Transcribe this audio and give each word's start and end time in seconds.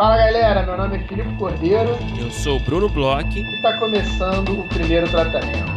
Fala 0.00 0.16
galera, 0.16 0.62
meu 0.62 0.78
nome 0.78 0.96
é 0.96 1.00
Filipe 1.00 1.36
Cordeiro. 1.36 1.90
Eu 2.18 2.30
sou 2.30 2.56
o 2.56 2.60
Bruno 2.60 2.88
Bloch. 2.88 3.38
E 3.38 3.56
está 3.56 3.76
começando 3.76 4.58
o 4.58 4.66
primeiro 4.68 5.06
tratamento. 5.10 5.70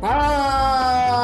Fala, 0.00 1.18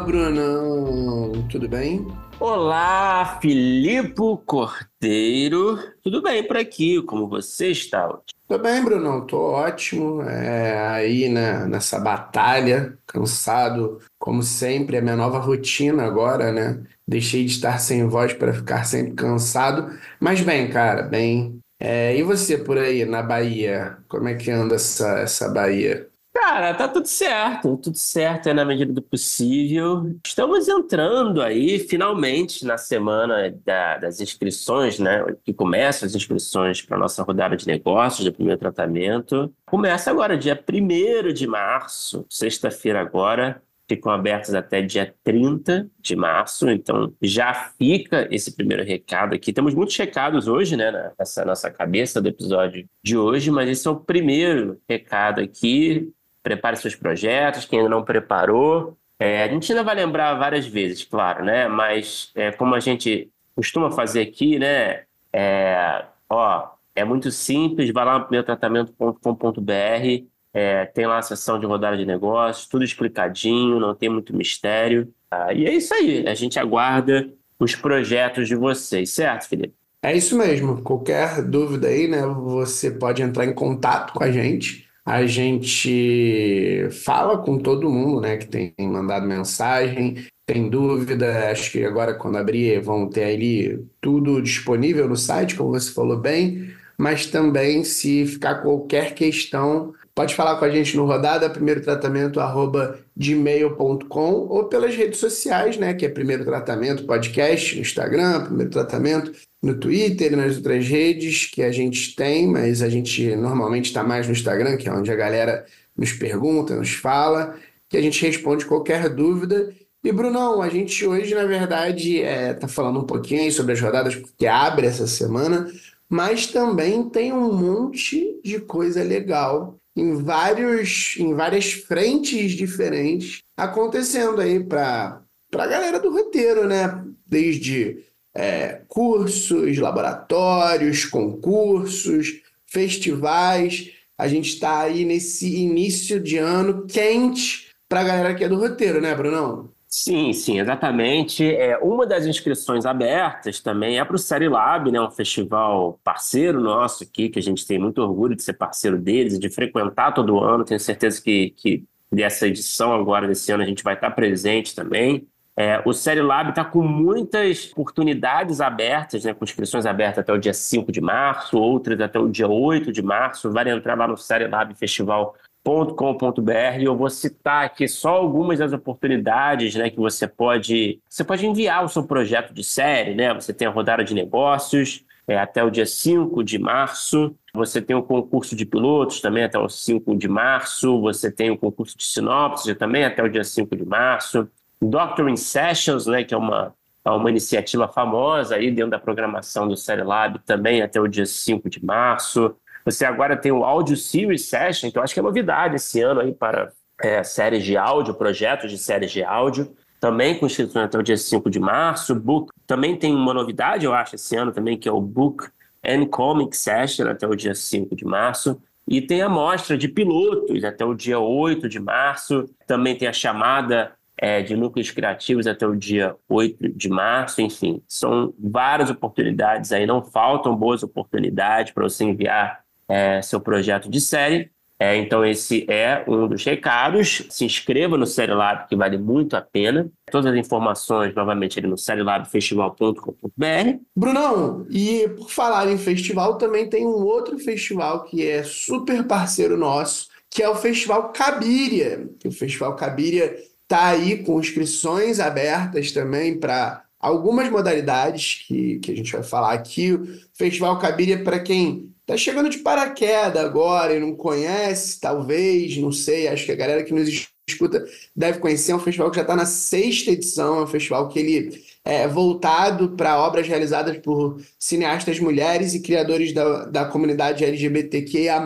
Brunão! 0.00 1.30
Tudo 1.48 1.68
bem? 1.68 2.04
Olá, 2.44 3.38
Filipe 3.40 4.20
Cordeiro. 4.44 5.78
Tudo 6.02 6.20
bem 6.20 6.44
por 6.44 6.56
aqui? 6.56 7.00
Como 7.02 7.28
você 7.28 7.68
está? 7.68 8.18
Tô 8.48 8.58
bem, 8.58 8.82
Brunão. 8.82 9.24
Tô 9.24 9.38
ótimo. 9.38 10.22
É, 10.22 10.76
aí 10.88 11.28
né, 11.28 11.64
nessa 11.66 12.00
batalha, 12.00 12.98
cansado, 13.06 14.00
como 14.18 14.42
sempre, 14.42 14.96
é 14.96 15.00
minha 15.00 15.14
nova 15.14 15.38
rotina 15.38 16.02
agora, 16.02 16.50
né? 16.50 16.82
Deixei 17.06 17.44
de 17.44 17.52
estar 17.52 17.78
sem 17.78 18.08
voz 18.08 18.32
para 18.34 18.52
ficar 18.52 18.82
sempre 18.86 19.14
cansado. 19.14 19.96
Mas 20.18 20.40
bem, 20.40 20.68
cara, 20.68 21.02
bem. 21.02 21.60
É, 21.78 22.16
e 22.16 22.24
você 22.24 22.58
por 22.58 22.76
aí 22.76 23.04
na 23.04 23.22
Bahia? 23.22 23.98
Como 24.08 24.26
é 24.28 24.34
que 24.34 24.50
anda 24.50 24.74
essa, 24.74 25.20
essa 25.20 25.48
Bahia? 25.48 26.11
Cara, 26.34 26.72
tá 26.74 26.88
tudo 26.88 27.06
certo, 27.06 27.76
tudo 27.76 27.96
certo 27.96 28.48
é 28.48 28.54
na 28.54 28.64
medida 28.64 28.90
do 28.92 29.02
possível. 29.02 30.16
Estamos 30.26 30.66
entrando 30.66 31.42
aí, 31.42 31.78
finalmente, 31.78 32.64
na 32.64 32.78
semana 32.78 33.54
da- 33.64 33.98
das 33.98 34.18
inscrições, 34.18 34.98
né? 34.98 35.24
Que 35.44 35.52
começam 35.52 36.06
as 36.06 36.14
inscrições 36.14 36.80
para 36.80 36.96
nossa 36.96 37.22
rodada 37.22 37.54
de 37.54 37.66
negócios 37.66 38.24
de 38.24 38.30
primeiro 38.32 38.58
tratamento. 38.58 39.52
Começa 39.66 40.10
agora, 40.10 40.36
dia 40.36 40.56
primeiro 40.56 41.34
de 41.34 41.46
março, 41.46 42.24
sexta-feira 42.30 43.00
agora. 43.00 43.62
Ficam 43.88 44.10
abertas 44.10 44.54
até 44.54 44.80
dia 44.80 45.14
30 45.22 45.90
de 46.00 46.16
março, 46.16 46.70
então 46.70 47.12
já 47.20 47.52
fica 47.78 48.26
esse 48.30 48.56
primeiro 48.56 48.82
recado 48.84 49.34
aqui. 49.34 49.52
Temos 49.52 49.74
muitos 49.74 49.94
recados 49.98 50.48
hoje, 50.48 50.76
né, 50.78 51.12
nessa 51.18 51.44
nossa 51.44 51.70
cabeça 51.70 52.22
do 52.22 52.28
episódio 52.28 52.88
de 53.04 53.18
hoje, 53.18 53.50
mas 53.50 53.68
esse 53.68 53.86
é 53.86 53.90
o 53.90 53.96
primeiro 53.96 54.80
recado 54.88 55.40
aqui 55.42 56.10
prepare 56.42 56.76
seus 56.76 56.94
projetos, 56.94 57.64
quem 57.64 57.78
ainda 57.78 57.90
não 57.90 58.04
preparou. 58.04 58.96
É, 59.18 59.44
a 59.44 59.48
gente 59.48 59.70
ainda 59.70 59.84
vai 59.84 59.94
lembrar 59.94 60.34
várias 60.34 60.66
vezes, 60.66 61.04
claro, 61.04 61.44
né? 61.44 61.68
Mas 61.68 62.32
é, 62.34 62.50
como 62.50 62.74
a 62.74 62.80
gente 62.80 63.30
costuma 63.54 63.90
fazer 63.90 64.22
aqui, 64.22 64.58
né? 64.58 65.04
É, 65.32 66.04
ó, 66.28 66.70
é 66.94 67.04
muito 67.04 67.30
simples, 67.30 67.92
vai 67.92 68.04
lá 68.04 68.18
no 68.18 68.24
primeirotratamento.com.br, 68.24 70.26
é, 70.52 70.84
tem 70.86 71.06
lá 71.06 71.18
a 71.18 71.22
seção 71.22 71.58
de 71.58 71.66
rodada 71.66 71.96
de 71.96 72.04
negócios, 72.04 72.66
tudo 72.66 72.84
explicadinho, 72.84 73.80
não 73.80 73.94
tem 73.94 74.08
muito 74.08 74.36
mistério. 74.36 75.12
Tá? 75.30 75.52
E 75.52 75.66
é 75.66 75.72
isso 75.72 75.94
aí, 75.94 76.26
a 76.26 76.34
gente 76.34 76.58
aguarda 76.58 77.30
os 77.58 77.74
projetos 77.74 78.48
de 78.48 78.56
vocês, 78.56 79.10
certo, 79.10 79.48
Felipe? 79.48 79.74
É 80.02 80.16
isso 80.16 80.36
mesmo. 80.36 80.82
Qualquer 80.82 81.42
dúvida 81.42 81.86
aí, 81.86 82.08
né? 82.08 82.26
Você 82.26 82.90
pode 82.90 83.22
entrar 83.22 83.44
em 83.44 83.54
contato 83.54 84.12
com 84.12 84.24
a 84.24 84.32
gente. 84.32 84.88
A 85.04 85.26
gente 85.26 86.88
fala 87.04 87.38
com 87.38 87.58
todo 87.58 87.90
mundo, 87.90 88.20
né, 88.20 88.36
que 88.36 88.46
tem 88.46 88.72
mandado 88.78 89.26
mensagem, 89.26 90.24
tem 90.46 90.68
dúvida. 90.68 91.50
Acho 91.50 91.72
que 91.72 91.84
agora, 91.84 92.14
quando 92.14 92.38
abrir, 92.38 92.80
vão 92.80 93.08
ter 93.08 93.24
ali 93.24 93.84
tudo 94.00 94.40
disponível 94.40 95.08
no 95.08 95.16
site, 95.16 95.56
como 95.56 95.70
você 95.70 95.92
falou 95.92 96.18
bem. 96.18 96.70
Mas 96.96 97.26
também, 97.26 97.82
se 97.82 98.26
ficar 98.26 98.62
qualquer 98.62 99.14
questão, 99.14 99.92
pode 100.14 100.34
falar 100.34 100.56
com 100.56 100.64
a 100.64 100.70
gente 100.70 100.96
no 100.96 101.06
rodada, 101.06 101.48
primeiro 101.48 101.80
tratamento, 101.80 102.40
arroba 102.40 102.98
gmail.com 103.16 104.32
ou 104.32 104.64
pelas 104.64 104.94
redes 104.94 105.18
sociais, 105.18 105.76
né, 105.76 105.94
que 105.94 106.06
é 106.06 106.08
Primeiro 106.08 106.44
Tratamento 106.44 107.04
Podcast, 107.04 107.74
no 107.74 107.82
Instagram, 107.82 108.44
Primeiro 108.44 108.70
Tratamento 108.70 109.32
no 109.62 109.78
Twitter 109.78 110.36
nas 110.36 110.56
outras 110.56 110.86
redes 110.88 111.46
que 111.46 111.62
a 111.62 111.70
gente 111.70 112.16
tem, 112.16 112.48
mas 112.48 112.82
a 112.82 112.88
gente 112.88 113.34
normalmente 113.36 113.86
está 113.86 114.02
mais 114.02 114.26
no 114.26 114.32
Instagram, 114.32 114.76
que 114.76 114.88
é 114.88 114.92
onde 114.92 115.10
a 115.10 115.14
galera 115.14 115.64
nos 115.96 116.12
pergunta, 116.12 116.74
nos 116.74 116.90
fala, 116.90 117.56
que 117.88 117.96
a 117.96 118.02
gente 118.02 118.24
responde 118.26 118.66
qualquer 118.66 119.08
dúvida. 119.08 119.72
E, 120.02 120.10
Brunão, 120.10 120.60
a 120.60 120.68
gente 120.68 121.06
hoje, 121.06 121.32
na 121.32 121.44
verdade, 121.44 122.16
está 122.16 122.66
falando 122.66 123.00
um 123.00 123.06
pouquinho 123.06 123.52
sobre 123.52 123.74
as 123.74 123.80
rodadas, 123.80 124.16
porque 124.16 124.46
abre 124.46 124.86
essa 124.86 125.06
semana, 125.06 125.70
mas 126.08 126.48
também 126.48 127.08
tem 127.08 127.32
um 127.32 127.52
monte 127.52 128.40
de 128.42 128.58
coisa 128.58 129.04
legal 129.04 129.78
em 129.96 130.22
vários, 130.22 131.14
em 131.18 131.34
várias 131.34 131.72
frentes 131.72 132.52
diferentes 132.52 133.42
acontecendo 133.56 134.40
aí 134.40 134.62
para 134.62 135.22
a 135.52 135.66
galera 135.66 136.00
do 136.00 136.10
roteiro, 136.10 136.66
né? 136.66 137.04
Desde 137.26 138.04
é, 138.34 138.82
cursos, 138.88 139.76
laboratórios, 139.78 141.04
concursos, 141.04 142.40
festivais. 142.66 143.90
A 144.16 144.28
gente 144.28 144.50
está 144.50 144.80
aí 144.80 145.04
nesse 145.04 145.54
início 145.56 146.20
de 146.20 146.38
ano 146.38 146.86
quente 146.86 147.70
para 147.88 148.00
a 148.00 148.04
galera 148.04 148.34
que 148.34 148.44
é 148.44 148.48
do 148.48 148.58
roteiro, 148.58 149.00
né, 149.00 149.14
Brunão? 149.14 149.71
Sim, 149.94 150.32
sim, 150.32 150.58
exatamente. 150.58 151.44
É, 151.44 151.76
uma 151.76 152.06
das 152.06 152.24
inscrições 152.24 152.86
abertas 152.86 153.60
também 153.60 153.98
é 154.00 154.04
para 154.04 154.16
o 154.16 154.18
Série 154.18 154.48
Lab, 154.48 154.90
né, 154.90 154.98
um 154.98 155.10
festival 155.10 156.00
parceiro 156.02 156.62
nosso 156.62 157.04
aqui, 157.04 157.28
que 157.28 157.38
a 157.38 157.42
gente 157.42 157.66
tem 157.66 157.78
muito 157.78 157.98
orgulho 158.00 158.34
de 158.34 158.42
ser 158.42 158.54
parceiro 158.54 158.98
deles 158.98 159.38
de 159.38 159.50
frequentar 159.50 160.12
todo 160.14 160.38
ano. 160.40 160.64
Tenho 160.64 160.80
certeza 160.80 161.20
que, 161.22 161.50
que 161.50 161.84
dessa 162.10 162.46
edição 162.46 162.94
agora, 162.94 163.28
desse 163.28 163.52
ano, 163.52 163.62
a 163.62 163.66
gente 163.66 163.84
vai 163.84 163.92
estar 163.92 164.10
presente 164.12 164.74
também. 164.74 165.28
É, 165.54 165.82
o 165.84 165.92
Série 165.92 166.22
Lab 166.22 166.48
está 166.48 166.64
com 166.64 166.82
muitas 166.82 167.70
oportunidades 167.72 168.62
abertas, 168.62 169.24
né, 169.24 169.34
com 169.34 169.44
inscrições 169.44 169.84
abertas 169.84 170.20
até 170.20 170.32
o 170.32 170.38
dia 170.38 170.54
5 170.54 170.90
de 170.90 171.02
março, 171.02 171.58
outras 171.58 172.00
até 172.00 172.18
o 172.18 172.30
dia 172.30 172.48
8 172.48 172.90
de 172.90 173.02
março. 173.02 173.52
Vale 173.52 173.68
entrar 173.68 173.98
lá 173.98 174.08
no 174.08 174.16
Série 174.16 174.48
Lab 174.48 174.74
Festival 174.74 175.36
com.br 175.64 176.82
eu 176.82 176.96
vou 176.96 177.08
citar 177.08 177.64
aqui 177.64 177.86
só 177.86 178.10
algumas 178.10 178.58
das 178.58 178.72
oportunidades 178.72 179.74
né, 179.74 179.90
que 179.90 179.98
você 179.98 180.26
pode 180.26 181.00
você 181.08 181.22
pode 181.22 181.46
enviar 181.46 181.84
o 181.84 181.88
seu 181.88 182.04
projeto 182.04 182.52
de 182.52 182.64
série, 182.64 183.14
né? 183.14 183.32
Você 183.34 183.52
tem 183.52 183.68
a 183.68 183.70
rodada 183.70 184.02
de 184.02 184.14
negócios 184.14 185.04
é, 185.26 185.38
até 185.38 185.62
o 185.62 185.70
dia 185.70 185.86
5 185.86 186.42
de 186.42 186.58
março, 186.58 187.34
você 187.54 187.80
tem 187.80 187.94
o 187.94 188.02
concurso 188.02 188.56
de 188.56 188.64
pilotos 188.66 189.20
também 189.20 189.44
até 189.44 189.58
o 189.58 189.68
5 189.68 190.16
de 190.16 190.28
março, 190.28 191.00
você 191.00 191.30
tem 191.30 191.50
o 191.50 191.56
concurso 191.56 191.96
de 191.96 192.04
sinopse 192.04 192.74
também 192.74 193.04
até 193.04 193.22
o 193.22 193.28
dia 193.28 193.44
5 193.44 193.76
de 193.76 193.84
março, 193.84 194.48
Doctoring 194.80 195.36
Sessions, 195.36 196.06
né, 196.06 196.24
que 196.24 196.34
é 196.34 196.36
uma, 196.36 196.74
é 197.04 197.10
uma 197.10 197.30
iniciativa 197.30 197.86
famosa 197.86 198.56
aí 198.56 198.70
dentro 198.70 198.90
da 198.90 198.98
programação 198.98 199.68
do 199.68 199.76
Série 199.76 200.02
Lab 200.02 200.40
também 200.40 200.82
até 200.82 201.00
o 201.00 201.06
dia 201.06 201.26
5 201.26 201.70
de 201.70 201.84
março. 201.84 202.56
Você 202.84 203.04
agora 203.04 203.36
tem 203.36 203.52
o 203.52 203.64
Audio 203.64 203.96
Series 203.96 204.46
Session, 204.46 204.90
que 204.90 204.98
eu 204.98 205.02
acho 205.02 205.14
que 205.14 205.20
é 205.20 205.22
novidade 205.22 205.76
esse 205.76 206.00
ano 206.00 206.20
aí 206.20 206.32
para 206.32 206.72
é, 207.00 207.22
séries 207.22 207.64
de 207.64 207.76
áudio, 207.76 208.14
projetos 208.14 208.70
de 208.70 208.78
séries 208.78 209.10
de 209.10 209.22
áudio, 209.22 209.74
também 210.00 210.38
com 210.38 210.46
inscrições 210.46 210.86
até 210.86 210.98
o 210.98 211.02
dia 211.02 211.16
5 211.16 211.48
de 211.48 211.60
março. 211.60 212.14
Book 212.14 212.52
também 212.66 212.96
tem 212.96 213.14
uma 213.14 213.32
novidade, 213.32 213.84
eu 213.84 213.94
acho, 213.94 214.16
esse 214.16 214.36
ano 214.36 214.52
também, 214.52 214.76
que 214.76 214.88
é 214.88 214.92
o 214.92 215.00
Book 215.00 215.48
and 215.84 216.06
Comic 216.06 216.56
Session 216.56 217.08
até 217.08 217.26
o 217.26 217.36
dia 217.36 217.54
5 217.54 217.94
de 217.94 218.04
março. 218.04 218.60
E 218.86 219.00
tem 219.00 219.22
a 219.22 219.28
mostra 219.28 219.78
de 219.78 219.88
pilotos 219.88 220.64
até 220.64 220.84
o 220.84 220.94
dia 220.94 221.20
8 221.20 221.68
de 221.68 221.78
março. 221.78 222.48
Também 222.66 222.96
tem 222.96 223.06
a 223.06 223.12
chamada 223.12 223.92
é, 224.16 224.42
de 224.42 224.56
núcleos 224.56 224.90
criativos 224.90 225.46
até 225.46 225.66
o 225.66 225.74
dia 225.74 226.16
8 226.28 226.68
de 226.70 226.88
março. 226.88 227.40
Enfim, 227.40 227.82
são 227.86 228.34
várias 228.38 228.90
oportunidades 228.90 229.72
aí, 229.72 229.86
não 229.86 230.02
faltam 230.02 230.56
boas 230.56 230.82
oportunidades 230.82 231.72
para 231.72 231.84
você 231.84 232.04
enviar 232.04 232.61
é, 232.92 233.22
seu 233.22 233.40
projeto 233.40 233.90
de 233.90 234.02
série. 234.02 234.50
É, 234.78 234.96
então, 234.96 235.24
esse 235.24 235.64
é 235.70 236.04
um 236.06 236.28
dos 236.28 236.44
recados. 236.44 237.24
Se 237.30 237.44
inscreva 237.44 237.96
no 237.96 238.04
Série 238.04 238.34
Lab, 238.34 238.68
que 238.68 238.76
vale 238.76 238.98
muito 238.98 239.34
a 239.34 239.40
pena. 239.40 239.88
Todas 240.10 240.30
as 240.30 240.38
informações, 240.38 241.14
novamente, 241.14 241.58
ali 241.58 241.68
no 241.68 241.78
serielabfestival.com.br. 241.78 243.78
Brunão, 243.96 244.66
e 244.68 245.08
por 245.16 245.30
falar 245.30 245.70
em 245.70 245.78
festival, 245.78 246.36
também 246.36 246.68
tem 246.68 246.84
um 246.84 247.04
outro 247.04 247.38
festival 247.38 248.04
que 248.04 248.26
é 248.26 248.42
super 248.42 249.06
parceiro 249.06 249.56
nosso, 249.56 250.08
que 250.28 250.42
é 250.42 250.48
o 250.48 250.56
Festival 250.56 251.12
Cabiria. 251.12 252.10
O 252.26 252.32
Festival 252.32 252.76
Cabiria 252.76 253.36
está 253.62 253.86
aí 253.86 254.22
com 254.24 254.40
inscrições 254.40 255.20
abertas 255.20 255.92
também 255.92 256.38
para 256.38 256.82
algumas 256.98 257.48
modalidades 257.48 258.44
que, 258.46 258.80
que 258.80 258.92
a 258.92 258.96
gente 258.96 259.12
vai 259.12 259.22
falar 259.22 259.52
aqui. 259.52 259.92
O 259.92 260.06
Festival 260.34 260.78
Cabiria, 260.78 261.22
para 261.22 261.38
quem 261.38 261.92
Tá 262.12 262.16
chegando 262.18 262.50
de 262.50 262.58
paraquedas 262.58 263.42
agora 263.42 263.96
e 263.96 264.00
não 264.00 264.14
conhece, 264.14 265.00
talvez, 265.00 265.78
não 265.78 265.90
sei. 265.90 266.28
Acho 266.28 266.44
que 266.44 266.52
a 266.52 266.56
galera 266.56 266.84
que 266.84 266.92
nos 266.92 267.08
escuta 267.48 267.82
deve 268.14 268.38
conhecer. 268.38 268.72
É 268.72 268.74
um 268.74 268.80
festival 268.80 269.10
que 269.10 269.16
já 269.16 269.22
está 269.22 269.34
na 269.34 269.46
sexta 269.46 270.10
edição. 270.10 270.58
É 270.58 270.64
um 270.64 270.66
festival 270.66 271.08
que 271.08 271.18
ele 271.18 271.64
é 271.82 272.06
voltado 272.06 272.90
para 272.90 273.18
obras 273.18 273.48
realizadas 273.48 273.96
por 273.96 274.42
cineastas 274.58 275.18
mulheres 275.20 275.72
e 275.72 275.80
criadores 275.80 276.34
da, 276.34 276.66
da 276.66 276.84
comunidade 276.84 277.46
LGBTQIA+. 277.46 278.44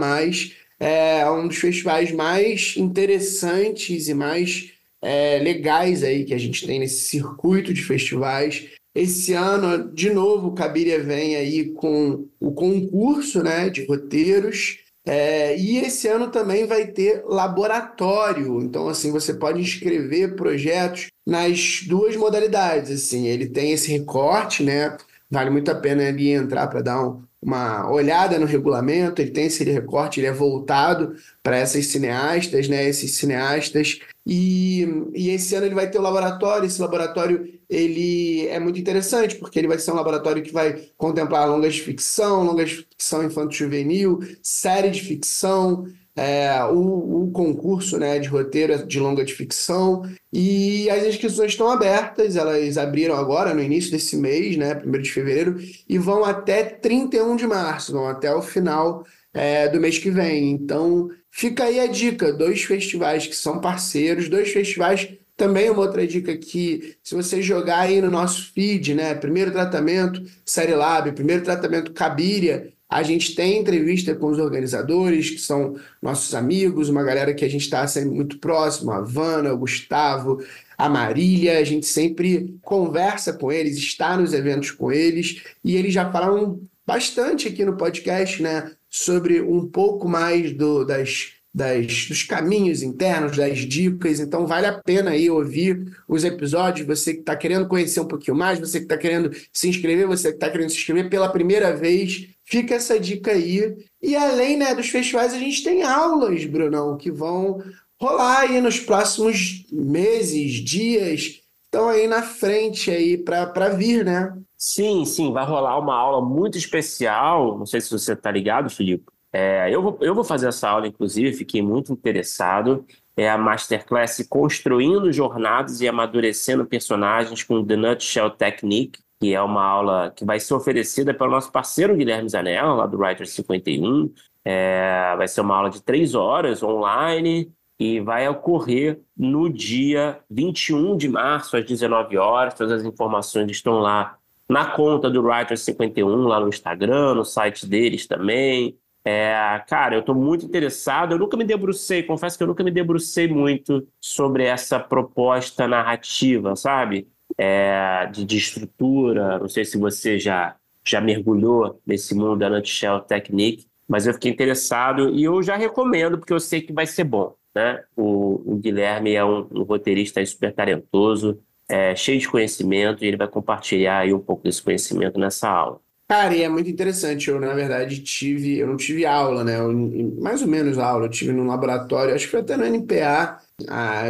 É 0.78 1.28
um 1.28 1.48
dos 1.48 1.56
festivais 1.56 2.12
mais 2.12 2.74
interessantes 2.76 4.06
e 4.06 4.14
mais 4.14 4.70
é, 5.02 5.40
legais 5.40 6.04
aí 6.04 6.24
que 6.24 6.34
a 6.34 6.38
gente 6.38 6.64
tem 6.64 6.78
nesse 6.78 7.08
circuito 7.08 7.74
de 7.74 7.82
festivais. 7.82 8.75
Esse 8.96 9.34
ano, 9.34 9.92
de 9.92 10.08
novo, 10.08 10.48
o 10.48 10.54
Cabiria 10.54 11.02
vem 11.02 11.36
aí 11.36 11.68
com 11.72 12.26
o 12.40 12.50
concurso 12.52 13.42
né, 13.42 13.68
de 13.68 13.84
roteiros. 13.84 14.78
É, 15.04 15.54
e 15.54 15.76
esse 15.76 16.08
ano 16.08 16.30
também 16.30 16.66
vai 16.66 16.86
ter 16.86 17.22
laboratório. 17.26 18.58
Então, 18.62 18.88
assim, 18.88 19.12
você 19.12 19.34
pode 19.34 19.60
inscrever 19.60 20.34
projetos 20.34 21.08
nas 21.26 21.82
duas 21.86 22.16
modalidades. 22.16 22.90
Assim, 22.90 23.26
ele 23.26 23.46
tem 23.46 23.72
esse 23.72 23.92
recorte, 23.92 24.62
né? 24.62 24.96
Vale 25.30 25.50
muito 25.50 25.70
a 25.70 25.74
pena 25.74 26.08
ali 26.08 26.30
entrar 26.30 26.66
para 26.66 26.80
dar 26.80 27.06
um, 27.06 27.22
uma 27.42 27.90
olhada 27.90 28.38
no 28.38 28.46
regulamento. 28.46 29.20
Ele 29.20 29.30
tem 29.30 29.44
esse 29.44 29.62
recorte, 29.62 30.20
ele 30.20 30.28
é 30.28 30.32
voltado 30.32 31.14
para 31.42 31.58
essas 31.58 31.86
cineastas, 31.88 32.66
né? 32.66 32.88
Esses 32.88 33.14
cineastas. 33.16 33.98
E, 34.26 34.84
e 35.14 35.30
esse 35.30 35.54
ano 35.54 35.66
ele 35.66 35.74
vai 35.74 35.88
ter 35.88 35.98
o 35.98 36.02
laboratório. 36.02 36.66
Esse 36.66 36.80
laboratório 36.80 37.48
ele 37.70 38.46
é 38.48 38.58
muito 38.58 38.78
interessante, 38.78 39.36
porque 39.36 39.58
ele 39.58 39.68
vai 39.68 39.78
ser 39.78 39.92
um 39.92 39.94
laboratório 39.94 40.42
que 40.42 40.52
vai 40.52 40.88
contemplar 40.96 41.48
longas 41.48 41.74
de 41.74 41.82
ficção, 41.82 42.42
longas 42.42 42.70
de 42.70 42.76
ficção 42.76 43.24
infanto-juvenil, 43.24 44.20
série 44.42 44.90
de 44.90 45.00
ficção, 45.00 45.86
é, 46.16 46.64
o, 46.64 47.24
o, 47.24 47.30
concurso 47.30 47.98
né, 47.98 48.18
de 48.18 48.26
roteiro 48.26 48.86
de 48.86 48.98
longa 48.98 49.24
de 49.24 49.34
ficção. 49.34 50.02
E 50.32 50.88
as 50.90 51.04
inscrições 51.04 51.52
estão 51.52 51.70
abertas, 51.70 52.36
elas 52.36 52.78
abriram 52.78 53.14
agora, 53.14 53.54
no 53.54 53.62
início 53.62 53.90
desse 53.90 54.16
mês, 54.16 54.56
né, 54.56 54.80
1 54.84 55.02
de 55.02 55.12
fevereiro, 55.12 55.56
e 55.88 55.98
vão 55.98 56.24
até 56.24 56.64
31 56.64 57.36
de 57.36 57.46
março, 57.46 57.92
vão 57.92 58.08
até 58.08 58.34
o 58.34 58.42
final 58.42 59.04
é, 59.36 59.68
do 59.68 59.78
mês 59.78 59.98
que 59.98 60.10
vem. 60.10 60.50
Então, 60.50 61.10
fica 61.30 61.64
aí 61.64 61.78
a 61.78 61.86
dica: 61.86 62.32
dois 62.32 62.62
festivais 62.62 63.26
que 63.26 63.36
são 63.36 63.60
parceiros, 63.60 64.28
dois 64.28 64.50
festivais 64.50 65.08
também 65.36 65.68
uma 65.68 65.82
outra 65.82 66.06
dica 66.06 66.34
que, 66.34 66.96
se 67.02 67.14
você 67.14 67.42
jogar 67.42 67.80
aí 67.80 68.00
no 68.00 68.10
nosso 68.10 68.50
feed, 68.54 68.94
né? 68.94 69.14
Primeiro 69.14 69.52
tratamento 69.52 70.22
Série 70.46 70.74
Lab, 70.74 71.12
primeiro 71.12 71.44
tratamento 71.44 71.92
Cabiria, 71.92 72.72
a 72.88 73.02
gente 73.02 73.34
tem 73.34 73.58
entrevista 73.58 74.14
com 74.14 74.28
os 74.28 74.38
organizadores, 74.38 75.28
que 75.28 75.38
são 75.38 75.76
nossos 76.00 76.34
amigos, 76.34 76.88
uma 76.88 77.02
galera 77.02 77.34
que 77.34 77.44
a 77.44 77.50
gente 77.50 77.62
está 77.62 77.86
sempre 77.86 78.10
muito 78.10 78.38
próximo, 78.38 78.92
a 78.92 79.02
Vanna, 79.02 79.52
o 79.52 79.58
Gustavo, 79.58 80.42
a 80.78 80.88
Marília, 80.88 81.58
a 81.58 81.64
gente 81.64 81.84
sempre 81.84 82.56
conversa 82.62 83.32
com 83.34 83.52
eles, 83.52 83.76
está 83.76 84.16
nos 84.16 84.32
eventos 84.32 84.70
com 84.70 84.90
eles, 84.90 85.42
e 85.62 85.76
eles 85.76 85.92
já 85.92 86.10
falaram 86.10 86.60
bastante 86.86 87.48
aqui 87.48 87.64
no 87.64 87.76
podcast, 87.76 88.40
né? 88.40 88.70
Sobre 88.98 89.40
um 89.42 89.66
pouco 89.66 90.08
mais 90.08 90.52
do, 90.52 90.84
das 90.84 91.36
das, 91.56 92.04
dos 92.06 92.22
caminhos 92.22 92.82
internos, 92.82 93.34
das 93.34 93.60
dicas. 93.60 94.20
Então, 94.20 94.46
vale 94.46 94.66
a 94.66 94.74
pena 94.74 95.12
aí 95.12 95.30
ouvir 95.30 95.90
os 96.06 96.22
episódios. 96.22 96.86
Você 96.86 97.14
que 97.14 97.20
está 97.20 97.34
querendo 97.34 97.66
conhecer 97.66 97.98
um 97.98 98.06
pouquinho 98.06 98.36
mais, 98.36 98.60
você 98.60 98.78
que 98.78 98.84
está 98.84 98.98
querendo 98.98 99.34
se 99.50 99.66
inscrever, 99.66 100.06
você 100.06 100.28
que 100.28 100.36
está 100.36 100.50
querendo 100.50 100.68
se 100.68 100.76
inscrever 100.76 101.08
pela 101.08 101.32
primeira 101.32 101.74
vez, 101.74 102.28
fica 102.44 102.74
essa 102.74 103.00
dica 103.00 103.30
aí. 103.30 103.74
E 104.02 104.14
além 104.14 104.58
né, 104.58 104.74
dos 104.74 104.90
festivais, 104.90 105.32
a 105.32 105.38
gente 105.38 105.64
tem 105.64 105.82
aulas, 105.82 106.44
Brunão, 106.44 106.98
que 106.98 107.10
vão 107.10 107.62
rolar 107.98 108.40
aí 108.40 108.60
nos 108.60 108.78
próximos 108.78 109.64
meses, 109.72 110.62
dias. 110.62 111.40
Estão 111.76 111.90
aí 111.90 112.06
na 112.06 112.22
frente 112.22 112.90
aí 112.90 113.18
para 113.18 113.68
vir, 113.68 114.04
né? 114.04 114.34
Sim, 114.56 115.04
sim, 115.04 115.32
vai 115.32 115.44
rolar 115.44 115.78
uma 115.78 115.94
aula 115.94 116.26
muito 116.26 116.56
especial. 116.56 117.58
Não 117.58 117.66
sei 117.66 117.80
se 117.80 117.90
você 117.90 118.14
está 118.14 118.30
ligado, 118.30 118.70
Filipe 118.70 119.04
é, 119.38 119.68
eu, 119.70 119.82
vou, 119.82 119.98
eu 120.00 120.14
vou 120.14 120.24
fazer 120.24 120.48
essa 120.48 120.66
aula, 120.66 120.86
inclusive, 120.86 121.36
fiquei 121.36 121.60
muito 121.60 121.92
interessado. 121.92 122.86
É 123.14 123.28
a 123.28 123.36
Masterclass 123.36 124.26
Construindo 124.26 125.12
Jornadas 125.12 125.82
e 125.82 125.88
Amadurecendo 125.88 126.64
Personagens 126.64 127.42
com 127.42 127.62
The 127.62 127.76
Nutshell 127.76 128.30
Technique, 128.30 129.00
que 129.20 129.34
é 129.34 129.42
uma 129.42 129.62
aula 129.62 130.10
que 130.16 130.24
vai 130.24 130.40
ser 130.40 130.54
oferecida 130.54 131.12
pelo 131.12 131.30
nosso 131.30 131.52
parceiro 131.52 131.94
Guilherme 131.94 132.30
Zanella, 132.30 132.72
lá 132.72 132.86
do 132.86 132.96
Writer 132.96 133.26
51. 133.26 134.10
É, 134.42 135.14
vai 135.18 135.28
ser 135.28 135.42
uma 135.42 135.56
aula 135.56 135.68
de 135.68 135.82
três 135.82 136.14
horas 136.14 136.62
online 136.62 137.52
e 137.78 138.00
vai 138.00 138.28
ocorrer 138.28 139.00
no 139.16 139.48
dia 139.48 140.18
21 140.30 140.96
de 140.96 141.08
março, 141.08 141.56
às 141.56 141.64
19 141.64 142.16
horas. 142.16 142.54
Todas 142.54 142.80
as 142.80 142.84
informações 142.84 143.50
estão 143.50 143.78
lá 143.80 144.16
na 144.48 144.64
conta 144.64 145.10
do 145.10 145.22
Writer 145.22 145.58
51, 145.58 146.08
lá 146.22 146.40
no 146.40 146.48
Instagram, 146.48 147.14
no 147.14 147.24
site 147.24 147.66
deles 147.66 148.06
também. 148.06 148.78
É, 149.04 149.62
cara, 149.68 149.94
eu 149.94 150.00
estou 150.00 150.14
muito 150.14 150.44
interessado. 150.44 151.12
Eu 151.12 151.18
nunca 151.18 151.36
me 151.36 151.44
debrucei, 151.44 152.02
confesso 152.02 152.36
que 152.36 152.42
eu 152.42 152.48
nunca 152.48 152.64
me 152.64 152.70
debrucei 152.70 153.28
muito 153.28 153.86
sobre 154.00 154.44
essa 154.44 154.80
proposta 154.80 155.68
narrativa, 155.68 156.56
sabe? 156.56 157.06
É, 157.38 158.06
de, 158.06 158.24
de, 158.24 158.36
estrutura. 158.36 159.38
Não 159.38 159.48
sei 159.48 159.64
se 159.64 159.78
você 159.78 160.18
já, 160.18 160.56
já 160.84 161.00
mergulhou 161.00 161.80
nesse 161.86 162.14
mundo 162.14 162.36
da 162.36 162.48
Nutshell 162.48 163.00
Technique, 163.00 163.66
mas 163.86 164.06
eu 164.06 164.14
fiquei 164.14 164.32
interessado 164.32 165.10
e 165.10 165.22
eu 165.22 165.42
já 165.42 165.56
recomendo, 165.56 166.18
porque 166.18 166.32
eu 166.32 166.40
sei 166.40 166.60
que 166.60 166.72
vai 166.72 166.86
ser 166.86 167.04
bom. 167.04 167.36
Né? 167.56 167.82
O, 167.96 168.52
o 168.52 168.56
Guilherme 168.56 169.14
é 169.14 169.24
um, 169.24 169.48
um 169.50 169.62
roteirista 169.62 170.24
super 170.26 170.52
talentoso, 170.52 171.40
é, 171.66 171.96
cheio 171.96 172.20
de 172.20 172.28
conhecimento, 172.28 173.02
e 173.02 173.08
ele 173.08 173.16
vai 173.16 173.26
compartilhar 173.26 174.00
aí 174.00 174.12
um 174.12 174.18
pouco 174.18 174.42
desse 174.42 174.62
conhecimento 174.62 175.18
nessa 175.18 175.48
aula. 175.48 175.80
Cara, 176.06 176.36
e 176.36 176.42
é 176.42 176.50
muito 176.50 176.68
interessante. 176.68 177.30
Eu, 177.30 177.40
na 177.40 177.54
verdade, 177.54 178.02
tive. 178.02 178.58
Eu 178.58 178.66
não 178.66 178.76
tive 178.76 179.06
aula, 179.06 179.42
né? 179.42 179.58
Eu, 179.58 179.72
mais 180.20 180.42
ou 180.42 180.48
menos 180.48 180.76
aula. 180.76 181.06
Eu 181.06 181.10
tive 181.10 181.32
no 181.32 181.46
laboratório, 181.46 182.14
acho 182.14 182.26
que 182.26 182.32
foi 182.32 182.40
até 182.40 182.58
no 182.58 182.66
NPA. 182.66 183.40
A 183.70 184.02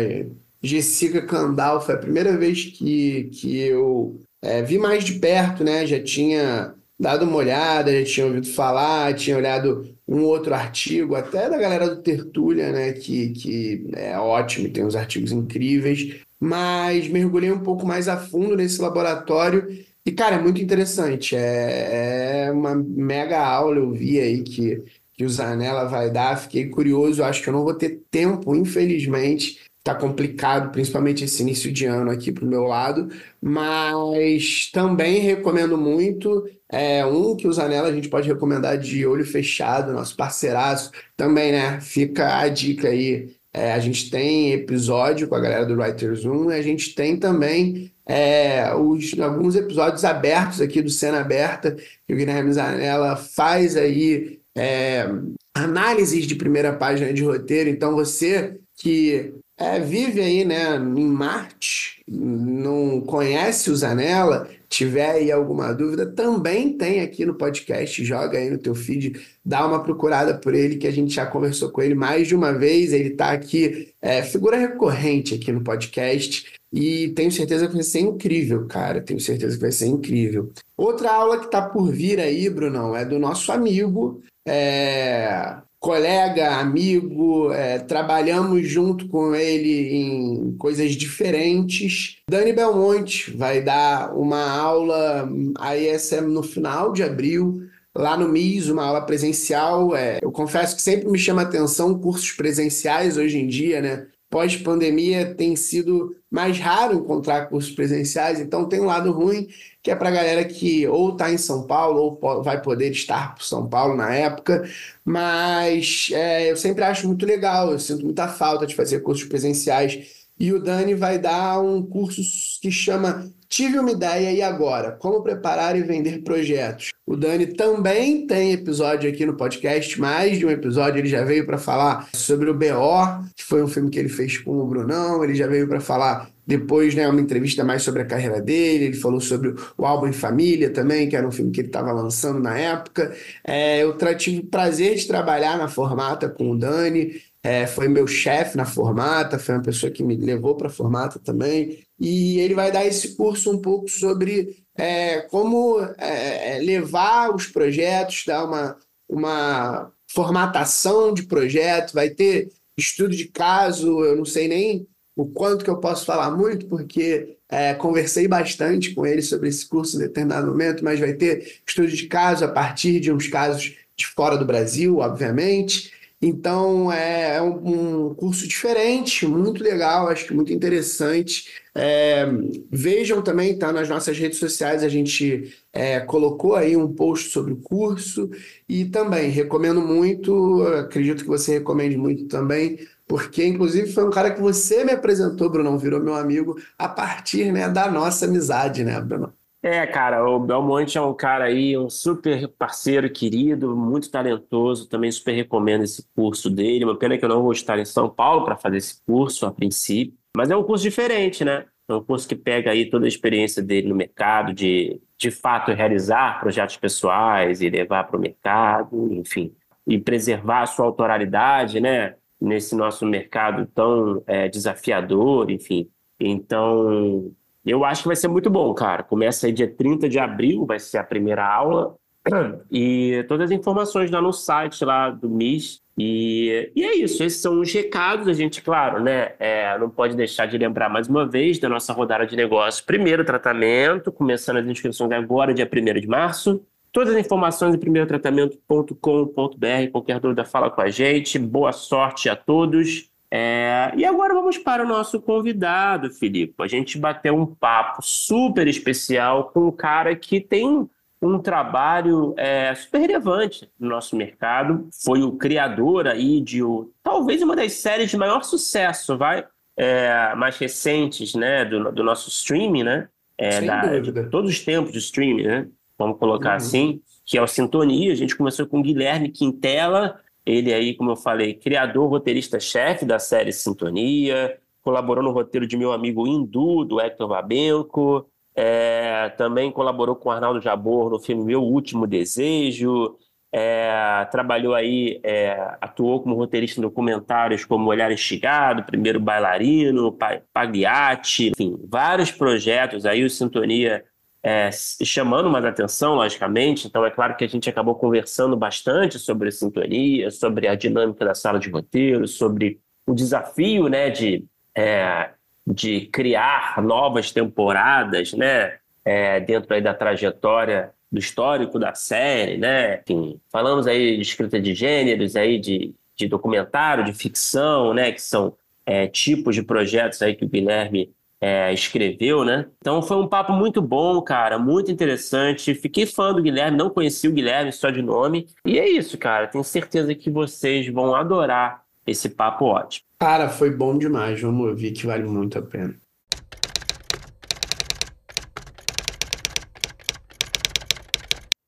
Jessica 0.61 1.23
Candal 1.23 1.81
foi 1.81 1.95
a 1.95 1.99
primeira 1.99 2.37
vez 2.37 2.65
que, 2.65 3.31
que 3.33 3.59
eu 3.61 4.21
é, 4.43 4.61
vi 4.61 4.77
mais 4.77 5.05
de 5.05 5.21
perto, 5.21 5.63
né? 5.63 5.87
Já 5.87 6.03
tinha 6.03 6.75
dado 6.99 7.25
uma 7.25 7.37
olhada, 7.37 7.97
já 8.01 8.05
tinha 8.05 8.27
ouvido 8.27 8.49
falar, 8.49 9.15
tinha 9.15 9.37
olhado 9.37 9.96
um 10.09 10.23
outro 10.23 10.55
artigo, 10.55 11.15
até 11.15 11.51
da 11.51 11.59
galera 11.59 11.89
do 11.89 12.03
Tertúlia, 12.03 12.73
né? 12.73 12.93
Que, 12.93 13.31
que 13.31 13.87
é 13.95 14.19
ótimo, 14.19 14.71
tem 14.71 14.85
uns 14.85 14.97
artigos 14.97 15.33
incríveis. 15.33 16.21
Mas 16.39 17.09
mergulhei 17.09 17.51
um 17.51 17.61
pouco 17.61 17.87
mais 17.87 18.09
a 18.09 18.17
fundo 18.17 18.57
nesse 18.57 18.81
laboratório 18.81 19.87
e, 20.07 20.13
cara, 20.13 20.37
é 20.37 20.39
muito 20.41 20.63
interessante. 20.63 21.35
É, 21.35 22.47
é 22.47 22.53
uma 22.53 22.77
mega 22.77 23.45
aula, 23.45 23.79
eu 23.79 23.91
vi 23.93 24.21
aí 24.21 24.43
que, 24.45 24.85
que 25.13 25.25
o 25.25 25.29
Zanella 25.29 25.87
vai 25.89 26.11
dar. 26.13 26.37
Fiquei 26.39 26.69
curioso, 26.69 27.25
acho 27.25 27.43
que 27.43 27.49
eu 27.49 27.53
não 27.53 27.65
vou 27.65 27.75
ter 27.75 28.03
tempo, 28.09 28.55
infelizmente. 28.55 29.59
Tá 29.83 29.97
complicado, 29.97 30.71
principalmente 30.71 31.25
esse 31.25 31.43
início 31.43 31.73
de 31.73 31.87
ano 31.87 32.13
aqui 32.13 32.31
pro 32.31 32.47
meu 32.47 32.63
lado. 32.63 33.09
Mas 33.43 34.71
também 34.73 35.19
recomendo 35.19 35.77
muito. 35.77 36.49
É, 36.71 37.05
um 37.07 37.37
que 37.37 37.47
o 37.47 37.53
Zanella 37.53 37.89
a 37.89 37.93
gente 37.93 38.09
pode 38.09 38.29
recomendar 38.29 38.77
de 38.77 39.07
olho 39.07 39.25
fechado, 39.25 39.93
nosso 39.93 40.17
parceiraço. 40.17 40.91
Também, 41.17 41.53
né? 41.53 41.81
Fica 41.81 42.39
a 42.39 42.49
dica 42.49 42.89
aí. 42.89 43.37
É, 43.53 43.73
a 43.73 43.79
gente 43.79 44.11
tem 44.11 44.53
episódio 44.53 45.29
com 45.29 45.35
a 45.35 45.41
galera 45.41 45.65
do 45.65 45.81
Writers 45.81 46.25
Room 46.25 46.51
e 46.51 46.55
a 46.55 46.63
gente 46.63 46.95
tem 46.95 47.17
também 47.17 47.91
é, 48.07 48.75
os, 48.75 49.19
alguns 49.19 49.57
episódios 49.57 50.05
abertos 50.05 50.61
aqui 50.61 50.83
do 50.83 50.91
Cena 50.91 51.21
Aberta, 51.21 51.75
que 52.07 52.13
o 52.13 52.17
Guilherme 52.17 52.53
Zanella 52.53 53.17
faz 53.17 53.77
aí 53.77 54.39
é, 54.55 55.09
análises 55.55 56.27
de 56.27 56.35
primeira 56.35 56.73
página 56.73 57.13
de 57.13 57.25
roteiro. 57.25 57.71
Então, 57.71 57.95
você 57.95 58.59
que 58.77 59.33
é, 59.59 59.81
vive 59.81 60.21
aí 60.21 60.45
né, 60.45 60.77
em 60.77 61.07
Marte, 61.07 62.03
não 62.07 63.01
conhece 63.01 63.71
o 63.71 63.77
Zanella, 63.77 64.49
tiver 64.69 65.11
aí 65.11 65.33
alguma 65.33 65.73
dúvida, 65.73 66.07
também 66.07 66.77
tem 66.77 67.01
aqui 67.01 67.25
no 67.25 67.35
podcast, 67.35 68.05
joga 68.05 68.39
aí 68.39 68.51
no 68.51 68.59
teu 68.59 68.75
feed, 68.75 69.21
dá 69.45 69.67
uma 69.67 69.83
procurada 69.83 70.37
por 70.37 70.55
ele, 70.55 70.77
que 70.77 70.87
a 70.87 70.91
gente 70.91 71.15
já 71.15 71.27
conversou 71.27 71.71
com 71.71 71.83
ele 71.83 71.95
mais 71.95 72.29
de 72.29 72.35
uma 72.35 72.53
vez, 72.53 72.93
ele 72.93 73.11
está 73.11 73.33
aqui, 73.33 73.93
é, 74.01 74.23
figura 74.23 74.57
recorrente 74.57 75.35
aqui 75.35 75.53
no 75.53 75.63
podcast, 75.63 76.47
e 76.73 77.09
tenho 77.11 77.31
certeza 77.33 77.69
que 77.69 77.75
vai 77.75 77.83
ser 77.83 78.01
incrível, 78.01 78.67
cara. 78.67 79.01
Tenho 79.01 79.21
certeza 79.21 79.57
que 79.57 79.63
vai 79.63 79.73
ser 79.73 79.87
incrível. 79.87 80.53
Outra 80.77 81.11
aula 81.13 81.39
que 81.39 81.47
está 81.47 81.63
por 81.63 81.91
vir 81.91 82.21
aí, 82.21 82.51
Brunão, 82.51 82.95
é 82.95 83.05
do 83.05 83.19
nosso 83.19 83.51
amigo, 83.51 84.21
é, 84.47 85.57
colega, 85.87 86.57
amigo, 86.57 87.53
é, 87.53 87.79
trabalhamos 87.79 88.67
junto 88.67 89.07
com 89.07 89.37
ele 89.37 89.95
em 89.95 90.57
coisas 90.59 90.97
diferentes. 90.97 92.17
Dani 92.29 92.53
Belmonte 92.53 93.31
vai 93.31 93.63
dar 93.63 94.13
uma 94.13 94.51
aula, 94.51 95.29
essa 95.61 96.17
é 96.17 96.21
no 96.21 96.43
final 96.43 96.93
de 96.93 97.05
abril, 97.05 97.69
lá 97.95 98.17
no 98.17 98.29
MIS, 98.29 98.69
uma 98.69 98.85
aula 98.85 99.03
presencial. 99.03 99.95
É, 99.95 100.19
eu 100.21 100.33
confesso 100.33 100.75
que 100.75 100.83
sempre 100.83 101.09
me 101.09 101.21
chama 101.21 101.43
atenção 101.43 101.97
cursos 101.97 102.33
presenciais 102.33 103.17
hoje 103.17 103.39
em 103.39 103.47
dia, 103.47 103.81
né? 103.81 104.09
Pós-pandemia 104.37 105.35
tem 105.35 105.57
sido 105.57 106.15
mais 106.31 106.59
raro 106.59 106.99
encontrar 106.99 107.47
cursos 107.47 107.71
presenciais, 107.75 108.39
então 108.39 108.69
tem 108.69 108.79
um 108.79 108.85
lado 108.85 109.11
ruim, 109.11 109.49
que 109.83 109.91
é 109.91 109.97
para 109.97 110.11
a 110.11 110.13
galera 110.13 110.45
que 110.45 110.87
ou 110.87 111.13
está 111.13 111.33
em 111.33 111.39
São 111.39 111.67
Paulo 111.67 112.19
ou 112.21 112.43
vai 112.43 112.61
poder 112.61 112.91
estar 112.91 113.35
por 113.35 113.43
São 113.43 113.67
Paulo 113.67 113.97
na 113.97 114.15
época, 114.15 114.69
mas 115.03 116.11
é, 116.13 116.51
eu 116.51 116.57
sempre 116.59 116.85
acho 116.85 117.07
muito 117.07 117.25
legal, 117.25 117.73
eu 117.73 117.79
sinto 117.79 118.05
muita 118.05 118.29
falta 118.29 118.67
de 118.67 118.75
fazer 118.75 119.01
cursos 119.01 119.27
presenciais 119.27 120.26
e 120.39 120.53
o 120.53 120.61
Dani 120.61 120.95
vai 120.95 121.19
dar 121.19 121.61
um 121.61 121.83
curso 121.83 122.23
que 122.61 122.71
chama 122.71 123.31
Tive 123.49 123.79
uma 123.79 123.93
ideia 123.93 124.33
e 124.33 124.43
agora? 124.43 124.93
Como 124.93 125.23
preparar 125.23 125.77
e 125.77 125.83
vender 125.83 126.23
projetos. 126.23 126.93
O 127.07 127.17
Dani 127.17 127.47
também 127.47 128.27
tem 128.27 128.53
episódio 128.53 129.09
aqui 129.09 129.25
no 129.25 129.37
podcast, 129.37 130.01
mais 130.01 130.39
de 130.39 130.45
um 130.45 130.51
episódio. 130.51 130.99
Ele 130.99 131.09
já 131.09 131.25
veio 131.25 131.47
para 131.47 131.57
falar 131.57 132.09
sobre 132.13 132.51
o 132.51 132.55
B.O., 132.55 133.23
que 133.37 133.45
foi 133.45 133.63
um 133.63 133.69
filme 133.69 133.89
que 133.89 133.99
ele 133.99 134.09
fez 134.09 134.39
com 134.39 134.59
o 134.59 134.67
Brunão. 134.67 135.23
Ele 135.23 135.35
já 135.35 135.47
veio 135.47 135.69
para 135.69 135.81
falar 135.81 136.29
depois, 136.45 136.95
né, 136.95 137.09
uma 137.09 137.21
entrevista 137.21 137.65
mais 137.65 137.83
sobre 137.83 138.03
a 138.03 138.05
carreira 138.05 138.41
dele. 138.41 138.87
Ele 138.87 138.97
falou 138.97 139.21
sobre 139.21 139.55
o 139.79 139.87
álbum 139.87 140.09
em 140.09 140.13
família 140.13 140.71
também, 140.71 141.09
que 141.09 141.17
era 141.17 141.27
um 141.27 141.33
filme 141.33 141.53
que 141.53 141.61
ele 141.61 141.69
estava 141.69 141.93
lançando 141.93 142.41
na 142.41 142.59
época. 142.59 143.15
É, 143.45 143.83
eu 143.83 143.97
tive 144.17 144.41
o 144.41 144.47
prazer 144.47 144.97
de 144.97 145.07
trabalhar 145.07 145.57
na 145.57 145.69
Formata 145.69 146.29
com 146.29 146.51
o 146.51 146.59
Dani. 146.59 147.13
É, 147.47 147.65
foi 147.65 147.87
meu 147.87 148.09
chefe 148.09 148.57
na 148.57 148.65
Formata, 148.65 149.39
foi 149.39 149.55
uma 149.55 149.63
pessoa 149.63 149.93
que 149.93 150.03
me 150.03 150.17
levou 150.17 150.57
para 150.57 150.67
a 150.67 150.71
Formata 150.71 151.21
também. 151.21 151.79
E 151.97 152.41
ele 152.41 152.57
vai 152.57 152.73
dar 152.73 152.85
esse 152.85 153.15
curso 153.15 153.53
um 153.53 153.61
pouco 153.61 153.89
sobre 153.89 154.65
é, 154.77 155.21
como 155.21 155.81
é, 155.97 156.57
é, 156.57 156.59
levar 156.59 157.33
os 157.33 157.47
projetos, 157.47 158.25
dar 158.27 158.45
uma, 158.45 158.77
uma 159.09 159.93
formatação 160.11 161.15
de 161.15 161.23
projeto, 161.23 161.93
vai 161.93 162.11
ter 162.11 162.51
estudo 162.77 163.15
de 163.15 163.27
caso, 163.27 164.05
eu 164.05 164.17
não 164.17 164.25
sei 164.25 164.49
nem 164.49 164.89
o 165.15 165.27
quanto 165.27 165.65
que 165.65 165.71
eu 165.71 165.79
posso 165.79 166.05
falar 166.05 166.33
muito, 166.33 166.67
porque 166.67 167.39
é, 167.49 167.75
conversei 167.75 168.27
bastante 168.27 168.93
com 168.93 169.07
ele 169.07 169.23
sobre 169.23 169.49
esse 169.49 169.65
curso 169.69 169.97
em 169.97 170.01
determinado 170.01 170.49
momento, 170.49 170.83
mas 170.83 170.99
vai 170.99 171.15
ter 171.15 171.61
estudo 171.65 171.87
de 171.87 172.09
caso 172.09 172.45
a 172.45 172.49
partir 172.49 172.99
de 172.99 173.13
uns 173.13 173.29
casos 173.29 173.77
de 173.97 174.05
fora 174.05 174.37
do 174.37 174.45
Brasil, 174.45 174.99
obviamente. 174.99 175.95
Então 176.27 176.91
é, 176.91 177.37
é 177.37 177.43
um, 177.43 178.13
curso 178.15 178.49
diferente, 178.49 179.27
muito 179.27 179.63
legal, 179.63 180.09
acho 180.09 180.27
que 180.27 180.35
muito 180.35 180.53
interessante. 180.53 181.63
É, 181.73 182.27
vejam 182.71 183.23
também, 183.23 183.57
tá 183.57 183.73
nas 183.73 183.89
nossas 183.89 184.19
redes 184.19 184.39
sociais, 184.39 184.83
a 184.83 184.89
gente 184.89 185.55
é, 185.73 186.01
colocou 186.01 186.57
aí 186.57 186.77
um 186.77 186.93
post 186.93 187.31
sobre 187.31 187.53
o 187.53 187.59
curso 187.59 188.29
e 188.69 188.87
também 188.87 189.31
recomendo 189.31 189.81
muito, 189.81 190.63
acredito 190.63 191.23
que 191.23 191.29
você 191.29 191.53
recomende 191.55 191.97
muito 191.97 192.27
também, 192.27 192.81
porque 193.07 193.45
inclusive 193.45 193.93
foi 193.93 194.05
um 194.05 194.11
cara 194.11 194.33
que 194.33 194.41
você 194.41 194.85
me 194.85 194.93
apresentou, 194.93 195.49
Bruno, 195.49 195.79
virou 195.79 196.03
meu 196.03 196.15
amigo 196.17 196.61
a 196.77 196.89
partir 196.89 197.53
né, 197.53 197.69
da 197.69 197.89
nossa 197.89 198.27
amizade, 198.27 198.83
né, 198.83 199.01
Bruno? 199.01 199.33
É, 199.69 199.85
cara, 199.85 200.25
o 200.25 200.39
Belmonte 200.39 200.97
é 200.97 201.01
um 201.01 201.13
cara 201.13 201.47
aí, 201.47 201.77
um 201.77 201.91
super 201.91 202.47
parceiro 202.47 203.11
querido, 203.11 203.75
muito 203.75 204.09
talentoso, 204.09 204.89
também 204.89 205.11
super 205.11 205.33
recomendo 205.33 205.83
esse 205.83 206.07
curso 206.15 206.49
dele. 206.49 206.85
Uma 206.85 206.97
pena 206.97 207.19
que 207.19 207.25
eu 207.25 207.29
não 207.29 207.43
vou 207.43 207.51
estar 207.51 207.77
em 207.77 207.85
São 207.85 208.09
Paulo 208.09 208.45
para 208.45 208.57
fazer 208.57 208.77
esse 208.77 209.03
curso 209.05 209.45
a 209.45 209.51
princípio, 209.51 210.17
mas 210.37 210.53
é 210.53 210.57
um 210.57 210.63
curso 210.63 210.85
diferente, 210.85 211.45
né? 211.45 211.65
É 211.89 211.95
um 211.95 212.01
curso 212.01 212.29
que 212.29 212.37
pega 212.37 212.71
aí 212.71 212.89
toda 212.89 213.07
a 213.07 213.09
experiência 213.09 213.61
dele 213.61 213.89
no 213.89 213.97
mercado, 213.97 214.55
de 214.55 215.01
de 215.19 215.33
fato 215.33 215.73
realizar 215.73 216.39
projetos 216.39 216.77
pessoais 216.77 217.61
e 217.61 217.69
levar 217.69 218.05
para 218.05 218.17
o 218.17 218.21
mercado, 218.21 219.13
enfim, 219.15 219.53
e 219.85 219.99
preservar 219.99 220.63
a 220.63 220.67
sua 220.67 220.87
autoralidade, 220.87 221.81
né? 221.81 222.15
Nesse 222.41 222.77
nosso 222.77 223.05
mercado 223.05 223.67
tão 223.75 224.23
é, 224.29 224.49
desafiador, 224.49 225.51
enfim. 225.51 225.91
Então, 226.21 227.35
eu 227.67 227.85
acho 227.85 228.03
que 228.03 228.09
vai 228.09 228.17
ser 228.17 228.29
muito 228.29 228.49
bom, 228.49 228.73
cara. 228.73 229.03
Começa 229.03 229.47
aí 229.47 229.53
dia 229.53 229.69
30 229.69 230.09
de 230.09 230.19
abril, 230.19 230.65
vai 230.65 230.79
ser 230.79 230.99
a 230.99 231.05
primeira 231.05 231.47
aula. 231.47 231.97
E 232.71 233.25
todas 233.29 233.47
as 233.47 233.57
informações 233.57 234.11
lá 234.11 234.21
no 234.21 234.33
site 234.33 234.85
lá 234.85 235.11
do 235.11 235.29
MIS. 235.29 235.81
E, 235.99 236.71
e 236.77 236.85
é 236.85 236.97
isso, 236.97 237.23
esses 237.23 237.41
são 237.41 237.61
os 237.61 237.73
recados. 237.73 238.29
A 238.29 238.33
gente, 238.33 238.61
claro, 238.61 239.03
né, 239.03 239.33
é, 239.39 239.79
não 239.79 239.89
pode 239.89 240.17
deixar 240.17 240.47
de 240.47 240.59
lembrar 240.59 240.89
mais 240.89 241.09
uma 241.09 241.27
vez 241.27 241.59
da 241.59 241.69
nossa 241.69 241.93
rodada 241.93 242.27
de 242.27 242.37
negócios. 242.37 242.85
Primeiro 242.85 243.25
tratamento, 243.25 244.13
começando 244.13 244.59
as 244.59 244.67
inscrições 244.67 245.11
agora, 245.13 245.55
dia 245.55 245.69
1 245.73 246.01
de 246.01 246.07
março. 246.07 246.63
Todas 246.93 247.15
as 247.15 247.21
informações 247.21 247.75
em 247.75 247.79
primeirotratamento.com.br. 247.79 249.91
Qualquer 249.93 250.21
dúvida, 250.21 250.45
fala 250.45 250.71
com 250.71 250.81
a 250.81 250.91
gente. 250.91 251.39
Boa 251.39 251.73
sorte 251.73 252.29
a 252.29 252.37
todos. 252.37 253.11
É, 253.31 253.93
e 253.97 254.05
agora 254.05 254.35
vamos 254.35 254.59
para 254.59 254.85
o 254.85 254.89
nosso 254.89 255.21
convidado, 255.21 256.11
Filipe. 256.11 256.55
A 256.61 256.67
gente 256.67 256.99
bateu 256.99 257.37
um 257.37 257.47
papo 257.47 258.01
super 258.03 258.67
especial 258.69 259.51
com 259.51 259.69
um 259.69 259.73
cara 259.73 260.15
que 260.15 260.41
tem 260.41 260.89
um 261.21 261.39
trabalho 261.39 262.35
é, 262.37 262.75
super 262.75 263.01
relevante 263.01 263.69
no 263.79 263.89
nosso 263.89 264.15
mercado. 264.17 264.89
Foi 265.05 265.23
o 265.23 265.33
criador 265.33 266.07
aí 266.07 266.41
de 266.41 266.63
o, 266.63 266.93
talvez 267.03 267.43
uma 267.43 267.57
das 267.57 267.73
séries 267.73 268.11
de 268.11 268.17
maior 268.17 268.43
sucesso, 268.45 269.17
vai, 269.17 269.45
é, 269.77 270.35
mais 270.35 270.57
recentes, 270.59 271.35
né, 271.35 271.65
do, 271.65 271.91
do 271.91 272.05
nosso 272.05 272.29
streaming, 272.29 272.85
né? 272.85 273.09
É, 273.39 273.53
Sem 273.53 273.67
da, 273.67 273.81
dúvida. 273.81 274.25
De 274.25 274.31
todos 274.31 274.51
os 274.51 274.61
tempos 274.61 274.93
de 274.93 274.99
streaming, 274.99 275.43
né? 275.43 275.69
Vamos 275.99 276.19
colocar 276.19 276.51
uhum. 276.51 276.57
assim, 276.57 277.01
que 277.25 277.37
é 277.37 277.43
o 277.43 277.47
Sintonia. 277.47 278.13
A 278.13 278.17
gente 278.17 278.37
começou 278.37 278.67
com 278.67 278.81
o 278.81 278.83
Guilherme 278.83 279.31
Quintela, 279.31 280.21
ele 280.47 280.73
aí, 280.73 280.95
como 280.95 281.11
eu 281.11 281.17
falei, 281.17 281.55
criador, 281.55 282.09
roteirista-chefe 282.09 283.05
da 283.05 283.19
série 283.19 283.53
Sintonia, 283.53 284.57
colaborou 284.81 285.25
no 285.25 285.33
roteiro 285.33 285.67
de 285.67 285.77
meu 285.77 285.93
amigo 285.93 286.27
Hindu, 286.27 286.85
do 286.85 287.01
Hector 287.01 287.27
Babenco, 287.27 288.31
é, 288.55 289.29
também 289.31 289.73
colaborou 289.73 290.15
com 290.15 290.31
Arnaldo 290.31 290.61
Jabor 290.61 291.11
no 291.11 291.19
filme 291.19 291.45
Meu 291.45 291.63
Último 291.63 292.07
Desejo, 292.07 293.17
é, 293.53 294.27
trabalhou 294.31 294.75
aí, 294.75 295.21
é, 295.25 295.77
atuou 295.81 296.23
como 296.23 296.35
roteirista 296.35 296.79
em 296.79 296.83
documentários 296.83 297.65
como 297.65 297.89
Olhar 297.89 298.13
Instigado, 298.13 298.85
Primeiro 298.85 299.19
Bailarino, 299.19 300.17
Pagliatti, 300.53 301.51
enfim, 301.51 301.77
vários 301.89 302.31
projetos. 302.31 303.05
Aí, 303.05 303.25
o 303.25 303.31
Sintonia 303.31 304.05
é, 304.43 304.71
chamando 304.73 305.51
mais 305.51 305.65
atenção, 305.65 306.15
logicamente. 306.15 306.87
Então, 306.87 307.05
é 307.05 307.11
claro 307.11 307.37
que 307.37 307.45
a 307.45 307.49
gente 307.49 307.69
acabou 307.69 307.95
conversando 307.95 308.57
bastante 308.57 309.19
sobre 309.19 309.51
sintonia, 309.51 310.31
sobre 310.31 310.69
a 310.69 310.75
dinâmica 310.75 311.25
da 311.25 311.35
sala 311.35 311.59
de 311.59 311.69
roteiro, 311.69 312.29
sobre 312.29 312.81
o 313.07 313.15
desafio 313.15 313.89
né, 313.89 314.11
de, 314.11 314.45
é, 314.75 315.31
de 315.67 316.03
criar 316.07 316.83
novas 316.83 317.31
temporadas 317.33 318.33
né, 318.33 318.79
é, 319.05 319.41
dentro 319.41 319.75
aí 319.75 319.81
da 319.81 319.95
trajetória 319.95 320.93
do 321.11 321.19
histórico 321.19 321.79
da 321.79 321.95
série. 321.95 322.57
Né? 322.57 323.01
Enfim, 323.01 323.41
falamos 323.51 323.87
aí 323.87 324.17
de 324.17 324.23
escrita 324.23 324.61
de 324.61 324.75
gêneros, 324.75 325.37
aí 325.37 325.59
de, 325.59 325.95
de 326.15 326.29
documentário, 326.29 327.05
de 327.05 327.13
ficção, 327.13 327.95
né, 327.95 328.13
que 328.13 328.23
são 328.23 328.57
é, 328.85 329.07
tipos 329.07 329.55
de 329.55 329.63
projetos 329.63 330.23
aí 330.23 330.35
que 330.35 330.45
o 330.45 330.49
Guilherme 330.49 331.13
é, 331.41 331.73
escreveu, 331.73 332.45
né? 332.45 332.67
Então 332.81 333.03
foi 333.03 333.17
um 333.17 333.29
papo 333.29 333.53
muito 333.53 333.83
bom, 333.83 334.21
cara, 334.23 334.59
muito 334.59 334.91
interessante. 334.91 335.75
Fiquei 335.75 336.07
fã 336.07 336.33
do 336.33 336.43
Guilherme, 336.43 336.77
não 336.77 336.91
conheci 336.91 337.29
o 337.29 337.33
Guilherme 337.33 337.73
só 337.73 337.91
de 337.91 338.03
nome. 338.03 338.47
E 338.65 338.79
é 338.79 338.89
isso, 338.89 339.19
cara. 339.19 339.47
Tenho 339.47 339.65
certeza 339.65 340.15
que 340.15 340.31
vocês 340.31 340.89
vão 340.89 341.15
adorar 341.15 341.83
esse 342.07 342.29
papo 342.29 342.67
ótimo. 342.67 343.05
Cara, 343.19 343.49
foi 343.49 343.71
bom 343.71 343.97
demais. 343.97 344.41
Vamos 344.41 344.69
ouvir 344.69 344.93
que 344.93 345.07
vale 345.07 345.25
muito 345.25 345.59
a 345.59 345.63
pena. 345.63 345.95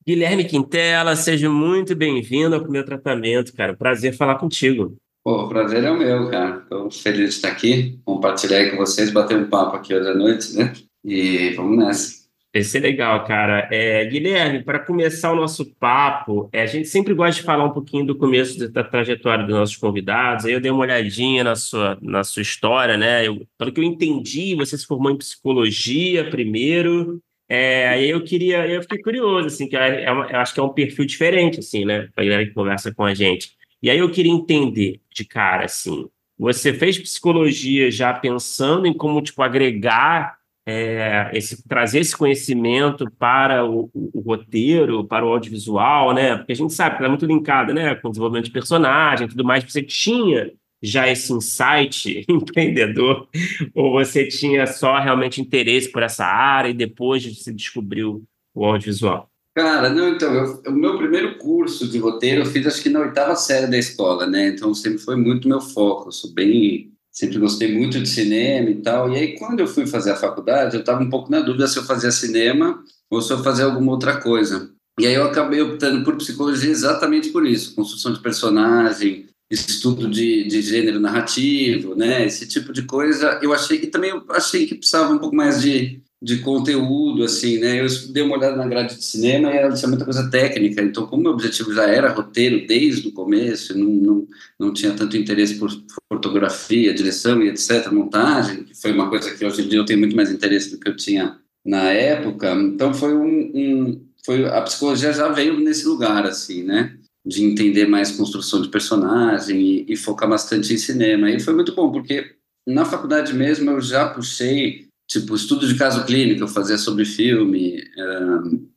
Guilherme 0.06 0.44
Quintela, 0.44 1.14
seja 1.14 1.50
muito 1.50 1.94
bem-vindo 1.94 2.56
ao 2.56 2.66
meu 2.66 2.82
tratamento, 2.82 3.52
cara. 3.52 3.76
Prazer 3.76 4.16
falar 4.16 4.36
contigo. 4.36 4.96
Pô, 5.28 5.42
o 5.42 5.48
prazer 5.50 5.84
é 5.84 5.90
o 5.90 5.98
meu, 5.98 6.30
cara. 6.30 6.56
Estou 6.56 6.90
feliz 6.90 7.18
de 7.18 7.34
estar 7.34 7.48
aqui, 7.48 8.00
compartilhar 8.02 8.56
aí 8.56 8.70
com 8.70 8.78
vocês, 8.78 9.10
bater 9.10 9.36
um 9.36 9.46
papo 9.46 9.76
aqui 9.76 9.94
hoje 9.94 10.08
à 10.08 10.14
noite, 10.14 10.56
né? 10.56 10.72
E 11.04 11.50
vamos 11.50 11.76
nessa. 11.76 12.14
Esse 12.54 12.78
é 12.78 12.80
legal, 12.80 13.22
cara. 13.26 13.68
É, 13.70 14.06
Guilherme, 14.06 14.64
para 14.64 14.78
começar 14.78 15.30
o 15.30 15.36
nosso 15.36 15.66
papo, 15.74 16.48
é, 16.50 16.62
a 16.62 16.66
gente 16.66 16.88
sempre 16.88 17.12
gosta 17.12 17.42
de 17.42 17.46
falar 17.46 17.66
um 17.66 17.74
pouquinho 17.74 18.06
do 18.06 18.16
começo 18.16 18.72
da 18.72 18.82
trajetória 18.82 19.44
dos 19.44 19.54
nossos 19.54 19.76
convidados. 19.76 20.46
Aí 20.46 20.54
eu 20.54 20.62
dei 20.62 20.70
uma 20.70 20.80
olhadinha 20.80 21.44
na 21.44 21.56
sua, 21.56 21.98
na 22.00 22.24
sua 22.24 22.40
história, 22.40 22.96
né? 22.96 23.28
Eu, 23.28 23.46
pelo 23.58 23.70
que 23.70 23.80
eu 23.80 23.84
entendi, 23.84 24.54
você 24.54 24.78
se 24.78 24.86
formou 24.86 25.12
em 25.12 25.18
psicologia 25.18 26.30
primeiro. 26.30 27.20
É, 27.46 27.86
aí 27.88 28.08
eu 28.08 28.24
queria, 28.24 28.66
eu 28.66 28.80
fiquei 28.80 29.02
curioso, 29.02 29.48
assim, 29.48 29.68
que 29.68 29.76
é, 29.76 30.04
é 30.04 30.10
uma, 30.10 30.24
eu 30.24 30.38
acho 30.38 30.54
que 30.54 30.60
é 30.60 30.62
um 30.62 30.72
perfil 30.72 31.04
diferente, 31.04 31.58
assim, 31.58 31.84
né? 31.84 32.08
Para 32.14 32.24
a 32.24 32.26
galera 32.26 32.46
que 32.46 32.54
conversa 32.54 32.94
com 32.94 33.04
a 33.04 33.12
gente. 33.12 33.57
E 33.82 33.90
aí 33.90 33.98
eu 33.98 34.10
queria 34.10 34.32
entender 34.32 35.00
de 35.12 35.24
cara, 35.24 35.64
assim, 35.64 36.08
você 36.38 36.72
fez 36.72 36.98
psicologia 36.98 37.90
já 37.90 38.12
pensando 38.14 38.86
em 38.86 38.94
como, 38.94 39.20
tipo, 39.20 39.42
agregar 39.42 40.38
é, 40.64 41.30
esse, 41.32 41.66
trazer 41.66 42.00
esse 42.00 42.16
conhecimento 42.16 43.10
para 43.18 43.64
o, 43.64 43.90
o, 43.92 44.10
o, 44.14 44.20
roteiro, 44.20 45.02
para 45.02 45.24
o 45.24 45.28
audiovisual, 45.30 46.12
né? 46.12 46.36
Porque 46.36 46.52
a 46.52 46.56
gente 46.56 46.74
sabe 46.74 46.98
que 46.98 47.04
é 47.04 47.08
muito 47.08 47.24
linkado, 47.24 47.72
né? 47.72 47.94
Com 47.94 48.10
desenvolvimento 48.10 48.44
de 48.44 48.50
personagem 48.52 49.26
e 49.26 49.30
tudo 49.30 49.44
mais. 49.44 49.64
Você 49.64 49.82
tinha 49.82 50.52
já 50.82 51.08
esse 51.08 51.32
insight 51.32 52.24
empreendedor 52.28 53.28
ou 53.74 53.92
você 53.92 54.28
tinha 54.28 54.66
só 54.66 54.98
realmente 55.00 55.40
interesse 55.40 55.90
por 55.90 56.02
essa 56.02 56.26
área 56.26 56.68
e 56.68 56.74
depois 56.74 57.24
você 57.24 57.52
descobriu 57.52 58.22
o 58.54 58.64
audiovisual? 58.64 59.30
Cara, 59.58 59.90
não, 59.90 60.10
então, 60.10 60.32
eu, 60.32 60.62
o 60.68 60.72
meu 60.72 60.96
primeiro 60.96 61.36
curso 61.36 61.88
de 61.88 61.98
roteiro 61.98 62.42
eu 62.42 62.46
fiz 62.46 62.64
acho 62.64 62.80
que 62.80 62.88
na 62.88 63.00
oitava 63.00 63.34
série 63.34 63.66
da 63.66 63.76
escola, 63.76 64.24
né? 64.24 64.50
Então 64.50 64.72
sempre 64.72 65.00
foi 65.00 65.16
muito 65.16 65.48
meu 65.48 65.60
foco. 65.60 66.06
Eu 66.06 66.12
sou 66.12 66.32
bem 66.32 66.92
sempre 67.10 67.40
gostei 67.40 67.76
muito 67.76 68.00
de 68.00 68.08
cinema 68.08 68.70
e 68.70 68.76
tal. 68.76 69.12
E 69.12 69.16
aí, 69.16 69.36
quando 69.36 69.58
eu 69.58 69.66
fui 69.66 69.84
fazer 69.84 70.12
a 70.12 70.16
faculdade, 70.16 70.76
eu 70.76 70.80
estava 70.80 71.02
um 71.02 71.10
pouco 71.10 71.28
na 71.28 71.40
dúvida 71.40 71.66
se 71.66 71.76
eu 71.76 71.82
fazia 71.82 72.12
cinema 72.12 72.80
ou 73.10 73.20
se 73.20 73.32
eu 73.32 73.42
fazia 73.42 73.64
alguma 73.64 73.90
outra 73.90 74.20
coisa. 74.20 74.70
E 74.96 75.04
aí 75.04 75.14
eu 75.14 75.24
acabei 75.24 75.60
optando 75.60 76.04
por 76.04 76.16
psicologia 76.16 76.70
exatamente 76.70 77.30
por 77.30 77.44
isso, 77.44 77.74
construção 77.74 78.12
de 78.12 78.20
personagem, 78.20 79.26
estudo 79.50 80.08
de, 80.08 80.46
de 80.46 80.62
gênero 80.62 81.00
narrativo, 81.00 81.96
né? 81.96 82.24
Esse 82.24 82.46
tipo 82.46 82.72
de 82.72 82.82
coisa. 82.82 83.40
Eu 83.42 83.52
achei 83.52 83.78
e 83.78 83.86
também 83.88 84.10
eu 84.10 84.22
achei 84.28 84.68
que 84.68 84.76
precisava 84.76 85.12
um 85.12 85.18
pouco 85.18 85.34
mais 85.34 85.60
de, 85.60 86.00
de 86.20 86.38
conteúdo, 86.38 87.22
assim, 87.22 87.58
né? 87.58 87.80
Eu 87.80 87.86
dei 88.10 88.22
uma 88.22 88.36
olhada 88.36 88.56
na 88.56 88.66
grade 88.66 88.96
de 88.96 89.04
cinema 89.04 89.52
e 89.52 89.56
ela 89.56 89.74
tinha 89.74 89.88
muita 89.88 90.04
coisa 90.04 90.28
técnica. 90.28 90.82
Então, 90.82 91.06
como 91.06 91.22
meu 91.22 91.32
objetivo 91.32 91.72
já 91.72 91.86
era 91.86 92.12
roteiro 92.12 92.66
desde 92.66 93.08
o 93.08 93.12
começo, 93.12 93.78
não, 93.78 93.88
não, 93.88 94.28
não 94.58 94.72
tinha 94.72 94.92
tanto 94.94 95.16
interesse 95.16 95.54
por 95.54 95.70
fotografia, 96.12 96.92
direção 96.92 97.40
e 97.42 97.48
etc, 97.48 97.92
montagem, 97.92 98.64
que 98.64 98.74
foi 98.74 98.92
uma 98.92 99.08
coisa 99.08 99.32
que 99.32 99.44
hoje 99.44 99.62
em 99.62 99.68
dia 99.68 99.78
eu 99.78 99.84
tenho 99.84 100.00
muito 100.00 100.16
mais 100.16 100.30
interesse 100.30 100.70
do 100.70 100.80
que 100.80 100.88
eu 100.88 100.96
tinha 100.96 101.38
na 101.64 101.90
época. 101.92 102.52
Então, 102.52 102.92
foi 102.92 103.14
um, 103.14 103.52
um 103.54 104.08
foi 104.24 104.44
a 104.44 104.60
psicologia 104.62 105.12
já 105.12 105.28
veio 105.28 105.58
nesse 105.60 105.86
lugar, 105.86 106.26
assim, 106.26 106.64
né? 106.64 106.98
de 107.24 107.44
entender 107.44 107.86
mais 107.86 108.10
construção 108.10 108.62
de 108.62 108.68
personagem 108.68 109.60
e, 109.60 109.86
e, 109.92 109.96
focar 109.96 110.28
bastante 110.28 110.72
em 110.72 110.78
cinema. 110.78 111.30
E 111.30 111.38
foi 111.38 111.52
muito 111.52 111.74
bom, 111.74 111.92
porque 111.92 112.34
na 112.66 112.86
faculdade 112.86 113.34
mesmo 113.34 113.70
eu 113.70 113.80
já 113.82 114.08
puxei, 114.08 114.87
tipo, 115.08 115.34
estudo 115.34 115.66
de 115.66 115.74
caso 115.76 116.04
clínico, 116.04 116.42
eu 116.42 116.48
fazia 116.48 116.76
sobre 116.76 117.04
filme, 117.04 117.82
um, 117.96 118.68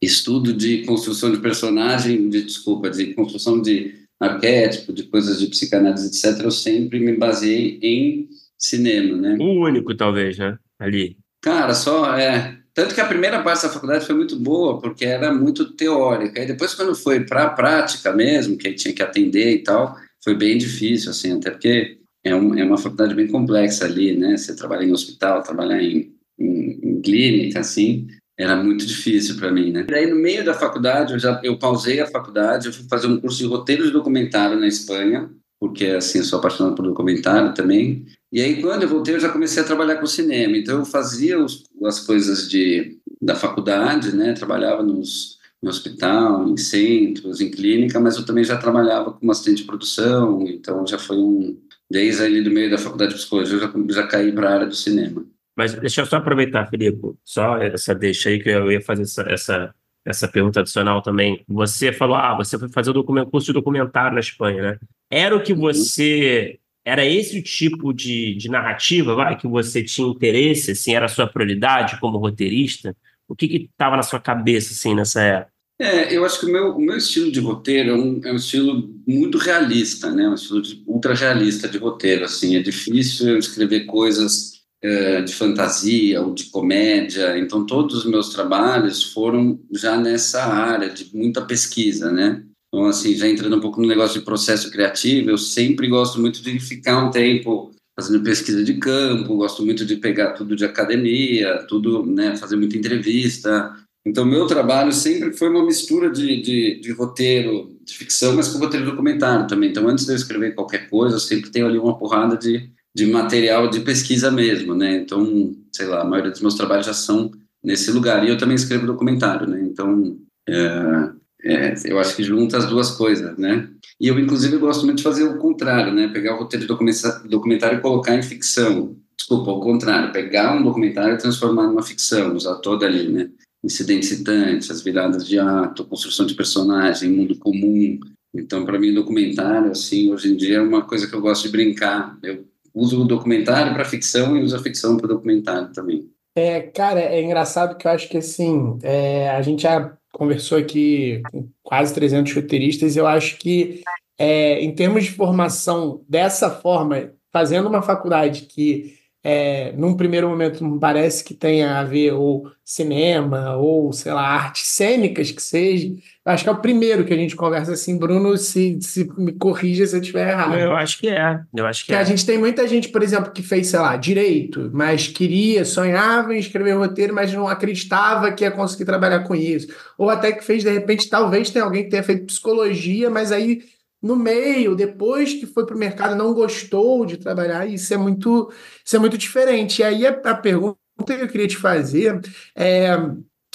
estudo 0.00 0.52
de 0.52 0.84
construção 0.84 1.32
de 1.32 1.38
personagem, 1.38 2.28
de, 2.28 2.42
desculpa, 2.42 2.88
de 2.88 3.12
construção 3.14 3.60
de 3.60 4.06
arquétipo, 4.20 4.92
de 4.92 5.02
coisas 5.04 5.40
de 5.40 5.48
psicanálise, 5.48 6.06
etc. 6.06 6.42
Eu 6.42 6.50
sempre 6.50 7.00
me 7.00 7.16
baseei 7.16 7.78
em 7.82 8.28
cinema, 8.56 9.16
né? 9.16 9.36
O 9.38 9.64
único, 9.64 9.94
talvez, 9.94 10.38
né? 10.38 10.56
Ali. 10.78 11.18
Cara, 11.42 11.74
só, 11.74 12.16
é, 12.16 12.56
tanto 12.72 12.94
que 12.94 13.00
a 13.00 13.06
primeira 13.06 13.42
parte 13.42 13.62
da 13.62 13.68
faculdade 13.68 14.06
foi 14.06 14.14
muito 14.14 14.36
boa, 14.36 14.80
porque 14.80 15.04
era 15.04 15.34
muito 15.34 15.72
teórica. 15.72 16.42
E 16.42 16.46
depois, 16.46 16.74
quando 16.74 16.94
foi 16.94 17.24
para 17.24 17.44
a 17.44 17.50
prática 17.50 18.12
mesmo, 18.12 18.56
que 18.56 18.72
tinha 18.74 18.94
que 18.94 19.02
atender 19.02 19.52
e 19.52 19.62
tal, 19.62 19.96
foi 20.22 20.34
bem 20.34 20.56
difícil, 20.56 21.10
assim, 21.10 21.32
até 21.32 21.50
porque 21.50 21.98
é, 22.26 22.34
um, 22.34 22.54
é 22.58 22.64
uma 22.64 22.78
faculdade 22.78 23.14
bem 23.14 23.28
complexa 23.28 23.84
ali, 23.84 24.16
né? 24.16 24.36
Você 24.36 24.56
trabalha 24.56 24.84
em 24.84 24.92
hospital, 24.92 25.42
trabalhar 25.42 25.80
em, 25.80 26.12
em, 26.38 26.80
em 26.82 27.00
clínica, 27.00 27.60
assim, 27.60 28.08
era 28.38 28.56
muito 28.56 28.84
difícil 28.84 29.36
para 29.36 29.52
mim, 29.52 29.70
né? 29.70 29.86
E 29.88 29.94
aí, 29.94 30.10
no 30.10 30.16
meio 30.16 30.44
da 30.44 30.52
faculdade, 30.52 31.12
eu 31.12 31.18
já 31.18 31.40
eu 31.44 31.58
pausei 31.58 32.00
a 32.00 32.06
faculdade, 32.06 32.66
eu 32.66 32.72
fui 32.72 32.84
fazer 32.88 33.06
um 33.06 33.20
curso 33.20 33.38
de 33.38 33.46
roteiro 33.46 33.84
de 33.84 33.92
documentário 33.92 34.58
na 34.58 34.66
Espanha, 34.66 35.30
porque, 35.58 35.86
assim, 35.86 36.18
eu 36.18 36.24
sou 36.24 36.38
apaixonado 36.38 36.74
por 36.74 36.84
documentário 36.84 37.54
também. 37.54 38.04
E 38.30 38.42
aí, 38.42 38.60
quando 38.60 38.82
eu 38.82 38.88
voltei, 38.88 39.14
eu 39.14 39.20
já 39.20 39.30
comecei 39.30 39.62
a 39.62 39.66
trabalhar 39.66 39.96
com 39.96 40.06
cinema. 40.06 40.56
Então, 40.56 40.80
eu 40.80 40.84
fazia 40.84 41.42
os, 41.42 41.64
as 41.84 42.00
coisas 42.00 42.50
de, 42.50 42.98
da 43.22 43.34
faculdade, 43.34 44.14
né? 44.14 44.32
Trabalhava 44.32 44.82
nos, 44.82 45.38
no 45.62 45.70
hospital, 45.70 46.46
em 46.46 46.56
centros, 46.56 47.40
em 47.40 47.50
clínica, 47.50 47.98
mas 47.98 48.16
eu 48.16 48.26
também 48.26 48.44
já 48.44 48.58
trabalhava 48.58 49.12
como 49.12 49.32
assistente 49.32 49.58
de 49.58 49.64
produção. 49.64 50.42
Então, 50.46 50.86
já 50.86 50.98
foi 50.98 51.16
um... 51.16 51.56
Desde 51.90 52.22
ali 52.22 52.42
do 52.42 52.50
meio 52.50 52.70
da 52.70 52.78
faculdade 52.78 53.12
de 53.12 53.18
psicologia, 53.18 53.54
eu 53.56 53.60
já, 53.60 54.02
já 54.02 54.06
caí 54.06 54.32
para 54.32 54.48
a 54.48 54.54
área 54.54 54.66
do 54.66 54.74
cinema. 54.74 55.24
Mas 55.56 55.74
deixa 55.74 56.02
eu 56.02 56.06
só 56.06 56.16
aproveitar, 56.16 56.68
Felipe, 56.68 57.14
só 57.24 57.56
essa 57.58 57.94
deixa 57.94 58.28
aí 58.28 58.42
que 58.42 58.50
eu 58.50 58.70
ia 58.70 58.80
fazer 58.80 59.02
essa, 59.02 59.22
essa, 59.22 59.74
essa 60.04 60.28
pergunta 60.28 60.60
adicional 60.60 61.00
também. 61.00 61.42
Você 61.48 61.92
falou, 61.92 62.16
ah, 62.16 62.36
você 62.36 62.58
foi 62.58 62.68
fazer 62.68 62.90
o 62.90 63.04
curso 63.26 63.46
de 63.46 63.52
documentário 63.54 64.14
na 64.14 64.20
Espanha, 64.20 64.62
né? 64.62 64.78
Era 65.10 65.34
o 65.34 65.42
que 65.42 65.52
uhum. 65.52 65.60
você 65.60 66.58
era 66.84 67.04
esse 67.04 67.38
o 67.38 67.42
tipo 67.42 67.92
de, 67.92 68.36
de 68.36 68.48
narrativa 68.48 69.14
vai, 69.14 69.36
que 69.36 69.48
você 69.48 69.82
tinha 69.82 70.06
interesse, 70.06 70.70
assim, 70.70 70.94
era 70.94 71.06
a 71.06 71.08
sua 71.08 71.26
prioridade 71.26 71.98
como 71.98 72.18
roteirista? 72.18 72.96
O 73.26 73.34
que 73.34 73.68
estava 73.70 73.96
na 73.96 74.02
sua 74.02 74.20
cabeça 74.20 74.72
assim, 74.72 74.94
nessa 74.94 75.20
época? 75.20 75.55
É, 75.78 76.14
eu 76.14 76.24
acho 76.24 76.40
que 76.40 76.46
o 76.46 76.52
meu, 76.52 76.74
o 76.74 76.80
meu 76.80 76.96
estilo 76.96 77.30
de 77.30 77.38
roteiro 77.38 77.90
é 77.90 77.94
um, 77.94 78.20
é 78.24 78.32
um 78.32 78.36
estilo 78.36 78.88
muito 79.06 79.36
realista, 79.36 80.10
né? 80.10 80.26
Um 80.26 80.34
estilo 80.34 80.62
de, 80.62 80.82
ultra 80.86 81.14
realista 81.14 81.68
de 81.68 81.76
roteiro, 81.76 82.24
assim. 82.24 82.56
É 82.56 82.60
difícil 82.62 83.28
eu 83.28 83.38
escrever 83.38 83.84
coisas 83.84 84.62
é, 84.82 85.20
de 85.20 85.34
fantasia 85.34 86.22
ou 86.22 86.32
de 86.32 86.44
comédia. 86.44 87.38
Então, 87.38 87.66
todos 87.66 87.94
os 87.96 88.04
meus 88.06 88.30
trabalhos 88.30 89.12
foram 89.12 89.60
já 89.70 89.98
nessa 89.98 90.44
área 90.44 90.88
de 90.88 91.14
muita 91.14 91.42
pesquisa, 91.42 92.10
né? 92.10 92.42
Então, 92.68 92.86
assim, 92.86 93.14
já 93.14 93.28
entrando 93.28 93.56
um 93.56 93.60
pouco 93.60 93.80
no 93.80 93.86
negócio 93.86 94.18
de 94.18 94.24
processo 94.24 94.70
criativo, 94.70 95.30
eu 95.30 95.38
sempre 95.38 95.88
gosto 95.88 96.18
muito 96.18 96.42
de 96.42 96.58
ficar 96.58 97.04
um 97.04 97.10
tempo 97.10 97.70
fazendo 97.98 98.22
pesquisa 98.22 98.62
de 98.62 98.74
campo, 98.74 99.36
gosto 99.36 99.64
muito 99.64 99.84
de 99.84 99.96
pegar 99.96 100.32
tudo 100.32 100.54
de 100.54 100.64
academia, 100.64 101.64
tudo, 101.66 102.04
né, 102.04 102.36
fazer 102.36 102.56
muita 102.56 102.76
entrevista. 102.76 103.74
Então, 104.06 104.24
meu 104.24 104.46
trabalho 104.46 104.92
sempre 104.92 105.32
foi 105.32 105.48
uma 105.48 105.66
mistura 105.66 106.08
de, 106.08 106.40
de, 106.40 106.80
de 106.80 106.92
roteiro 106.92 107.76
de 107.84 107.92
ficção, 107.92 108.36
mas 108.36 108.46
com 108.46 108.60
roteiro 108.60 108.86
documentário 108.86 109.48
também. 109.48 109.70
Então, 109.70 109.88
antes 109.88 110.06
de 110.06 110.12
eu 110.12 110.16
escrever 110.16 110.54
qualquer 110.54 110.88
coisa, 110.88 111.16
eu 111.16 111.20
sempre 111.20 111.50
tenho 111.50 111.66
ali 111.66 111.76
uma 111.76 111.98
porrada 111.98 112.36
de, 112.36 112.70
de 112.94 113.06
material 113.06 113.68
de 113.68 113.80
pesquisa 113.80 114.30
mesmo, 114.30 114.76
né? 114.76 114.98
Então, 114.98 115.52
sei 115.72 115.86
lá, 115.86 116.02
a 116.02 116.04
maioria 116.04 116.30
dos 116.30 116.40
meus 116.40 116.54
trabalhos 116.54 116.86
já 116.86 116.94
são 116.94 117.32
nesse 117.64 117.90
lugar. 117.90 118.24
E 118.24 118.28
eu 118.28 118.38
também 118.38 118.54
escrevo 118.54 118.86
documentário, 118.86 119.48
né? 119.48 119.60
Então, 119.60 120.16
é, 120.48 121.10
é, 121.42 121.74
eu 121.86 121.98
acho 121.98 122.14
que 122.14 122.22
junta 122.22 122.58
as 122.58 122.66
duas 122.66 122.92
coisas, 122.92 123.36
né? 123.36 123.68
E 124.00 124.06
eu, 124.06 124.16
inclusive, 124.20 124.56
gosto 124.58 124.84
muito 124.84 124.98
de 124.98 125.02
fazer 125.02 125.24
o 125.24 125.38
contrário, 125.38 125.92
né? 125.92 126.06
Pegar 126.06 126.36
o 126.36 126.38
roteiro 126.38 126.64
de 126.64 127.28
documentário 127.28 127.78
e 127.78 127.82
colocar 127.82 128.14
em 128.14 128.22
ficção. 128.22 128.94
Desculpa, 129.18 129.50
o 129.50 129.60
contrário. 129.60 130.12
Pegar 130.12 130.54
um 130.54 130.62
documentário 130.62 131.14
e 131.14 131.18
transformar 131.18 131.66
numa 131.66 131.82
ficção, 131.82 132.36
usar 132.36 132.54
toda 132.56 132.86
ali, 132.86 133.08
né? 133.08 133.28
Incidentes 133.66 134.08
citantes, 134.08 134.70
as 134.70 134.80
viradas 134.80 135.26
de 135.26 135.38
ato, 135.38 135.84
construção 135.84 136.24
de 136.24 136.34
personagem, 136.34 137.10
mundo 137.10 137.36
comum. 137.36 137.98
Então, 138.32 138.64
para 138.64 138.78
mim, 138.78 138.94
documentário, 138.94 139.72
assim, 139.72 140.12
hoje 140.12 140.32
em 140.32 140.36
dia 140.36 140.58
é 140.58 140.62
uma 140.62 140.82
coisa 140.82 141.08
que 141.08 141.14
eu 141.14 141.20
gosto 141.20 141.42
de 141.42 141.50
brincar. 141.50 142.16
Eu 142.22 142.44
uso 142.72 143.02
o 143.02 143.04
documentário 143.04 143.74
para 143.74 143.84
ficção 143.84 144.36
e 144.36 144.42
uso 144.42 144.54
a 144.54 144.62
ficção 144.62 144.96
para 144.96 145.08
documentário 145.08 145.72
também. 145.72 146.08
É, 146.36 146.60
cara, 146.60 147.00
é 147.00 147.22
engraçado 147.22 147.76
que 147.76 147.88
eu 147.88 147.90
acho 147.90 148.08
que, 148.08 148.18
assim, 148.18 148.78
é, 148.82 149.30
a 149.30 149.42
gente 149.42 149.62
já 149.62 149.96
conversou 150.12 150.58
aqui 150.58 151.22
com 151.30 151.48
quase 151.62 151.92
300 151.94 152.32
roteiristas, 152.34 152.96
eu 152.96 153.06
acho 153.06 153.36
que, 153.38 153.82
é, 154.18 154.60
em 154.60 154.74
termos 154.74 155.04
de 155.04 155.10
formação 155.10 156.04
dessa 156.08 156.50
forma, 156.50 157.10
fazendo 157.32 157.68
uma 157.68 157.82
faculdade 157.82 158.42
que, 158.42 158.94
é, 159.28 159.72
num 159.76 159.96
primeiro 159.96 160.28
momento, 160.28 160.64
parece 160.78 161.24
que 161.24 161.34
tenha 161.34 161.80
a 161.80 161.82
ver 161.82 162.12
ou 162.12 162.48
cinema, 162.64 163.56
ou, 163.56 163.92
sei 163.92 164.12
lá, 164.12 164.22
artes 164.22 164.68
cênicas 164.68 165.32
que 165.32 165.42
seja, 165.42 165.92
acho 166.24 166.44
que 166.44 166.48
é 166.48 166.52
o 166.52 166.60
primeiro 166.60 167.04
que 167.04 167.12
a 167.12 167.16
gente 167.16 167.34
conversa 167.34 167.72
assim, 167.72 167.98
Bruno, 167.98 168.36
se, 168.36 168.78
se 168.80 169.10
me 169.18 169.32
corrija 169.32 169.84
se 169.84 169.96
eu 169.96 170.00
estiver 170.00 170.30
errado. 170.30 170.54
Eu 170.54 170.76
acho 170.76 171.00
que 171.00 171.08
é. 171.08 171.40
Eu 171.52 171.66
acho 171.66 171.80
que, 171.80 171.88
que 171.88 171.94
é. 171.96 171.98
a 171.98 172.04
gente 172.04 172.24
tem 172.24 172.38
muita 172.38 172.68
gente, 172.68 172.88
por 172.88 173.02
exemplo, 173.02 173.32
que 173.32 173.42
fez, 173.42 173.66
sei 173.66 173.80
lá, 173.80 173.96
direito, 173.96 174.70
mas 174.72 175.08
queria, 175.08 175.64
sonhava 175.64 176.32
em 176.32 176.38
escrever 176.38 176.76
roteiro, 176.76 177.12
mas 177.12 177.32
não 177.32 177.48
acreditava 177.48 178.30
que 178.30 178.44
ia 178.44 178.52
conseguir 178.52 178.84
trabalhar 178.84 179.24
com 179.24 179.34
isso. 179.34 179.66
Ou 179.98 180.08
até 180.08 180.30
que 180.30 180.44
fez, 180.44 180.62
de 180.62 180.70
repente, 180.70 181.10
talvez 181.10 181.50
tenha 181.50 181.64
alguém 181.64 181.82
que 181.82 181.90
tenha 181.90 182.02
feito 182.04 182.26
psicologia, 182.26 183.10
mas 183.10 183.32
aí 183.32 183.64
no 184.02 184.16
meio, 184.16 184.74
depois 184.74 185.34
que 185.34 185.46
foi 185.46 185.66
para 185.66 185.74
o 185.74 185.78
mercado, 185.78 186.14
não 186.14 186.34
gostou 186.34 187.04
de 187.06 187.16
trabalhar. 187.16 187.66
Isso 187.66 187.92
é 187.92 187.96
muito, 187.96 188.52
isso 188.84 188.96
é 188.96 188.98
muito 188.98 189.18
diferente. 189.18 189.80
E 189.80 189.84
aí 189.84 190.06
a, 190.06 190.10
a 190.10 190.34
pergunta 190.34 190.78
que 191.04 191.12
eu 191.12 191.28
queria 191.28 191.48
te 191.48 191.56
fazer 191.56 192.20
é 192.54 192.96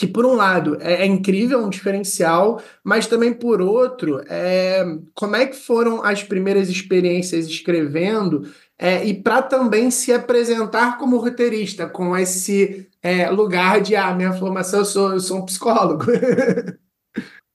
que 0.02 0.08
por 0.08 0.26
um 0.26 0.34
lado 0.34 0.78
é, 0.82 1.04
é, 1.04 1.06
incrível, 1.06 1.60
é 1.60 1.64
um 1.64 1.70
diferencial, 1.70 2.60
mas 2.84 3.06
também 3.06 3.32
por 3.32 3.62
outro, 3.62 4.20
é, 4.28 4.84
como 5.14 5.36
é 5.36 5.46
que 5.46 5.56
foram 5.56 6.04
as 6.04 6.24
primeiras 6.24 6.70
experiências 6.70 7.46
escrevendo 7.46 8.52
é, 8.80 9.06
e 9.06 9.14
para 9.14 9.44
também 9.44 9.92
se 9.92 10.12
apresentar 10.12 10.98
como 10.98 11.18
roteirista, 11.18 11.88
com 11.88 12.18
esse 12.18 12.90
é, 13.04 13.30
lugar 13.30 13.80
de, 13.80 13.96
ah, 13.96 14.12
minha 14.16 14.34
formação, 14.34 14.80
eu 14.80 14.86
sou, 14.86 15.12
eu 15.14 15.20
sou 15.20 15.38
um 15.38 15.46
psicólogo. 15.46 16.06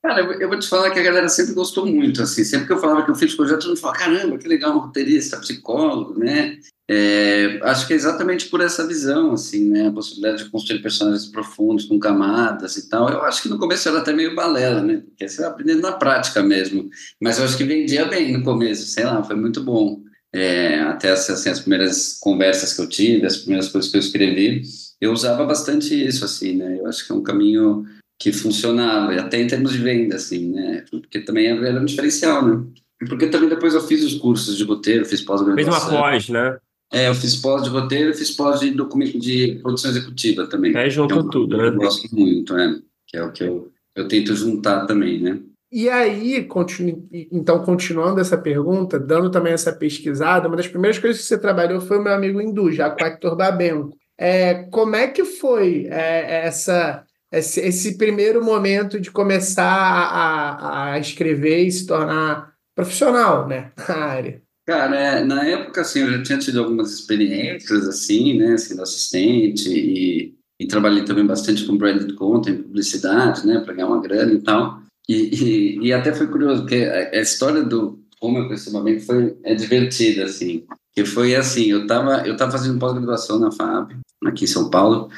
Cara, 0.07 0.21
eu, 0.21 0.33
eu, 0.35 0.49
vou 0.49 0.57
te 0.57 0.69
falar 0.69 0.92
que 0.92 1.01
a 1.01 1.03
galera 1.03 1.29
sempre 1.29 1.53
gostou 1.53 1.85
muito, 1.85 2.23
assim, 2.23 2.45
sempre 2.45 2.69
que 2.69 2.73
eu 2.73 2.79
falava 2.79 3.05
que 3.05 3.11
eu 3.11 3.14
fiz 3.16 3.35
projeto, 3.35 3.62
todo 3.62 3.71
mundo 3.71 3.81
falava, 3.81 3.99
caramba, 3.99 4.38
que 4.38 4.47
legal, 4.47 4.77
um 4.77 4.79
roteirista, 4.79 5.37
psicólogo, 5.38 6.16
né? 6.16 6.59
É, 6.88 7.59
acho 7.62 7.88
que 7.88 7.92
é 7.92 7.97
exatamente 7.97 8.47
por 8.47 8.61
essa 8.61 8.87
visão, 8.87 9.33
assim, 9.33 9.69
né? 9.69 9.88
A 9.88 9.92
possibilidade 9.92 10.45
de 10.45 10.51
construir 10.51 10.81
personagens 10.81 11.27
profundos, 11.27 11.87
com 11.87 11.99
camadas 11.99 12.77
e 12.77 12.88
tal. 12.88 13.09
Eu 13.09 13.23
acho 13.23 13.42
que 13.42 13.49
no 13.49 13.59
começo 13.59 13.88
era 13.88 13.99
até 13.99 14.12
meio 14.12 14.37
balela, 14.37 14.81
né? 14.81 15.03
Porque 15.05 15.29
você 15.29 15.40
vai 15.40 15.51
aprendendo 15.51 15.83
na 15.83 15.90
prática 15.90 16.40
mesmo. 16.40 16.88
Mas 17.21 17.38
eu 17.38 17.45
acho 17.45 17.57
que 17.57 17.64
vendia 17.64 18.05
bem 18.05 18.33
no 18.33 18.45
começo, 18.45 18.87
sei 18.87 19.05
lá, 19.05 19.25
foi 19.25 19.35
muito 19.35 19.61
bom. 19.61 20.01
É, 20.33 20.79
até 20.83 21.11
assim, 21.11 21.51
as 21.51 21.59
primeiras 21.59 22.19
conversas 22.21 22.75
que 22.75 22.81
eu 22.81 22.88
tive, 22.88 23.27
as 23.27 23.38
primeiras 23.38 23.69
coisas 23.69 23.90
que 23.90 23.97
eu 23.97 24.01
escrevi, 24.01 24.62
eu 25.01 25.12
usava 25.12 25.45
bastante 25.45 25.95
isso, 25.95 26.25
assim, 26.25 26.55
né? 26.57 26.79
Eu 26.79 26.87
acho 26.87 27.05
que 27.05 27.12
é 27.12 27.14
um 27.16 27.23
caminho 27.23 27.85
que 28.18 28.33
funcionava, 28.33 29.14
e 29.14 29.18
até 29.18 29.40
em 29.40 29.46
termos 29.46 29.72
de 29.72 29.79
venda, 29.79 30.16
assim, 30.16 30.50
né? 30.50 30.85
Porque 30.90 31.20
também 31.20 31.46
era 31.46 31.81
um 31.81 31.85
diferencial, 31.85 32.46
né? 32.46 32.64
Porque 33.09 33.26
também 33.26 33.48
depois 33.48 33.74
eu 33.74 33.83
fiz 33.83 34.02
os 34.02 34.14
cursos 34.14 34.57
de 34.57 34.64
roteiro, 34.64 35.05
fiz 35.05 35.20
pós-graduação. 35.20 35.72
Fez 35.72 35.90
uma 35.92 36.00
pós, 36.00 36.29
né? 36.29 36.59
É, 36.92 37.09
eu 37.09 37.14
fiz 37.14 37.37
pós 37.37 37.62
de 37.62 37.68
roteiro, 37.68 38.14
fiz 38.14 38.31
pós 38.31 38.61
de, 38.61 38.70
documento, 38.70 39.18
de 39.18 39.59
produção 39.61 39.90
executiva 39.90 40.46
também. 40.46 40.74
É, 40.76 40.88
juntou 40.88 41.20
é 41.20 41.31
tudo, 41.31 41.57
né? 41.57 41.68
Eu 41.68 41.74
gosto 41.74 42.09
muito, 42.14 42.57
é. 42.57 42.79
Que 43.07 43.16
é 43.18 43.24
o 43.24 43.33
que 43.33 43.44
eu, 43.44 43.70
eu 43.94 44.09
tento 44.09 44.35
juntar 44.35 44.87
também, 44.87 45.20
né? 45.20 45.38
E 45.70 45.90
aí, 45.90 46.44
continu... 46.44 47.07
então, 47.31 47.62
continuando 47.64 48.20
essa 48.20 48.38
pergunta, 48.38 48.98
dando 48.98 49.31
também 49.31 49.52
essa 49.52 49.72
pesquisada, 49.72 50.46
uma 50.46 50.57
das 50.57 50.68
primeiras 50.68 50.98
coisas 50.98 51.20
que 51.20 51.26
você 51.26 51.38
trabalhou 51.38 51.81
foi 51.81 51.98
o 51.98 52.02
meu 52.02 52.14
amigo 52.14 52.40
Hindu, 52.40 52.72
Jaco 52.72 53.05
Hector 53.05 53.37
Babenco. 53.37 53.96
É, 54.16 54.55
como 54.70 54.96
é 54.96 55.09
que 55.09 55.24
foi 55.24 55.87
é, 55.90 56.46
essa, 56.46 57.05
esse, 57.38 57.61
esse, 57.61 57.96
primeiro 57.96 58.44
momento 58.44 59.01
de 59.01 59.11
começar 59.11 59.64
a, 59.64 60.92
a, 60.92 60.99
escrever 60.99 61.66
e 61.66 61.72
se 61.72 61.87
tornar 61.87 62.53
profissional 62.75 63.46
né, 63.46 63.72
na 63.88 63.96
área? 63.96 64.42
Cara, 64.66 64.96
é, 64.96 65.25
na 65.25 65.44
época, 65.44 65.83
assim, 65.83 66.01
eu 66.01 66.11
já 66.11 66.22
tinha 66.22 66.38
tido 66.38 66.59
algumas 66.59 66.92
experiências, 66.92 67.87
assim, 67.87 68.37
né, 68.37 68.57
sendo 68.57 68.83
assistente 68.83 69.68
e, 69.70 70.35
e 70.59 70.66
trabalhei 70.66 71.05
também 71.05 71.25
bastante 71.25 71.64
com 71.64 71.77
branded 71.77 72.12
content, 72.14 72.62
publicidade, 72.62 73.46
né, 73.46 73.61
para 73.61 73.75
ganhar 73.75 73.87
uma 73.87 74.03
grana 74.03 74.33
e 74.33 74.42
tal. 74.42 74.83
E, 75.09 75.14
e, 75.14 75.87
e, 75.87 75.92
até 75.92 76.12
foi 76.12 76.27
curioso, 76.27 76.62
porque 76.62 76.85
a, 76.85 77.16
a 77.16 77.20
história 77.20 77.62
do 77.62 78.05
como 78.18 78.38
eu 78.38 78.46
conheci 78.46 78.68
o 78.70 78.72
Babenco 78.72 79.01
foi 79.03 79.37
é 79.44 79.55
divertida, 79.55 80.25
assim. 80.25 80.64
Que 80.92 81.05
foi 81.05 81.35
assim, 81.37 81.66
eu 81.66 81.83
estava 81.83 82.27
eu 82.27 82.37
tava 82.37 82.53
fazendo 82.53 82.79
pós-graduação 82.79 83.38
na 83.38 83.53
FAB, 83.53 83.92
aqui 84.25 84.44
em 84.44 84.49
São 84.49 84.70
Paulo, 84.70 85.11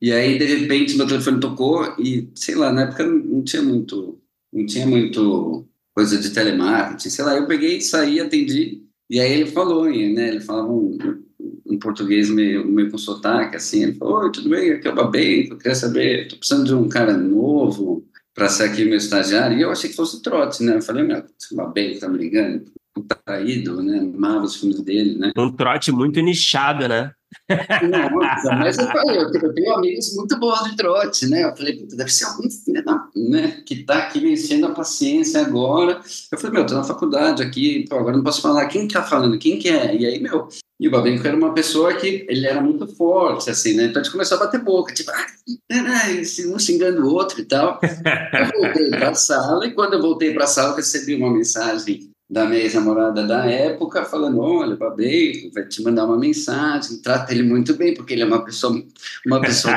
e 0.00 0.12
aí, 0.12 0.38
de 0.38 0.44
repente, 0.44 0.96
meu 0.96 1.06
telefone 1.06 1.40
tocou 1.40 1.94
e, 1.98 2.28
sei 2.34 2.54
lá, 2.54 2.72
na 2.72 2.82
época 2.82 3.06
não 3.06 3.42
tinha 3.42 3.62
muito, 3.62 4.18
não 4.52 4.66
tinha 4.66 4.86
muito 4.86 5.66
coisa 5.94 6.18
de 6.18 6.30
telemarketing, 6.30 7.08
sei 7.08 7.24
lá, 7.24 7.36
eu 7.36 7.46
peguei, 7.46 7.80
saí, 7.80 8.20
atendi, 8.20 8.82
e 9.08 9.20
aí 9.20 9.32
ele 9.32 9.46
falou, 9.46 9.84
né, 9.84 10.28
ele 10.28 10.40
falava 10.40 10.70
um, 10.70 10.98
um 11.66 11.78
português 11.78 12.28
meio, 12.28 12.66
meio 12.66 12.90
com 12.90 12.98
sotaque, 12.98 13.56
assim, 13.56 13.84
ele 13.84 13.94
falou, 13.94 14.24
oi, 14.24 14.32
tudo 14.32 14.50
bem, 14.50 14.72
aqui 14.72 14.88
é 14.88 14.90
o 14.90 14.94
Babenco, 14.94 15.56
queria 15.56 15.74
saber, 15.74 16.28
tô 16.28 16.36
precisando 16.36 16.66
de 16.66 16.74
um 16.74 16.88
cara 16.88 17.16
novo 17.16 18.04
para 18.34 18.48
ser 18.48 18.64
aqui 18.64 18.84
meu 18.84 18.96
estagiário, 18.96 19.56
e 19.56 19.62
eu 19.62 19.70
achei 19.70 19.88
que 19.88 19.96
fosse 19.96 20.20
trote, 20.20 20.64
né, 20.64 20.76
eu 20.76 20.82
falei, 20.82 21.04
meu, 21.04 21.18
o 21.18 21.54
Babenco 21.54 22.00
tá 22.00 22.08
me 22.08 22.18
ligando, 22.18 22.64
traído, 23.24 23.82
né, 23.82 23.98
amava 23.98 24.44
os 24.44 24.56
filmes 24.56 24.80
dele, 24.80 25.16
né. 25.16 25.32
Um 25.36 25.52
trote 25.52 25.92
muito 25.92 26.20
nichado, 26.20 26.88
né. 26.88 27.12
Nossa, 28.10 28.52
mas 28.56 28.78
eu 28.78 28.86
falei, 28.86 29.18
eu 29.18 29.54
tenho 29.54 29.74
amigos 29.74 30.14
muito 30.16 30.38
bons 30.38 30.64
de 30.64 30.76
trote, 30.76 31.26
né? 31.26 31.44
Eu 31.44 31.56
falei, 31.56 31.86
deve 31.86 32.10
ser 32.10 32.24
algum 32.24 32.48
filho 32.50 32.84
da, 32.84 33.06
né, 33.14 33.62
que 33.66 33.84
tá 33.84 33.98
aqui 33.98 34.20
vencendo 34.20 34.66
a 34.66 34.70
paciência 34.70 35.40
agora. 35.40 36.00
Eu 36.32 36.38
falei, 36.38 36.56
meu, 36.56 36.66
tô 36.66 36.74
na 36.74 36.84
faculdade 36.84 37.42
aqui, 37.42 37.86
pô, 37.88 37.96
agora 37.96 38.16
não 38.16 38.24
posso 38.24 38.40
falar. 38.40 38.66
Quem 38.66 38.86
que 38.86 38.94
tá 38.94 39.02
falando? 39.02 39.38
Quem 39.38 39.58
que 39.58 39.68
é? 39.68 39.94
E 39.94 40.06
aí, 40.06 40.20
meu, 40.20 40.48
e 40.78 40.88
o 40.88 40.90
Babenco 40.90 41.26
era 41.26 41.36
uma 41.36 41.54
pessoa 41.54 41.94
que 41.94 42.26
ele 42.28 42.46
era 42.46 42.60
muito 42.60 42.86
forte, 42.86 43.48
assim, 43.48 43.74
né? 43.74 43.84
Então 43.84 44.00
a 44.00 44.04
gente 44.04 44.12
começou 44.12 44.36
a 44.36 44.40
bater 44.40 44.60
boca, 44.60 44.92
tipo, 44.92 45.10
ah, 45.10 45.26
um 46.52 46.58
xingando 46.58 47.06
o 47.06 47.12
outro 47.12 47.40
e 47.40 47.44
tal. 47.44 47.78
Eu 47.84 48.60
voltei 48.60 48.90
para 48.90 49.10
a 49.10 49.14
sala 49.14 49.66
e 49.66 49.72
quando 49.72 49.94
eu 49.94 50.02
voltei 50.02 50.34
para 50.34 50.44
a 50.44 50.48
sala, 50.48 50.70
eu 50.70 50.76
recebi 50.76 51.14
uma 51.14 51.30
mensagem 51.30 52.10
da 52.34 52.46
minha 52.46 52.60
ex-namorada 52.60 53.24
da 53.24 53.46
época, 53.46 54.04
falando, 54.04 54.40
olha, 54.40 54.74
Babenco, 54.74 55.54
vai 55.54 55.64
te 55.68 55.80
mandar 55.84 56.04
uma 56.04 56.18
mensagem, 56.18 57.00
trata 57.00 57.32
ele 57.32 57.44
muito 57.44 57.74
bem, 57.74 57.94
porque 57.94 58.12
ele 58.12 58.22
é 58.22 58.26
uma 58.26 58.44
pessoa, 58.44 58.82
uma 59.24 59.40
pessoa 59.40 59.72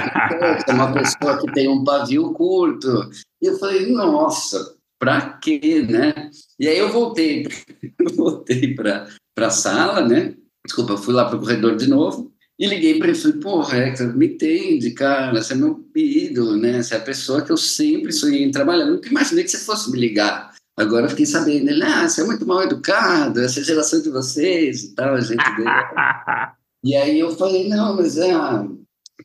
uma 0.67 0.91
pessoa 0.91 1.39
que 1.39 1.53
tem 1.53 1.67
um 1.67 1.83
pavio 1.83 2.33
curto. 2.33 3.11
E 3.39 3.45
eu 3.45 3.59
falei, 3.59 3.91
nossa, 3.91 4.75
pra 4.97 5.37
quê, 5.39 5.85
né? 5.87 6.31
E 6.59 6.67
aí 6.67 6.79
eu 6.79 6.91
voltei, 6.91 7.47
voltei 8.17 8.73
para 8.73 9.07
a 9.37 9.49
sala, 9.51 10.01
né? 10.01 10.33
Desculpa, 10.65 10.93
eu 10.93 10.97
fui 10.97 11.13
lá 11.13 11.25
para 11.25 11.37
o 11.37 11.39
corredor 11.39 11.75
de 11.75 11.87
novo, 11.87 12.33
e 12.59 12.65
liguei 12.65 12.97
para 12.97 13.09
ele 13.09 13.17
e 13.17 13.21
falei, 13.21 13.37
porra, 13.37 13.77
Hector, 13.77 14.17
me 14.17 14.29
entende, 14.29 14.89
cara, 14.91 15.39
você 15.39 15.53
é 15.53 15.55
meu 15.55 15.87
ídolo, 15.95 16.57
né? 16.57 16.81
Você 16.81 16.95
é 16.95 16.97
a 16.97 17.01
pessoa 17.01 17.43
que 17.43 17.51
eu 17.51 17.57
sempre 17.57 18.11
sonhei 18.11 18.43
em 18.43 18.49
trabalhar. 18.49 18.87
Nunca 18.87 19.07
imaginei 19.09 19.43
que 19.43 19.51
você 19.51 19.59
fosse 19.59 19.91
me 19.91 19.99
ligar. 19.99 20.46
Agora 20.77 21.05
eu 21.05 21.09
fiquei 21.09 21.25
sabendo, 21.25 21.69
ele, 21.69 21.83
ah, 21.83 22.07
você 22.07 22.21
é 22.21 22.23
muito 22.23 22.45
mal 22.45 22.61
educado, 22.61 23.41
essa 23.41 23.63
geração 23.63 23.99
de 23.99 24.11
vocês 24.11 24.83
e 24.83 24.95
tal, 24.95 25.15
a 25.15 25.21
gente 25.21 25.43
dele. 25.55 25.69
e 26.85 26.95
aí 26.95 27.19
eu 27.19 27.35
falei, 27.35 27.67
não, 27.67 27.95
mas 27.95 28.15
é, 28.15 28.31
ah, 28.31 28.63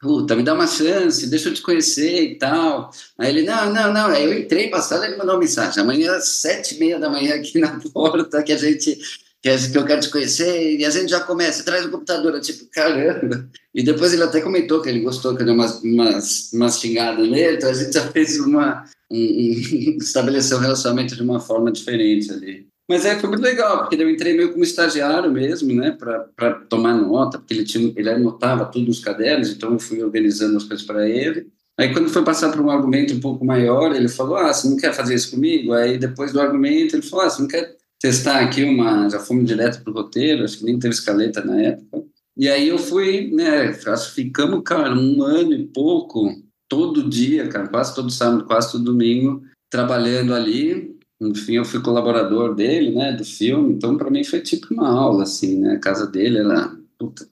puta, 0.01 0.35
me 0.35 0.43
dá 0.43 0.55
uma 0.55 0.67
chance, 0.67 1.29
deixa 1.29 1.51
eu 1.51 1.55
te 1.55 1.61
conhecer 1.61 2.23
e 2.23 2.39
tal. 2.39 2.91
Aí 3.19 3.29
ele, 3.29 3.43
não, 3.43 3.73
não, 3.73 3.93
não. 3.93 4.07
Aí 4.07 4.25
eu 4.25 4.33
entrei 4.33 4.71
e 4.71 5.05
ele 5.05 5.17
mandou 5.17 5.35
uma 5.35 5.41
mensagem. 5.41 5.83
Amanhã, 5.83 6.17
às 6.17 6.29
sete 6.29 6.75
e 6.75 6.79
meia 6.79 6.99
da 6.99 7.11
manhã, 7.11 7.35
aqui 7.35 7.59
na 7.59 7.79
porta, 7.93 8.43
que 8.43 8.53
a 8.53 8.57
gente 8.57 8.99
que, 9.43 9.77
eu 9.77 9.85
quero 9.85 10.01
te 10.01 10.09
conhecer, 10.09 10.79
e 10.79 10.85
a 10.85 10.91
gente 10.91 11.11
já 11.11 11.21
começa, 11.21 11.65
traz 11.65 11.85
o 11.85 11.91
computador, 11.91 12.35
eu, 12.35 12.41
tipo, 12.41 12.65
caramba. 12.71 13.49
E 13.75 13.83
depois 13.83 14.13
ele 14.13 14.23
até 14.23 14.41
comentou 14.41 14.81
que 14.81 14.89
ele 14.89 15.01
gostou, 15.01 15.35
que 15.35 15.43
eu 15.43 15.47
dei 15.47 15.55
umas, 15.55 15.83
umas, 15.83 16.53
umas 16.53 16.79
xingadas 16.79 17.29
nele, 17.29 17.57
então 17.57 17.69
a 17.69 17.75
gente 17.75 17.93
já 17.93 18.07
fez 18.13 18.39
uma, 18.39 18.85
um, 19.11 19.19
um, 19.19 19.97
estabeleceu 20.01 20.59
um 20.59 20.61
relacionamento 20.61 21.17
de 21.17 21.23
uma 21.23 21.41
forma 21.41 21.73
diferente 21.73 22.31
ali. 22.31 22.69
Mas 22.89 23.05
é, 23.05 23.19
foi 23.19 23.31
muito 23.31 23.43
legal, 23.43 23.81
porque 23.81 24.01
eu 24.01 24.11
entrei 24.11 24.37
meio 24.37 24.53
como 24.53 24.63
estagiário 24.63 25.31
mesmo, 25.31 25.73
né, 25.73 25.97
para 26.37 26.53
tomar 26.69 26.95
nota, 26.95 27.39
porque 27.39 27.55
ele, 27.55 27.65
tinha, 27.65 27.93
ele 27.97 28.11
anotava 28.11 28.67
tudo 28.67 28.87
nos 28.87 29.01
cadernos, 29.01 29.51
então 29.51 29.73
eu 29.73 29.79
fui 29.79 30.03
organizando 30.03 30.57
as 30.57 30.65
coisas 30.65 30.87
para 30.87 31.09
ele. 31.09 31.49
Aí, 31.79 31.93
quando 31.93 32.11
foi 32.11 32.23
passar 32.23 32.51
para 32.51 32.61
um 32.61 32.71
argumento 32.71 33.15
um 33.15 33.21
pouco 33.21 33.45
maior, 33.45 33.95
ele 33.97 34.09
falou: 34.09 34.37
Ah, 34.37 34.53
você 34.53 34.69
não 34.69 34.77
quer 34.77 34.93
fazer 34.93 35.15
isso 35.15 35.31
comigo? 35.31 35.73
Aí, 35.73 35.97
depois 35.97 36.31
do 36.31 36.41
argumento, 36.41 36.95
ele 36.95 37.03
falou: 37.03 37.25
Ah, 37.25 37.31
você 37.31 37.41
não 37.41 37.49
quer 37.49 37.77
testar 38.03 38.41
aqui 38.41 38.65
uma. 38.65 39.09
Já 39.09 39.21
fomos 39.21 39.47
direto 39.47 39.83
para 39.83 39.93
o 39.93 39.95
roteiro, 39.95 40.45
acho 40.45 40.59
que 40.59 40.65
nem 40.65 40.79
teve 40.79 40.95
escaleta 40.95 41.43
na 41.45 41.59
época. 41.61 42.05
E 42.37 42.49
aí 42.49 42.69
eu 42.69 42.79
fui, 42.79 43.31
né, 43.31 43.73
ficamos, 44.15 44.63
cara, 44.65 44.95
um 44.95 45.23
ano 45.23 45.53
e 45.53 45.67
pouco, 45.67 46.35
todo 46.69 47.09
dia, 47.09 47.47
cara, 47.47 47.69
quase 47.69 47.95
todo 47.95 48.11
sábado, 48.11 48.47
quase 48.47 48.73
todo 48.73 48.85
domingo, 48.85 49.43
trabalhando 49.71 50.35
ali. 50.35 50.97
No 51.21 51.35
fim, 51.37 51.55
eu 51.55 51.65
fui 51.65 51.81
colaborador 51.81 52.55
dele, 52.55 52.91
né, 52.91 53.13
do 53.13 53.25
filme, 53.25 53.75
então 53.75 53.97
para 53.97 54.11
mim 54.11 54.25
foi 54.25 54.41
tipo 54.41 54.75
uma 54.75 54.89
aula, 54.89 55.23
assim, 55.23 55.61
né, 55.61 55.75
a 55.75 55.79
casa 55.79 56.05
dele 56.11 56.39
era, 56.39 56.77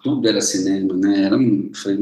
tudo 0.00 0.28
era 0.28 0.40
cinema, 0.40 0.94
né, 0.94 1.24
era, 1.24 1.36
foi, 1.74 1.98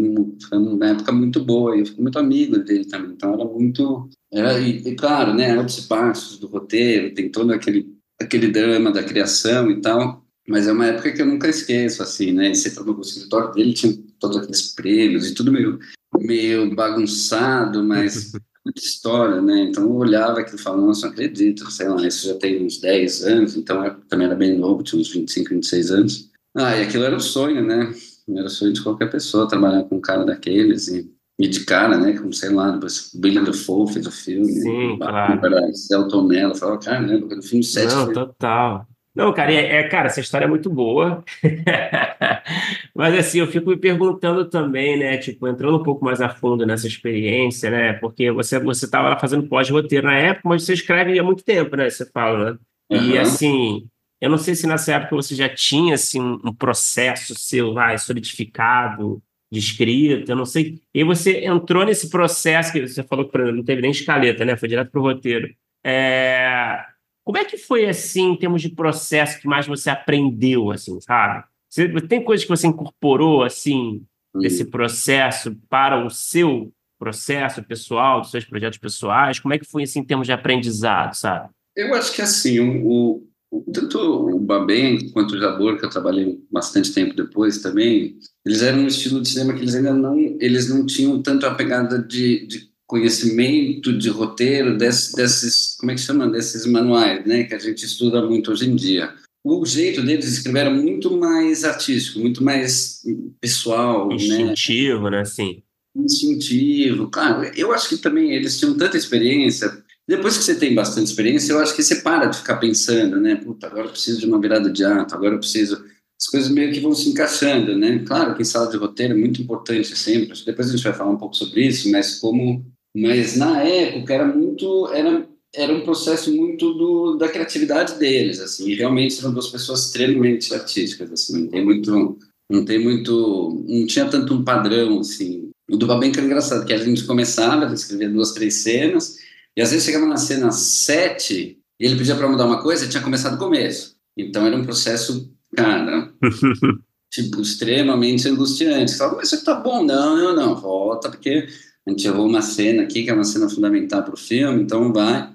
foi 0.46 0.58
uma 0.58 0.86
época 0.86 1.12
muito 1.12 1.42
boa, 1.42 1.74
eu 1.74 1.86
fui 1.86 2.02
muito 2.02 2.18
amigo 2.18 2.58
dele 2.58 2.84
também, 2.84 3.12
então 3.12 3.32
era 3.32 3.44
muito, 3.46 4.06
era, 4.30 4.58
e, 4.60 4.86
e 4.86 4.94
claro, 4.96 5.32
né, 5.32 5.56
e 5.56 5.88
baixos 5.88 6.38
do 6.38 6.48
roteiro, 6.48 7.14
tem 7.14 7.30
todo 7.30 7.54
aquele 7.54 7.97
aquele 8.20 8.48
drama 8.48 8.92
da 8.92 9.02
criação 9.02 9.70
e 9.70 9.80
tal. 9.80 10.24
Mas 10.46 10.66
é 10.66 10.72
uma 10.72 10.86
época 10.86 11.12
que 11.12 11.20
eu 11.20 11.26
nunca 11.26 11.48
esqueço, 11.48 12.02
assim, 12.02 12.32
né? 12.32 12.54
Você 12.54 12.70
falou 12.70 12.94
que 12.94 13.00
o 13.00 13.04
escritório 13.04 13.52
dele 13.52 13.74
tinha 13.74 13.98
todos 14.18 14.38
aqueles 14.38 14.74
prêmios 14.74 15.28
e 15.28 15.34
tudo 15.34 15.52
meio, 15.52 15.78
meio 16.18 16.74
bagunçado, 16.74 17.84
mas 17.84 18.32
muita 18.64 18.80
história, 18.80 19.42
né? 19.42 19.64
Então 19.64 19.84
eu 19.84 19.94
olhava 19.94 20.40
aquilo 20.40 20.58
e 20.58 20.62
falava, 20.62 20.86
nossa, 20.86 21.06
não 21.06 21.12
acredito, 21.12 21.70
sei 21.70 21.88
lá, 21.88 22.06
isso 22.06 22.26
já 22.26 22.34
tem 22.34 22.64
uns 22.64 22.80
10 22.80 23.24
anos, 23.24 23.56
então 23.56 23.84
eu 23.84 23.94
também 24.08 24.26
era 24.26 24.34
bem 24.34 24.56
novo, 24.58 24.82
tinha 24.82 25.00
uns 25.00 25.12
25, 25.12 25.50
26 25.50 25.90
anos. 25.90 26.30
Ah, 26.56 26.76
e 26.76 26.82
aquilo 26.82 27.04
era 27.04 27.16
o 27.16 27.20
sonho, 27.20 27.62
né? 27.62 27.92
Era 28.28 28.46
o 28.46 28.50
sonho 28.50 28.72
de 28.72 28.82
qualquer 28.82 29.10
pessoa, 29.10 29.48
trabalhar 29.48 29.84
com 29.84 29.96
um 29.96 30.00
cara 30.00 30.24
daqueles 30.24 30.88
e 30.88 31.10
e 31.38 31.46
de 31.46 31.64
cara, 31.64 31.96
né, 31.96 32.14
como, 32.14 32.32
sei 32.32 32.50
lá, 32.50 32.72
depois 32.72 33.12
Billy 33.14 33.44
Dafoe 33.44 33.92
fez 33.92 34.06
o 34.06 34.10
filme, 34.10 34.52
Sim, 34.52 34.96
claro. 34.98 35.46
Era 35.46 35.72
Celton 35.72 36.22
Mello, 36.24 36.54
falava, 36.56 36.78
caramba, 36.78 37.36
no 37.36 37.42
filme 37.42 37.62
7 37.62 37.94
Não, 37.94 38.04
foi... 38.06 38.14
total. 38.14 38.86
Não, 39.14 39.32
cara, 39.32 39.52
é, 39.52 39.76
é, 39.76 39.88
cara, 39.88 40.06
essa 40.06 40.20
história 40.20 40.44
é 40.44 40.48
muito 40.48 40.68
boa. 40.68 41.24
mas 42.94 43.14
assim, 43.14 43.38
eu 43.38 43.46
fico 43.46 43.70
me 43.70 43.76
perguntando 43.76 44.44
também, 44.48 44.98
né, 44.98 45.16
tipo, 45.16 45.46
entrando 45.46 45.76
um 45.76 45.82
pouco 45.82 46.04
mais 46.04 46.20
a 46.20 46.28
fundo 46.28 46.66
nessa 46.66 46.88
experiência, 46.88 47.70
né, 47.70 47.92
porque 47.94 48.32
você 48.32 48.58
você 48.58 48.84
estava 48.84 49.08
lá 49.08 49.18
fazendo 49.18 49.48
pós-roteiro 49.48 50.06
na 50.06 50.16
época, 50.16 50.48
mas 50.48 50.64
você 50.64 50.72
escreve 50.72 51.18
há 51.18 51.22
muito 51.22 51.44
tempo, 51.44 51.76
né, 51.76 51.88
você 51.88 52.04
fala, 52.10 52.52
né? 52.52 52.58
E 52.90 53.12
uhum. 53.12 53.20
assim, 53.20 53.88
eu 54.20 54.30
não 54.30 54.38
sei 54.38 54.54
se 54.54 54.66
nessa 54.66 54.94
época 54.94 55.14
você 55.14 55.34
já 55.34 55.48
tinha 55.48 55.94
assim 55.94 56.20
um 56.20 56.52
processo 56.52 57.34
seu, 57.36 57.74
vai, 57.74 57.98
solidificado, 57.98 59.22
de 59.50 59.58
escrita, 59.58 60.32
eu 60.32 60.36
não 60.36 60.44
sei. 60.44 60.80
E 60.94 61.02
você 61.02 61.44
entrou 61.44 61.84
nesse 61.84 62.10
processo 62.10 62.72
que 62.72 62.86
você 62.86 63.02
falou 63.02 63.28
que 63.28 63.38
não 63.38 63.64
teve 63.64 63.80
nem 63.80 63.90
escaleta, 63.90 64.44
né? 64.44 64.56
Foi 64.56 64.68
direto 64.68 64.90
para 64.90 65.00
o 65.00 65.02
roteiro. 65.02 65.48
É... 65.84 66.84
Como 67.24 67.38
é 67.38 67.44
que 67.44 67.56
foi 67.56 67.86
assim, 67.86 68.32
em 68.32 68.36
termos 68.36 68.62
de 68.62 68.70
processo, 68.70 69.40
que 69.40 69.46
mais 69.46 69.66
você 69.66 69.90
aprendeu, 69.90 70.70
assim, 70.70 70.98
sabe? 71.00 71.44
Você, 71.68 71.88
tem 72.02 72.22
coisas 72.22 72.44
que 72.44 72.50
você 72.50 72.66
incorporou, 72.66 73.42
assim, 73.42 74.02
desse 74.34 74.64
processo 74.64 75.54
para 75.68 76.04
o 76.04 76.10
seu 76.10 76.72
processo 76.98 77.62
pessoal, 77.62 78.20
dos 78.20 78.30
seus 78.30 78.44
projetos 78.44 78.78
pessoais? 78.78 79.38
Como 79.38 79.52
é 79.52 79.58
que 79.58 79.66
foi, 79.66 79.82
assim, 79.82 80.00
em 80.00 80.04
termos 80.04 80.26
de 80.26 80.32
aprendizado, 80.32 81.14
sabe? 81.14 81.50
Eu 81.76 81.94
acho 81.94 82.14
que, 82.14 82.22
assim, 82.22 82.58
o, 82.60 83.27
tanto 83.72 83.98
o 83.98 84.38
Babem 84.38 85.10
quanto 85.10 85.34
o 85.34 85.38
Jabor, 85.38 85.78
que 85.78 85.84
eu 85.84 85.90
trabalhei 85.90 86.40
bastante 86.50 86.92
tempo 86.92 87.14
depois 87.14 87.58
também, 87.58 88.18
eles 88.44 88.62
eram 88.62 88.80
um 88.80 88.86
estilo 88.86 89.20
de 89.20 89.28
cinema 89.28 89.54
que 89.54 89.60
eles 89.60 89.74
ainda 89.74 89.92
não, 89.92 90.18
eles 90.40 90.68
não 90.68 90.86
tinham 90.86 91.20
tanto 91.22 91.46
a 91.46 91.54
pegada 91.54 91.98
de, 91.98 92.46
de 92.46 92.68
conhecimento 92.86 93.96
de 93.96 94.08
roteiro 94.08 94.76
desses, 94.76 95.14
desses, 95.14 95.76
como 95.78 95.92
é 95.92 95.94
que 95.94 96.00
chama, 96.00 96.28
desses 96.28 96.64
manuais, 96.66 97.24
né, 97.26 97.44
que 97.44 97.54
a 97.54 97.58
gente 97.58 97.84
estuda 97.84 98.22
muito 98.26 98.50
hoje 98.50 98.68
em 98.68 98.74
dia. 98.74 99.12
O 99.44 99.64
jeito 99.64 100.02
deles 100.02 100.26
de 100.26 100.32
escrever 100.32 100.60
era 100.60 100.70
muito 100.70 101.16
mais 101.16 101.64
artístico, 101.64 102.18
muito 102.18 102.42
mais 102.42 103.02
pessoal, 103.40 104.08
né? 104.08 104.16
instintivo, 104.16 105.04
né, 105.04 105.18
né 105.18 105.20
assim. 105.20 105.62
Instintivo, 105.96 107.08
claro. 107.08 107.50
Eu 107.56 107.72
acho 107.72 107.88
que 107.88 107.96
também 107.98 108.32
eles 108.32 108.58
tinham 108.58 108.76
tanta 108.76 108.96
experiência. 108.96 109.70
Depois 110.08 110.38
que 110.38 110.44
você 110.44 110.54
tem 110.54 110.74
bastante 110.74 111.08
experiência, 111.08 111.52
eu 111.52 111.58
acho 111.58 111.76
que 111.76 111.82
você 111.82 111.96
para 111.96 112.26
de 112.26 112.38
ficar 112.38 112.56
pensando, 112.56 113.20
né? 113.20 113.36
Puta, 113.36 113.66
agora 113.66 113.86
eu 113.86 113.90
preciso 113.90 114.20
de 114.20 114.26
uma 114.26 114.40
virada 114.40 114.70
de 114.70 114.82
ato, 114.82 115.14
agora 115.14 115.34
eu 115.34 115.38
preciso 115.38 115.84
as 116.18 116.26
coisas 116.26 116.50
meio 116.50 116.72
que 116.72 116.80
vão 116.80 116.94
se 116.94 117.10
encaixando, 117.10 117.76
né? 117.76 118.02
Claro 118.06 118.34
que 118.34 118.44
sala 118.44 118.70
de 118.70 118.76
roteiro 118.78 119.12
é 119.12 119.16
muito 119.16 119.42
importante 119.42 119.94
sempre, 119.96 120.42
depois 120.44 120.68
a 120.68 120.72
gente 120.72 120.82
vai 120.82 120.94
falar 120.94 121.10
um 121.10 121.18
pouco 121.18 121.36
sobre 121.36 121.66
isso, 121.66 121.90
mas 121.92 122.16
como 122.16 122.64
mas 122.96 123.36
na 123.36 123.62
época 123.62 124.14
era 124.14 124.26
muito 124.26 124.88
era 124.92 125.28
era 125.54 125.72
um 125.72 125.80
processo 125.82 126.34
muito 126.34 126.74
do, 126.74 127.16
da 127.16 127.28
criatividade 127.28 127.98
deles 127.98 128.40
assim 128.40 128.68
e 128.68 128.74
realmente 128.74 129.18
eram 129.18 129.32
duas 129.32 129.48
pessoas 129.48 129.86
extremamente 129.86 130.52
artísticas 130.54 131.12
assim 131.12 131.42
não 131.42 131.48
tem 131.48 131.64
muito 131.64 132.18
não 132.50 132.64
tem 132.64 132.78
muito 132.78 133.64
não 133.66 133.86
tinha 133.86 134.06
tanto 134.06 134.34
um 134.34 134.42
padrão 134.42 135.00
assim 135.00 135.50
o 135.70 135.76
do 135.76 135.86
Babenco 135.86 136.16
era 136.16 136.26
engraçado 136.26 136.66
que 136.66 136.72
a 136.72 136.78
gente 136.78 137.04
começava 137.04 137.66
a 137.66 137.74
escrever 137.74 138.10
duas 138.10 138.32
três 138.32 138.54
cenas 138.62 139.16
e 139.58 139.60
às 139.60 139.72
vezes 139.72 139.84
chegava 139.84 140.06
na 140.06 140.16
cena 140.16 140.52
sete 140.52 141.58
e 141.80 141.84
ele 141.84 141.96
pedia 141.96 142.14
para 142.14 142.28
mudar 142.28 142.46
uma 142.46 142.62
coisa 142.62 142.84
e 142.84 142.88
tinha 142.88 143.02
começado 143.02 143.32
do 143.32 143.44
começo. 143.44 143.96
Então 144.16 144.46
era 144.46 144.56
um 144.56 144.64
processo 144.64 145.34
cara 145.56 146.12
tipo 147.10 147.40
extremamente 147.40 148.28
angustiante. 148.28 148.92
Você 148.92 148.96
fala 148.98 149.16
mas 149.16 149.32
isso 149.32 149.44
tá 149.44 149.54
bom? 149.54 149.82
Não 149.82 150.16
não 150.16 150.36
não 150.36 150.54
volta 150.54 151.10
porque 151.10 151.48
a 151.84 151.90
gente 151.90 152.06
errou 152.06 152.28
uma 152.28 152.40
cena 152.40 152.84
aqui, 152.84 153.02
que 153.02 153.10
é 153.10 153.12
uma 153.12 153.24
cena 153.24 153.48
fundamental 153.48 154.04
para 154.04 154.14
o 154.14 154.16
filme, 154.16 154.62
então 154.62 154.92
vai. 154.92 155.28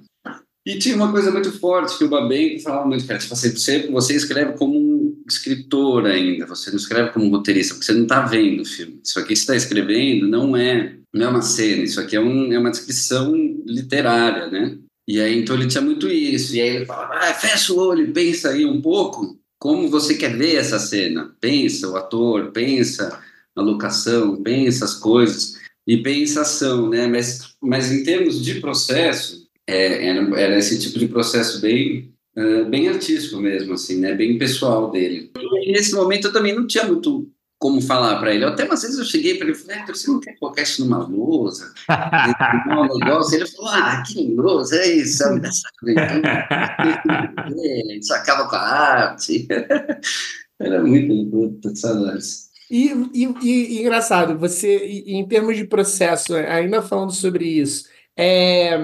E 0.66 0.80
tinha 0.80 0.96
uma 0.96 1.12
coisa 1.12 1.30
muito 1.30 1.52
forte 1.60 1.98
que 1.98 2.06
o 2.06 2.10
Babenco 2.10 2.62
falava 2.62 2.88
muito, 2.88 3.06
cara, 3.06 3.20
tipo 3.20 3.34
assim, 3.34 3.52
você, 3.52 3.92
você 3.92 4.16
escreve 4.16 4.54
como 4.54 4.80
um 4.80 4.83
escritor 5.34 6.06
ainda, 6.06 6.46
você 6.46 6.70
não 6.70 6.78
escreve 6.78 7.12
como 7.12 7.30
roteirista, 7.30 7.74
porque 7.74 7.86
você 7.86 7.94
não 7.94 8.04
está 8.04 8.22
vendo 8.22 8.62
o 8.62 8.66
filme. 8.66 9.00
Isso 9.04 9.20
aqui 9.20 9.30
que 9.30 9.36
você 9.36 9.42
está 9.42 9.56
escrevendo 9.56 10.28
não 10.28 10.56
é, 10.56 10.96
não 11.14 11.28
é 11.28 11.30
uma 11.30 11.42
cena, 11.42 11.84
isso 11.84 12.00
aqui 12.00 12.16
é, 12.16 12.22
um, 12.22 12.52
é 12.52 12.60
uma 12.60 12.72
descrição 12.72 13.34
literária, 13.66 14.48
né? 14.48 14.78
E 15.08 15.20
aí, 15.20 15.38
então 15.38 15.56
ele 15.56 15.68
tinha 15.68 15.82
muito 15.82 16.08
isso, 16.10 16.56
e 16.56 16.62
aí 16.62 16.78
ele 16.78 16.86
falava, 16.86 17.16
ah, 17.16 17.34
fecha 17.34 17.74
o 17.74 17.78
olho 17.78 18.14
pensa 18.14 18.50
aí 18.50 18.66
um 18.66 18.82
pouco 18.82 19.38
como 19.64 19.90
você 19.90 20.16
quer 20.16 20.36
ver 20.36 20.56
essa 20.56 20.78
cena. 20.78 21.34
Pensa 21.40 21.88
o 21.88 21.96
ator, 21.96 22.52
pensa 22.52 23.18
a 23.56 23.62
locação, 23.62 24.44
pensa 24.44 24.84
as 24.84 24.94
coisas 24.94 25.58
e 25.88 25.98
pensação, 25.98 26.90
né? 26.90 27.08
Mas, 27.08 27.56
mas 27.62 27.90
em 27.90 28.04
termos 28.04 28.44
de 28.44 28.60
processo, 28.60 29.48
é, 29.66 30.08
era, 30.08 30.40
era 30.42 30.58
esse 30.58 30.78
tipo 30.80 31.00
de 31.00 31.08
processo 31.08 31.62
bem, 31.62 32.13
uh, 32.38 32.66
bem 32.70 32.88
artístico 32.88 33.40
mesmo, 33.40 33.74
assim, 33.74 34.00
né? 34.00 34.14
Bem 34.14 34.38
pessoal 34.38 34.92
dele. 34.92 35.32
E 35.66 35.72
nesse 35.72 35.94
momento 35.94 36.28
eu 36.28 36.34
também 36.34 36.56
não 36.56 36.68
tinha 36.68 36.86
muito 36.86 37.30
como 37.64 37.82
falar 37.82 38.20
para 38.20 38.34
ele. 38.34 38.44
Até 38.44 38.66
umas 38.66 38.82
vezes 38.82 39.00
eu 39.00 39.06
cheguei 39.06 39.36
para 39.36 39.48
ele 39.48 39.56
e 39.56 39.60
falei, 39.60 39.86
você 39.88 40.12
não 40.12 40.20
quer 40.20 40.38
colocar 40.38 40.64
isso 40.64 40.84
numa 40.84 41.08
lousa? 41.08 41.74
um 42.68 42.84
negócio. 43.00 43.36
Ele 43.38 43.48
falou, 43.48 43.72
ah, 43.72 44.04
que 44.06 44.36
lousa, 44.36 44.76
é 44.76 44.96
isso, 44.98 45.20
sabe? 45.20 45.40
Dessa 45.40 45.62
isso 47.98 48.14
acaba 48.14 48.50
com 48.50 48.56
a 48.58 48.60
arte. 48.60 49.48
Era 50.60 50.84
muito, 50.84 51.58
saudades. 51.74 52.50
E, 52.70 52.92
e, 53.14 53.26
e, 53.42 53.82
engraçado, 53.82 54.38
você, 54.38 55.04
em 55.06 55.26
termos 55.26 55.56
de 55.56 55.66
processo, 55.66 56.36
ainda 56.36 56.82
falando 56.82 57.14
sobre 57.14 57.46
isso, 57.46 57.86
é, 58.18 58.78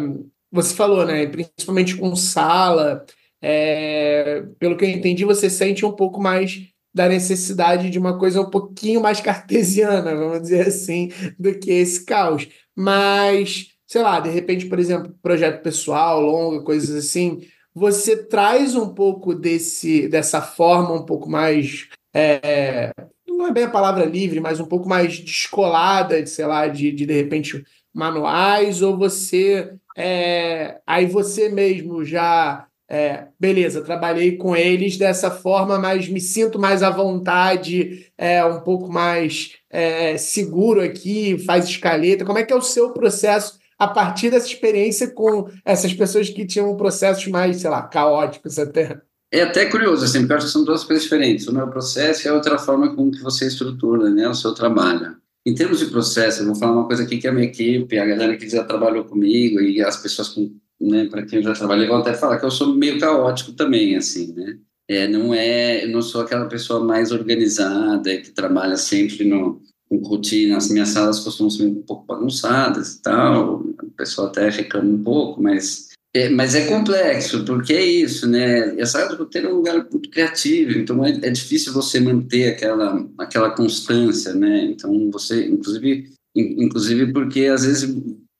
você 0.49 0.73
falou, 0.73 1.05
né? 1.05 1.25
Principalmente 1.27 1.97
com 1.97 2.15
sala, 2.15 3.05
é, 3.41 4.43
pelo 4.59 4.77
que 4.77 4.85
eu 4.85 4.89
entendi, 4.89 5.25
você 5.25 5.49
sente 5.49 5.85
um 5.85 5.91
pouco 5.91 6.21
mais 6.21 6.67
da 6.93 7.07
necessidade 7.07 7.89
de 7.89 7.99
uma 7.99 8.17
coisa 8.17 8.41
um 8.41 8.49
pouquinho 8.49 9.01
mais 9.01 9.21
cartesiana, 9.21 10.15
vamos 10.15 10.41
dizer 10.41 10.67
assim, 10.67 11.11
do 11.37 11.57
que 11.57 11.71
esse 11.71 12.05
caos. 12.05 12.47
Mas, 12.75 13.67
sei 13.87 14.01
lá, 14.01 14.19
de 14.19 14.29
repente, 14.29 14.65
por 14.65 14.79
exemplo, 14.79 15.15
projeto 15.21 15.61
pessoal, 15.61 16.21
longa, 16.21 16.63
coisas 16.63 16.95
assim, 16.95 17.41
você 17.73 18.17
traz 18.17 18.75
um 18.75 18.93
pouco 18.93 19.35
desse, 19.35 20.07
dessa 20.07 20.41
forma 20.41 20.93
um 20.93 21.05
pouco 21.05 21.29
mais 21.29 21.87
é, 22.13 22.91
não 23.27 23.47
é 23.47 23.51
bem 23.53 23.63
a 23.63 23.69
palavra 23.69 24.05
livre, 24.05 24.39
mas 24.39 24.59
um 24.59 24.65
pouco 24.65 24.87
mais 24.87 25.19
descolada, 25.19 26.21
de, 26.21 26.29
sei 26.29 26.45
lá, 26.45 26.67
de, 26.67 26.91
de, 26.91 27.05
de 27.05 27.13
repente 27.13 27.63
manuais, 27.93 28.81
ou 28.81 28.97
você 28.97 29.73
é, 29.97 30.79
aí 30.85 31.05
você 31.05 31.49
mesmo 31.49 32.03
já 32.03 32.67
é, 32.89 33.27
beleza, 33.39 33.81
trabalhei 33.81 34.35
com 34.35 34.55
eles 34.55 34.97
dessa 34.97 35.29
forma, 35.29 35.77
mas 35.77 36.09
me 36.09 36.19
sinto 36.19 36.57
mais 36.57 36.81
à 36.81 36.89
vontade, 36.89 38.07
é, 38.17 38.43
um 38.43 38.61
pouco 38.61 38.91
mais 38.91 39.53
é, 39.69 40.17
seguro 40.17 40.81
aqui, 40.81 41.37
faz 41.45 41.65
escaleta. 41.69 42.25
Como 42.25 42.39
é 42.39 42.43
que 42.43 42.51
é 42.51 42.55
o 42.55 42.61
seu 42.61 42.91
processo 42.91 43.59
a 43.77 43.87
partir 43.87 44.31
dessa 44.31 44.47
experiência 44.47 45.07
com 45.11 45.47
essas 45.63 45.93
pessoas 45.93 46.29
que 46.29 46.47
tinham 46.47 46.75
processos 46.75 47.27
mais, 47.27 47.57
sei 47.57 47.69
lá, 47.69 47.83
caóticos 47.83 48.57
até? 48.57 48.99
É 49.31 49.43
até 49.43 49.65
curioso, 49.65 50.03
assim, 50.03 50.19
porque 50.19 50.33
eu 50.33 50.37
acho 50.37 50.47
que 50.47 50.53
são 50.53 50.65
duas 50.65 50.83
coisas 50.83 51.03
diferentes. 51.03 51.47
É 51.47 51.51
o 51.51 51.69
processo 51.69 52.25
e 52.25 52.29
a 52.29 52.33
outra 52.33 52.57
forma 52.57 52.95
como 52.95 53.11
que 53.11 53.21
você 53.21 53.45
estrutura 53.45 54.09
né, 54.09 54.27
o 54.27 54.33
seu 54.33 54.55
trabalho. 54.55 55.15
Em 55.45 55.53
termos 55.53 55.79
de 55.79 55.85
processo, 55.85 56.41
eu 56.41 56.47
vou 56.47 56.55
falar 56.55 56.73
uma 56.73 56.87
coisa 56.87 57.03
aqui 57.03 57.19
que 57.19 57.27
a 57.27 57.31
minha 57.31 57.45
equipe, 57.45 57.99
a 57.99 58.05
galera 58.05 58.35
que 58.35 58.49
já 58.49 58.63
trabalhou 58.63 59.05
comigo 59.05 59.59
e 59.61 59.81
as 59.81 59.97
pessoas 59.97 60.29
com, 60.29 60.51
né, 60.79 61.05
para 61.05 61.25
quem 61.25 61.39
eu 61.39 61.43
já 61.43 61.53
trabalhei 61.53 61.87
vão 61.87 61.97
até 61.97 62.13
falar 62.13 62.39
que 62.39 62.45
eu 62.45 62.51
sou 62.51 62.73
meio 62.73 62.99
caótico 62.99 63.51
também, 63.53 63.95
assim, 63.95 64.33
né? 64.33 64.57
É, 64.87 65.07
não 65.07 65.33
é, 65.33 65.83
eu 65.83 65.89
não 65.89 66.01
sou 66.01 66.21
aquela 66.21 66.47
pessoa 66.47 66.83
mais 66.83 67.11
organizada 67.11 68.17
que 68.17 68.31
trabalha 68.31 68.75
sempre 68.75 69.23
no, 69.23 69.61
com 69.87 69.97
rotina. 69.97 70.57
As 70.57 70.69
minhas 70.69 70.89
salas 70.89 71.19
costumam 71.19 71.51
ser 71.51 71.65
um 71.65 71.83
pouco 71.83 72.07
bagunçadas 72.07 72.95
e 72.95 73.01
tal. 73.03 73.61
O 73.61 73.91
pessoal 73.95 74.27
até 74.27 74.49
reclama 74.49 74.89
um 74.89 75.03
pouco, 75.03 75.41
mas 75.41 75.89
é, 76.11 76.27
mas 76.27 76.55
é 76.55 76.65
complexo, 76.65 77.45
porque 77.45 77.71
é 77.71 77.85
isso, 77.85 78.27
né? 78.27 78.79
Essa 78.79 78.97
área 78.97 79.15
do 79.15 79.23
roteiro 79.23 79.49
é 79.49 79.53
um 79.53 79.57
lugar 79.57 79.87
muito 79.91 80.09
criativo, 80.09 80.79
então 80.79 81.05
é, 81.05 81.11
é, 81.11 81.29
difícil 81.29 81.71
você 81.71 81.99
manter 81.99 82.49
aquela, 82.49 83.07
aquela 83.15 83.51
constância, 83.51 84.33
né? 84.33 84.65
Então 84.65 85.11
você, 85.11 85.45
inclusive, 85.45 86.09
inclusive 86.35 87.13
porque 87.13 87.45
às 87.45 87.63
vezes 87.63 87.95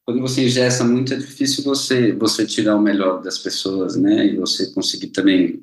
quando 0.10 0.22
você 0.22 0.46
ingessa 0.46 0.84
muito 0.84 1.14
é 1.14 1.18
difícil 1.18 1.64
você 1.64 2.12
você 2.14 2.44
tirar 2.44 2.76
o 2.76 2.82
melhor 2.82 3.22
das 3.22 3.38
pessoas, 3.38 3.96
né? 3.96 4.26
E 4.26 4.38
você 4.38 4.72
conseguir 4.72 5.10
também, 5.10 5.62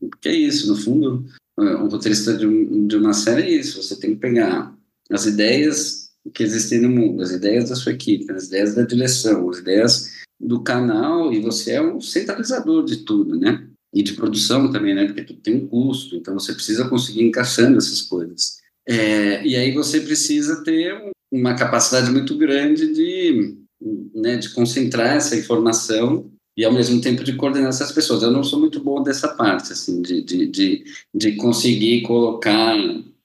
porque 0.00 0.28
é 0.28 0.34
isso, 0.34 0.66
no 0.66 0.74
fundo, 0.74 1.24
um 1.56 1.86
roteirista 1.86 2.36
de, 2.36 2.86
de 2.88 2.96
uma 2.96 3.12
série 3.12 3.42
é 3.42 3.50
isso, 3.50 3.80
você 3.80 3.94
tem 3.94 4.16
que 4.16 4.20
pegar 4.20 4.76
as 5.12 5.26
ideias 5.26 6.10
que 6.34 6.42
existem 6.42 6.80
no 6.80 6.88
mundo, 6.88 7.22
as 7.22 7.30
ideias 7.30 7.68
da 7.68 7.76
sua 7.76 7.92
equipe, 7.92 8.32
as 8.32 8.48
ideias 8.48 8.74
da 8.74 8.82
direção, 8.82 9.48
as 9.48 9.58
ideias 9.58 10.10
do 10.40 10.60
canal 10.60 11.32
e 11.32 11.40
você 11.40 11.74
é 11.74 11.80
um 11.80 12.00
centralizador 12.00 12.84
de 12.84 13.04
tudo, 13.04 13.38
né? 13.38 13.64
E 13.94 14.02
de 14.02 14.14
produção 14.14 14.72
também, 14.72 14.92
né? 14.92 15.06
Porque 15.06 15.22
tudo 15.22 15.40
tem 15.40 15.54
um 15.54 15.68
custo, 15.68 16.16
então 16.16 16.34
você 16.34 16.52
precisa 16.52 16.88
conseguir 16.88 17.22
encaixando 17.22 17.78
essas 17.78 18.02
coisas. 18.02 18.58
É, 18.88 19.46
e 19.46 19.54
aí 19.54 19.72
você 19.72 20.00
precisa 20.00 20.64
ter 20.64 21.00
uma 21.30 21.54
capacidade 21.54 22.10
muito 22.10 22.36
grande 22.36 22.92
de, 22.92 23.58
né, 24.14 24.36
de 24.36 24.50
concentrar 24.50 25.16
essa 25.16 25.36
informação 25.36 26.30
e 26.56 26.64
ao 26.64 26.72
mesmo 26.72 27.00
tempo 27.00 27.22
de 27.22 27.36
coordenar 27.36 27.68
essas 27.68 27.92
pessoas. 27.92 28.22
Eu 28.22 28.32
não 28.32 28.42
sou 28.42 28.58
muito 28.58 28.80
bom 28.80 29.02
dessa 29.02 29.28
parte, 29.28 29.72
assim, 29.72 30.02
de, 30.02 30.22
de, 30.22 30.46
de, 30.48 30.84
de 31.14 31.36
conseguir 31.36 32.02
colocar, 32.02 32.76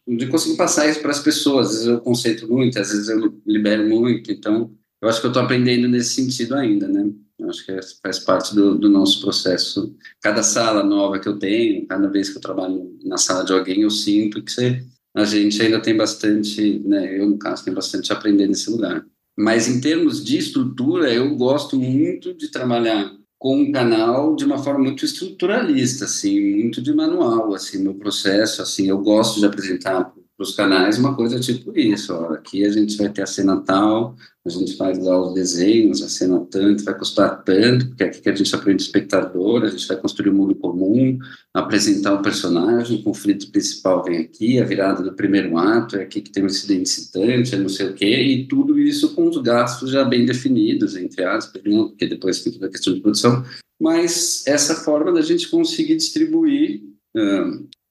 de 0.08 0.28
conseguir 0.28 0.56
passar 0.56 0.88
isso 0.88 1.02
para 1.02 1.12
as 1.12 1.20
pessoas. 1.20 1.68
Às 1.68 1.74
vezes 1.74 1.88
eu 1.88 2.02
concentro 2.02 2.48
muito, 2.48 2.78
às 2.80 2.92
vezes 2.92 3.10
eu 3.10 3.34
libero 3.46 3.90
muito, 3.90 4.32
então 4.32 4.72
eu 5.02 5.10
acho 5.10 5.20
que 5.20 5.26
eu 5.26 5.32
estou 5.32 5.44
aprendendo 5.44 5.88
nesse 5.88 6.14
sentido 6.14 6.56
ainda, 6.56 6.88
né? 6.88 7.12
Eu 7.40 7.50
acho 7.50 7.66
que 7.66 7.78
faz 8.02 8.20
parte 8.20 8.54
do, 8.54 8.78
do, 8.78 8.88
nosso 8.88 9.20
processo. 9.20 9.94
Cada 10.22 10.44
sala 10.44 10.84
nova 10.84 11.20
que 11.20 11.28
eu 11.28 11.38
tenho, 11.38 11.86
cada 11.88 12.08
vez 12.08 12.30
que 12.30 12.38
eu 12.38 12.42
trabalho 12.42 12.96
na 13.04 13.18
sala 13.18 13.44
de 13.44 13.52
alguém, 13.52 13.82
eu 13.82 13.90
sinto 13.90 14.42
que 14.42 14.52
você, 14.52 14.86
a 15.16 15.26
gente 15.26 15.62
ainda 15.62 15.82
tem 15.82 15.98
bastante, 15.98 16.80
né? 16.86 17.20
Eu, 17.20 17.30
no 17.30 17.38
caso, 17.38 17.64
tenho 17.66 17.76
bastante 17.76 18.14
a 18.14 18.16
aprender 18.16 18.48
nesse 18.48 18.70
lugar. 18.70 19.06
Mas 19.38 19.68
em 19.68 19.82
termos 19.82 20.24
de 20.24 20.38
estrutura, 20.38 21.12
eu 21.12 21.36
gosto 21.36 21.76
muito 21.80 22.34
de 22.34 22.50
trabalhar 22.50 23.12
com 23.40 23.58
um 23.62 23.72
canal 23.72 24.36
de 24.36 24.46
uma 24.46 24.58
forma 24.58 24.84
muito 24.86 25.04
estruturalista, 25.04 26.06
assim, 26.06 26.40
muito 26.56 26.82
de 26.82 26.94
manual, 26.94 27.54
assim, 27.54 27.80
meu 27.84 27.96
processo, 27.96 28.62
assim, 28.62 28.88
eu 28.90 29.00
gosto 29.00 29.40
de 29.40 29.46
apresentar 29.46 30.14
os 30.44 30.56
canais 30.56 30.98
uma 30.98 31.16
coisa 31.16 31.40
tipo 31.40 31.78
isso. 31.78 32.14
Ó, 32.14 32.34
aqui 32.34 32.66
a 32.66 32.70
gente 32.70 32.98
vai 32.98 33.10
ter 33.10 33.24
a 33.24 33.26
cena 33.26 33.60
tal, 33.62 34.16
a 34.46 34.50
gente 34.50 34.76
faz 34.76 35.00
lá 35.00 35.20
os 35.20 35.34
desenhos, 35.34 36.02
a 36.02 36.10
cena 36.10 36.46
tanto, 36.52 36.84
vai 36.84 36.98
custar 36.98 37.44
tanto, 37.44 37.88
porque 37.88 38.04
é 38.04 38.08
aqui 38.08 38.22
que 38.22 38.30
a 38.30 38.36
gente 38.36 38.54
aprende 38.54 38.84
espectador, 38.84 39.64
a 39.64 39.70
gente 39.70 39.88
vai 39.88 39.98
construir 39.98 40.30
um 40.30 40.36
mundo 40.36 40.56
comum, 40.56 41.18
apresentar 41.54 42.14
o 42.14 42.20
um 42.20 42.22
personagem, 42.22 43.00
o 43.00 43.04
conflito 43.04 43.50
principal 43.52 44.04
vem 44.04 44.20
aqui, 44.20 44.60
a 44.60 44.66
virada 44.66 45.02
do 45.02 45.14
primeiro 45.14 45.58
ato, 45.58 45.96
é 45.96 46.04
aqui 46.04 46.22
que 46.22 46.32
tem 46.32 46.44
um 46.44 46.48
incidente 46.48 46.90
citante, 46.90 47.56
é 47.56 47.58
não 47.58 47.70
sei 47.70 47.88
o 47.88 47.94
quê, 47.94 48.22
e 48.22 48.48
tudo 48.48 48.78
isso 48.78 49.16
com 49.16 49.30
os 49.30 49.38
gastos 49.38 49.90
já 49.90 50.04
bem 50.04 50.26
definidos, 50.26 50.96
entre 50.96 51.24
aspas, 51.24 51.62
porque 51.62 52.08
depois 52.08 52.44
tem 52.44 52.54
toda 52.54 52.68
a 52.68 52.72
questão 52.72 52.94
de 52.94 53.00
produção, 53.00 53.44
mas 53.80 54.44
essa 54.46 54.76
forma 54.76 55.12
da 55.12 55.22
gente 55.22 55.50
conseguir 55.50 55.96
distribuir 55.96 56.82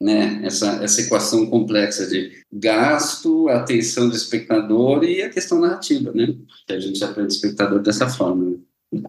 né, 0.03 0.41
essa, 0.43 0.83
essa 0.83 1.01
equação 1.01 1.47
complexa 1.47 2.09
de 2.09 2.43
gasto, 2.53 3.49
atenção 3.49 4.09
do 4.09 4.17
espectador 4.17 5.05
e 5.05 5.23
a 5.23 5.31
questão 5.31 5.61
narrativa, 5.61 6.11
né? 6.13 6.35
Que 6.67 6.73
a 6.73 6.81
gente 6.81 7.03
aprende 7.05 7.33
o 7.33 7.37
espectador 7.37 7.81
dessa 7.81 8.09
forma. 8.09 8.57
Né? 8.93 9.03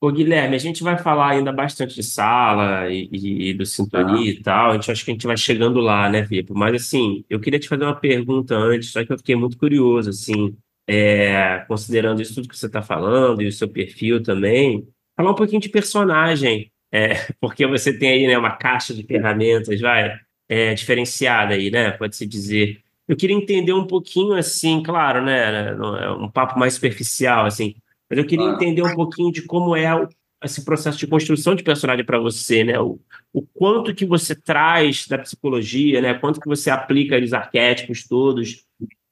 Ô, 0.00 0.10
Guilherme, 0.10 0.56
a 0.56 0.58
gente 0.58 0.82
vai 0.82 0.96
falar 0.96 1.32
ainda 1.32 1.52
bastante 1.52 1.94
de 1.94 2.02
sala 2.02 2.88
e, 2.90 3.06
e, 3.12 3.50
e 3.50 3.54
do 3.54 3.66
sintonia 3.66 4.30
ah. 4.30 4.34
e 4.34 4.42
tal. 4.42 4.70
A 4.70 4.74
gente 4.74 4.90
acho 4.90 5.04
que 5.04 5.10
a 5.10 5.14
gente 5.14 5.26
vai 5.26 5.36
chegando 5.36 5.78
lá, 5.78 6.08
né, 6.08 6.22
Vipo? 6.22 6.54
Mas 6.54 6.74
assim, 6.82 7.22
eu 7.28 7.38
queria 7.38 7.60
te 7.60 7.68
fazer 7.68 7.84
uma 7.84 8.00
pergunta 8.00 8.56
antes, 8.56 8.92
só 8.92 9.04
que 9.04 9.12
eu 9.12 9.18
fiquei 9.18 9.36
muito 9.36 9.58
curioso, 9.58 10.08
assim, 10.08 10.56
é, 10.88 11.58
considerando 11.68 12.22
isso 12.22 12.34
tudo 12.34 12.48
que 12.48 12.56
você 12.56 12.64
está 12.64 12.80
falando 12.80 13.42
e 13.42 13.46
o 13.46 13.52
seu 13.52 13.68
perfil 13.68 14.22
também, 14.22 14.88
falar 15.14 15.32
um 15.32 15.34
pouquinho 15.34 15.60
de 15.60 15.68
personagem, 15.68 16.72
é, 16.90 17.10
porque 17.38 17.66
você 17.66 17.92
tem 17.92 18.08
aí 18.08 18.26
né, 18.26 18.38
uma 18.38 18.56
caixa 18.56 18.94
de 18.94 19.02
ferramentas, 19.02 19.78
vai 19.82 20.18
é, 20.50 20.74
diferenciada 20.74 21.54
aí, 21.54 21.70
né? 21.70 21.92
Pode-se 21.92 22.26
dizer. 22.26 22.82
Eu 23.06 23.16
queria 23.16 23.36
entender 23.36 23.72
um 23.72 23.86
pouquinho, 23.86 24.34
assim, 24.34 24.82
claro, 24.82 25.24
né? 25.24 25.70
É 25.70 26.10
um 26.10 26.28
papo 26.28 26.58
mais 26.58 26.74
superficial, 26.74 27.46
assim, 27.46 27.76
mas 28.08 28.18
eu 28.18 28.26
queria 28.26 28.46
entender 28.46 28.82
um 28.82 28.94
pouquinho 28.96 29.30
de 29.30 29.42
como 29.42 29.76
é 29.76 29.94
o, 29.94 30.08
esse 30.42 30.64
processo 30.64 30.98
de 30.98 31.06
construção 31.06 31.54
de 31.54 31.62
personagem 31.62 32.04
para 32.04 32.18
você, 32.18 32.64
né? 32.64 32.80
O, 32.80 32.98
o 33.32 33.42
quanto 33.42 33.94
que 33.94 34.04
você 34.04 34.34
traz 34.34 35.06
da 35.06 35.18
psicologia, 35.18 36.00
né? 36.00 36.14
Quanto 36.14 36.40
que 36.40 36.48
você 36.48 36.68
aplica 36.68 37.16
os 37.16 37.32
arquétipos 37.32 38.06
todos 38.08 38.64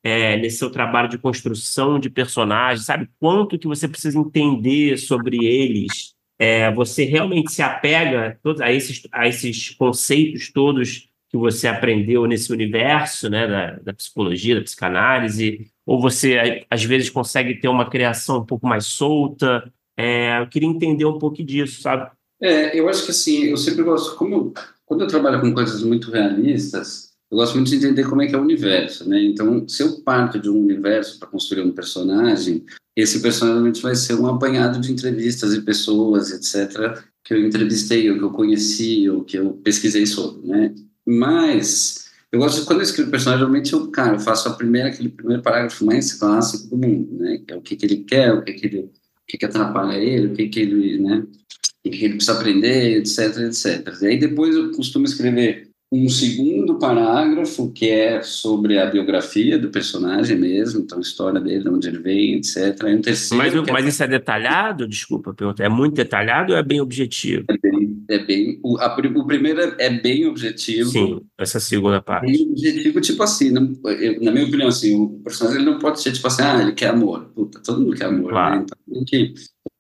é, 0.03 0.37
nesse 0.37 0.59
seu 0.59 0.71
trabalho 0.71 1.09
de 1.09 1.19
construção 1.19 2.01
de 2.01 2.11
personagens, 2.11 2.87
sabe? 2.87 3.09
Quanto 3.21 3.59
que 3.59 3.69
você 3.69 3.87
precisa 3.87 4.19
entender 4.19 4.97
sobre 4.97 5.45
eles? 5.45 6.15
É, 6.37 6.73
você 6.73 7.05
realmente 7.05 7.53
se 7.53 7.63
apega 7.63 8.39
a 8.61 8.73
esses, 8.73 9.03
a 9.13 9.29
esses 9.29 9.71
conceitos 9.71 10.53
todos 10.53 11.08
que 11.29 11.37
você 11.37 11.69
aprendeu 11.69 12.27
nesse 12.27 12.53
universo 12.53 13.29
né, 13.29 13.47
da, 13.47 13.71
da, 13.77 13.93
psicologia, 13.93 14.55
da 14.55 14.63
psicanálise, 14.63 15.71
ou 15.85 16.01
você 16.01 16.65
às 16.71 16.83
vezes 16.85 17.11
consegue 17.11 17.61
ter 17.61 17.69
uma 17.69 17.89
criação 17.89 18.39
um 18.39 18.47
pouco 18.47 18.67
mais 18.67 18.87
solta? 18.87 19.71
É, 19.97 20.41
eu 20.41 20.49
queria 20.49 20.69
entender 20.69 21.05
um 21.05 21.19
pouco 21.19 21.43
disso, 21.43 21.83
sabe? 21.83 22.11
É, 22.41 22.79
eu 22.79 22.89
acho 22.89 23.05
que 23.05 23.11
assim, 23.11 23.45
eu 23.45 23.57
sempre 23.57 23.83
gosto, 23.83 24.17
como 24.17 24.55
quando 24.87 25.03
eu 25.03 25.09
trabalho 25.09 25.41
com 25.41 25.53
coisas 25.53 25.83
muito 25.83 26.11
realistas, 26.11 27.09
eu 27.31 27.37
gosto 27.37 27.57
muito 27.57 27.69
de 27.69 27.77
entender 27.77 28.09
como 28.09 28.23
é 28.23 28.27
que 28.27 28.35
é 28.35 28.39
o 28.39 28.43
universo, 28.43 29.07
né? 29.07 29.23
Então, 29.23 29.69
se 29.69 29.83
eu 29.83 30.01
parto 30.01 30.39
de 30.39 30.49
um 30.49 30.59
universo 30.59 31.19
para 31.19 31.29
construir 31.29 31.63
um 31.63 31.73
personagem, 31.73 32.65
esse 32.97 33.21
personagem 33.21 33.83
vai 33.83 33.95
ser 33.95 34.15
um 34.15 34.27
apanhado 34.27 34.81
de 34.81 34.91
entrevistas 34.91 35.53
e 35.53 35.61
pessoas, 35.61 36.31
etc., 36.31 37.03
que 37.23 37.35
eu 37.35 37.47
entrevistei, 37.47 38.11
ou 38.11 38.17
que 38.17 38.25
eu 38.25 38.31
conheci, 38.31 39.11
ou 39.11 39.23
que 39.23 39.37
eu 39.37 39.53
pesquisei 39.63 40.07
sobre, 40.07 40.49
né? 40.49 40.75
Mas 41.11 42.11
eu 42.31 42.39
gosto 42.39 42.67
quando 42.67 42.81
eu 42.81 42.85
escrevo 42.85 43.11
personagem, 43.11 43.41
realmente 43.41 43.73
eu, 43.73 43.91
cara, 43.91 44.17
eu 44.17 44.21
faço 44.21 44.47
a 44.47 44.53
primeira, 44.53 44.89
aquele 44.89 45.09
primeiro 45.09 45.43
parágrafo 45.43 45.83
mais 45.83 46.13
clássico 46.13 46.69
do 46.69 46.77
mundo, 46.77 47.15
né? 47.19 47.39
Que 47.47 47.55
é 47.55 47.57
o 47.57 47.63
que, 47.63 47.77
que 47.77 47.87
ele 47.87 48.05
quer, 48.05 48.35
o 48.35 48.45
que, 48.45 48.53
que 48.53 48.67
ele, 48.67 48.81
o 48.81 48.91
que, 49.27 49.39
que 49.39 49.45
atrapalha 49.47 49.97
ele, 49.97 50.27
o 50.27 50.35
que, 50.35 50.49
que 50.49 50.61
ele, 50.61 50.99
né? 50.99 51.21
O 51.21 51.91
que, 51.91 51.97
que 51.97 52.05
ele 52.05 52.15
precisa 52.17 52.37
aprender, 52.37 52.99
etc, 52.99 53.39
etc. 53.39 54.03
E 54.03 54.07
aí 54.07 54.19
depois 54.19 54.55
eu 54.55 54.71
costumo 54.73 55.07
escrever 55.07 55.68
um 55.91 56.09
segundo 56.09 56.79
parágrafo 56.79 57.73
que 57.73 57.89
é 57.89 58.21
sobre 58.21 58.79
a 58.79 58.87
biografia 58.87 59.59
do 59.59 59.71
personagem 59.71 60.39
mesmo, 60.39 60.81
então 60.81 60.99
a 60.99 61.01
história 61.01 61.41
dele, 61.41 61.63
de 61.63 61.69
onde 61.71 61.89
ele 61.89 61.99
vem, 61.99 62.35
etc. 62.35 62.57
E 62.87 62.95
um 62.95 63.01
terceiro 63.01 63.43
mas, 63.43 63.69
é... 63.69 63.73
mas 63.73 63.87
isso 63.87 64.03
é 64.03 64.07
detalhado? 64.07 64.87
Desculpa, 64.87 65.33
pergunta. 65.33 65.63
É 65.63 65.69
muito 65.69 65.95
detalhado 65.95 66.53
ou 66.53 66.59
é 66.59 66.63
bem 66.63 66.81
objetivo? 66.81 67.45
É 67.49 67.57
bem, 67.57 68.05
é 68.11 68.19
bem 68.19 68.61
o, 68.63 68.77
a, 68.79 68.95
o 68.95 69.27
primeiro 69.27 69.61
é, 69.63 69.75
é, 69.79 69.91
bem 69.91 70.27
objetivo. 70.27 70.91
Sim, 70.91 71.21
essa 71.39 71.59
segunda 71.59 72.03
parte. 72.03 72.31
Bem 72.31 72.51
objetivo, 72.51 73.01
tipo 73.01 73.23
assim, 73.23 73.51
não, 73.51 73.75
eu, 73.87 74.23
na 74.23 74.31
minha 74.31 74.45
opinião, 74.45 74.69
assim, 74.69 74.95
o 74.95 75.21
personagem 75.25 75.63
ele 75.63 75.71
não 75.71 75.79
pode 75.79 76.03
ser 76.03 76.13
tipo 76.13 76.27
assim, 76.27 76.43
ah, 76.43 76.61
ele 76.61 76.73
quer 76.73 76.89
amor. 76.89 77.31
Puta, 77.35 77.61
todo 77.61 77.81
mundo 77.81 77.97
quer 77.97 78.07
amor, 78.07 78.31
claro. 78.31 78.57
né? 78.57 78.65
Então 78.65 78.79
tem 78.93 79.05
que 79.05 79.35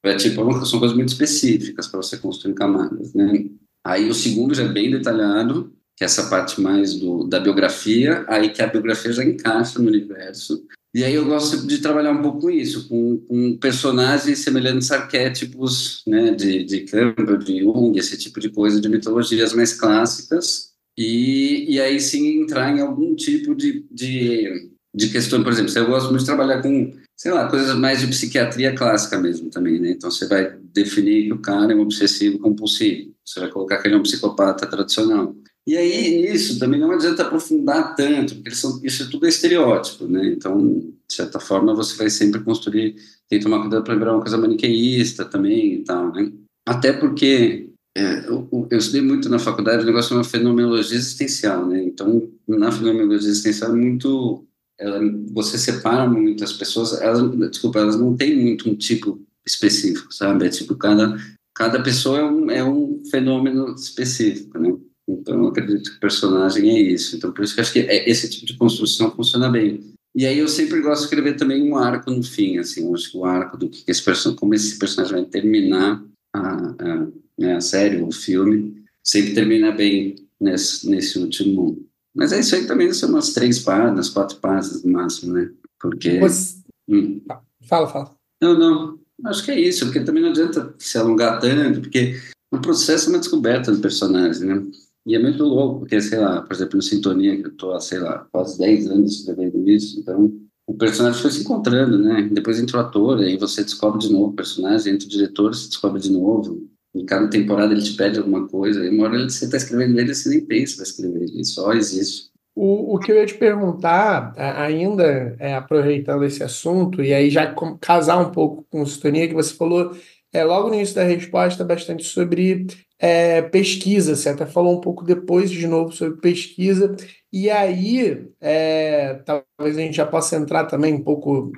é 0.05 0.16
tipo, 0.16 0.40
é 0.40 0.64
são 0.64 0.79
coisas 0.79 0.97
muito 0.97 1.11
específicas 1.11 1.87
para 1.87 2.01
você 2.01 2.16
construir 2.16 2.55
camadas, 2.55 3.12
né? 3.12 3.44
Aí 3.85 4.09
o 4.09 4.14
segundo 4.14 4.55
já 4.55 4.64
é 4.64 4.68
bem 4.68 4.90
detalhado, 4.90 5.73
que 5.99 6.05
é 6.05 6.07
essa 6.07 6.29
parte 6.29 6.61
mais 6.61 6.95
do, 6.95 7.25
da 7.25 7.41
biografia, 7.41 8.25
aí 8.29 8.51
que 8.51 8.63
a 8.63 8.69
biografia 8.69 9.13
já 9.13 9.25
encaixa 9.25 9.81
no 9.81 9.89
universo. 9.89 10.65
E 10.95 11.03
aí 11.03 11.13
eu 11.13 11.25
gosto 11.25 11.67
de 11.67 11.79
trabalhar 11.79 12.13
um 12.13 12.23
pouco 12.23 12.43
com 12.43 12.51
isso, 12.51 12.89
com, 12.89 13.19
com 13.19 13.59
personagens 13.59 14.39
semelhantes 14.39 14.93
a 14.93 14.99
arquétipos 14.99 16.03
né, 16.07 16.31
de, 16.31 16.63
de 16.63 16.81
Campbell, 16.83 17.37
de 17.37 17.59
Jung, 17.61 17.99
esse 17.99 18.17
tipo 18.17 18.39
de 18.39 18.49
coisa, 18.49 18.81
de 18.81 18.89
mitologias 18.89 19.53
mais 19.53 19.75
clássicas, 19.75 20.69
e, 20.97 21.67
e 21.69 21.81
aí 21.81 22.01
sim 22.01 22.43
entrar 22.43 22.75
em 22.75 22.81
algum 22.81 23.17
tipo 23.17 23.55
de, 23.55 23.85
de, 23.91 24.71
de 24.95 25.09
questão, 25.09 25.43
por 25.43 25.53
exemplo, 25.53 25.77
eu 25.77 25.87
gosto 25.87 26.11
muito 26.11 26.21
de 26.21 26.27
trabalhar 26.27 26.63
com, 26.63 26.93
sei 27.17 27.33
lá, 27.33 27.49
coisas 27.49 27.75
mais 27.77 28.01
de 28.01 28.07
psiquiatria 28.07 28.73
clássica 28.73 29.19
mesmo 29.19 29.51
também, 29.51 29.81
né? 29.81 29.91
Então 29.91 30.11
você 30.11 30.27
vai 30.27 30.57
definir 30.73 31.27
que 31.27 31.33
o 31.33 31.41
cara 31.41 31.73
é 31.73 31.77
um 31.77 31.81
obsessivo 31.81 32.39
compulsivo, 32.39 33.13
você 33.25 33.41
vai 33.41 33.51
colocar 33.51 33.79
que 33.79 33.89
ele 33.89 33.97
é 33.97 33.99
um 33.99 34.03
psicopata 34.03 34.65
tradicional. 34.67 35.35
E 35.69 35.77
aí, 35.77 36.23
nisso, 36.23 36.59
também 36.59 36.81
não 36.81 36.91
adianta 36.91 37.23
aprofundar 37.23 37.95
tanto, 37.95 38.37
porque 38.37 38.53
são, 38.53 38.81
isso 38.83 39.03
é 39.03 39.07
tudo 39.11 39.27
é 39.27 39.29
estereótipo, 39.29 40.07
né? 40.09 40.27
Então, 40.29 40.79
de 41.07 41.15
certa 41.15 41.39
forma, 41.39 41.75
você 41.75 41.95
vai 41.95 42.09
sempre 42.09 42.41
construir, 42.41 42.97
tem 43.29 43.39
que 43.39 43.45
tomar 43.45 43.61
cuidado 43.61 43.85
para 43.85 43.93
lembrar 43.93 44.15
uma 44.15 44.23
coisa 44.23 44.39
maniqueísta 44.39 45.27
também 45.27 45.75
e 45.75 45.85
tal, 45.85 46.11
né? 46.11 46.33
Até 46.67 46.91
porque 46.95 47.69
é, 47.95 48.27
eu, 48.27 48.49
eu, 48.71 48.79
estudei 48.79 49.03
muito 49.03 49.29
na 49.29 49.39
faculdade 49.39 49.83
o 49.83 49.87
negócio 49.87 50.17
uma 50.17 50.25
fenomenologia 50.25 50.97
existencial, 50.97 51.67
né? 51.67 51.83
Então, 51.83 52.27
na 52.49 52.73
fenomenologia 52.73 53.29
existencial 53.29 53.73
é 53.73 53.77
muito... 53.77 54.47
Ela, 54.81 55.01
você 55.33 55.59
separa 55.59 56.09
muito 56.09 56.43
as 56.43 56.55
pessoas, 56.55 56.99
elas, 56.99 57.31
desculpa, 57.51 57.81
elas 57.81 58.01
não 58.01 58.17
têm 58.17 58.35
muito 58.35 58.71
um 58.71 58.75
tipo 58.75 59.21
específico, 59.47 60.15
sabe? 60.15 60.47
É 60.47 60.49
tipo, 60.49 60.75
cada, 60.77 61.15
cada 61.55 61.83
pessoa 61.83 62.21
é 62.21 62.25
um, 62.25 62.51
é 62.51 62.65
um 62.65 63.03
fenômeno 63.11 63.75
específico, 63.75 64.59
né? 64.59 64.75
Então, 65.09 65.42
eu 65.42 65.49
acredito 65.49 65.90
que 65.90 65.97
o 65.97 66.01
personagem 66.01 66.68
é 66.68 66.81
isso. 66.81 67.16
Então, 67.16 67.33
por 67.33 67.42
isso 67.42 67.55
que 67.55 67.61
eu 67.61 67.62
acho 67.62 67.73
que 67.73 67.81
é, 67.81 68.09
esse 68.09 68.29
tipo 68.29 68.47
de 68.47 68.57
construção 68.57 69.11
funciona 69.11 69.49
bem. 69.49 69.81
E 70.14 70.27
aí 70.27 70.38
eu 70.38 70.49
sempre 70.49 70.81
gosto 70.81 71.01
de 71.01 71.05
escrever 71.05 71.37
também 71.37 71.62
um 71.62 71.77
arco 71.77 72.11
no 72.11 72.23
fim, 72.23 72.59
assim, 72.59 72.85
eu 72.85 72.94
acho 72.94 73.12
que 73.12 73.16
o 73.16 73.25
arco 73.25 73.57
do 73.57 73.68
que 73.68 73.85
esse 73.87 74.03
personagem, 74.03 74.38
como 74.38 74.55
esse 74.55 74.79
personagem 74.79 75.16
vai 75.16 75.25
terminar 75.25 76.03
a, 76.35 76.40
a, 76.40 77.07
né, 77.38 77.57
a 77.57 77.61
série, 77.61 78.03
o 78.03 78.11
filme, 78.11 78.83
sempre 79.05 79.35
termina 79.35 79.71
bem 79.71 80.16
nesse, 80.40 80.88
nesse 80.88 81.18
último. 81.18 81.87
Mas 82.14 82.33
é 82.33 82.40
isso 82.40 82.55
aí 82.55 82.66
também, 82.66 82.92
são 82.92 83.11
umas 83.11 83.33
três 83.33 83.61
páginas, 83.61 84.09
quatro 84.09 84.38
páginas 84.38 84.83
no 84.83 84.92
máximo, 84.92 85.35
né? 85.35 85.51
Porque. 85.81 86.18
Você... 86.18 86.57
Hum. 86.88 87.21
Fala, 87.62 87.87
fala. 87.87 88.14
Não, 88.42 88.59
não. 88.59 88.99
Acho 89.27 89.44
que 89.44 89.51
é 89.51 89.61
isso, 89.61 89.85
porque 89.85 90.01
também 90.01 90.23
não 90.23 90.31
adianta 90.31 90.75
se 90.79 90.97
alongar 90.97 91.40
tanto, 91.40 91.81
porque 91.81 92.18
o 92.53 92.59
processo 92.59 93.07
é 93.07 93.12
uma 93.12 93.18
descoberta 93.18 93.71
do 93.71 93.81
personagem, 93.81 94.47
né? 94.47 94.66
E 95.09 95.14
é 95.14 95.18
muito 95.18 95.42
louco, 95.42 95.79
porque, 95.79 95.99
sei 96.03 96.18
lá, 96.18 96.42
por 96.42 96.53
exemplo, 96.53 96.77
no 96.77 96.83
Sintonia, 96.83 97.35
que 97.35 97.47
eu 97.47 97.57
tô 97.57 97.73
há, 97.73 97.81
sei 97.81 97.99
lá, 97.99 98.27
quase 98.31 98.59
10 98.59 98.88
anos 98.88 99.21
escrevendo 99.21 99.66
isso, 99.66 99.99
então 99.99 100.31
o 100.66 100.75
personagem 100.75 101.23
foi 101.23 101.31
se 101.31 101.40
encontrando, 101.40 101.99
né? 101.99 102.29
Depois 102.31 102.61
entra 102.61 102.77
o 102.77 102.81
ator, 102.81 103.18
aí 103.21 103.38
você 103.38 103.64
descobre 103.64 104.01
de 104.01 104.12
novo 104.12 104.27
o 104.27 104.35
personagem, 104.35 104.92
entra 104.92 105.07
o 105.07 105.11
diretor, 105.11 105.55
você 105.55 105.66
descobre 105.66 105.99
de 105.99 106.12
novo. 106.12 106.68
Em 106.94 107.07
cada 107.07 107.27
temporada 107.27 107.73
ele 107.73 107.81
te 107.81 107.97
pede 107.97 108.18
alguma 108.18 108.47
coisa, 108.49 108.85
e 108.85 108.90
uma 108.90 109.05
hora 109.05 109.27
você 109.27 109.47
está 109.47 109.57
escrevendo 109.57 109.99
ele, 109.99 110.14
você 110.14 110.29
nem 110.29 110.44
pensa 110.44 110.77
para 110.77 110.85
escrever, 110.85 111.23
ele 111.23 111.44
só 111.44 111.73
existe. 111.73 112.29
O, 112.55 112.97
o 112.97 112.99
que 112.99 113.11
eu 113.11 113.16
ia 113.16 113.25
te 113.25 113.38
perguntar, 113.38 114.35
ainda 114.37 115.35
é, 115.38 115.55
aproveitando 115.55 116.24
esse 116.24 116.43
assunto, 116.43 117.03
e 117.03 117.14
aí 117.14 117.30
já 117.30 117.55
casar 117.80 118.18
um 118.18 118.30
pouco 118.30 118.66
com 118.68 118.83
o 118.83 118.87
Sintonia, 118.87 119.26
que 119.26 119.33
você 119.33 119.55
falou 119.55 119.97
é, 120.33 120.45
logo 120.45 120.68
no 120.68 120.74
início 120.74 120.95
da 120.95 121.05
resposta, 121.05 121.64
bastante 121.64 122.05
sobre 122.05 122.66
é, 122.99 123.43
pesquisa. 123.43 124.14
Você 124.14 124.29
até 124.29 124.47
falou 124.47 124.76
um 124.76 124.81
pouco 124.81 125.05
depois, 125.05 125.51
de 125.51 125.66
novo, 125.66 125.93
sobre 125.93 126.20
pesquisa. 126.20 126.95
E 127.33 127.51
aí, 127.51 128.26
é, 128.41 129.14
talvez 129.24 129.76
a 129.76 129.81
gente 129.81 129.97
já 129.97 130.07
possa 130.07 130.37
entrar 130.37 130.64
também 130.66 130.95
um 130.95 131.03
pouco 131.03 131.53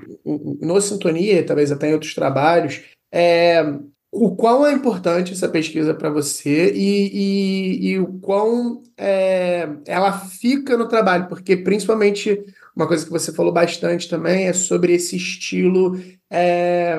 no 0.61 0.81
Sintonia, 0.81 1.45
talvez 1.45 1.73
até 1.73 1.89
em 1.89 1.95
outros 1.95 2.15
trabalhos. 2.15 2.83
É, 3.13 3.63
o 4.13 4.35
quão 4.35 4.67
é 4.67 4.73
importante 4.73 5.33
essa 5.33 5.49
pesquisa 5.49 5.95
para 5.95 6.11
você 6.11 6.73
e, 6.73 7.11
e, 7.13 7.91
e, 7.91 7.99
o 7.99 8.19
quão 8.19 8.83
é, 8.97 9.69
ela 9.87 10.13
fica 10.13 10.77
no 10.77 10.89
trabalho, 10.89 11.29
porque 11.29 11.57
principalmente 11.57 12.45
uma 12.75 12.89
coisa 12.89 13.05
que 13.05 13.11
você 13.11 13.33
falou 13.33 13.53
bastante 13.53 14.09
também 14.09 14.49
é 14.49 14.53
sobre 14.53 14.95
esse 14.95 15.17
estilo 15.17 15.97
é, 16.29 16.99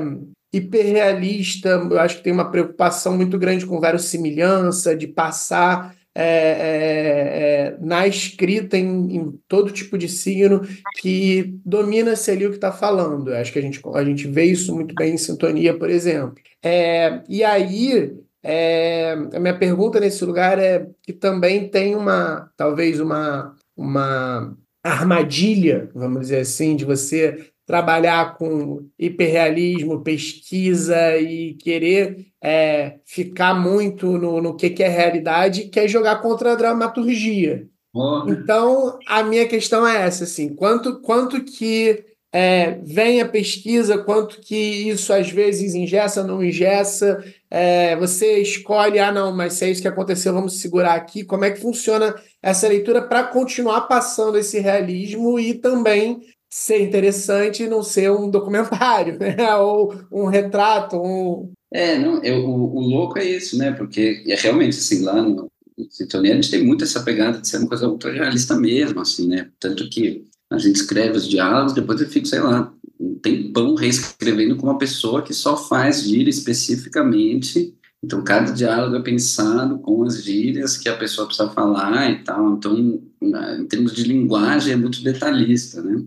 hiperrealista. 0.54 1.70
Eu 1.70 2.00
acho 2.00 2.18
que 2.18 2.24
tem 2.24 2.34
uma 2.34 2.52
preocupação 2.52 3.16
muito 3.16 3.38
grande 3.38 3.66
com 3.66 3.80
verossimilhança, 3.80 4.96
de 4.96 5.08
passar 5.08 5.96
é, 6.14 6.24
é, 6.24 7.74
é, 7.74 7.78
na 7.80 8.06
escrita 8.06 8.78
em, 8.78 9.16
em, 9.16 9.40
todo 9.48 9.72
tipo 9.72 9.98
de 9.98 10.10
signo 10.10 10.62
que 11.00 11.58
domina-se 11.66 12.30
ali 12.30 12.46
o 12.46 12.50
que 12.50 12.58
está 12.58 12.72
falando. 12.72 13.34
Acho 13.34 13.54
que 13.54 13.60
a 13.60 13.62
gente, 13.62 13.82
a 13.94 14.04
gente 14.04 14.28
vê 14.28 14.44
isso 14.46 14.76
muito 14.76 14.94
bem 14.94 15.14
em 15.14 15.18
sintonia, 15.18 15.78
por 15.78 15.90
exemplo. 15.90 16.36
É, 16.62 17.22
e 17.30 17.44
aí, 17.46 18.14
é, 18.44 19.14
a 19.34 19.40
minha 19.40 19.58
pergunta 19.58 20.02
nesse 20.02 20.26
lugar 20.26 20.60
é 20.60 20.86
que 21.02 21.14
também 21.14 21.70
tem 21.70 21.96
uma, 21.96 22.52
talvez 22.58 23.00
uma, 23.00 23.56
uma 23.76 24.54
armadilha, 24.84 25.90
vamos 25.96 26.22
dizer 26.22 26.40
assim, 26.40 26.76
de 26.76 26.84
você 26.84 27.51
trabalhar 27.66 28.38
com 28.38 28.88
hiperrealismo, 28.98 30.04
pesquisa 30.04 31.18
e 31.18 31.54
querer 31.54 32.28
é, 32.44 32.98
ficar 33.06 33.54
muito 33.54 34.18
no, 34.18 34.42
no 34.42 34.56
que, 34.56 34.70
que 34.70 34.84
é 34.84 34.88
realidade, 34.88 35.70
quer 35.70 35.88
jogar 35.88 36.22
contra 36.22 36.52
a 36.54 36.56
dramaturgia. 36.56 37.68
Oh. 37.94 38.24
Então, 38.28 38.98
a 39.08 39.24
minha 39.24 39.48
questão 39.48 39.86
é 39.86 40.04
essa, 40.06 40.24
assim, 40.24 40.54
quanto, 40.56 41.02
quanto 41.02 41.44
que 41.44 42.06
é, 42.34 42.80
vem 42.84 43.20
a 43.20 43.28
pesquisa, 43.28 43.98
quanto 43.98 44.40
que 44.40 44.56
isso 44.56 45.12
às 45.12 45.30
vezes 45.30 45.76
ingessa, 45.76 46.24
não 46.24 46.44
ingessa, 46.44 47.22
é, 47.50 47.96
você 47.98 48.38
escolhe, 48.42 49.00
ah, 49.00 49.12
não, 49.12 49.36
mas 49.36 49.54
se 49.54 49.66
é 49.66 49.70
isso 49.70 49.82
que 49.82 49.88
aconteceu, 49.88 50.34
vamos 50.34 50.62
segurar 50.62 50.94
aqui, 50.94 51.26
como 51.26 51.44
é 51.44 51.52
que 51.52 51.60
funciona 51.60 52.16
essa 52.42 52.68
leitura 52.70 53.02
para 53.02 53.24
continuar 53.24 53.82
passando 53.82 54.38
esse 54.38 54.60
realismo 54.60 55.38
e 55.38 55.54
também 55.56 56.22
ser 56.52 56.82
interessante 56.82 57.64
e 57.64 57.68
não 57.68 57.82
ser 57.82 58.12
um 58.12 58.30
documentário, 58.30 59.18
né? 59.20 59.56
Ou 59.56 59.96
um 60.12 60.26
retrato, 60.26 60.98
um... 60.98 61.52
É, 61.74 61.98
não, 61.98 62.22
eu, 62.22 62.46
o, 62.46 62.76
o 62.76 62.80
louco 62.82 63.18
é 63.18 63.24
isso, 63.24 63.58
né? 63.58 63.72
Porque 63.72 64.22
é 64.28 64.36
realmente, 64.36 64.78
assim, 64.78 65.02
lá 65.02 65.22
no, 65.22 65.50
no 65.78 65.88
Sintonia 65.90 66.34
a 66.34 66.36
gente 66.36 66.52
tem 66.52 66.64
muito 66.64 66.84
essa 66.84 67.02
pegada 67.02 67.40
de 67.40 67.48
ser 67.48 67.58
uma 67.58 67.70
coisa 67.70 67.88
ultra 67.88 68.12
realista 68.12 68.60
mesmo, 68.60 69.00
assim, 69.00 69.28
né? 69.28 69.50
Tanto 69.58 69.90
que 69.90 70.26
a 70.50 70.58
gente 70.58 70.76
escreve 70.76 71.16
os 71.16 71.28
diálogos, 71.28 71.74
depois 71.74 72.02
eu 72.02 72.10
fico, 72.10 72.28
sei 72.28 72.42
lá, 72.42 72.74
um 73.00 73.16
tempão 73.16 73.74
reescrevendo 73.74 74.58
com 74.58 74.68
uma 74.68 74.78
pessoa 74.78 75.22
que 75.22 75.34
só 75.34 75.56
faz 75.56 76.04
gíria 76.04 76.30
especificamente 76.30 77.74
então, 78.04 78.24
cada 78.24 78.52
diálogo 78.52 78.96
é 78.96 79.02
pensado 79.02 79.78
com 79.78 80.04
as 80.04 80.24
gírias 80.24 80.76
que 80.76 80.90
a 80.90 80.98
pessoa 80.98 81.28
precisa 81.28 81.50
falar 81.52 82.10
e 82.10 82.24
tal. 82.24 82.54
Então, 82.54 83.00
em 83.22 83.66
termos 83.68 83.94
de 83.94 84.04
linguagem, 84.04 84.74
é 84.74 84.76
muito 84.76 85.04
detalhista, 85.04 85.84
né? 85.84 86.04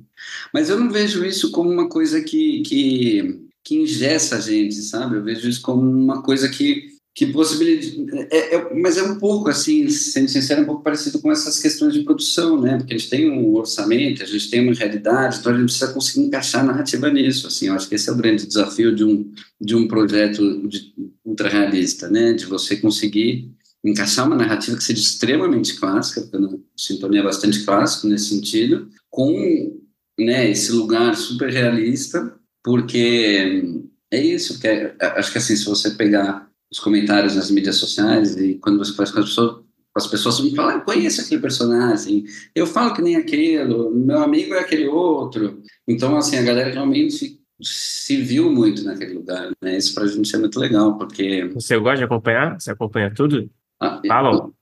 Mas 0.52 0.68
eu 0.68 0.78
não 0.78 0.90
vejo 0.90 1.24
isso 1.24 1.52
como 1.52 1.70
uma 1.70 1.88
coisa 1.88 2.20
que, 2.20 2.62
que, 2.62 3.48
que 3.62 3.76
ingessa 3.76 4.36
a 4.36 4.40
gente, 4.40 4.74
sabe? 4.74 5.16
Eu 5.16 5.22
vejo 5.22 5.48
isso 5.48 5.62
como 5.62 5.88
uma 5.88 6.20
coisa 6.20 6.48
que 6.48 6.93
que 7.14 7.26
possibilidade. 7.26 8.28
É, 8.30 8.56
é, 8.56 8.74
mas 8.74 8.96
é 8.96 9.02
um 9.04 9.18
pouco 9.18 9.48
assim, 9.48 9.88
sendo 9.88 10.28
sincero, 10.28 10.62
um 10.62 10.66
pouco 10.66 10.82
parecido 10.82 11.20
com 11.20 11.30
essas 11.30 11.60
questões 11.60 11.94
de 11.94 12.02
produção, 12.02 12.60
né? 12.60 12.76
Porque 12.76 12.92
a 12.92 12.98
gente 12.98 13.08
tem 13.08 13.30
um 13.30 13.54
orçamento, 13.54 14.22
a 14.22 14.26
gente 14.26 14.50
tem 14.50 14.60
uma 14.60 14.74
realidade, 14.74 15.38
então 15.38 15.52
a 15.52 15.56
gente 15.56 15.66
precisa 15.66 15.92
conseguir 15.92 16.26
encaixar 16.26 16.62
a 16.62 16.66
narrativa 16.66 17.08
nisso. 17.10 17.46
Assim, 17.46 17.68
eu 17.68 17.74
acho 17.74 17.88
que 17.88 17.94
esse 17.94 18.10
é 18.10 18.12
o 18.12 18.16
grande 18.16 18.46
desafio 18.46 18.94
de 18.94 19.04
um 19.04 19.32
de 19.60 19.76
um 19.76 19.86
projeto 19.86 20.66
de 20.66 20.92
ultra 21.24 21.48
realista, 21.48 22.10
né? 22.10 22.32
De 22.32 22.46
você 22.46 22.76
conseguir 22.76 23.48
encaixar 23.84 24.26
uma 24.26 24.36
narrativa 24.36 24.76
que 24.76 24.82
seja 24.82 25.00
extremamente 25.00 25.74
clássica, 25.76 26.22
porque 26.22 26.36
a 26.36 26.58
sintonia 26.76 27.20
é 27.20 27.24
bastante 27.24 27.64
clássico 27.64 28.08
nesse 28.08 28.30
sentido, 28.30 28.88
com 29.10 29.78
né, 30.18 30.50
esse 30.50 30.72
lugar 30.72 31.14
super 31.14 31.50
realista, 31.50 32.34
porque 32.62 33.62
é 34.10 34.20
isso, 34.20 34.58
que 34.58 34.66
é, 34.66 34.96
acho 35.00 35.30
que 35.30 35.38
assim, 35.38 35.54
se 35.54 35.66
você 35.66 35.90
pegar 35.90 36.48
os 36.74 36.80
comentários 36.80 37.36
nas 37.36 37.52
mídias 37.52 37.76
sociais 37.76 38.36
e 38.36 38.54
quando 38.54 38.78
você 38.78 38.92
faz 38.94 39.12
com 39.12 39.20
as 39.20 39.26
pessoas, 39.26 39.64
as 39.96 40.06
pessoas 40.08 40.40
me 40.40 40.54
falam, 40.56 40.76
ah, 40.76 40.80
conheço 40.80 41.20
aquele 41.20 41.40
personagem, 41.40 42.24
eu 42.52 42.66
falo 42.66 42.92
que 42.92 43.00
nem 43.00 43.14
aquele, 43.14 43.62
meu 43.64 44.18
amigo 44.18 44.54
é 44.54 44.58
aquele 44.58 44.88
outro. 44.88 45.62
Então, 45.86 46.16
assim, 46.16 46.36
a 46.36 46.42
galera 46.42 46.70
realmente 46.70 47.40
se 47.62 48.16
viu 48.20 48.50
muito 48.50 48.82
naquele 48.82 49.14
lugar, 49.14 49.52
né? 49.62 49.76
Isso 49.76 49.94
pra 49.94 50.04
gente 50.08 50.34
é 50.34 50.38
muito 50.38 50.58
legal, 50.58 50.98
porque... 50.98 51.48
Você 51.54 51.78
gosta 51.78 51.98
de 51.98 52.04
acompanhar? 52.04 52.60
Você 52.60 52.72
acompanha 52.72 53.14
tudo? 53.14 53.48
Ah, 53.80 54.02
Falam? 54.04 54.52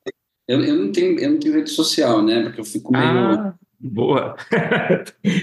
Eu, 0.47 0.63
eu, 0.63 0.77
não 0.77 0.93
tenho, 0.93 1.19
eu 1.19 1.31
não 1.31 1.39
tenho 1.39 1.55
rede 1.55 1.71
social, 1.71 2.23
né? 2.23 2.43
Porque 2.43 2.61
eu 2.61 2.65
fico 2.65 2.93
meio... 2.93 3.05
Ah, 3.05 3.55
boa! 3.81 4.37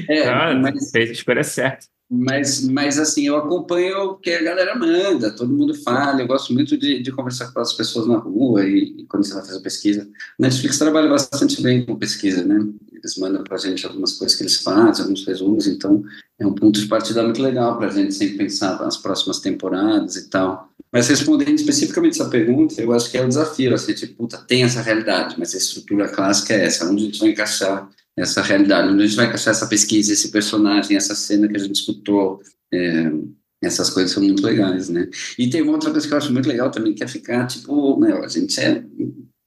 é, 0.08 0.28
ah, 0.30 0.54
mas... 0.54 0.92
Fez 0.92 1.10
a 1.10 1.14
escolha 1.14 1.44
certa. 1.44 1.88
Mas, 2.12 2.62
mas 2.68 2.98
assim, 2.98 3.28
eu 3.28 3.38
acompanho 3.38 3.98
o 4.00 4.16
que 4.16 4.32
a 4.32 4.42
galera 4.42 4.76
manda, 4.76 5.30
todo 5.30 5.54
mundo 5.54 5.76
fala. 5.76 6.22
Eu 6.22 6.28
gosto 6.28 6.52
muito 6.52 6.76
de, 6.76 7.04
de 7.04 7.12
conversar 7.12 7.52
com 7.52 7.60
as 7.60 7.74
pessoas 7.74 8.08
na 8.08 8.18
rua 8.18 8.66
e, 8.66 8.96
e 8.98 9.06
quando 9.06 9.24
você 9.24 9.36
vai 9.36 9.46
fazer 9.46 9.60
pesquisa. 9.60 10.10
Netflix 10.40 10.80
trabalha 10.80 11.08
bastante 11.08 11.62
bem 11.62 11.86
com 11.86 11.96
pesquisa, 11.96 12.44
né? 12.44 12.68
Eles 12.92 13.16
mandam 13.18 13.44
para 13.44 13.56
a 13.56 13.60
gente 13.60 13.86
algumas 13.86 14.14
coisas 14.14 14.36
que 14.36 14.44
eles 14.44 14.58
fazem, 14.58 15.04
alguns 15.04 15.26
resumos, 15.26 15.68
então 15.68 16.04
é 16.40 16.46
um 16.46 16.54
ponto 16.54 16.80
de 16.80 16.88
partida 16.88 17.24
muito 17.24 17.42
legal 17.42 17.78
para 17.78 17.88
a 17.88 17.92
gente 17.92 18.14
sempre 18.14 18.38
pensar 18.38 18.80
nas 18.80 18.98
próximas 18.98 19.40
temporadas 19.40 20.16
e 20.16 20.30
tal. 20.30 20.68
Mas 20.92 21.08
respondendo 21.08 21.54
especificamente 21.54 22.20
essa 22.20 22.30
pergunta, 22.30 22.82
eu 22.82 22.92
acho 22.92 23.12
que 23.12 23.18
é 23.18 23.24
o 23.24 23.28
desafio, 23.28 23.74
assim, 23.76 23.94
tipo, 23.94 24.16
puta, 24.16 24.38
tem 24.38 24.64
essa 24.64 24.82
realidade, 24.82 25.36
mas 25.38 25.54
a 25.54 25.58
estrutura 25.60 26.10
clássica 26.10 26.56
é 26.56 26.66
essa, 26.66 26.90
onde 26.90 27.04
a 27.04 27.06
gente 27.06 27.20
vai 27.20 27.30
encaixar 27.30 27.88
essa 28.20 28.42
realidade, 28.42 28.90
onde 28.90 29.04
a 29.04 29.08
gente 29.08 29.16
vai 29.16 29.28
encaixar 29.28 29.54
essa 29.54 29.68
pesquisa, 29.68 30.14
esse 30.14 30.30
personagem, 30.30 30.98
essa 30.98 31.16
cena 31.16 31.48
que 31.48 31.56
a 31.56 31.60
gente 31.60 31.76
escutou. 31.76 32.42
É, 32.74 33.12
essas 33.62 33.90
coisas 33.90 34.12
são 34.12 34.24
muito 34.24 34.46
legais, 34.46 34.88
né? 34.90 35.10
E 35.38 35.50
tem 35.50 35.62
uma 35.62 35.74
outra 35.74 35.92
coisa 35.92 36.08
que 36.08 36.14
eu 36.14 36.18
acho 36.18 36.32
muito 36.32 36.48
legal 36.48 36.72
também, 36.72 36.94
que 36.94 37.04
é 37.04 37.08
ficar, 37.08 37.46
tipo, 37.46 38.00
né, 38.00 38.14
a 38.14 38.28
gente 38.28 38.58
é, 38.60 38.84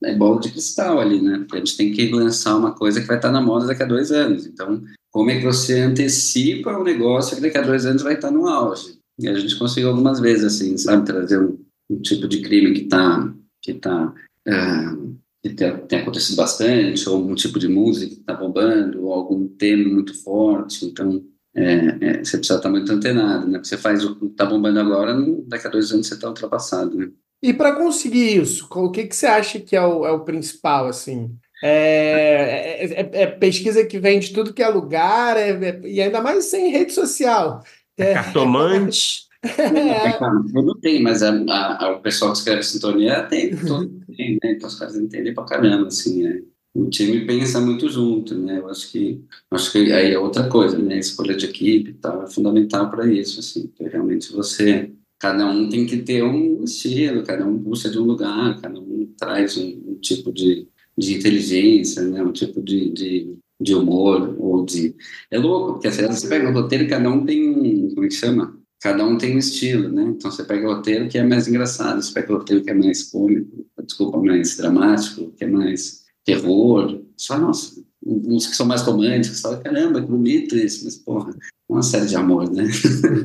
é 0.04 0.14
bola 0.14 0.38
de 0.38 0.50
cristal 0.50 1.00
ali, 1.00 1.20
né? 1.20 1.38
Porque 1.38 1.56
a 1.56 1.58
gente 1.60 1.76
tem 1.76 1.92
que 1.92 2.10
lançar 2.10 2.56
uma 2.56 2.74
coisa 2.74 3.00
que 3.00 3.06
vai 3.06 3.16
estar 3.16 3.32
na 3.32 3.40
moda 3.40 3.66
daqui 3.66 3.82
a 3.82 3.86
dois 3.86 4.12
anos. 4.12 4.46
Então, 4.46 4.82
como 5.10 5.30
é 5.30 5.38
que 5.38 5.44
você 5.44 5.80
antecipa 5.80 6.78
um 6.78 6.84
negócio 6.84 7.36
que 7.36 7.42
daqui 7.42 7.56
a 7.56 7.62
dois 7.62 7.86
anos 7.86 8.02
vai 8.02 8.14
estar 8.14 8.30
no 8.30 8.46
auge? 8.46 8.98
E 9.18 9.28
a 9.28 9.34
gente 9.34 9.58
conseguiu 9.58 9.90
algumas 9.90 10.20
vezes, 10.20 10.44
assim, 10.44 10.76
sabe, 10.76 11.06
trazer 11.06 11.38
um, 11.38 11.58
um 11.90 12.00
tipo 12.00 12.28
de 12.28 12.42
crime 12.42 12.74
que 12.74 12.82
está 12.82 13.32
que 13.62 13.74
tá, 13.74 14.12
uh, 14.48 15.16
que 15.43 15.51
tem, 15.51 15.76
tem, 15.86 15.99
acontecido 16.01 16.36
bastante, 16.36 17.09
ou 17.09 17.16
algum 17.16 17.34
tipo 17.34 17.59
de 17.59 17.68
música 17.68 18.14
que 18.14 18.20
está 18.20 18.34
bombando, 18.34 19.05
ou 19.05 19.12
algum 19.12 19.49
tema 19.49 19.93
muito 19.93 20.14
forte. 20.22 20.86
Então, 20.86 21.24
é, 21.55 21.64
é, 22.01 22.24
você 22.24 22.38
precisa 22.38 22.57
estar 22.57 22.70
muito 22.70 22.90
antenado, 22.90 23.49
né? 23.49 23.59
Você 23.62 23.76
faz 23.76 24.05
o 24.05 24.14
que 24.14 24.26
está 24.26 24.47
bombando 24.47 24.78
agora, 24.78 25.14
daqui 25.47 25.66
a 25.66 25.70
dois 25.70 25.90
anos 25.90 26.07
você 26.07 26.14
está 26.14 26.28
ultrapassado, 26.28 26.97
né? 26.97 27.09
E 27.43 27.53
para 27.53 27.74
conseguir 27.74 28.40
isso, 28.40 28.68
o 28.70 28.90
que, 28.90 29.05
que 29.05 29.16
você 29.16 29.26
acha 29.26 29.59
que 29.59 29.74
é 29.74 29.84
o, 29.84 30.07
é 30.07 30.12
o 30.12 30.24
principal, 30.24 30.86
assim? 30.86 31.34
É, 31.62 32.80
é, 32.80 33.01
é, 33.01 33.22
é 33.22 33.26
pesquisa 33.26 33.84
que 33.84 33.99
vem 33.99 34.20
de 34.20 34.32
tudo 34.32 34.55
que 34.55 34.62
é 34.62 34.68
lugar, 34.68 35.36
é, 35.36 35.51
é, 35.51 35.80
e 35.84 36.01
ainda 36.01 36.20
mais 36.20 36.45
sem 36.45 36.70
rede 36.70 36.93
social. 36.93 37.62
É, 37.99 38.14
cartomante. 38.14 39.22
É. 39.43 40.12
Tudo 40.53 40.74
tem, 40.76 41.03
mas 41.03 41.22
a, 41.22 41.30
a, 41.49 41.84
a, 41.84 41.97
o 41.97 42.01
pessoal 42.01 42.32
que 42.32 42.38
escreve 42.38 42.62
sintonia 42.62 43.22
tem, 43.24 43.51
tudo 43.51 43.90
tem, 44.16 44.38
né? 44.43 44.53
Então 44.53 44.68
os 44.68 44.78
caras 44.78 44.97
entendem 44.97 45.34
pra 45.34 45.45
caramba, 45.45 45.88
assim, 45.88 46.22
né? 46.22 46.43
O 46.74 46.88
time 46.88 47.26
pensa 47.26 47.61
muito 47.61 47.88
junto, 47.88 48.34
né? 48.38 48.59
Eu 48.59 48.68
acho 48.68 48.90
que 48.90 49.20
acho 49.51 49.72
que 49.72 49.93
aí 49.93 50.12
é 50.12 50.18
outra 50.18 50.49
coisa, 50.49 50.78
né? 50.78 50.95
A 50.95 50.99
escolha 50.99 51.36
de 51.36 51.47
equipe 51.47 51.90
e 51.90 51.95
tal 51.95 52.22
é 52.22 52.30
fundamental 52.30 52.88
para 52.88 53.07
isso, 53.07 53.40
assim, 53.40 53.70
realmente 53.80 54.32
você 54.32 54.93
cada 55.18 55.47
um 55.47 55.68
tem 55.68 55.86
que 55.86 55.99
ter 55.99 56.22
um 56.22 56.64
estilo, 56.64 57.22
cada 57.22 57.47
um 57.47 57.57
busca 57.57 57.88
de 57.88 57.99
um 57.99 58.05
lugar, 58.05 58.61
cada 58.61 58.78
um 58.78 59.12
traz 59.16 59.57
um, 59.57 59.82
um 59.86 59.95
tipo 60.01 60.32
de, 60.32 60.66
de 60.97 61.14
inteligência, 61.14 62.03
né? 62.03 62.22
Um 62.22 62.32
tipo 62.32 62.62
de, 62.62 62.90
de, 62.90 63.38
de 63.61 63.74
humor 63.74 64.36
ou 64.38 64.64
de 64.64 64.95
é 65.30 65.38
louco 65.38 65.74
porque 65.74 65.88
às 65.88 65.97
vezes 65.97 66.20
você 66.20 66.28
pega 66.28 66.49
o 66.49 66.53
roteiro 66.53 66.84
e 66.84 66.88
cada 66.88 67.11
um 67.11 67.24
tem 67.24 67.51
um 67.51 67.88
como 67.95 68.07
é 68.07 68.09
que 68.09 68.14
chama 68.14 68.61
cada 68.82 69.04
um 69.06 69.16
tem 69.16 69.36
um 69.36 69.38
estilo, 69.38 69.88
né? 69.88 70.02
Então 70.02 70.30
você 70.30 70.42
pega 70.42 70.68
o 70.68 70.74
roteiro 70.74 71.08
que 71.08 71.16
é 71.16 71.22
mais 71.22 71.46
engraçado, 71.46 72.02
você 72.02 72.12
pega 72.12 72.32
o 72.32 72.38
roteiro 72.38 72.64
que 72.64 72.70
é 72.70 72.74
mais 72.74 73.04
cômico, 73.04 73.64
desculpa, 73.84 74.18
mais 74.18 74.56
dramático, 74.56 75.32
que 75.32 75.44
é 75.44 75.46
mais 75.46 76.02
terror. 76.24 77.00
Só, 77.16 77.38
nossa, 77.38 77.80
uns 78.04 78.48
que 78.48 78.56
são 78.56 78.66
mais 78.66 78.82
românticos, 78.82 79.38
só 79.38 79.56
caramba, 79.58 80.00
que 80.00 80.08
bonito 80.08 80.56
isso, 80.56 80.84
mas 80.84 80.96
porra, 80.96 81.32
uma 81.68 81.82
série 81.82 82.06
de 82.06 82.16
amor, 82.16 82.50
né? 82.50 82.64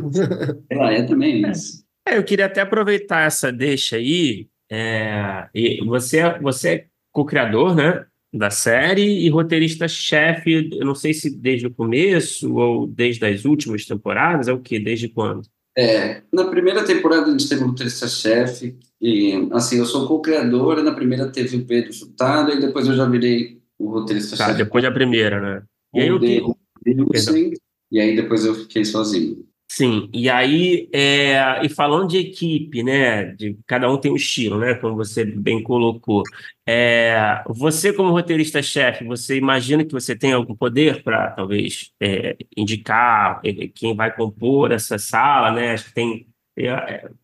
Ela 0.69 0.93
é 0.93 1.03
também, 1.03 1.41
mas. 1.41 1.83
É, 2.07 2.17
eu 2.17 2.23
queria 2.23 2.45
até 2.45 2.61
aproveitar 2.61 3.25
essa 3.25 3.51
deixa 3.51 3.95
aí. 3.95 4.47
É, 4.69 5.47
e 5.55 5.83
você, 5.85 6.37
você 6.39 6.69
é 6.69 6.85
co-criador, 7.11 7.75
né? 7.75 8.05
Da 8.38 8.51
série 8.51 9.25
e 9.25 9.29
roteirista-chefe, 9.29 10.69
eu 10.73 10.85
não 10.85 10.93
sei 10.93 11.11
se 11.11 11.35
desde 11.35 11.65
o 11.65 11.73
começo 11.73 12.53
ou 12.53 12.85
desde 12.85 13.25
as 13.25 13.45
últimas 13.45 13.83
temporadas, 13.85 14.47
é 14.47 14.53
o 14.53 14.59
que? 14.59 14.79
Desde 14.79 15.07
quando? 15.09 15.41
É, 15.75 16.21
na 16.31 16.45
primeira 16.45 16.85
temporada 16.85 17.25
a 17.25 17.31
gente 17.31 17.49
teve 17.49 17.63
um 17.63 17.67
roteirista-chefe, 17.67 18.77
e 19.01 19.47
assim, 19.51 19.79
eu 19.79 19.85
sou 19.85 20.07
co-criadora, 20.07 20.83
na 20.83 20.93
primeira 20.93 21.31
teve 21.31 21.57
o 21.57 21.65
Pedro 21.65 21.93
Furtado, 21.93 22.51
e 22.51 22.59
depois 22.59 22.88
eu 22.88 22.95
já 22.95 23.05
virei 23.05 23.57
o 23.79 23.89
roteirista-chefe. 23.89 24.51
Tá, 24.51 24.57
depois 24.57 24.83
da 24.83 24.91
primeira, 24.91 25.41
né? 25.41 25.63
E 25.95 26.01
aí 26.01 26.11
o 26.11 26.19
que... 26.19 26.43
E 27.91 27.99
aí 27.99 28.15
depois 28.15 28.45
eu 28.45 28.53
fiquei 28.53 28.85
sozinho. 28.85 29.46
Sim, 29.78 30.09
e 30.11 30.28
aí, 30.28 30.89
é, 30.91 31.63
e 31.63 31.69
falando 31.69 32.07
de 32.09 32.17
equipe, 32.17 32.82
né, 32.82 33.25
de 33.36 33.55
cada 33.67 33.88
um 33.91 33.97
tem 33.99 34.11
um 34.11 34.15
estilo, 34.15 34.57
né, 34.57 34.73
como 34.73 34.95
você 34.95 35.23
bem 35.23 35.61
colocou. 35.61 36.23
É, 36.65 37.43
você, 37.47 37.93
como 37.93 38.09
roteirista-chefe, 38.11 39.05
você 39.05 39.38
imagina 39.38 39.86
que 39.86 39.91
você 39.91 40.15
tem 40.17 40.34
algum 40.34 40.55
poder 40.55 41.03
para, 41.03 41.30
talvez, 41.32 41.91
é, 42.01 42.36
indicar 42.57 43.39
é, 43.45 43.67
quem 43.67 43.95
vai 43.95 44.11
compor 44.15 44.71
essa 44.71 44.97
sala, 44.97 45.51
né? 45.51 45.75
Tem 45.93 46.25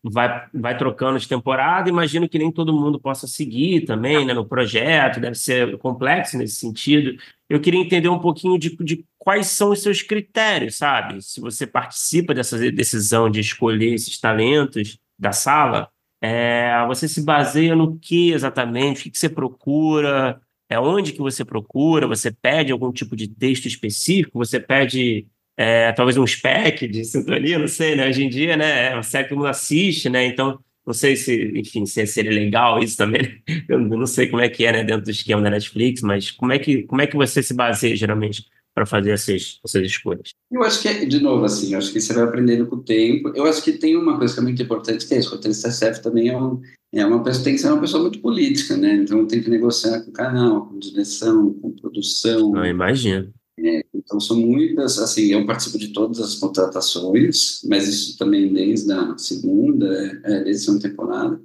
vai, 0.02 0.46
vai 0.54 0.76
trocando 0.76 1.18
de 1.18 1.26
temporada. 1.26 1.88
Imagino 1.88 2.28
que 2.28 2.38
nem 2.38 2.52
todo 2.52 2.72
mundo 2.72 3.00
possa 3.00 3.26
seguir 3.26 3.84
também 3.84 4.24
né, 4.24 4.32
no 4.32 4.46
projeto, 4.46 5.20
deve 5.20 5.34
ser 5.34 5.76
complexo 5.78 6.38
nesse 6.38 6.54
sentido. 6.54 7.18
Eu 7.48 7.60
queria 7.60 7.80
entender 7.80 8.08
um 8.08 8.18
pouquinho 8.18 8.58
de, 8.58 8.76
de 8.76 9.04
quais 9.18 9.48
são 9.48 9.70
os 9.70 9.82
seus 9.82 10.02
critérios, 10.02 10.76
sabe? 10.76 11.20
Se 11.20 11.40
você 11.40 11.66
participa 11.66 12.32
dessa 12.32 12.58
decisão 12.70 13.28
de 13.28 13.40
escolher 13.40 13.94
esses 13.94 14.18
talentos 14.20 14.98
da 15.18 15.32
sala, 15.32 15.88
é, 16.22 16.84
você 16.86 17.08
se 17.08 17.22
baseia 17.22 17.74
no 17.74 17.98
que 17.98 18.32
exatamente? 18.32 19.00
O 19.00 19.02
que, 19.04 19.10
que 19.10 19.18
você 19.18 19.28
procura? 19.28 20.40
É 20.68 20.78
onde 20.78 21.12
que 21.12 21.20
você 21.20 21.44
procura? 21.44 22.06
Você 22.06 22.30
pede 22.30 22.72
algum 22.72 22.92
tipo 22.92 23.14
de 23.16 23.28
texto 23.28 23.66
específico? 23.66 24.38
Você 24.38 24.58
pede 24.60 25.26
é, 25.56 25.92
talvez 25.92 26.16
um 26.16 26.26
spec 26.26 26.88
de 26.88 27.04
sintonia, 27.04 27.58
não 27.58 27.68
sei, 27.68 27.94
né? 27.94 28.08
Hoje 28.08 28.24
em 28.24 28.28
dia, 28.28 28.56
né? 28.56 28.90
É 28.90 28.94
uma 28.94 29.02
série 29.02 29.28
que 29.28 29.34
não 29.34 29.44
assiste, 29.44 30.08
né? 30.08 30.26
Então, 30.26 30.58
não 30.86 30.92
sei 30.92 31.16
se, 31.16 31.52
enfim, 31.56 31.86
se 31.86 32.06
seria 32.06 32.32
legal 32.32 32.82
isso 32.82 32.96
também. 32.96 33.22
Né? 33.22 33.38
Eu 33.68 33.78
não 33.78 34.06
sei 34.06 34.28
como 34.28 34.42
é 34.42 34.48
que 34.48 34.66
é, 34.66 34.72
né, 34.72 34.84
dentro 34.84 35.04
do 35.04 35.10
esquema 35.10 35.42
da 35.42 35.50
Netflix, 35.50 36.02
mas 36.02 36.30
como 36.30 36.52
é 36.52 36.58
que, 36.58 36.82
como 36.82 37.00
é 37.00 37.06
que 37.06 37.16
você 37.16 37.42
se 37.42 37.54
baseia, 37.54 37.96
geralmente, 37.96 38.46
para 38.74 38.84
fazer 38.84 39.12
essas, 39.12 39.60
essas 39.64 39.82
escolhas? 39.86 40.30
Eu 40.50 40.62
acho 40.62 40.82
que, 40.82 40.88
é, 40.88 41.04
de 41.04 41.20
novo, 41.20 41.44
assim, 41.44 41.74
acho 41.74 41.92
que 41.92 42.00
você 42.00 42.12
vai 42.12 42.24
aprendendo 42.24 42.66
com 42.66 42.76
o 42.76 42.82
tempo. 42.82 43.32
Eu 43.34 43.44
acho 43.46 43.62
que 43.62 43.72
tem 43.72 43.96
uma 43.96 44.18
coisa 44.18 44.34
que 44.34 44.40
é 44.40 44.42
muito 44.42 44.62
importante, 44.62 45.06
que 45.06 45.14
é 45.14 45.18
isso, 45.18 45.30
o 45.30 45.36
roteirista-chefe 45.36 46.02
também 46.02 46.28
é, 46.28 46.36
um, 46.36 46.60
é 46.92 47.06
uma 47.06 47.22
pessoa, 47.22 47.44
tem 47.44 47.54
que 47.54 47.60
ser 47.60 47.68
uma 47.68 47.80
pessoa 47.80 48.02
muito 48.02 48.18
política, 48.18 48.76
né? 48.76 48.96
Então, 48.96 49.26
tem 49.26 49.42
que 49.42 49.48
negociar 49.48 50.00
com 50.02 50.10
o 50.10 50.12
canal, 50.12 50.66
com 50.66 50.78
direção, 50.78 51.54
com 51.54 51.70
produção. 51.70 52.54
Eu 52.56 52.66
imagino. 52.66 53.32
É, 53.58 53.84
então, 53.94 54.18
são 54.18 54.36
muitas, 54.36 54.98
assim, 54.98 55.26
eu 55.26 55.46
participo 55.46 55.78
de 55.78 55.88
todas 55.88 56.20
as 56.20 56.34
contratações, 56.34 57.60
mas 57.64 57.88
isso 57.88 58.18
também 58.18 58.52
desde 58.52 58.92
a 58.92 59.16
segunda, 59.16 59.86
é, 60.24 60.44
desde 60.44 60.62
a 60.62 60.64
segunda 60.66 60.88
temporada. 60.88 61.40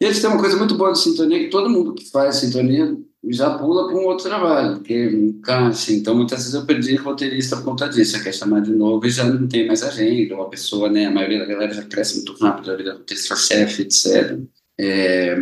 E 0.00 0.04
eles 0.04 0.20
têm 0.20 0.30
uma 0.30 0.40
coisa 0.40 0.56
muito 0.56 0.76
boa 0.76 0.92
de 0.92 0.98
sintonia, 0.98 1.38
que 1.38 1.50
todo 1.50 1.70
mundo 1.70 1.94
que 1.94 2.10
faz 2.10 2.36
sintonia 2.36 2.96
já 3.28 3.58
pula 3.58 3.88
para 3.88 3.96
um 3.96 4.04
outro 4.04 4.28
trabalho, 4.28 4.76
porque 4.76 5.06
encaixa. 5.10 5.92
Então, 5.92 6.14
muitas 6.14 6.38
vezes 6.40 6.54
eu 6.54 6.64
perdi 6.64 6.94
roteirista 6.96 7.56
por 7.56 7.64
conta 7.64 7.88
disso, 7.88 8.22
quer 8.22 8.32
chamar 8.32 8.60
de 8.60 8.72
novo 8.72 9.04
e 9.06 9.10
já 9.10 9.24
não 9.24 9.48
tem 9.48 9.66
mais 9.66 9.82
agenda, 9.82 10.34
uma 10.34 10.48
pessoa, 10.48 10.88
né, 10.90 11.06
a 11.06 11.10
maioria 11.10 11.38
da 11.38 11.46
galera 11.46 11.74
já 11.74 11.82
cresce 11.82 12.16
muito 12.16 12.34
rápido, 12.34 12.66
já 12.66 12.76
vira 12.76 12.92
roteirista-chefe, 12.94 13.82
etc. 13.82 14.38
É, 14.78 15.34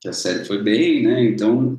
que 0.00 0.08
a 0.08 0.12
série 0.12 0.44
foi 0.44 0.62
bem, 0.62 1.02
né, 1.02 1.24
então 1.24 1.78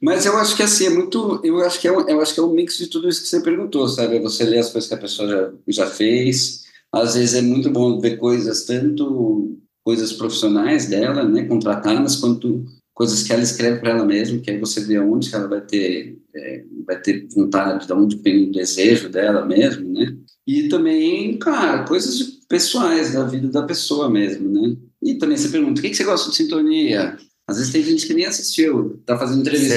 mas 0.00 0.26
eu 0.26 0.36
acho 0.36 0.56
que 0.56 0.62
assim, 0.62 0.86
é 0.86 0.90
muito. 0.90 1.40
Eu 1.44 1.60
acho 1.60 1.80
que 1.80 1.88
é, 1.88 1.92
um, 1.92 2.08
eu 2.08 2.20
acho 2.20 2.34
que 2.34 2.40
é 2.40 2.42
um 2.42 2.52
mix 2.52 2.78
de 2.78 2.86
tudo 2.88 3.08
isso 3.08 3.22
que 3.22 3.28
você 3.28 3.40
perguntou, 3.40 3.88
sabe? 3.88 4.16
É 4.16 4.20
você 4.20 4.44
lê 4.44 4.58
as 4.58 4.70
coisas 4.70 4.88
que 4.88 4.94
a 4.94 4.98
pessoa 4.98 5.28
já, 5.28 5.52
já 5.68 5.86
fez. 5.86 6.64
Às 6.92 7.14
vezes 7.14 7.34
é 7.34 7.42
muito 7.42 7.70
bom 7.70 8.00
ver 8.00 8.16
coisas, 8.16 8.64
tanto 8.64 9.58
coisas 9.84 10.12
profissionais 10.12 10.86
dela, 10.86 11.22
né, 11.22 11.44
contratadas, 11.44 12.16
quanto 12.16 12.64
coisas 12.92 13.22
que 13.22 13.32
ela 13.32 13.42
escreve 13.42 13.78
para 13.78 13.90
ela 13.90 14.04
mesma, 14.06 14.40
que 14.40 14.50
aí 14.50 14.58
você 14.58 14.80
vê 14.80 14.98
onde 14.98 15.32
ela 15.32 15.46
vai 15.46 15.60
ter, 15.60 16.18
é, 16.34 16.64
vai 16.86 17.00
ter 17.00 17.28
vontade, 17.34 17.86
de 17.86 17.92
onde 17.92 18.16
vem 18.16 18.48
o 18.48 18.52
desejo 18.52 19.10
dela 19.10 19.44
mesmo, 19.44 19.92
né? 19.92 20.16
E 20.46 20.68
também, 20.68 21.36
cara, 21.38 21.84
coisas 21.84 22.22
pessoais 22.48 23.12
da 23.12 23.24
vida 23.24 23.48
da 23.48 23.64
pessoa 23.64 24.08
mesmo, 24.08 24.48
né? 24.48 24.76
E 25.02 25.16
também 25.16 25.36
você 25.36 25.50
pergunta, 25.50 25.78
o 25.78 25.82
que, 25.82 25.90
que 25.90 25.96
você 25.96 26.04
gosta 26.04 26.30
de 26.30 26.36
sintonia? 26.36 27.18
Às 27.48 27.58
vezes 27.58 27.72
tem 27.72 27.82
gente 27.82 28.06
que 28.06 28.14
nem 28.14 28.26
assistiu, 28.26 29.00
tá 29.06 29.16
fazendo 29.16 29.40
entrevista. 29.40 29.76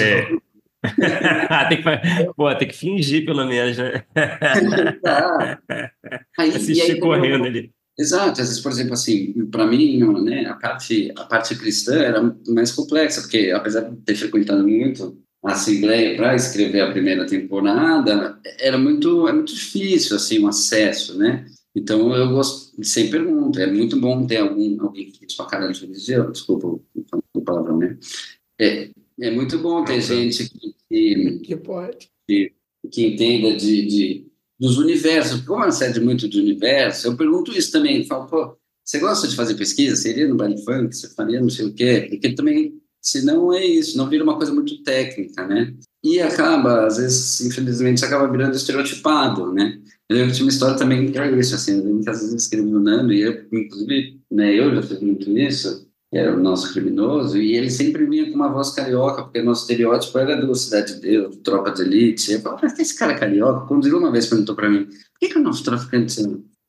tem, 1.69 1.77
que, 1.77 2.33
pô, 2.35 2.55
tem 2.55 2.67
que 2.67 2.75
fingir, 2.75 3.25
pelo 3.25 3.45
menos, 3.45 3.77
né? 3.77 4.03
tá. 5.03 5.59
aí, 6.37 6.49
Assistir 6.49 6.93
aí, 6.93 6.99
correndo 6.99 7.45
ali. 7.45 7.71
Exato, 7.97 8.41
às 8.41 8.47
vezes, 8.47 8.61
por 8.61 8.71
exemplo, 8.71 8.93
assim, 8.93 9.45
para 9.51 9.67
mim, 9.67 9.99
né, 10.23 10.45
a 10.45 10.55
parte, 10.55 11.11
a 11.17 11.25
parte 11.25 11.53
cristã 11.55 11.99
era 11.99 12.33
mais 12.47 12.71
complexa, 12.71 13.19
porque 13.21 13.51
apesar 13.53 13.81
de 13.81 13.97
ter 13.97 14.15
frequentado 14.15 14.65
muito 14.65 15.17
a 15.43 15.51
Assembleia 15.51 16.15
para 16.15 16.33
escrever 16.33 16.79
a 16.79 16.91
primeira 16.91 17.25
temporada, 17.25 18.39
era 18.57 18.77
muito, 18.77 19.27
é 19.27 19.33
muito 19.33 19.53
difícil, 19.53 20.15
assim, 20.15 20.39
o 20.39 20.47
acesso, 20.47 21.17
né? 21.17 21.45
Então, 21.75 22.15
eu 22.15 22.29
gosto, 22.29 22.73
sem 22.83 23.09
pergunta, 23.09 23.61
é 23.61 23.67
muito 23.67 23.99
bom 23.99 24.25
ter 24.25 24.37
algum, 24.37 24.81
alguém 24.81 25.11
que 25.11 25.29
sua 25.29 25.45
cara 25.45 25.69
de 25.69 25.81
religião, 25.81 26.31
desculpa 26.31 26.79
palavrão, 27.43 27.77
né? 27.77 27.97
É, 28.59 28.89
é 29.21 29.31
muito 29.31 29.57
bom 29.59 29.83
ter 29.83 30.01
gente 30.01 30.49
que, 30.49 30.75
que, 30.87 31.39
que 31.39 31.55
pode. 31.57 32.09
Que, 32.27 32.53
que 32.91 33.07
entenda 33.07 33.55
de, 33.55 33.85
de, 33.85 34.27
dos 34.59 34.77
universos, 34.77 35.41
como 35.41 35.63
uma 35.63 35.71
série 35.71 35.99
muito 35.99 36.27
de 36.27 36.39
universo, 36.39 37.07
eu 37.07 37.17
pergunto 37.17 37.51
isso 37.51 37.71
também, 37.71 38.05
falo, 38.05 38.27
pô, 38.27 38.57
você 38.83 38.99
gosta 38.99 39.27
de 39.27 39.35
fazer 39.35 39.55
pesquisa? 39.55 39.95
Você 39.95 40.09
iria 40.09 40.27
no 40.27 40.35
baile 40.35 40.57
funk? 40.63 40.95
Você 40.95 41.09
faria 41.09 41.39
não 41.39 41.49
sei 41.49 41.67
o 41.67 41.73
quê? 41.73 42.07
Porque 42.09 42.33
também, 42.33 42.73
se 43.01 43.23
não 43.23 43.53
é 43.53 43.63
isso, 43.63 43.97
não 43.97 44.09
vira 44.09 44.23
uma 44.23 44.35
coisa 44.35 44.51
muito 44.51 44.81
técnica, 44.81 45.45
né? 45.45 45.75
E 46.03 46.19
acaba, 46.19 46.87
às 46.87 46.97
vezes, 46.97 47.41
infelizmente, 47.41 48.03
acaba 48.03 48.31
virando 48.31 48.55
estereotipado, 48.55 49.53
né? 49.53 49.79
Eu 50.09 50.31
tinha 50.31 50.45
uma 50.45 50.49
história 50.49 50.75
também 50.75 51.11
que 51.11 51.17
era 51.17 51.39
isso, 51.39 51.53
assim, 51.53 51.77
eu 51.77 51.83
lembro 51.83 52.09
às 52.09 52.17
vezes 52.17 52.31
eu 52.31 52.37
escrevi 52.37 52.67
no 52.67 52.79
Nando, 52.79 53.13
e 53.13 53.21
eu, 53.21 53.45
inclusive, 53.53 54.19
né, 54.31 54.59
eu 54.59 54.73
já 54.73 54.81
fiz 54.81 54.99
muito 55.01 55.37
isso, 55.37 55.87
que 56.11 56.17
era 56.17 56.35
o 56.35 56.39
nosso 56.39 56.73
criminoso, 56.73 57.37
e 57.37 57.55
ele 57.55 57.69
sempre 57.69 58.05
vinha 58.05 58.27
com 58.29 58.35
uma 58.35 58.51
voz 58.51 58.71
carioca, 58.71 59.23
porque 59.23 59.43
nosso 59.43 59.61
estereótipo 59.61 60.17
era 60.17 60.35
do 60.35 60.55
Cidade 60.55 60.95
de 60.95 61.01
Deus, 61.01 61.35
do 61.35 61.41
Tropa 61.41 61.71
de 61.71 61.83
Elite. 61.83 62.31
Eu 62.31 62.41
falava, 62.41 62.61
mas 62.63 62.79
esse 62.79 62.97
cara 62.97 63.13
é 63.13 63.17
carioca? 63.17 63.67
Quando 63.67 63.85
ele 63.85 63.95
uma 63.95 64.11
vez 64.11 64.25
perguntou 64.25 64.55
para 64.55 64.69
mim, 64.69 64.85
por 64.85 65.19
que, 65.19 65.29
que 65.29 65.37
o 65.37 65.43
nosso 65.43 65.63
traficante 65.63 66.19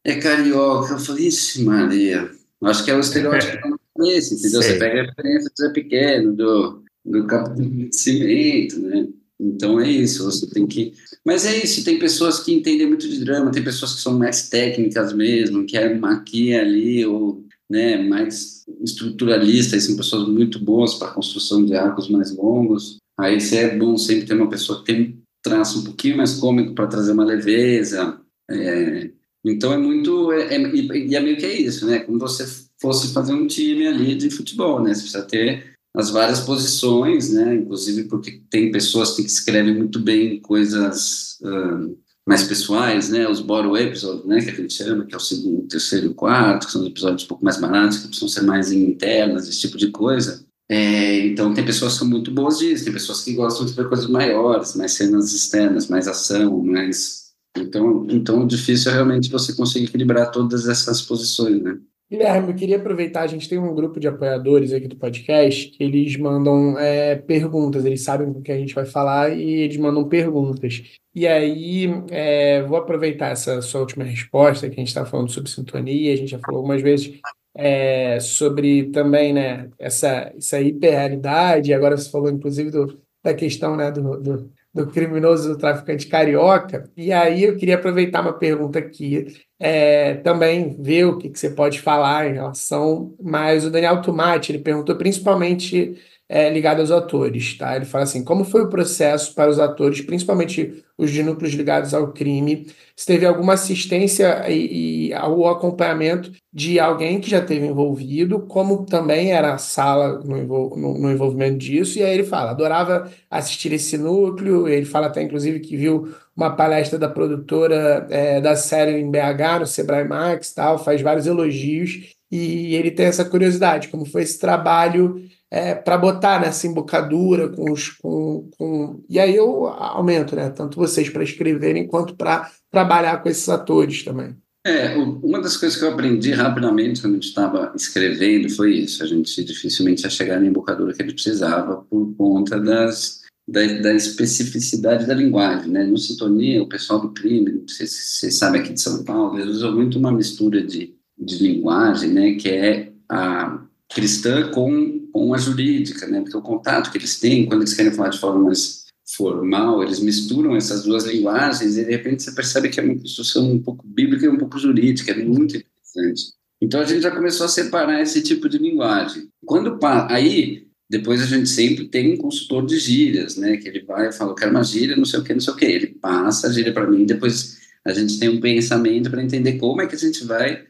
é 0.05 0.16
carioca? 0.16 0.93
Eu 0.93 0.99
falei, 0.99 1.28
ixi, 1.28 1.64
Maria, 1.64 2.30
acho 2.64 2.84
que 2.84 2.91
é 2.91 2.97
o 2.97 3.01
estereótipo 3.01 3.59
que 3.59 3.66
eu 3.66 3.70
não 3.70 3.80
conheço, 3.95 4.34
entendeu? 4.34 4.62
Sei. 4.62 4.72
Você 4.72 4.78
pega 4.78 5.01
a 5.01 5.05
referência 5.07 5.51
do 5.51 5.62
Zé 5.62 5.72
Pequeno, 5.72 6.36
do, 6.36 6.82
do 7.05 7.26
Capitão 7.26 7.66
de 7.66 7.97
Cimento, 7.97 8.78
né? 8.80 9.09
Então 9.41 9.80
é 9.80 9.91
isso, 9.91 10.22
você 10.22 10.47
tem 10.51 10.66
que. 10.66 10.93
Mas 11.24 11.47
é 11.47 11.57
isso, 11.57 11.82
tem 11.82 11.99
pessoas 11.99 12.41
que 12.41 12.53
entendem 12.53 12.86
muito 12.86 13.09
de 13.09 13.24
drama, 13.24 13.51
tem 13.51 13.64
pessoas 13.64 13.95
que 13.95 14.03
são 14.03 14.18
mais 14.18 14.51
técnicas 14.51 15.14
mesmo, 15.14 15.64
que 15.64 15.78
é 15.78 15.99
aqui 16.05 16.53
ali, 16.53 17.07
ou 17.07 17.43
né, 17.71 17.97
mais 17.97 18.64
estruturalistas, 18.83 19.85
são 19.85 19.97
pessoas 19.97 20.29
muito 20.29 20.59
boas 20.59 20.95
para 20.95 21.09
a 21.09 21.12
construção 21.12 21.64
de 21.64 21.75
arcos 21.77 22.09
mais 22.09 22.35
longos. 22.37 22.97
Aí 23.18 23.39
é 23.53 23.77
bom 23.77 23.97
sempre 23.97 24.27
ter 24.27 24.35
uma 24.35 24.51
pessoa 24.51 24.81
que 24.81 24.87
tem 24.87 25.03
um 25.03 25.23
traço 25.43 25.79
um 25.79 25.85
pouquinho 25.85 26.16
mais 26.16 26.35
cômico 26.35 26.75
para 26.75 26.89
trazer 26.89 27.12
uma 27.12 27.25
leveza. 27.25 28.21
É, 28.51 29.11
então 29.45 29.73
é 29.73 29.79
muito. 29.79 30.33
É, 30.33 30.57
é, 30.57 30.75
e 30.75 31.14
é 31.14 31.21
meio 31.21 31.37
que 31.37 31.47
é 31.47 31.61
isso, 31.61 31.87
né? 31.87 32.01
Como 32.01 32.18
você 32.18 32.45
fosse 32.81 33.12
fazer 33.12 33.35
um 33.35 33.47
time 33.47 33.87
ali 33.87 34.16
de 34.16 34.31
futebol, 34.31 34.83
né? 34.83 34.93
Você 34.93 35.03
precisa 35.03 35.23
ter 35.23 35.75
as 35.95 36.11
várias 36.11 36.41
posições, 36.41 37.31
né? 37.33 37.55
Inclusive 37.55 38.05
porque 38.05 38.43
tem 38.51 38.73
pessoas 38.73 39.14
que 39.14 39.23
escrevem 39.23 39.77
muito 39.77 40.01
bem 40.01 40.41
coisas 40.41 41.39
uh, 41.43 41.97
mais 42.27 42.45
pessoais, 42.45 43.09
né? 43.09 43.29
Os 43.29 43.41
bottom 43.41 43.77
episodes, 43.77 44.25
né? 44.25 44.41
Que 44.41 44.51
a 44.51 44.55
gente 44.55 44.75
chama, 44.75 45.05
que 45.05 45.14
é 45.14 45.16
o 45.16 45.21
segundo, 45.21 45.66
terceiro 45.68 46.07
e 46.07 46.14
quarto, 46.14 46.66
que 46.66 46.73
são 46.73 46.87
episódios 46.87 47.25
um 47.25 47.29
pouco 47.29 47.45
mais 47.45 47.59
baratos, 47.59 47.99
que 47.99 48.09
precisam 48.09 48.29
ser 48.29 48.43
mais 48.43 48.73
internas, 48.73 49.49
esse 49.49 49.61
tipo 49.61 49.77
de 49.77 49.91
coisa. 49.91 50.45
É, 50.68 51.27
então 51.27 51.53
tem 51.53 51.64
pessoas 51.64 51.95
que 51.95 51.99
são 51.99 52.09
muito 52.09 52.31
boas 52.31 52.59
disso, 52.59 52.85
tem 52.85 52.93
pessoas 52.93 53.25
que 53.25 53.35
gostam 53.35 53.66
de 53.66 53.73
ver 53.73 53.89
coisas 53.89 54.07
maiores, 54.07 54.77
mais 54.77 54.93
cenas 54.93 55.33
externas, 55.33 55.89
mais 55.89 56.07
ação, 56.07 56.62
mais 56.62 57.21
então, 57.57 58.07
então 58.09 58.47
difícil 58.47 58.93
é 58.93 58.95
realmente 58.95 59.31
você 59.31 59.53
conseguir 59.53 59.87
equilibrar 59.87 60.31
todas 60.31 60.68
essas 60.68 61.03
posições, 61.03 61.61
né? 61.62 61.79
Guilherme, 62.11 62.49
eu 62.49 62.57
queria 62.57 62.77
aproveitar, 62.77 63.23
a 63.23 63.27
gente 63.29 63.49
tem 63.49 63.57
um 63.57 63.73
grupo 63.73 64.01
de 64.01 64.09
apoiadores 64.09 64.73
aqui 64.73 64.89
do 64.89 64.97
podcast 64.97 65.69
que 65.69 65.85
eles 65.85 66.17
mandam 66.17 66.77
é, 66.77 67.15
perguntas, 67.15 67.85
eles 67.85 68.03
sabem 68.03 68.29
o 68.29 68.43
que 68.43 68.51
a 68.51 68.59
gente 68.59 68.75
vai 68.75 68.85
falar 68.85 69.31
e 69.31 69.49
eles 69.49 69.77
mandam 69.77 70.09
perguntas. 70.09 70.83
E 71.15 71.25
aí, 71.25 71.87
é, 72.11 72.63
vou 72.63 72.79
aproveitar 72.79 73.29
essa 73.29 73.63
sua 73.63 73.83
última 73.83 74.03
resposta, 74.03 74.69
que 74.69 74.75
a 74.75 74.79
gente 74.81 74.89
está 74.89 75.07
falando 75.07 75.31
sobre 75.31 75.51
sintonia, 75.51 76.13
a 76.13 76.17
gente 76.17 76.33
já 76.33 76.39
falou 76.41 76.59
algumas 76.59 76.83
vezes 76.83 77.21
é, 77.55 78.19
sobre 78.19 78.91
também 78.91 79.33
né, 79.33 79.71
essa, 79.79 80.33
essa 80.37 80.61
hiperrealidade, 80.61 81.73
agora 81.73 81.97
você 81.97 82.11
falou 82.11 82.29
inclusive 82.29 82.73
do, 82.73 83.01
da 83.23 83.35
questão 83.35 83.77
né, 83.77 83.93
do, 83.93 84.21
do, 84.21 84.51
do 84.73 84.87
criminoso, 84.87 85.51
do 85.51 85.59
traficante 85.59 86.07
carioca. 86.07 86.91
E 86.97 87.12
aí 87.12 87.45
eu 87.45 87.57
queria 87.57 87.75
aproveitar 87.75 88.21
uma 88.21 88.33
pergunta 88.33 88.79
aqui 88.79 89.27
é, 89.59 90.14
também 90.16 90.81
ver 90.81 91.07
o 91.07 91.18
que, 91.18 91.29
que 91.29 91.39
você 91.39 91.51
pode 91.51 91.81
falar 91.81 92.29
em 92.29 92.35
relação. 92.35 93.14
Mas 93.21 93.64
o 93.64 93.71
Daniel 93.71 94.01
Tomati, 94.01 94.53
ele 94.53 94.62
perguntou 94.62 94.97
principalmente 94.97 95.97
é, 96.33 96.49
ligado 96.49 96.78
aos 96.78 96.93
atores, 96.93 97.59
tá? 97.59 97.74
Ele 97.74 97.85
fala 97.85 98.05
assim, 98.05 98.22
como 98.22 98.45
foi 98.45 98.62
o 98.62 98.68
processo 98.68 99.35
para 99.35 99.51
os 99.51 99.59
atores, 99.59 100.01
principalmente 100.01 100.85
os 100.97 101.11
de 101.11 101.24
núcleos 101.24 101.55
ligados 101.55 101.93
ao 101.93 102.12
crime, 102.12 102.68
se 102.95 103.05
teve 103.05 103.26
alguma 103.26 103.55
assistência 103.55 104.49
e, 104.49 105.09
e 105.09 105.14
o 105.14 105.49
acompanhamento 105.49 106.31
de 106.53 106.78
alguém 106.78 107.20
que 107.20 107.28
já 107.28 107.41
teve 107.41 107.66
envolvido, 107.66 108.43
como 108.43 108.87
também 108.87 109.33
era 109.33 109.55
a 109.55 109.59
sala 109.59 110.20
no, 110.20 110.76
no, 110.76 110.99
no, 110.99 111.11
envolvimento 111.11 111.59
disso, 111.59 111.99
e 111.99 112.05
aí 112.05 112.14
ele 112.14 112.24
fala, 112.24 112.53
adorava 112.53 113.11
assistir 113.28 113.72
esse 113.72 113.99
núcleo, 113.99 114.68
ele 114.68 114.87
fala 114.87 115.09
até 115.09 115.22
inclusive 115.22 115.59
que 115.59 115.76
viu 115.76 116.14
uma 116.37 116.55
palestra 116.55 116.97
da 116.97 117.09
produtora 117.09 118.07
é, 118.09 118.41
da 118.41 118.55
série 118.55 119.01
em 119.01 119.11
BH, 119.11 119.59
no 119.61 119.66
Sebrae 119.66 120.07
Max, 120.07 120.55
tal, 120.55 120.78
faz 120.78 121.03
vários 121.03 121.26
elogios, 121.26 122.14
e 122.31 122.76
ele 122.76 122.93
tem 122.93 123.07
essa 123.07 123.24
curiosidade, 123.24 123.89
como 123.89 124.05
foi 124.07 124.22
esse 124.22 124.39
trabalho 124.39 125.28
é, 125.51 125.75
para 125.75 125.99
botar 125.99 126.41
nessa 126.41 126.67
embocadura 126.67 127.49
com 127.49 127.73
os. 127.73 127.89
Com, 127.89 128.49
com... 128.57 129.03
E 129.09 129.19
aí 129.19 129.35
eu 129.35 129.67
aumento, 129.67 130.37
né? 130.37 130.49
Tanto 130.51 130.79
vocês 130.79 131.11
para 131.11 131.25
escreverem 131.25 131.87
quanto 131.87 132.15
para 132.15 132.51
trabalhar 132.71 133.23
com 133.23 133.29
esses 133.29 133.49
atores 133.49 134.05
também. 134.05 134.37
É, 134.65 134.95
uma 134.97 135.41
das 135.41 135.57
coisas 135.57 135.79
que 135.79 135.85
eu 135.85 135.91
aprendi 135.91 136.33
rapidamente 136.33 137.01
quando 137.01 137.15
a 137.15 137.17
gente 137.17 137.29
estava 137.29 137.73
escrevendo 137.75 138.49
foi 138.51 138.75
isso. 138.75 139.03
A 139.03 139.07
gente 139.07 139.43
dificilmente 139.43 140.05
ia 140.05 140.11
chegar 140.11 140.39
na 140.39 140.47
embocadura 140.47 140.93
que 140.93 141.03
ele 141.03 141.15
precisava 141.15 141.79
por 141.89 142.15
conta 142.15 142.61
das, 142.61 143.23
da, 143.49 143.65
da, 143.81 143.95
especificidade 143.95 145.07
da 145.07 145.15
linguagem, 145.15 145.71
né? 145.71 145.83
No 145.85 145.97
Sintonia, 145.97 146.63
o 146.63 146.69
pessoal 146.69 147.01
do 147.01 147.11
crime, 147.11 147.65
você 147.67 148.31
sabe 148.31 148.59
aqui 148.59 148.75
de 148.75 148.81
São 148.83 149.03
Paulo, 149.03 149.39
eles 149.39 149.57
usam 149.57 149.75
muito 149.75 149.99
uma 149.99 150.13
mistura 150.13 150.63
de, 150.63 150.95
de 151.19 151.43
linguagem, 151.43 152.11
né? 152.11 152.35
Que 152.35 152.51
é 152.51 152.93
a 153.09 153.63
cristã 153.89 154.51
com, 154.51 155.00
com 155.13 155.35
a 155.35 155.39
jurídica, 155.39 156.07
né? 156.07 156.21
Porque 156.21 156.37
o 156.37 156.43
contato 156.43 156.91
que 156.91 156.99
eles 156.99 157.19
têm, 157.19 157.47
quando 157.47 157.63
eles 157.63 157.75
querem 157.75 157.93
falar 157.93 158.09
de 158.09 158.19
forma 158.19 158.45
mais 158.45 158.87
formal, 159.17 159.83
eles 159.83 160.01
misturam 160.01 160.55
essas 160.55 160.85
duas 160.85 161.05
linguagens 161.05 161.77
e 161.77 161.85
de 161.85 161.91
repente 161.91 162.23
você 162.23 162.33
percebe 162.33 162.69
que 162.69 162.79
é 162.79 162.83
uma 162.83 162.95
construção 162.95 163.51
um 163.51 163.61
pouco 163.61 163.85
bíblica 163.87 164.27
e 164.27 164.29
um 164.29 164.39
pouco 164.39 164.59
jurídica, 164.59 165.13
é 165.13 165.25
muito 165.25 165.57
interessante. 165.57 166.33
Então 166.63 166.81
a 166.81 166.85
gente 166.85 167.01
já 167.01 167.11
começou 167.11 167.47
a 167.47 167.49
separar 167.49 168.01
esse 168.01 168.23
tipo 168.23 168.49
de 168.49 168.59
linguagem. 168.59 169.29
Quando 169.45 169.79
aí 170.09 170.67
depois 170.91 171.23
a 171.23 171.27
gente 171.27 171.49
sempre 171.49 171.87
tem 171.87 172.15
um 172.15 172.17
consultor 172.17 172.67
de 172.67 172.77
gírias, 172.77 173.37
né? 173.37 173.57
Que 173.57 173.69
ele 173.69 173.85
vai 173.85 174.09
e 174.09 174.13
fala, 174.13 174.33
eu 174.33 174.35
quero 174.35 174.51
uma 174.51 174.65
gíria, 174.65 174.97
não 174.97 175.05
sei 175.05 175.21
o 175.21 175.25
que, 175.25 175.33
não 175.33 175.41
sei 175.41 175.55
o 175.55 175.57
que. 175.57 175.65
Ele 175.65 175.87
passa 175.87 176.49
a 176.49 176.53
gíria 176.53 176.73
para 176.73 176.91
mim, 176.91 177.07
depois 177.07 177.59
a 177.85 177.93
gente 177.93 178.19
tem 178.19 178.29
um 178.29 178.41
pensamento 178.41 179.09
para 179.09 179.23
entender 179.23 179.55
como 179.55 179.81
é 179.81 179.87
que 179.87 179.95
a 179.95 179.99
gente 179.99 180.25
vai 180.25 180.65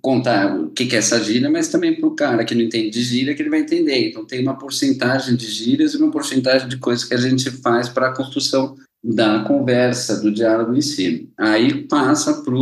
contar 0.00 0.58
o 0.58 0.70
que 0.70 0.94
é 0.94 0.98
essa 0.98 1.22
gíria, 1.22 1.50
mas 1.50 1.68
também 1.68 1.94
para 1.94 2.08
o 2.08 2.16
cara 2.16 2.44
que 2.44 2.54
não 2.54 2.62
entende 2.62 2.90
de 2.90 3.02
gíria, 3.02 3.34
que 3.34 3.42
ele 3.42 3.50
vai 3.50 3.60
entender. 3.60 4.08
Então, 4.08 4.24
tem 4.24 4.40
uma 4.40 4.56
porcentagem 4.56 5.36
de 5.36 5.46
gírias 5.46 5.92
e 5.92 5.98
uma 5.98 6.10
porcentagem 6.10 6.68
de 6.68 6.78
coisas 6.78 7.04
que 7.04 7.14
a 7.14 7.18
gente 7.18 7.50
faz 7.50 7.88
para 7.88 8.08
a 8.08 8.16
construção 8.16 8.74
da 9.04 9.40
conversa, 9.44 10.20
do 10.20 10.32
diálogo 10.32 10.74
em 10.74 10.80
si. 10.80 11.28
Aí 11.38 11.86
passa 11.86 12.42
para 12.42 12.54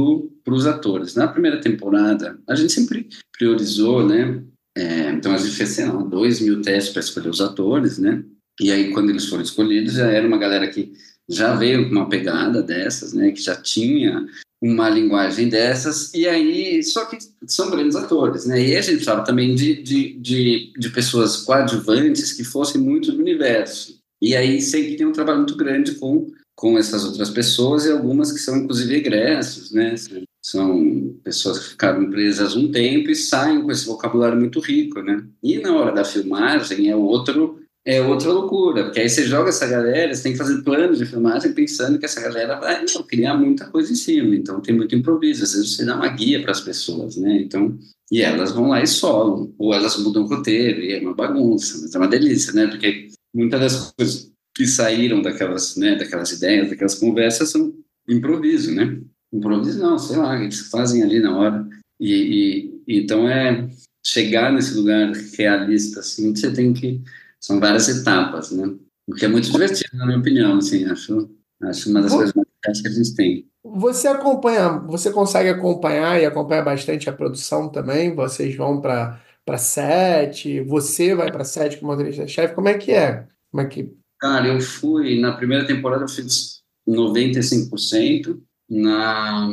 os 0.53 0.66
atores. 0.66 1.14
Na 1.14 1.28
primeira 1.28 1.61
temporada, 1.61 2.38
a 2.49 2.55
gente 2.55 2.72
sempre 2.72 3.09
priorizou, 3.38 4.07
né? 4.07 4.43
É, 4.76 5.11
então, 5.11 5.32
a 5.32 5.38
gente 5.38 5.55
fez, 5.55 5.70
sei 5.70 5.86
lá, 5.86 6.03
dois 6.03 6.41
mil 6.41 6.61
testes 6.61 6.93
para 6.93 7.01
escolher 7.01 7.28
os 7.28 7.41
atores, 7.41 7.99
né? 7.99 8.24
E 8.61 8.72
aí, 8.72 8.91
quando 8.91 9.11
eles 9.11 9.26
foram 9.26 9.43
escolhidos, 9.43 9.95
já 9.95 10.07
era 10.07 10.26
uma 10.26 10.38
galera 10.38 10.66
que 10.66 10.93
já 11.28 11.55
veio 11.55 11.88
com 11.88 11.93
uma 11.93 12.09
pegada 12.09 12.62
dessas, 12.62 13.12
né? 13.12 13.30
Que 13.30 13.41
já 13.41 13.55
tinha 13.55 14.26
uma 14.61 14.91
linguagem 14.91 15.49
dessas, 15.49 16.13
e 16.13 16.29
aí, 16.29 16.83
só 16.83 17.07
que 17.07 17.17
são 17.47 17.71
grandes 17.71 17.97
atores, 17.97 18.45
né? 18.45 18.61
E 18.61 18.77
a 18.77 18.83
gente 18.83 18.97
precisava 18.97 19.25
também 19.25 19.55
de, 19.55 19.83
de, 19.83 20.19
de, 20.19 20.73
de, 20.77 20.91
pessoas 20.91 21.39
coadjuvantes 21.39 22.33
que 22.35 22.45
fossem 22.45 22.81
muito 22.81 23.11
do 23.11 23.19
universo. 23.19 23.99
E 24.21 24.37
aí 24.37 24.61
sempre 24.61 24.97
tem 24.97 25.07
um 25.07 25.13
trabalho 25.13 25.39
muito 25.39 25.57
grande 25.57 25.95
com, 25.95 26.31
com 26.55 26.79
essas 26.79 27.07
outras 27.07 27.31
pessoas, 27.31 27.87
e 27.87 27.91
algumas 27.91 28.33
que 28.33 28.39
são 28.39 28.59
inclusive 28.59 28.97
egressos, 28.97 29.71
né? 29.73 29.95
São 30.43 31.17
pessoas 31.25 31.59
que 31.59 31.71
ficaram 31.71 32.11
presas 32.11 32.55
um 32.55 32.71
tempo 32.71 33.11
e 33.11 33.17
saem 33.17 33.63
com 33.63 33.71
esse 33.71 33.87
vocabulário 33.87 34.39
muito 34.39 34.61
rico, 34.61 35.01
né? 35.01 35.25
E 35.43 35.59
na 35.59 35.75
hora 35.75 35.93
da 35.93 36.05
filmagem 36.05 36.91
é 36.91 36.97
outro 36.97 37.60
é 37.85 38.01
outra 38.03 38.31
loucura, 38.31 38.85
porque 38.85 39.01
aí 39.01 39.09
você 39.09 39.26
joga 39.26 39.49
essa 39.49 39.66
galera, 39.66 40.14
você 40.14 40.22
tem 40.22 40.33
que 40.33 40.39
fazer 40.39 40.62
planos 40.62 40.99
de 40.99 41.07
filmagem 41.07 41.55
pensando 41.55 41.99
que 41.99 42.05
essa 42.05 42.20
galera 42.20 42.61
vai 42.61 42.85
criar 43.09 43.37
muita 43.37 43.66
coisa 43.68 43.91
em 43.91 43.97
cima, 43.97 44.35
então 44.35 44.61
tem 44.61 44.74
muito 44.74 44.95
improviso, 44.95 45.45
às 45.45 45.55
vezes 45.55 45.76
você 45.76 45.85
dá 45.85 45.97
uma 45.97 46.09
guia 46.09 46.43
para 46.43 46.53
as 46.53 46.61
pessoas, 46.61 47.16
né, 47.16 47.41
então, 47.41 47.78
e 48.12 48.20
elas 48.20 48.53
vão 48.53 48.68
lá 48.68 48.83
e 48.83 48.87
solam, 48.87 49.55
ou 49.59 49.72
elas 49.72 49.97
mudam 49.99 50.24
o 50.24 50.26
roteiro, 50.26 50.81
e 50.81 50.93
é 50.93 51.01
uma 51.01 51.14
bagunça, 51.14 51.78
mas 51.81 51.95
é 51.95 51.99
uma 51.99 52.09
delícia, 52.09 52.53
né, 52.53 52.66
porque 52.66 53.09
muitas 53.35 53.61
das 53.61 53.93
coisas 53.93 54.31
que 54.55 54.66
saíram 54.66 55.22
daquelas, 55.22 55.76
né, 55.76 55.97
daquelas 55.97 56.33
ideias, 56.33 56.68
daquelas 56.68 56.97
conversas 56.97 57.49
são 57.49 57.72
improviso, 58.07 58.74
né, 58.74 59.01
improviso 59.33 59.78
não, 59.78 59.99
sei 59.99 60.16
lá, 60.16 60.39
eles 60.39 60.68
fazem 60.68 61.03
ali 61.03 61.18
na 61.18 61.35
hora, 61.35 61.66
e, 61.99 62.74
e 62.87 62.99
então 62.99 63.26
é 63.26 63.68
chegar 64.05 64.53
nesse 64.53 64.74
lugar 64.74 65.12
realista, 65.39 66.01
assim, 66.01 66.35
você 66.35 66.51
tem 66.53 66.74
que 66.74 67.01
são 67.41 67.59
várias 67.59 67.88
etapas, 67.88 68.51
né? 68.53 68.74
O 69.07 69.14
que 69.14 69.24
é 69.24 69.28
muito 69.28 69.51
divertido, 69.51 69.97
na 69.97 70.07
minha 70.07 70.18
opinião, 70.18 70.59
assim, 70.59 70.84
acho, 70.84 71.30
acho 71.62 71.91
uma 71.91 72.03
das 72.03 72.12
coisas 72.12 72.34
mais 72.34 72.47
legais 72.62 72.80
que 72.80 72.88
a 72.88 72.91
gente 72.91 73.14
tem. 73.14 73.47
Você 73.64 74.09
acompanha, 74.09 74.78
você 74.78 75.11
consegue 75.11 75.49
acompanhar 75.49 76.20
e 76.20 76.26
acompanha 76.26 76.62
bastante 76.62 77.09
a 77.09 77.12
produção 77.12 77.68
também? 77.68 78.14
Vocês 78.14 78.55
vão 78.55 78.80
para 78.80 79.20
para 79.45 79.59
sete, 79.59 80.61
você 80.61 81.14
vai 81.14 81.32
para 81.32 81.45
sete 81.45 81.78
como 81.78 81.91
motorista-chefe, 81.91 82.55
como 82.55 82.68
é 82.68 82.78
que 82.78 82.93
é? 82.93 83.26
Como 83.51 83.62
é 83.62 83.66
que... 83.66 83.93
Cara, 84.20 84.47
eu 84.47 84.61
fui, 84.61 85.18
na 85.18 85.32
primeira 85.32 85.66
temporada 85.66 86.05
eu 86.05 86.09
fiz 86.09 86.61
95%, 86.88 88.38
na 88.68 89.53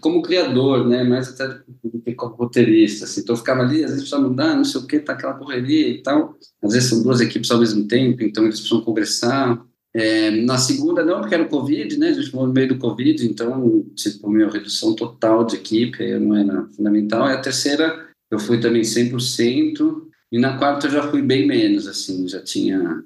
como 0.00 0.22
criador, 0.22 0.86
né, 0.86 1.04
mais 1.04 1.28
até 1.28 1.48
do 1.82 2.00
que 2.00 2.14
como 2.14 2.34
roteirista, 2.34 3.04
assim, 3.04 3.20
então 3.20 3.34
eu 3.34 3.38
ficava 3.38 3.62
ali, 3.62 3.84
às 3.84 3.90
vezes 3.90 4.08
precisa 4.08 4.20
mudar, 4.20 4.54
não 4.54 4.64
sei 4.64 4.80
o 4.80 4.86
que, 4.86 4.98
tá 4.98 5.12
aquela 5.12 5.34
correria 5.34 5.88
e 5.88 6.02
tal, 6.02 6.36
às 6.62 6.72
vezes 6.72 6.88
são 6.88 7.02
duas 7.02 7.20
equipes 7.20 7.50
ao 7.50 7.60
mesmo 7.60 7.86
tempo, 7.86 8.22
então 8.22 8.44
eles 8.44 8.60
precisam 8.60 8.84
conversar, 8.84 9.64
é, 9.94 10.30
na 10.30 10.58
segunda 10.58 11.04
não, 11.04 11.20
porque 11.20 11.34
era 11.34 11.44
o 11.44 11.48
Covid, 11.48 11.96
né, 11.98 12.08
a 12.08 12.12
gente 12.12 12.30
falou 12.30 12.46
no 12.46 12.52
meio 12.52 12.68
do 12.68 12.78
Covid, 12.78 13.26
então, 13.26 13.84
tipo, 13.94 14.28
minha 14.28 14.50
redução 14.50 14.94
total 14.94 15.44
de 15.44 15.56
equipe 15.56 16.18
não 16.18 16.36
era 16.36 16.66
fundamental, 16.76 17.28
e 17.28 17.32
a 17.32 17.40
terceira 17.40 18.08
eu 18.30 18.38
fui 18.38 18.58
também 18.58 18.82
100%, 18.82 20.02
e 20.32 20.38
na 20.38 20.58
quarta 20.58 20.88
eu 20.88 20.90
já 20.90 21.08
fui 21.10 21.22
bem 21.22 21.46
menos, 21.46 21.86
assim, 21.86 22.26
já 22.26 22.42
tinha, 22.42 23.04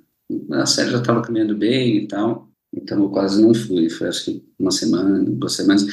a 0.53 0.67
série 0.67 0.91
já 0.91 0.99
estava 0.99 1.23
caminhando 1.23 1.55
bem 1.55 1.99
e 1.99 2.09
tal, 2.09 2.48
então 2.73 3.03
eu 3.03 3.09
quase 3.09 3.43
não 3.43 3.55
fui, 3.55 3.89
foi 3.89 4.09
acho 4.09 4.27
que 4.27 4.45
uma 4.59 4.71
semana, 4.71 5.25
duas 5.25 5.55
semanas. 5.55 5.87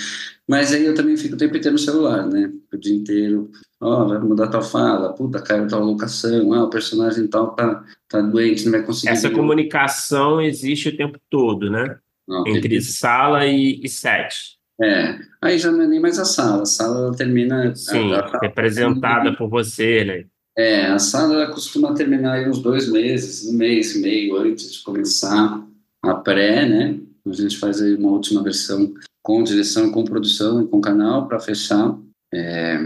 Mas 0.47 0.73
aí 0.73 0.85
eu 0.85 0.93
também 0.93 1.17
fico 1.17 1.35
o 1.35 1.37
tempo 1.37 1.55
inteiro 1.55 1.73
no 1.73 1.79
celular, 1.79 2.27
né? 2.27 2.51
O 2.71 2.77
dia 2.77 2.95
inteiro, 2.95 3.49
ó, 3.81 4.03
oh, 4.03 4.07
vai 4.09 4.19
mudar 4.19 4.47
tal 4.47 4.61
fala, 4.61 5.13
puta, 5.13 5.41
caiu 5.41 5.67
tal 5.67 5.83
locação, 5.83 6.53
ah, 6.53 6.65
o 6.65 6.69
personagem 6.69 7.27
tal 7.27 7.55
tá, 7.55 7.83
tá 8.07 8.21
doente, 8.21 8.65
não 8.65 8.73
vai 8.73 8.83
conseguir. 8.83 9.13
Essa 9.13 9.29
comunicação 9.29 10.41
existe 10.41 10.89
o 10.89 10.97
tempo 10.97 11.17
todo, 11.29 11.71
né? 11.71 11.97
Não, 12.27 12.45
Entre 12.45 12.81
sala 12.81 13.45
e, 13.45 13.79
e 13.83 13.89
set. 13.89 14.55
É, 14.81 15.17
aí 15.41 15.57
já 15.57 15.71
não 15.71 15.83
é 15.83 15.87
nem 15.87 16.01
mais 16.01 16.19
a 16.19 16.25
sala, 16.25 16.63
a 16.63 16.65
sala 16.65 17.15
termina... 17.15 17.73
Sim, 17.75 18.11
a, 18.11 18.19
a, 18.19 18.39
representada 18.39 19.33
por 19.33 19.49
você, 19.49 20.03
né? 20.03 20.25
É, 20.57 20.87
a 20.87 20.99
sala 20.99 21.47
costuma 21.47 21.93
terminar 21.93 22.33
aí 22.33 22.49
uns 22.49 22.59
dois 22.61 22.89
meses, 22.91 23.47
um 23.47 23.53
mês 23.53 23.95
e 23.95 24.01
meio 24.01 24.37
antes 24.37 24.73
de 24.73 24.83
começar 24.83 25.65
a 26.09 26.15
pré, 26.15 26.67
né? 26.67 26.99
A 27.25 27.33
gente 27.33 27.57
faz 27.57 27.81
aí 27.81 27.95
uma 27.95 28.11
última 28.11 28.43
versão 28.43 28.93
com 29.23 29.43
direção, 29.43 29.91
com 29.91 30.03
produção 30.03 30.61
e 30.61 30.67
com 30.67 30.79
canal 30.79 31.27
para 31.27 31.39
fechar. 31.39 31.97
É, 32.33 32.77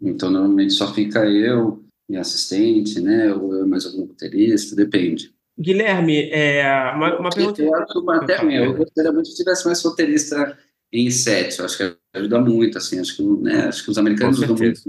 então, 0.00 0.30
normalmente 0.30 0.74
só 0.74 0.92
fica 0.92 1.24
eu 1.26 1.82
e 2.08 2.16
assistente, 2.16 3.00
né? 3.00 3.32
Ou 3.32 3.54
eu 3.54 3.66
mais 3.66 3.86
algum 3.86 4.04
roteirista, 4.04 4.76
depende. 4.76 5.32
Guilherme, 5.58 6.30
é, 6.30 6.62
uma, 6.94 7.18
uma 7.18 7.30
pergunta. 7.30 7.62
Eu 7.62 8.10
até 8.10 8.36
ruim. 8.36 8.54
Eu 8.54 8.74
gostaria 8.74 9.10
muito 9.10 9.30
que 9.30 9.36
tivesse 9.36 9.66
mais 9.66 9.82
roteirista 9.82 10.56
em 10.92 11.10
set. 11.10 11.58
Eu 11.58 11.64
acho 11.64 11.76
que 11.76 11.96
ajuda 12.14 12.40
muito, 12.40 12.78
assim. 12.78 13.00
Acho 13.00 13.16
que, 13.16 13.22
né, 13.22 13.66
acho 13.66 13.84
que 13.84 13.90
os 13.90 13.98
americanos 13.98 14.38
usam 14.38 14.56
muito. 14.56 14.80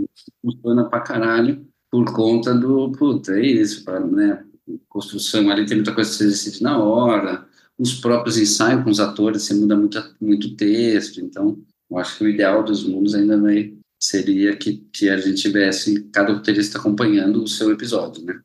Funciona 0.42 0.88
pra 0.88 1.00
caralho 1.00 1.66
por 1.90 2.14
conta 2.14 2.54
do. 2.54 2.92
Puta, 2.92 3.40
é 3.40 3.46
isso, 3.46 3.84
pra, 3.84 4.00
né? 4.00 4.44
Construção 4.88 5.50
ali 5.50 5.66
tem 5.66 5.78
muita 5.78 5.94
coisa 5.94 6.12
que 6.12 6.18
você 6.18 6.26
decide 6.28 6.62
na 6.62 6.78
hora 6.78 7.49
os 7.80 7.94
próprios 7.94 8.38
ensaios 8.38 8.84
com 8.84 8.90
os 8.90 9.00
atores, 9.00 9.44
você 9.44 9.54
muda 9.54 9.76
muito, 9.76 9.98
muito 10.20 10.56
texto, 10.56 11.22
então 11.22 11.58
eu 11.90 11.98
acho 11.98 12.18
que 12.18 12.26
o 12.26 12.30
ideal 12.30 12.62
dos 12.62 12.86
mundos 12.86 13.16
ainda 13.16 13.40
vai, 13.40 13.74
seria 14.00 14.56
que, 14.58 14.84
que 14.94 15.10
a 15.10 15.18
gente 15.18 15.42
tivesse 15.42 16.04
cada 16.12 16.34
roteirista 16.34 16.78
acompanhando 16.78 17.42
o 17.42 17.48
seu 17.48 17.72
episódio, 17.72 18.24
né? 18.24 18.40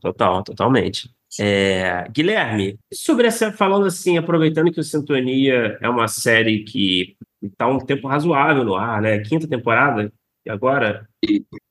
total, 0.00 0.42
totalmente. 0.42 1.10
É, 1.38 2.08
Guilherme, 2.10 2.78
sobre 2.92 3.26
essa, 3.26 3.52
falando 3.52 3.86
assim, 3.86 4.16
aproveitando 4.16 4.72
que 4.72 4.80
o 4.80 4.84
Sintonia 4.84 5.78
é 5.80 5.88
uma 5.88 6.08
série 6.08 6.64
que 6.64 7.14
está 7.42 7.68
um 7.68 7.78
tempo 7.78 8.08
razoável 8.08 8.64
no 8.64 8.74
ar, 8.74 9.02
né? 9.02 9.20
Quinta 9.20 9.46
temporada, 9.46 10.10
e 10.44 10.50
agora? 10.50 11.06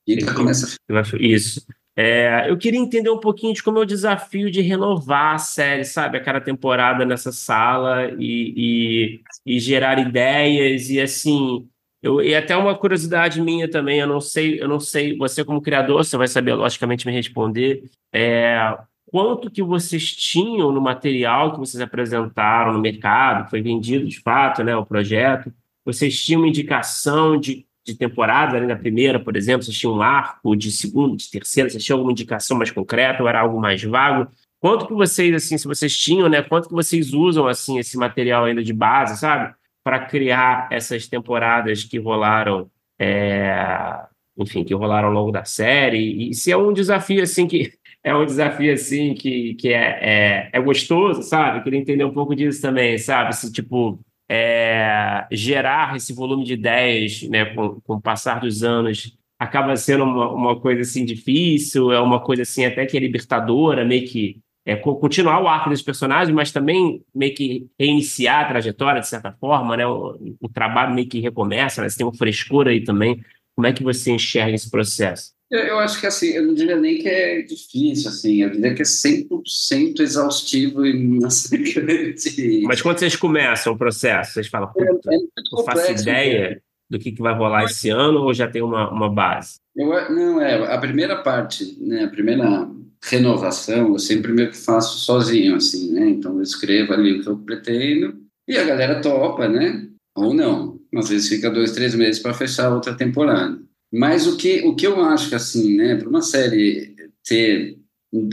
Quinta 0.06 0.32
começa. 0.32 0.78
Isso. 1.18 1.66
É, 2.00 2.48
eu 2.48 2.56
queria 2.56 2.78
entender 2.78 3.10
um 3.10 3.18
pouquinho 3.18 3.52
de 3.52 3.60
como 3.60 3.78
é 3.78 3.80
o 3.80 3.84
desafio 3.84 4.52
de 4.52 4.60
renovar 4.60 5.34
a 5.34 5.38
série, 5.38 5.84
sabe? 5.84 6.16
A 6.16 6.22
cada 6.22 6.40
temporada 6.40 7.04
nessa 7.04 7.32
sala 7.32 8.08
e, 8.16 9.20
e, 9.44 9.54
e 9.56 9.58
gerar 9.58 9.98
ideias 9.98 10.90
e 10.90 11.00
assim. 11.00 11.68
Eu, 12.00 12.22
e 12.22 12.36
até 12.36 12.56
uma 12.56 12.78
curiosidade 12.78 13.42
minha 13.42 13.68
também, 13.68 13.98
eu 13.98 14.06
não 14.06 14.20
sei, 14.20 14.62
eu 14.62 14.68
não 14.68 14.78
sei, 14.78 15.16
você 15.16 15.44
como 15.44 15.60
criador, 15.60 16.04
você 16.04 16.16
vai 16.16 16.28
saber 16.28 16.54
logicamente 16.54 17.04
me 17.04 17.12
responder. 17.12 17.82
É, 18.12 18.78
quanto 19.06 19.50
que 19.50 19.60
vocês 19.60 20.14
tinham 20.14 20.70
no 20.70 20.80
material 20.80 21.50
que 21.50 21.58
vocês 21.58 21.80
apresentaram 21.80 22.72
no 22.72 22.80
mercado, 22.80 23.46
que 23.46 23.50
foi 23.50 23.60
vendido 23.60 24.06
de 24.06 24.20
fato, 24.20 24.62
né, 24.62 24.76
o 24.76 24.86
projeto? 24.86 25.52
Vocês 25.84 26.16
tinham 26.24 26.42
uma 26.42 26.48
indicação 26.48 27.36
de, 27.40 27.66
de 27.88 27.96
temporada 27.96 28.56
ali 28.56 28.66
na 28.66 28.76
primeira, 28.76 29.18
por 29.18 29.36
exemplo? 29.36 29.62
Vocês 29.62 29.76
tinham 29.76 29.94
um 29.94 30.02
arco 30.02 30.54
de 30.54 30.70
segunda, 30.70 31.16
de 31.16 31.30
terceira? 31.30 31.70
Vocês 31.70 31.82
tinham 31.82 31.96
alguma 31.96 32.12
indicação 32.12 32.56
mais 32.56 32.70
concreta 32.70 33.22
ou 33.22 33.28
era 33.28 33.40
algo 33.40 33.60
mais 33.60 33.82
vago? 33.82 34.30
Quanto 34.60 34.86
que 34.86 34.94
vocês, 34.94 35.34
assim, 35.34 35.56
se 35.56 35.66
vocês 35.66 35.96
tinham, 35.96 36.28
né? 36.28 36.42
Quanto 36.42 36.68
que 36.68 36.74
vocês 36.74 37.12
usam, 37.14 37.46
assim, 37.46 37.78
esse 37.78 37.96
material 37.96 38.44
ainda 38.44 38.62
de 38.62 38.72
base, 38.72 39.18
sabe? 39.18 39.54
Para 39.82 40.00
criar 40.00 40.68
essas 40.70 41.06
temporadas 41.06 41.84
que 41.84 41.98
rolaram, 41.98 42.70
é... 42.98 44.04
enfim, 44.36 44.64
que 44.64 44.74
rolaram 44.74 45.08
ao 45.08 45.14
longo 45.14 45.32
da 45.32 45.44
série. 45.44 46.30
E 46.30 46.34
se 46.34 46.52
é 46.52 46.56
um 46.56 46.72
desafio, 46.72 47.22
assim, 47.22 47.46
que 47.46 47.72
é 48.04 48.14
um 48.14 48.26
desafio 48.26 48.72
assim 48.72 49.14
que, 49.14 49.54
que 49.54 49.68
é, 49.72 49.98
é, 50.02 50.50
é 50.52 50.60
gostoso, 50.60 51.22
sabe? 51.22 51.62
Queria 51.62 51.78
entender 51.78 52.04
um 52.04 52.12
pouco 52.12 52.34
disso 52.34 52.60
também, 52.60 52.98
sabe? 52.98 53.34
Se, 53.34 53.50
tipo, 53.52 53.98
é, 54.28 55.26
gerar 55.32 55.96
esse 55.96 56.12
volume 56.12 56.44
de 56.44 56.52
ideias 56.52 57.22
né, 57.22 57.46
com, 57.46 57.80
com 57.80 57.94
o 57.94 58.00
passar 58.00 58.40
dos 58.40 58.62
anos 58.62 59.16
acaba 59.38 59.76
sendo 59.76 60.04
uma, 60.04 60.32
uma 60.32 60.60
coisa 60.60 60.82
assim 60.82 61.04
difícil, 61.04 61.92
é 61.92 62.00
uma 62.00 62.20
coisa 62.20 62.42
assim 62.42 62.64
até 62.64 62.84
que 62.84 62.96
é 62.96 63.00
libertadora, 63.00 63.84
meio 63.84 64.06
que 64.06 64.40
é, 64.66 64.76
continuar 64.76 65.42
o 65.42 65.48
arco 65.48 65.70
dos 65.70 65.80
personagens, 65.80 66.34
mas 66.34 66.52
também 66.52 67.02
meio 67.14 67.34
que 67.34 67.66
reiniciar 67.80 68.44
a 68.44 68.48
trajetória, 68.48 69.00
de 69.00 69.08
certa 69.08 69.32
forma, 69.32 69.76
né? 69.76 69.86
O, 69.86 70.36
o 70.40 70.48
trabalho 70.48 70.94
meio 70.94 71.08
que 71.08 71.20
recomeça, 71.20 71.80
né? 71.80 71.88
Você 71.88 71.96
tem 71.96 72.06
um 72.06 72.12
frescor 72.12 72.68
aí 72.68 72.84
também. 72.84 73.18
Como 73.56 73.66
é 73.66 73.72
que 73.72 73.82
você 73.82 74.12
enxerga 74.12 74.54
esse 74.54 74.70
processo? 74.70 75.32
Eu, 75.50 75.60
eu, 75.60 75.78
acho 75.78 75.98
que 75.98 76.06
assim, 76.06 76.28
eu 76.28 76.44
não 76.44 76.52
diria 76.52 76.76
nem 76.76 76.98
que 76.98 77.08
é 77.08 77.40
difícil, 77.40 78.10
assim, 78.10 78.42
eu 78.42 78.50
diria 78.50 78.74
que 78.74 78.82
é 78.82 78.84
100% 78.84 80.00
exaustivo 80.00 80.84
e 80.84 81.20
massacrante. 81.20 82.62
Mas 82.68 82.82
quando 82.82 82.98
vocês 82.98 83.16
começam 83.16 83.72
o 83.72 83.78
processo, 83.78 84.34
vocês 84.34 84.48
falam, 84.48 84.70
é, 84.76 84.84
é 84.84 85.16
eu 85.52 85.64
faço 85.64 85.90
ideia 85.92 86.62
do 86.90 86.98
que, 86.98 87.12
que 87.12 87.22
vai 87.22 87.34
rolar 87.34 87.64
esse 87.64 87.88
ano 87.88 88.20
ou 88.20 88.34
já 88.34 88.46
tem 88.46 88.60
uma, 88.60 88.90
uma 88.90 89.10
base? 89.10 89.58
Eu, 89.74 89.88
não, 90.10 90.40
é, 90.40 90.74
a 90.74 90.78
primeira 90.78 91.16
parte, 91.16 91.76
né, 91.80 92.04
a 92.04 92.08
primeira 92.08 92.68
renovação, 93.02 93.92
eu 93.92 93.98
sempre 93.98 94.32
meio 94.32 94.50
que 94.50 94.56
faço 94.56 94.98
sozinho, 94.98 95.56
assim, 95.56 95.92
né, 95.92 96.10
então 96.10 96.36
eu 96.36 96.42
escrevo 96.42 96.92
ali 96.92 97.12
o 97.12 97.22
que 97.22 97.28
eu 97.28 97.38
pretendo 97.38 98.18
e 98.46 98.56
a 98.56 98.64
galera 98.64 99.00
topa, 99.00 99.48
né, 99.48 99.88
ou 100.14 100.34
não, 100.34 100.78
às 100.94 101.08
vezes 101.08 101.28
fica 101.28 101.50
dois, 101.50 101.72
três 101.72 101.94
meses 101.94 102.20
para 102.20 102.34
fechar 102.34 102.72
outra 102.72 102.94
temporada. 102.94 103.58
Mas 103.92 104.26
o 104.26 104.36
que, 104.36 104.60
o 104.66 104.74
que 104.74 104.86
eu 104.86 105.00
acho 105.02 105.30
que, 105.30 105.34
assim, 105.34 105.76
né, 105.76 105.96
para 105.96 106.08
uma 106.08 106.22
série 106.22 106.94
ter, 107.26 107.78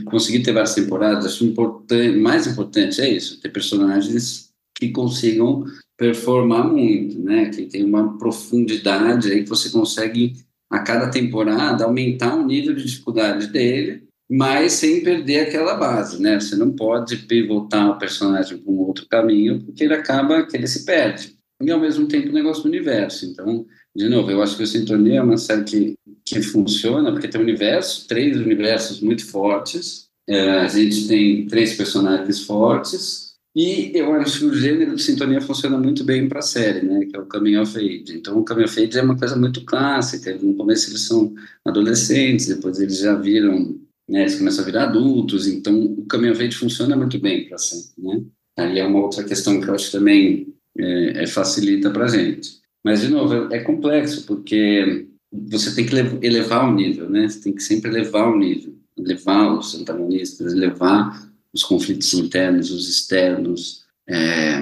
conseguir 0.05 0.43
ter 0.43 0.51
várias 0.51 0.75
temporadas, 0.75 1.25
acho 1.25 1.45
importante, 1.45 2.17
mais 2.17 2.45
importante 2.45 3.01
é 3.01 3.09
isso, 3.09 3.39
ter 3.41 3.49
personagens 3.49 4.49
que 4.77 4.89
consigam 4.91 5.65
performar 5.97 6.67
muito, 6.67 7.19
né, 7.19 7.49
que 7.49 7.63
tem 7.63 7.83
uma 7.83 8.17
profundidade 8.17 9.31
aí 9.31 9.43
que 9.43 9.49
você 9.49 9.69
consegue, 9.69 10.33
a 10.69 10.79
cada 10.79 11.09
temporada, 11.09 11.85
aumentar 11.85 12.35
o 12.35 12.45
nível 12.45 12.75
de 12.75 12.83
dificuldade 12.83 13.47
dele, 13.47 14.03
mas 14.29 14.73
sem 14.73 15.03
perder 15.03 15.41
aquela 15.41 15.75
base, 15.75 16.21
né, 16.21 16.39
você 16.39 16.55
não 16.57 16.73
pode 16.73 17.17
pivotar 17.17 17.91
o 17.91 17.97
personagem 17.97 18.57
para 18.57 18.71
um 18.71 18.79
outro 18.79 19.07
caminho, 19.07 19.63
porque 19.63 19.85
ele 19.85 19.93
acaba 19.93 20.45
que 20.45 20.57
ele 20.57 20.67
se 20.67 20.83
perde. 20.83 21.35
E, 21.61 21.71
ao 21.71 21.79
mesmo 21.79 22.07
tempo, 22.07 22.29
o 22.29 22.33
negócio 22.33 22.63
do 22.63 22.69
universo, 22.69 23.25
então 23.25 23.65
de 23.95 24.09
novo, 24.09 24.29
eu 24.29 24.41
acho 24.43 24.57
que 24.57 24.63
o 24.63 24.67
Sintonia 24.67 25.19
é 25.19 25.21
uma 25.21 25.37
série 25.37 25.63
que, 25.63 25.95
que 26.25 26.41
funciona 26.41 27.11
porque 27.11 27.27
tem 27.27 27.39
um 27.39 27.43
universo, 27.43 28.07
três 28.07 28.37
universos 28.37 28.99
muito 28.99 29.25
fortes. 29.25 30.09
É, 30.27 30.49
a 30.59 30.67
gente 30.67 31.07
tem 31.07 31.45
três 31.45 31.75
personagens 31.75 32.41
fortes 32.41 33.25
e 33.55 33.91
eu 33.95 34.13
acho 34.15 34.39
que 34.39 34.45
o 34.45 34.53
gênero 34.53 34.95
de 34.95 35.01
Sintonia 35.01 35.39
funciona 35.39 35.77
muito 35.77 36.03
bem 36.03 36.27
para 36.27 36.39
a 36.39 36.41
série, 36.41 36.85
né? 36.85 37.05
Que 37.05 37.15
é 37.15 37.19
o 37.19 37.25
Coming 37.25 37.55
of 37.55 37.77
Age. 37.77 38.17
Então, 38.17 38.37
o 38.37 38.43
Coming 38.43 38.65
of 38.65 38.83
Age 38.83 38.97
é 38.97 39.01
uma 39.01 39.17
coisa 39.17 39.37
muito 39.37 39.63
clássica. 39.63 40.37
No 40.41 40.55
começo 40.55 40.89
eles 40.89 41.07
são 41.07 41.33
adolescentes, 41.63 42.47
depois 42.47 42.81
eles 42.81 42.97
já 42.99 43.15
viram, 43.15 43.79
né? 44.09 44.23
Eles 44.23 44.35
começam 44.35 44.61
a 44.61 44.65
virar 44.65 44.83
adultos. 44.83 45.47
Então, 45.47 45.81
o 45.81 46.05
Coming 46.05 46.31
of 46.31 46.43
Age 46.43 46.57
funciona 46.57 46.97
muito 46.97 47.17
bem 47.17 47.45
para 47.45 47.55
a 47.55 47.59
série, 47.59 47.93
né? 47.97 48.21
Aí 48.57 48.79
é 48.79 48.85
uma 48.85 48.99
outra 48.99 49.23
questão 49.23 49.61
que 49.61 49.69
eu 49.69 49.73
acho 49.73 49.85
que 49.85 49.91
também 49.93 50.53
é, 50.77 51.23
é 51.23 51.27
facilita 51.27 51.89
para 51.91 52.05
a 52.05 52.09
gente. 52.09 52.64
Mas, 52.85 53.01
de 53.01 53.07
novo, 53.07 53.51
é 53.51 53.59
complexo, 53.61 54.27
porque 54.27 55.07
você 55.31 55.73
tem 55.73 55.87
que 55.87 55.95
elevar 56.23 56.69
o 56.69 56.71
nível, 56.71 57.09
né? 57.09 57.27
Você 57.27 57.41
tem 57.41 57.53
que 57.53 57.63
sempre 57.63 57.89
elevar 57.89 58.31
o 58.31 58.37
nível, 58.37 58.75
elevar 58.95 59.57
os 59.57 59.73
antagonistas, 59.73 60.53
elevar 60.53 61.27
os 61.51 61.63
conflitos 61.63 62.13
internos, 62.13 62.69
os 62.69 62.87
externos. 62.87 63.83
É, 64.07 64.61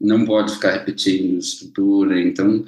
não 0.00 0.24
pode 0.24 0.54
ficar 0.54 0.78
repetindo 0.78 1.36
estrutura. 1.36 2.18
Então, 2.18 2.64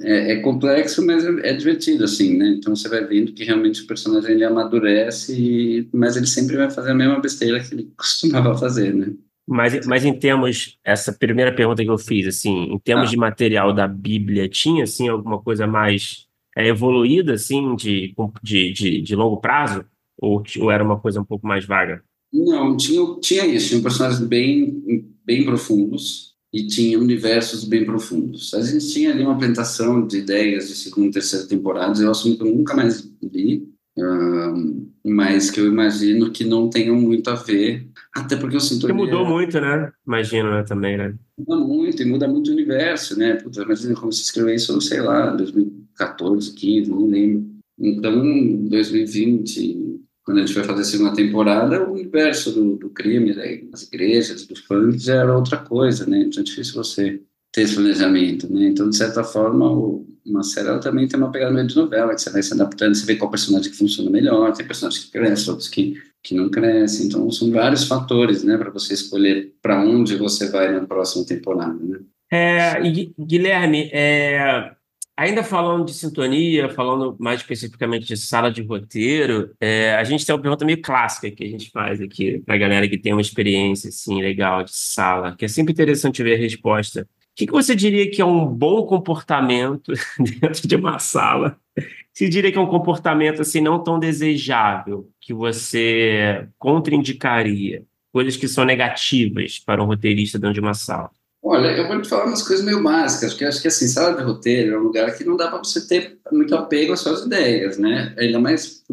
é, 0.00 0.32
é, 0.32 0.36
complexo, 0.40 1.04
mas 1.04 1.22
é, 1.22 1.50
é, 1.50 1.52
divertido, 1.52 2.04
assim, 2.04 2.38
né? 2.38 2.48
Então, 2.48 2.74
você 2.74 2.88
vai 2.88 3.04
vendo 3.04 3.34
que 3.34 3.44
realmente 3.44 3.82
o 3.82 3.86
personagem 3.86 4.30
ele 4.30 4.44
amadurece, 4.44 5.86
mas 5.92 6.16
ele 6.16 6.26
sempre 6.26 6.56
vai 6.56 6.70
fazer 6.70 6.92
a 6.92 6.94
mesma 6.94 7.20
besteira 7.20 7.62
que 7.62 7.74
ele 7.74 7.92
costumava 7.94 8.56
fazer, 8.56 8.94
né? 8.94 9.12
Mas, 9.50 9.84
mas 9.84 10.04
em 10.04 10.12
termos, 10.12 10.78
essa 10.84 11.12
primeira 11.12 11.52
pergunta 11.52 11.82
que 11.82 11.90
eu 11.90 11.98
fiz, 11.98 12.24
assim, 12.24 12.72
em 12.72 12.78
termos 12.78 13.08
ah. 13.08 13.10
de 13.10 13.16
material 13.16 13.74
da 13.74 13.88
Bíblia, 13.88 14.48
tinha, 14.48 14.84
assim, 14.84 15.08
alguma 15.08 15.42
coisa 15.42 15.66
mais 15.66 16.28
é, 16.56 16.68
evoluída, 16.68 17.34
assim, 17.34 17.74
de, 17.74 18.14
de, 18.44 18.72
de, 18.72 19.00
de 19.00 19.16
longo 19.16 19.38
prazo? 19.38 19.84
Ou, 20.22 20.40
ou, 20.60 20.70
era 20.70 20.84
uma 20.84 21.00
coisa 21.00 21.20
um 21.20 21.24
pouco 21.24 21.48
mais 21.48 21.64
vaga? 21.64 22.00
Não, 22.32 22.76
tinha, 22.76 23.02
tinha 23.20 23.44
isso, 23.44 23.70
tinha 23.70 23.82
personagens 23.82 24.20
bem, 24.20 25.12
bem 25.26 25.44
profundos 25.44 26.36
e 26.54 26.68
tinha 26.68 26.96
universos 26.96 27.64
bem 27.64 27.84
profundos. 27.84 28.54
A 28.54 28.62
gente 28.62 28.92
tinha 28.92 29.10
ali 29.10 29.24
uma 29.24 29.34
apresentação 29.34 30.06
de 30.06 30.18
ideias 30.18 30.68
de 30.68 30.76
segunda 30.76 31.08
e 31.08 31.12
terceira 31.12 31.48
temporada, 31.48 32.00
eu 32.00 32.12
assumo 32.12 32.36
que 32.36 32.42
eu 32.44 32.54
nunca 32.54 32.76
mais 32.76 33.10
li, 33.20 33.68
mas 35.04 35.50
que 35.50 35.58
eu 35.58 35.66
imagino 35.66 36.30
que 36.30 36.44
não 36.44 36.70
tenham 36.70 36.94
muito 36.94 37.28
a 37.30 37.34
ver, 37.34 37.89
até 38.14 38.36
porque 38.36 38.56
eu 38.56 38.60
sinto... 38.60 38.86
Que 38.86 38.92
mudou 38.92 39.24
muito, 39.24 39.60
né? 39.60 39.90
Imagino, 40.06 40.50
né, 40.50 40.62
também, 40.62 40.96
né? 40.96 41.14
Muda 41.38 41.56
muito, 41.56 42.02
e 42.02 42.06
muda 42.06 42.26
muito 42.26 42.50
o 42.50 42.52
universo, 42.52 43.18
né? 43.18 43.34
Puta, 43.34 43.62
imagina 43.62 43.94
como 43.94 44.12
se 44.12 44.22
escreveu 44.22 44.54
isso, 44.54 44.80
sei 44.80 45.00
lá, 45.00 45.34
2014, 45.34 46.54
15, 46.54 46.90
não 46.90 47.06
lembro. 47.06 47.50
Então, 47.78 48.22
2020, 48.68 50.00
quando 50.24 50.38
a 50.38 50.46
gente 50.46 50.54
vai 50.54 50.64
fazer 50.64 50.82
a 50.82 50.84
segunda 50.84 51.14
temporada, 51.14 51.88
o 51.88 51.92
universo 51.92 52.52
do, 52.52 52.76
do 52.76 52.90
crime, 52.90 53.34
das 53.70 53.84
igrejas, 53.84 54.46
do 54.46 54.54
funk, 54.54 54.98
já 54.98 55.16
era 55.16 55.36
outra 55.36 55.56
coisa, 55.56 56.06
né? 56.06 56.20
Então 56.20 56.40
é 56.40 56.44
difícil 56.44 56.74
você 56.74 57.20
ter 57.52 57.62
esse 57.62 57.74
planejamento, 57.74 58.52
né? 58.52 58.68
Então, 58.68 58.88
de 58.88 58.96
certa 58.96 59.24
forma, 59.24 59.70
o, 59.70 60.06
uma 60.24 60.42
série 60.42 60.68
ela 60.68 60.78
também 60.78 61.08
tem 61.08 61.18
uma 61.18 61.32
pegada 61.32 61.52
meio 61.52 61.66
de 61.66 61.74
novela, 61.74 62.14
que 62.14 62.20
você 62.20 62.30
vai 62.30 62.42
se 62.42 62.52
adaptando, 62.52 62.94
você 62.94 63.04
vê 63.06 63.16
qual 63.16 63.30
personagem 63.30 63.70
que 63.70 63.76
funciona 63.76 64.10
melhor, 64.10 64.52
tem 64.52 64.66
personagens 64.66 65.04
que 65.04 65.10
crescem, 65.10 65.50
outros 65.50 65.68
que, 65.68 65.94
que 66.22 66.34
não 66.34 66.50
crescem. 66.50 67.06
Então, 67.06 67.30
são 67.30 67.50
vários 67.50 67.86
fatores, 67.86 68.44
né, 68.44 68.56
para 68.56 68.70
você 68.70 68.94
escolher 68.94 69.54
para 69.62 69.82
onde 69.82 70.16
você 70.16 70.50
vai 70.50 70.72
na 70.72 70.86
próxima 70.86 71.24
temporada, 71.24 71.78
né? 71.82 71.98
É, 72.32 72.80
Guilherme, 73.18 73.90
é, 73.92 74.70
ainda 75.16 75.42
falando 75.42 75.84
de 75.84 75.92
sintonia, 75.92 76.68
falando 76.68 77.16
mais 77.18 77.40
especificamente 77.40 78.06
de 78.06 78.16
sala 78.16 78.52
de 78.52 78.62
roteiro, 78.62 79.50
é, 79.60 79.96
a 79.96 80.04
gente 80.04 80.24
tem 80.24 80.32
uma 80.32 80.40
pergunta 80.40 80.64
meio 80.64 80.80
clássica 80.80 81.28
que 81.28 81.42
a 81.42 81.48
gente 81.48 81.70
faz 81.70 82.00
aqui 82.00 82.38
para 82.46 82.54
a 82.54 82.58
galera 82.58 82.88
que 82.88 82.98
tem 82.98 83.12
uma 83.12 83.20
experiência 83.20 83.88
assim 83.88 84.22
legal 84.22 84.62
de 84.62 84.72
sala, 84.72 85.34
que 85.36 85.44
é 85.44 85.48
sempre 85.48 85.72
interessante 85.72 86.22
ver 86.22 86.36
a 86.36 86.38
resposta 86.38 87.04
que, 87.40 87.46
que 87.46 87.52
você 87.52 87.74
diria 87.74 88.10
que 88.10 88.20
é 88.20 88.24
um 88.24 88.46
bom 88.46 88.84
comportamento 88.84 89.92
dentro 90.18 90.68
de 90.68 90.76
uma 90.76 90.98
sala? 90.98 91.58
Você 92.20 92.28
diria 92.28 92.52
que 92.52 92.58
é 92.58 92.60
um 92.60 92.66
comportamento 92.66 93.40
assim 93.40 93.62
não 93.62 93.82
tão 93.82 93.98
desejável 93.98 95.08
que 95.18 95.32
você 95.32 96.46
contraindicaria? 96.58 97.82
Coisas 98.12 98.36
que 98.36 98.46
são 98.46 98.62
negativas 98.62 99.58
para 99.58 99.82
um 99.82 99.86
roteirista 99.86 100.38
dentro 100.38 100.52
de 100.52 100.60
uma 100.60 100.74
sala? 100.74 101.10
Olha, 101.42 101.68
eu 101.68 101.88
vou 101.88 102.02
te 102.02 102.10
falar 102.10 102.26
umas 102.26 102.46
coisas 102.46 102.62
meio 102.62 102.82
básicas, 102.82 103.32
porque 103.32 103.46
acho 103.46 103.62
que 103.62 103.68
assim, 103.68 103.88
sala 103.88 104.14
de 104.14 104.22
roteiro 104.22 104.74
é 104.74 104.78
um 104.78 104.82
lugar 104.82 105.16
que 105.16 105.24
não 105.24 105.34
dá 105.34 105.48
para 105.48 105.60
você 105.60 105.86
ter 105.86 106.18
muito 106.30 106.54
apego 106.54 106.92
às 106.92 107.00
suas 107.00 107.24
ideias, 107.24 107.78
né? 107.78 108.14
Ainda 108.18 108.38
mais 108.38 108.84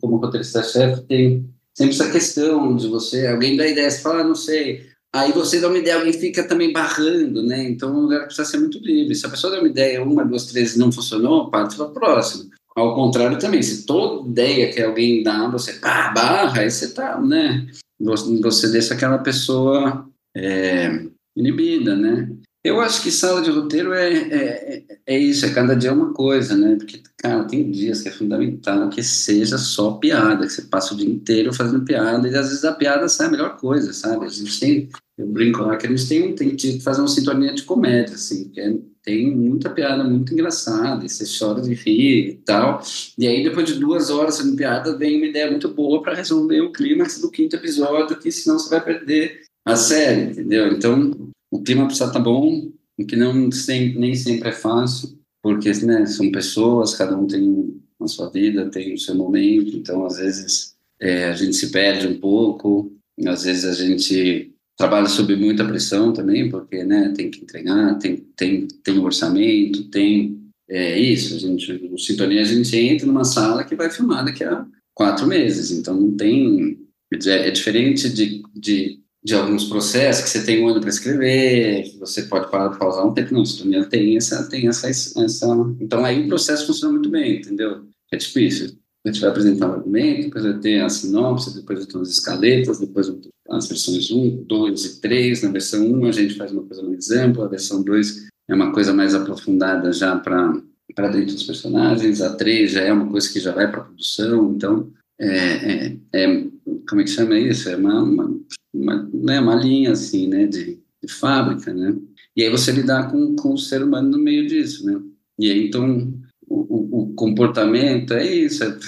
como 0.00 0.16
roteirista-chefe, 0.16 1.02
tem 1.02 1.44
sempre 1.74 1.96
essa 1.96 2.10
questão 2.10 2.74
de 2.76 2.88
você, 2.88 3.26
alguém 3.26 3.58
dá 3.58 3.66
ideia, 3.66 3.90
você 3.90 4.00
fala, 4.00 4.22
ah, 4.22 4.24
não 4.24 4.34
sei, 4.34 4.86
aí 5.20 5.32
você 5.32 5.60
dá 5.60 5.68
uma 5.68 5.78
ideia, 5.78 5.96
alguém 5.96 6.12
fica 6.12 6.44
também 6.44 6.72
barrando, 6.72 7.42
né? 7.42 7.64
Então 7.68 7.94
o 7.94 8.00
lugar 8.02 8.26
precisa 8.26 8.48
ser 8.48 8.58
muito 8.58 8.78
livre. 8.78 9.14
Se 9.14 9.26
a 9.26 9.30
pessoa 9.30 9.52
dá 9.52 9.58
uma 9.58 9.68
ideia, 9.68 10.02
uma, 10.02 10.24
duas, 10.24 10.46
três 10.46 10.76
não 10.76 10.92
funcionou, 10.92 11.50
parte 11.50 11.76
para 11.76 11.86
a 11.86 11.90
próxima. 11.90 12.46
Ao 12.74 12.94
contrário 12.94 13.38
também, 13.38 13.62
se 13.62 13.86
toda 13.86 14.28
ideia 14.28 14.70
que 14.70 14.82
alguém 14.82 15.22
dá, 15.22 15.48
você 15.48 15.74
pá, 15.74 16.10
barra, 16.10 16.60
aí 16.60 16.70
você 16.70 16.92
tá, 16.92 17.18
né? 17.20 17.66
Você 17.98 18.68
deixa 18.70 18.92
aquela 18.92 19.18
pessoa 19.18 20.06
é, 20.36 21.06
inibida, 21.34 21.96
né? 21.96 22.28
Eu 22.62 22.80
acho 22.80 23.02
que 23.02 23.10
sala 23.10 23.40
de 23.40 23.50
roteiro 23.50 23.94
é, 23.94 24.12
é, 24.12 24.84
é 25.06 25.18
isso, 25.18 25.46
é 25.46 25.54
cada 25.54 25.74
dia 25.74 25.92
uma 25.92 26.12
coisa, 26.12 26.56
né? 26.56 26.76
Porque, 26.76 27.00
cara, 27.18 27.44
tem 27.44 27.70
dias 27.70 28.02
que 28.02 28.08
é 28.08 28.12
fundamental 28.12 28.88
que 28.90 29.02
seja 29.02 29.58
só 29.58 29.92
piada, 29.92 30.46
que 30.46 30.52
você 30.52 30.62
passa 30.62 30.94
o 30.94 30.96
dia 30.96 31.08
inteiro 31.08 31.52
fazendo 31.52 31.84
piada, 31.84 32.28
e 32.28 32.34
às 32.36 32.48
vezes 32.48 32.64
a 32.64 32.72
piada 32.72 33.08
sai 33.08 33.28
a 33.28 33.30
melhor 33.30 33.56
coisa, 33.56 33.92
sabe? 33.92 34.26
A 34.26 34.28
gente 34.28 34.60
tem, 34.60 34.88
eu 35.16 35.26
brinco 35.26 35.62
lá 35.62 35.76
que 35.76 35.86
a 35.86 35.90
gente 35.90 36.08
tem, 36.08 36.34
tem 36.34 36.54
que 36.54 36.80
fazer 36.80 37.00
uma 37.00 37.08
sintonia 37.08 37.54
de 37.54 37.62
comédia, 37.62 38.14
assim, 38.14 38.48
que 38.50 38.60
é 38.60 38.74
tem 39.06 39.32
muita 39.32 39.70
piada 39.70 40.02
muito 40.02 40.34
engraçada, 40.34 41.06
e 41.06 41.08
você 41.08 41.24
chora 41.38 41.62
de 41.62 41.72
rir 41.74 42.28
e 42.28 42.34
tal. 42.44 42.82
E 43.16 43.28
aí, 43.28 43.44
depois 43.44 43.64
de 43.64 43.78
duas 43.78 44.10
horas 44.10 44.36
fazendo 44.36 44.56
piada, 44.56 44.98
vem 44.98 45.18
uma 45.18 45.26
ideia 45.26 45.48
muito 45.48 45.68
boa 45.68 46.02
para 46.02 46.16
resolver 46.16 46.60
o 46.60 46.72
clímax 46.72 47.20
do 47.20 47.30
quinto 47.30 47.54
episódio, 47.54 48.18
que 48.18 48.32
senão 48.32 48.58
você 48.58 48.68
vai 48.68 48.84
perder 48.84 49.42
a 49.64 49.76
série, 49.76 50.32
entendeu? 50.32 50.72
Então, 50.72 51.12
o 51.52 51.62
clima 51.62 51.86
precisa 51.86 52.06
estar 52.06 52.18
tá 52.18 52.24
bom, 52.24 52.68
o 52.98 53.06
que 53.06 53.14
não 53.14 53.52
sempre, 53.52 53.96
nem 53.96 54.16
sempre 54.16 54.48
é 54.48 54.52
fácil, 54.52 55.16
porque 55.46 55.70
né, 55.86 56.04
são 56.06 56.28
pessoas, 56.32 56.96
cada 56.96 57.16
um 57.16 57.24
tem 57.24 57.80
a 58.00 58.08
sua 58.08 58.28
vida, 58.28 58.68
tem 58.68 58.94
o 58.94 58.98
seu 58.98 59.14
momento, 59.14 59.76
então, 59.76 60.04
às 60.04 60.16
vezes, 60.16 60.74
é, 61.00 61.26
a 61.26 61.34
gente 61.36 61.54
se 61.54 61.70
perde 61.70 62.08
um 62.08 62.18
pouco, 62.18 62.92
às 63.24 63.44
vezes 63.44 63.64
a 63.64 63.72
gente 63.72 64.52
trabalha 64.76 65.06
sob 65.06 65.36
muita 65.36 65.64
pressão 65.64 66.12
também, 66.12 66.50
porque 66.50 66.82
né, 66.82 67.12
tem 67.16 67.30
que 67.30 67.44
entregar, 67.44 67.96
tem, 68.00 68.16
tem, 68.34 68.66
tem 68.82 68.98
orçamento, 68.98 69.84
tem 69.84 70.36
é 70.68 70.98
isso, 70.98 71.36
a 71.36 71.38
gente, 71.38 71.72
o 71.92 71.96
Sintonia 71.96 72.40
a 72.40 72.44
gente 72.44 72.76
entra 72.76 73.06
numa 73.06 73.24
sala 73.24 73.62
que 73.62 73.76
vai 73.76 73.88
filmar 73.88 74.24
daqui 74.24 74.42
a 74.42 74.66
quatro 74.92 75.28
meses, 75.28 75.70
então 75.70 75.94
não 75.94 76.16
tem, 76.16 76.76
é, 77.24 77.52
diferente 77.52 78.10
de, 78.10 78.42
de, 78.52 79.00
de 79.26 79.34
alguns 79.34 79.64
processos 79.64 80.22
que 80.22 80.30
você 80.30 80.44
tem 80.44 80.62
um 80.62 80.68
ano 80.68 80.80
para 80.80 80.88
escrever, 80.88 81.82
que 81.82 81.98
você 81.98 82.22
pode 82.22 82.48
pausar 82.48 83.04
um 83.04 83.12
tempo, 83.12 83.34
não, 83.34 83.44
Sintonia 83.44 83.84
tem 83.84 84.16
essa, 84.16 84.48
tem 84.48 84.68
essa, 84.68 84.88
essa, 84.88 85.46
então 85.80 86.04
aí 86.04 86.24
o 86.24 86.28
processo 86.28 86.64
funciona 86.64 86.92
muito 86.92 87.10
bem, 87.10 87.38
entendeu? 87.38 87.88
É 88.12 88.16
difícil, 88.16 88.78
a 89.04 89.08
gente 89.08 89.20
vai 89.20 89.30
apresentar 89.30 89.68
um 89.68 89.72
argumento, 89.72 90.26
depois 90.26 90.44
vai 90.44 90.58
ter 90.60 90.80
a 90.80 90.88
sinopse, 90.88 91.56
depois 91.56 91.80
vai 91.80 91.88
ter 91.88 91.98
as 91.98 92.08
escaletas, 92.08 92.78
depois 92.78 93.12
as 93.48 93.66
versões 93.66 94.12
1, 94.12 94.44
2 94.44 94.84
e 94.84 95.00
3. 95.00 95.42
Na 95.42 95.50
versão 95.50 95.84
1 95.84 96.06
a 96.06 96.12
gente 96.12 96.34
faz 96.36 96.52
uma 96.52 96.62
coisa 96.62 96.84
mais 96.84 97.10
ampla, 97.10 97.46
a 97.46 97.48
versão 97.48 97.82
2 97.82 98.28
é 98.48 98.54
uma 98.54 98.72
coisa 98.72 98.92
mais 98.92 99.12
aprofundada 99.12 99.92
já 99.92 100.16
para 100.16 101.08
dentro 101.10 101.34
dos 101.34 101.42
personagens, 101.42 102.22
a 102.22 102.32
3 102.32 102.70
já 102.70 102.82
é 102.82 102.92
uma 102.92 103.10
coisa 103.10 103.28
que 103.32 103.40
já 103.40 103.50
vai 103.50 103.68
para 103.68 103.80
a 103.80 103.84
produção, 103.86 104.52
então 104.52 104.88
é, 105.18 105.26
é, 105.28 105.96
é, 106.12 106.44
como 106.88 107.00
é 107.00 107.04
que 107.04 107.10
chama 107.10 107.36
isso? 107.36 107.68
É 107.68 107.76
uma, 107.76 108.02
uma, 108.04 108.40
uma, 108.80 109.08
né, 109.12 109.40
uma 109.40 109.54
linha 109.54 109.92
assim, 109.92 110.28
né, 110.28 110.46
de, 110.46 110.78
de 111.02 111.12
fábrica, 111.12 111.72
né? 111.72 111.96
E 112.36 112.42
aí 112.42 112.50
você 112.50 112.70
lidar 112.70 113.10
com, 113.10 113.34
com 113.34 113.54
o 113.54 113.58
ser 113.58 113.82
humano 113.82 114.10
no 114.10 114.18
meio 114.18 114.46
disso, 114.46 114.84
né? 114.84 115.00
E 115.38 115.50
aí 115.50 115.68
então 115.68 116.12
o, 116.48 117.02
o, 117.02 117.14
comportamento 117.14 118.12
é 118.12 118.24
isso, 118.24 118.62
é, 118.62 118.78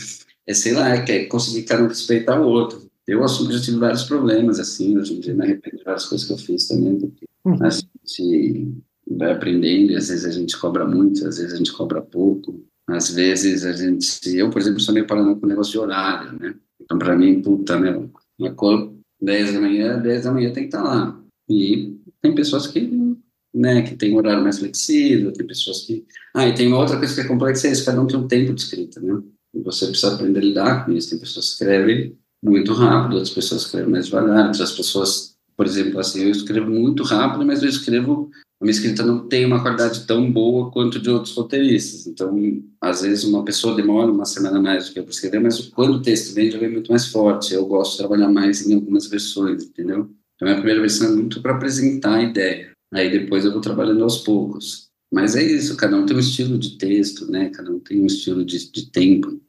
é 0.46 0.54
sei 0.54 0.72
lá, 0.72 0.94
é, 0.94 1.04
é 1.08 1.24
conseguir 1.26 1.62
cada 1.62 1.82
um 1.82 1.88
respeitar 1.88 2.40
o 2.40 2.46
outro. 2.46 2.88
Eu 3.06 3.24
assumo 3.24 3.48
que 3.48 3.56
já 3.56 3.62
tive 3.62 3.78
vários 3.78 4.04
problemas, 4.04 4.60
assim, 4.60 4.98
hoje 4.98 5.14
em 5.14 5.20
dia 5.20 5.34
me 5.34 5.42
arrependo 5.42 5.78
de 5.78 5.84
várias 5.84 6.04
coisas 6.04 6.26
que 6.26 6.32
eu 6.32 6.38
fiz 6.38 6.68
também, 6.68 6.98
porque 6.98 7.26
uhum. 7.44 7.58
a 7.62 7.70
gente 7.70 8.74
vai 9.10 9.32
aprendendo, 9.32 9.92
e 9.92 9.96
às 9.96 10.08
vezes 10.08 10.26
a 10.26 10.30
gente 10.30 10.58
cobra 10.58 10.86
muito, 10.86 11.26
às 11.26 11.38
vezes 11.38 11.54
a 11.54 11.56
gente 11.56 11.72
cobra 11.72 12.02
pouco, 12.02 12.62
às 12.86 13.10
vezes 13.10 13.64
a 13.64 13.72
gente... 13.72 14.36
Eu, 14.36 14.50
por 14.50 14.60
exemplo, 14.60 14.80
sou 14.80 14.92
meio 14.92 15.06
paranoico 15.06 15.40
com 15.40 15.46
o 15.46 15.48
negócio 15.48 15.72
de 15.72 15.78
horário, 15.78 16.38
né? 16.38 16.54
Então, 16.80 16.98
para 16.98 17.16
mim, 17.16 17.40
puta, 17.40 17.78
meu, 17.78 18.10
uma 18.38 18.52
cor 18.52 18.92
10 19.20 19.54
da 19.54 19.60
manhã, 19.60 19.98
10 19.98 20.24
da 20.24 20.32
manhã 20.32 20.52
tem 20.52 20.64
que 20.64 20.68
estar 20.68 20.82
tá 20.82 20.88
lá. 20.88 21.20
E 21.48 21.96
tem 22.20 22.34
pessoas 22.34 22.66
que 22.66 23.16
né, 23.54 23.82
que 23.82 23.96
tem 23.96 24.12
um 24.12 24.16
horário 24.16 24.42
mais 24.42 24.58
flexível, 24.58 25.32
tem 25.32 25.46
pessoas 25.46 25.82
que... 25.82 26.04
Ah, 26.34 26.46
e 26.46 26.54
tem 26.54 26.68
uma 26.68 26.78
outra 26.78 26.98
coisa 26.98 27.14
que 27.14 27.20
é 27.22 27.24
complexa, 27.24 27.66
é 27.66 27.72
isso, 27.72 27.84
cada 27.84 28.00
um 28.00 28.06
tem 28.06 28.18
um 28.18 28.28
tempo 28.28 28.54
de 28.54 28.60
escrita, 28.60 29.00
né? 29.00 29.20
E 29.54 29.60
você 29.60 29.86
precisa 29.86 30.14
aprender 30.14 30.38
a 30.38 30.42
lidar 30.42 30.84
com 30.84 30.92
isso. 30.92 31.10
Tem 31.10 31.18
pessoas 31.18 31.46
que 31.46 31.52
escrevem 31.52 32.16
muito 32.42 32.72
rápido, 32.72 33.14
outras 33.14 33.34
pessoas 33.34 33.62
escrevem 33.62 33.90
mais 33.90 34.06
devagar, 34.06 34.46
outras 34.46 34.72
pessoas, 34.72 35.36
por 35.56 35.66
exemplo, 35.66 35.98
assim, 35.98 36.22
eu 36.22 36.30
escrevo 36.30 36.70
muito 36.70 37.02
rápido, 37.02 37.44
mas 37.44 37.62
eu 37.62 37.68
escrevo, 37.68 38.30
a 38.60 38.64
minha 38.64 38.72
escrita 38.72 39.04
não 39.04 39.28
tem 39.28 39.46
uma 39.46 39.62
qualidade 39.62 40.04
tão 40.04 40.30
boa 40.32 40.70
quanto 40.72 40.98
de 40.98 41.08
outros 41.08 41.34
roteiristas. 41.34 42.08
Então, 42.08 42.60
às 42.80 43.02
vezes, 43.02 43.22
uma 43.22 43.44
pessoa 43.44 43.76
demora 43.76 44.10
uma 44.10 44.24
semana 44.24 44.60
mais 44.60 44.88
do 44.88 44.92
que 44.92 44.98
eu 44.98 45.04
para 45.04 45.12
escrever, 45.12 45.40
mas 45.40 45.60
quando 45.60 45.94
o 45.94 46.02
texto 46.02 46.34
vem, 46.34 46.50
já 46.50 46.58
vem 46.58 46.70
muito 46.72 46.90
mais 46.90 47.06
forte. 47.06 47.54
Eu 47.54 47.66
gosto 47.66 47.92
de 47.92 47.98
trabalhar 47.98 48.28
mais 48.28 48.66
em 48.66 48.74
algumas 48.74 49.06
versões, 49.06 49.62
entendeu? 49.62 50.10
Então, 50.34 50.46
a 50.48 50.50
minha 50.50 50.56
primeira 50.56 50.80
versão 50.80 51.12
é 51.12 51.14
muito 51.14 51.40
para 51.40 51.54
apresentar 51.54 52.16
a 52.16 52.22
ideia. 52.22 52.72
Aí 52.92 53.10
depois 53.10 53.44
eu 53.44 53.52
vou 53.52 53.60
trabalhando 53.60 54.02
aos 54.02 54.18
poucos. 54.18 54.88
Mas 55.12 55.36
é 55.36 55.42
isso, 55.42 55.76
cada 55.76 55.96
um 55.96 56.04
tem 56.04 56.16
um 56.16 56.20
estilo 56.20 56.58
de 56.58 56.76
texto, 56.78 57.30
né? 57.30 57.50
Cada 57.50 57.70
um 57.70 57.78
tem 57.78 58.00
um 58.00 58.06
estilo 58.06 58.44
de, 58.44 58.70
de 58.72 58.90
tempo. 58.90 59.40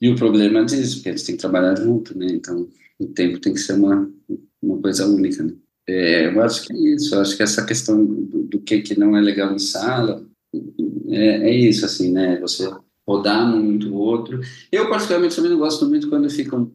E 0.00 0.08
o 0.08 0.14
problema 0.14 0.60
é 0.60 0.64
disso, 0.64 0.96
porque 0.96 1.08
eles 1.08 1.22
têm 1.24 1.34
que 1.34 1.40
trabalhar 1.40 1.74
junto, 1.76 2.16
né? 2.16 2.26
Então, 2.30 2.68
o 2.98 3.06
tempo 3.08 3.40
tem 3.40 3.52
que 3.52 3.60
ser 3.60 3.72
uma, 3.72 4.08
uma 4.62 4.80
coisa 4.80 5.06
única, 5.06 5.42
né? 5.42 5.52
É, 5.88 6.26
eu 6.26 6.42
acho 6.42 6.66
que 6.66 6.72
é 6.72 6.76
isso, 6.76 7.14
eu 7.14 7.20
acho 7.20 7.36
que 7.36 7.42
essa 7.42 7.64
questão 7.64 8.04
do, 8.04 8.42
do 8.44 8.60
que, 8.60 8.80
que 8.80 8.98
não 8.98 9.16
é 9.16 9.20
legal 9.20 9.54
em 9.54 9.58
sala 9.58 10.24
é, 11.08 11.48
é 11.48 11.54
isso, 11.54 11.84
assim, 11.84 12.12
né? 12.12 12.38
Você 12.40 12.68
rodar 13.06 13.46
muito 13.46 13.88
o 13.90 13.96
outro. 13.96 14.40
Eu, 14.72 14.88
particularmente, 14.88 15.36
também 15.36 15.52
não 15.52 15.58
gosto 15.58 15.86
muito 15.88 16.08
quando 16.08 16.28
ficam... 16.28 16.72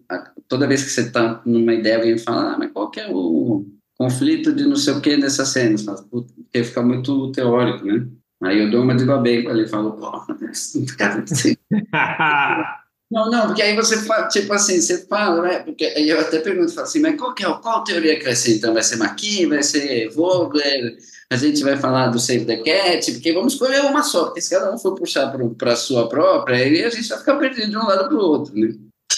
Toda 0.48 0.68
vez 0.68 0.84
que 0.84 0.90
você 0.90 1.02
está 1.02 1.42
numa 1.46 1.74
ideia, 1.74 1.98
alguém 1.98 2.18
fala, 2.18 2.54
ah, 2.54 2.58
mas 2.58 2.72
qual 2.72 2.90
que 2.90 3.02
é 3.02 3.10
o 3.10 3.66
conflito 3.98 4.54
de 4.54 4.66
não 4.66 4.76
sei 4.76 4.94
o 4.94 5.02
que 5.02 5.18
nessa 5.18 5.46
cena? 5.46 5.76
Porque 6.10 6.64
fica 6.64 6.82
muito 6.82 7.32
teórico, 7.32 7.86
né? 7.86 8.08
Aí 8.44 8.60
eu 8.60 8.72
dou 8.72 8.82
uma 8.82 8.96
de 8.96 9.06
babeco 9.06 9.50
ali 9.50 9.64
e 9.64 9.68
falo, 9.68 9.92
pô, 9.92 10.12
cara, 10.98 11.24
Não, 13.12 13.30
não, 13.30 13.48
porque 13.48 13.62
aí 13.62 13.76
você 13.76 13.98
fala, 14.04 14.30
tipo 14.30 14.54
assim, 14.54 14.80
você 14.80 15.06
fala, 15.06 15.42
né? 15.42 15.60
Porque 15.60 15.84
aí 15.84 16.08
eu 16.08 16.20
até 16.20 16.40
pergunto, 16.40 16.74
falo 16.74 16.88
assim, 16.88 17.02
mas 17.02 17.20
qual, 17.20 17.34
que 17.36 17.44
é, 17.44 17.54
qual 17.62 17.84
teoria 17.84 18.18
que 18.18 18.24
vai 18.24 18.36
ser 18.36 18.56
então? 18.56 18.74
Vai 18.74 18.84
ser 18.84 18.96
Maqui, 18.96 19.46
vai 19.46 19.62
ser 19.62 20.10
Vogler, 20.12 20.98
a 21.30 21.36
gente 21.36 21.62
vai 21.62 21.76
falar 21.78 22.08
do 22.08 22.20
Save 22.20 22.46
the 22.46 22.58
Cat, 22.58 23.12
porque 23.12 23.34
vamos 23.34 23.54
escolher 23.54 23.82
uma 23.82 24.02
só, 24.02 24.26
porque 24.26 24.40
se 24.40 24.50
cada 24.50 24.74
um 24.74 24.78
for 24.78 24.96
puxar 24.96 25.30
para 25.58 25.74
a 25.74 25.76
sua 25.76 26.08
própria, 26.08 26.58
aí 26.58 26.84
a 26.84 26.90
gente 26.90 27.10
vai 27.10 27.20
ficar 27.20 27.36
perdido 27.36 27.70
de 27.70 27.78
um 27.78 27.86
lado 27.86 28.08
para 28.08 28.18
o 28.18 28.22
outro, 28.22 28.58
né? 28.58 28.74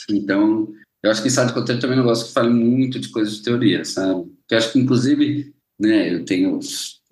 Então, 0.09 0.67
eu 1.03 1.11
acho 1.11 1.21
que 1.21 1.29
sala 1.29 1.47
de 1.47 1.53
roteiro 1.53 1.79
também 1.79 1.97
não 1.97 2.03
gosto 2.03 2.27
que 2.27 2.33
fale 2.33 2.49
muito 2.49 2.99
de 2.99 3.09
coisas 3.09 3.35
de 3.35 3.43
teoria, 3.43 3.85
sabe? 3.85 4.25
Eu 4.49 4.57
acho 4.57 4.71
que, 4.71 4.79
inclusive, 4.79 5.53
né, 5.79 6.13
eu 6.15 6.25
tenho 6.25 6.59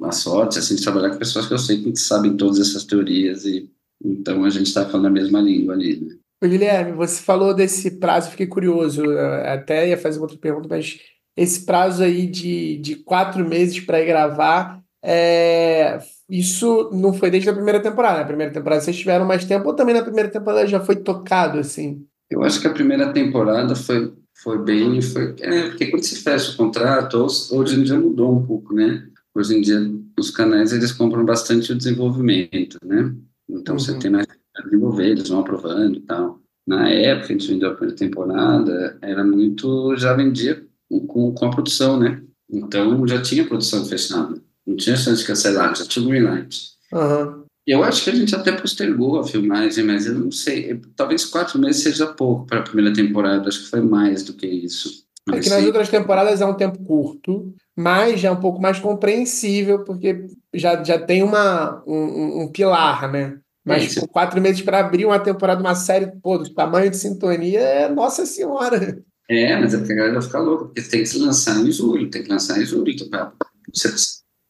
a 0.02 0.12
sorte, 0.12 0.58
assim, 0.58 0.76
de 0.76 0.82
trabalhar 0.84 1.12
com 1.12 1.18
pessoas 1.18 1.46
que 1.46 1.54
eu 1.54 1.60
sei 1.60 1.84
que 1.84 1.96
sabem 1.96 2.36
todas 2.36 2.60
essas 2.60 2.84
teorias 2.86 3.46
e 3.46 3.70
então 4.04 4.44
a 4.44 4.50
gente 4.50 4.66
está 4.66 4.84
falando 4.84 5.08
a 5.08 5.12
mesma 5.12 5.40
língua 5.40 5.76
ali, 5.76 6.00
né? 6.00 6.16
Ô, 6.44 6.48
Guilherme, 6.48 6.94
você 6.94 7.22
falou 7.22 7.54
desse 7.54 7.92
prazo, 8.00 8.32
fiquei 8.32 8.48
curioso, 8.48 9.04
até 9.46 9.90
ia 9.90 9.98
fazer 9.98 10.20
outra 10.20 10.38
pergunta, 10.38 10.68
mas 10.70 10.98
esse 11.38 11.66
prazo 11.66 12.04
aí 12.04 12.26
de, 12.26 12.78
de 12.78 12.96
quatro 12.96 13.48
meses 13.48 13.80
para 13.80 14.02
ir 14.02 14.08
gravar, 14.08 14.82
é, 15.04 16.00
isso 16.28 16.90
não 16.94 17.14
foi 17.14 17.30
desde 17.30 17.50
a 17.50 17.54
primeira 17.54 17.80
temporada. 17.80 18.20
Na 18.20 18.26
primeira 18.26 18.52
temporada 18.52 18.82
vocês 18.82 18.98
tiveram 18.98 19.26
mais 19.26 19.46
tempo, 19.46 19.68
ou 19.68 19.76
também 19.76 19.94
na 19.94 20.04
primeira 20.04 20.30
temporada 20.30 20.66
já 20.68 20.80
foi 20.80 20.96
tocado, 20.96 21.60
assim? 21.60 22.06
Eu 22.30 22.44
acho 22.44 22.60
que 22.60 22.68
a 22.68 22.74
primeira 22.74 23.14
temporada 23.14 23.76
foi, 23.76 24.12
foi 24.42 24.64
bem, 24.64 25.00
foi, 25.00 25.36
é, 25.42 25.70
porque 25.70 25.92
quando 25.92 26.04
se 26.04 26.24
fecha 26.24 26.54
o 26.54 26.58
contrato, 26.58 27.28
hoje 27.52 27.80
em 27.80 27.84
dia 27.84 28.00
mudou 28.00 28.36
um 28.36 28.44
pouco, 28.44 28.74
né? 28.74 29.04
Hoje 29.36 29.58
em 29.58 29.62
dia 29.62 29.80
os 30.18 30.32
canais 30.32 30.74
eles 30.74 30.92
compram 30.92 31.24
bastante 31.24 31.72
o 31.72 31.78
desenvolvimento, 31.78 32.78
né? 32.84 33.14
Então 33.48 33.76
uhum. 33.76 33.80
você 33.80 33.98
tem 34.00 34.10
mais 34.10 34.28
desenvolver, 34.64 35.10
eles 35.10 35.30
vão 35.30 35.40
aprovando 35.40 35.98
e 35.98 36.02
tal. 36.02 36.40
Na 36.68 36.90
época, 36.90 37.26
a 37.26 37.32
gente 37.32 37.48
vendeu 37.48 37.70
a 37.70 37.74
primeira 37.74 37.98
temporada, 37.98 38.98
era 39.02 39.24
muito, 39.24 39.96
já 39.98 40.14
vendia 40.14 40.64
com, 41.08 41.34
com 41.34 41.46
a 41.46 41.50
produção, 41.50 41.98
né? 41.98 42.22
Então, 42.50 43.08
já 43.08 43.22
tinha 43.22 43.48
produção 43.48 43.86
fechada. 43.86 44.42
Não 44.66 44.76
tinha 44.76 44.96
chance 44.96 45.22
de 45.22 45.28
cancelar, 45.28 45.76
já 45.76 45.86
tinha 45.86 46.06
o 46.06 46.10
greenlight. 46.10 46.72
Uhum. 46.94 47.44
Eu 47.66 47.84
acho 47.84 48.04
que 48.04 48.10
a 48.10 48.16
gente 48.16 48.36
até 48.36 48.52
postergou 48.52 49.20
a 49.20 49.24
filmagem, 49.24 49.84
mas 49.84 50.06
eu 50.06 50.16
não 50.16 50.32
sei. 50.32 50.80
Talvez 50.96 51.26
quatro 51.26 51.60
meses 51.60 51.84
seja 51.84 52.08
pouco 52.08 52.46
para 52.46 52.60
a 52.60 52.64
primeira 52.64 52.94
temporada. 52.94 53.48
Acho 53.48 53.64
que 53.64 53.70
foi 53.70 53.82
mais 53.82 54.24
do 54.24 54.34
que 54.34 54.48
isso. 54.48 55.06
É 55.32 55.40
que 55.40 55.50
nas 55.50 55.64
outras 55.64 55.90
temporadas 55.90 56.42
é 56.42 56.46
um 56.46 56.56
tempo 56.56 56.84
curto, 56.84 57.54
mas 57.78 58.20
já 58.20 58.30
é 58.30 58.32
um 58.32 58.40
pouco 58.40 58.60
mais 58.60 58.80
compreensível, 58.80 59.84
porque 59.84 60.26
já, 60.54 60.84
já 60.84 61.00
tem 61.00 61.22
uma, 61.22 61.84
um, 61.86 62.42
um 62.42 62.48
pilar, 62.52 63.12
né? 63.12 63.40
Mas 63.66 63.96
é, 63.98 64.08
quatro 64.08 64.42
meses 64.42 64.62
para 64.62 64.80
abrir 64.80 65.06
uma 65.06 65.20
temporada, 65.20 65.62
uma 65.62 65.76
série, 65.76 66.08
pô, 66.22 66.38
do 66.38 66.54
tamanho 66.54 66.90
de 66.90 66.98
sintonia, 66.98 67.60
é 67.60 67.90
nossa 67.90 68.26
senhora. 68.26 69.04
É, 69.30 69.58
mas 69.58 69.74
é 69.74 69.78
porque 69.78 69.94
a 69.94 69.96
galera 69.96 70.14
vai 70.16 70.24
ficar 70.24 70.40
louca, 70.40 70.66
porque 70.66 70.82
tem 70.82 71.02
que 71.02 71.06
se 71.06 71.20
lançar 71.20 71.58
em 71.66 71.72
julho, 71.72 72.10
tem 72.10 72.24
que 72.24 72.30
lançar 72.30 72.62
em 72.62 72.66
julho. 72.66 72.92
Então, 72.92 73.32
você, 73.74 73.94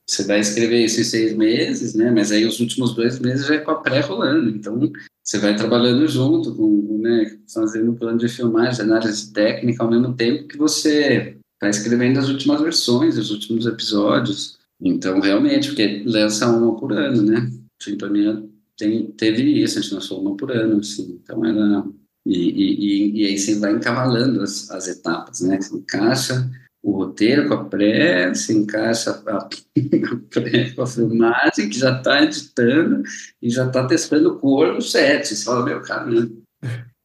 você 0.10 0.24
vai 0.24 0.40
escrever 0.40 0.84
isso 0.84 1.02
em 1.02 1.04
seis 1.04 1.36
meses, 1.36 1.94
né? 1.94 2.10
Mas 2.10 2.32
aí 2.32 2.46
os 2.46 2.60
últimos 2.60 2.96
dois 2.96 3.20
meses 3.20 3.46
já 3.46 3.56
é 3.56 3.60
com 3.60 3.72
a 3.72 3.82
pré 3.82 4.00
rolando. 4.00 4.50
Então, 4.50 4.80
você 5.24 5.38
vai 5.38 5.56
trabalhando 5.56 6.08
junto, 6.08 6.56
com, 6.56 6.98
né, 7.00 7.38
fazendo 7.54 7.92
um 7.92 7.96
plano 7.96 8.18
de 8.18 8.28
filmagem, 8.28 8.82
análise 8.82 9.32
técnica, 9.32 9.84
ao 9.84 9.92
mesmo 9.92 10.14
tempo 10.16 10.48
que 10.48 10.58
você 10.58 11.38
está 11.54 11.70
escrevendo 11.70 12.18
as 12.18 12.30
últimas 12.30 12.60
versões, 12.62 13.18
os 13.18 13.30
últimos 13.30 13.68
episódios. 13.68 14.58
Então, 14.82 15.20
realmente, 15.20 15.68
porque 15.68 16.02
lança 16.08 16.48
uma 16.48 16.76
por 16.80 16.92
ano, 16.92 17.22
né? 17.22 17.52
Sintonia 17.80 18.44
tem, 18.82 19.12
teve 19.12 19.44
isso, 19.62 19.78
a 19.78 19.82
gente 19.82 19.94
lançou 19.94 20.20
uma 20.20 20.36
por 20.36 20.52
ano, 20.52 20.80
assim. 20.80 21.20
Então, 21.22 21.46
era... 21.46 21.86
E, 22.26 22.38
e, 22.38 23.22
e, 23.22 23.26
aí 23.26 23.38
você 23.38 23.58
vai 23.58 23.74
encavalando 23.74 24.42
as, 24.42 24.70
as 24.70 24.88
etapas, 24.88 25.42
né? 25.42 25.60
Você 25.60 25.76
encaixa 25.76 26.50
o 26.84 26.92
roteiro 26.92 27.48
com 27.48 27.56
a 27.56 27.66
pré, 27.66 28.34
se 28.34 28.54
encaixa 28.54 29.12
a, 29.26 29.50
pré 30.30 30.72
com 30.72 30.82
a 30.82 30.88
filmagem, 30.88 31.70
que 31.70 31.80
já 31.80 31.98
está 31.98 32.24
editando 32.24 33.04
e 33.42 33.50
já 33.50 33.66
está 33.68 33.88
testando 33.88 34.38
cor 34.40 34.74
no 34.74 34.82
set. 34.82 35.28
Você 35.28 35.44
fala, 35.44 35.66
meu, 35.66 35.82
caramba. 35.82 36.32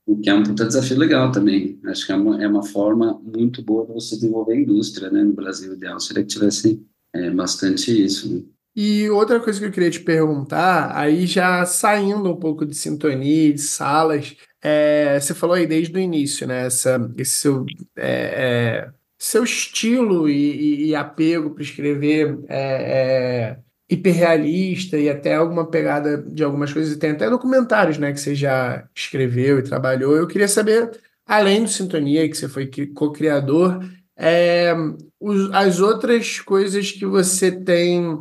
O 0.06 0.20
que 0.20 0.30
é 0.30 0.34
um 0.34 0.42
puta 0.42 0.66
desafio 0.66 0.98
legal 0.98 1.32
também. 1.32 1.80
Acho 1.86 2.06
que 2.06 2.12
é 2.12 2.16
uma, 2.16 2.42
é 2.42 2.46
uma 2.46 2.62
forma 2.62 3.20
muito 3.22 3.62
boa 3.62 3.86
de 3.86 3.92
você 3.94 4.16
desenvolver 4.16 4.54
a 4.54 4.60
indústria, 4.60 5.10
né? 5.10 5.22
No 5.24 5.32
Brasil, 5.32 5.74
ideal 5.74 5.98
seria 5.98 6.22
que 6.22 6.28
tivesse 6.28 6.80
é, 7.14 7.30
bastante 7.30 8.04
isso. 8.04 8.34
Né? 8.34 8.42
E 8.76 9.08
outra 9.08 9.40
coisa 9.40 9.58
que 9.58 9.64
eu 9.64 9.72
queria 9.72 9.90
te 9.90 10.00
perguntar, 10.00 10.94
aí 10.94 11.26
já 11.26 11.64
saindo 11.64 12.30
um 12.30 12.36
pouco 12.36 12.66
de 12.66 12.74
sintonia, 12.74 13.54
de 13.54 13.60
salas, 13.62 14.36
é, 14.62 15.18
você 15.18 15.34
falou 15.34 15.56
aí 15.56 15.66
desde 15.66 15.96
o 15.96 16.00
início, 16.00 16.46
né? 16.46 16.66
Essa, 16.66 17.10
esse 17.16 17.32
seu 17.32 17.64
é, 17.96 18.88
é 18.88 18.96
seu 19.18 19.44
estilo 19.44 20.28
e, 20.28 20.34
e, 20.34 20.86
e 20.88 20.94
apego 20.94 21.50
para 21.50 21.62
escrever 21.62 22.38
é, 22.48 22.58
é, 22.58 23.58
hiperrealista 23.88 24.98
e 24.98 25.08
até 25.08 25.34
alguma 25.34 25.70
pegada 25.70 26.18
de 26.18 26.44
algumas 26.44 26.72
coisas, 26.72 26.94
e 26.94 26.98
tem 26.98 27.12
até 27.12 27.30
documentários 27.30 27.98
né, 27.98 28.12
que 28.12 28.20
você 28.20 28.34
já 28.34 28.86
escreveu 28.94 29.58
e 29.58 29.62
trabalhou. 29.62 30.16
Eu 30.16 30.26
queria 30.26 30.48
saber, 30.48 30.90
além 31.26 31.62
do 31.62 31.70
Sintonia, 31.70 32.28
que 32.28 32.36
você 32.36 32.48
foi 32.48 32.70
co-criador, 32.94 33.82
é, 34.16 34.74
os, 35.20 35.50
as 35.52 35.80
outras 35.80 36.40
coisas 36.40 36.90
que 36.92 37.06
você 37.06 37.50
tem 37.50 38.18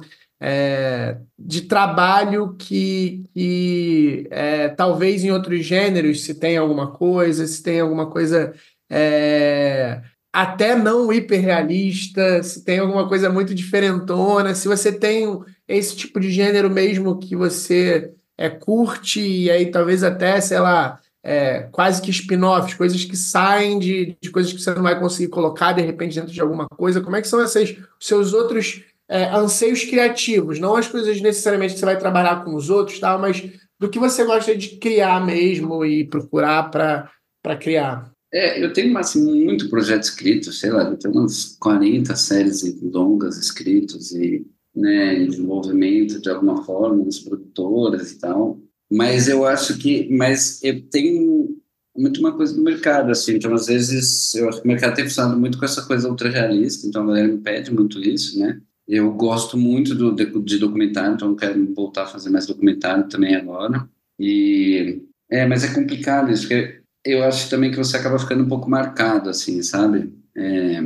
é, 0.47 1.17
de 1.39 1.61
trabalho 1.61 2.55
que, 2.55 3.23
que 3.33 4.27
é, 4.29 4.69
talvez 4.69 5.23
em 5.23 5.31
outros 5.31 5.65
gêneros, 5.65 6.23
se 6.23 6.35
tem 6.35 6.55
alguma 6.55 6.91
coisa, 6.91 7.47
se 7.47 7.63
tem 7.63 7.79
alguma 7.79 8.11
coisa 8.11 8.53
é, 8.87 10.03
até 10.31 10.75
não 10.75 11.11
hiperrealista, 11.11 12.43
se 12.43 12.63
tem 12.63 12.77
alguma 12.77 13.09
coisa 13.09 13.27
muito 13.31 13.55
diferentona, 13.55 14.53
se 14.53 14.67
você 14.67 14.91
tem 14.91 15.27
esse 15.67 15.95
tipo 15.95 16.19
de 16.19 16.29
gênero 16.29 16.69
mesmo 16.69 17.17
que 17.17 17.35
você 17.35 18.13
é, 18.37 18.47
curte, 18.47 19.19
e 19.19 19.49
aí 19.49 19.71
talvez 19.71 20.03
até, 20.03 20.39
sei 20.41 20.59
lá, 20.59 20.99
é, 21.23 21.61
quase 21.71 21.99
que 21.99 22.11
spin-offs, 22.11 22.75
coisas 22.75 23.03
que 23.03 23.17
saem 23.17 23.79
de, 23.79 24.15
de 24.21 24.29
coisas 24.29 24.53
que 24.53 24.61
você 24.61 24.75
não 24.75 24.83
vai 24.83 24.99
conseguir 24.99 25.29
colocar 25.29 25.73
de 25.73 25.81
repente 25.81 26.13
dentro 26.13 26.31
de 26.31 26.39
alguma 26.39 26.67
coisa. 26.67 27.01
Como 27.01 27.15
é 27.15 27.21
que 27.23 27.27
são 27.27 27.43
esses 27.43 27.79
seus 27.99 28.31
outros 28.31 28.83
é, 29.09 29.25
anseios 29.25 29.83
criativos? 29.83 30.59
Não 30.59 30.75
as 30.75 30.87
coisas 30.87 31.19
necessariamente 31.21 31.73
que 31.73 31.79
você 31.79 31.85
vai 31.85 31.97
trabalhar 31.97 32.43
com 32.43 32.55
os 32.55 32.69
outros, 32.69 32.99
tal, 32.99 33.19
mas 33.19 33.43
do 33.79 33.89
que 33.89 33.99
você 33.99 34.23
gosta 34.23 34.55
de 34.55 34.77
criar 34.77 35.25
mesmo 35.25 35.85
e 35.85 36.07
procurar 36.07 36.69
para 36.69 37.57
criar. 37.59 38.11
É, 38.33 38.63
eu 38.63 38.73
tenho 38.73 38.97
assim, 38.97 39.45
muito 39.45 39.69
projeto 39.69 40.03
escrito, 40.03 40.51
sei 40.51 40.71
lá, 40.71 40.83
eu 40.83 40.97
tenho 40.97 41.13
umas 41.13 41.55
40 41.59 42.15
séries 42.15 42.63
longas 42.81 43.37
escritos 43.37 44.11
e 44.11 44.45
né, 44.75 45.19
em 45.19 45.27
desenvolvimento 45.27 46.19
de 46.19 46.29
alguma 46.29 46.63
forma, 46.63 47.05
nas 47.05 47.19
produtoras 47.19 48.11
e 48.11 48.19
tal. 48.19 48.59
Mas 48.91 49.27
eu 49.27 49.45
acho 49.45 49.77
que, 49.77 50.09
mas 50.11 50.61
eu 50.63 50.81
tenho 50.89 51.57
muito 51.95 52.19
uma 52.19 52.35
coisa 52.35 52.53
do 52.53 52.61
mercado, 52.61 53.09
assim, 53.09 53.35
então 53.35 53.53
às 53.53 53.67
vezes 53.67 54.33
eu 54.35 54.49
acho 54.49 54.61
que 54.61 54.65
o 54.65 54.67
mercado 54.67 54.95
tem 54.95 55.05
funcionado 55.05 55.39
muito 55.39 55.57
com 55.57 55.63
essa 55.63 55.81
coisa 55.83 56.09
ultra 56.09 56.29
realista, 56.29 56.85
então 56.85 57.03
a 57.03 57.07
galera 57.07 57.27
me 57.27 57.37
pede 57.37 57.73
muito 57.73 58.01
isso, 58.01 58.37
né? 58.37 58.59
Eu 58.87 59.11
gosto 59.13 59.57
muito 59.57 59.95
do, 59.95 60.13
de, 60.13 60.25
de 60.43 60.59
documentário, 60.59 61.15
então 61.15 61.29
eu 61.29 61.35
quero 61.35 61.73
voltar 61.73 62.03
a 62.03 62.07
fazer 62.07 62.29
mais 62.29 62.45
documentário 62.45 63.07
também 63.09 63.35
agora. 63.35 63.87
E 64.19 65.01
é, 65.29 65.45
mas 65.47 65.63
é 65.63 65.73
complicado 65.73 66.31
isso, 66.31 66.43
porque 66.43 66.81
eu 67.03 67.23
acho 67.23 67.49
também 67.49 67.71
que 67.71 67.77
você 67.77 67.97
acaba 67.97 68.19
ficando 68.19 68.43
um 68.43 68.47
pouco 68.47 68.69
marcado, 68.69 69.29
assim, 69.29 69.61
sabe? 69.61 70.13
É, 70.35 70.79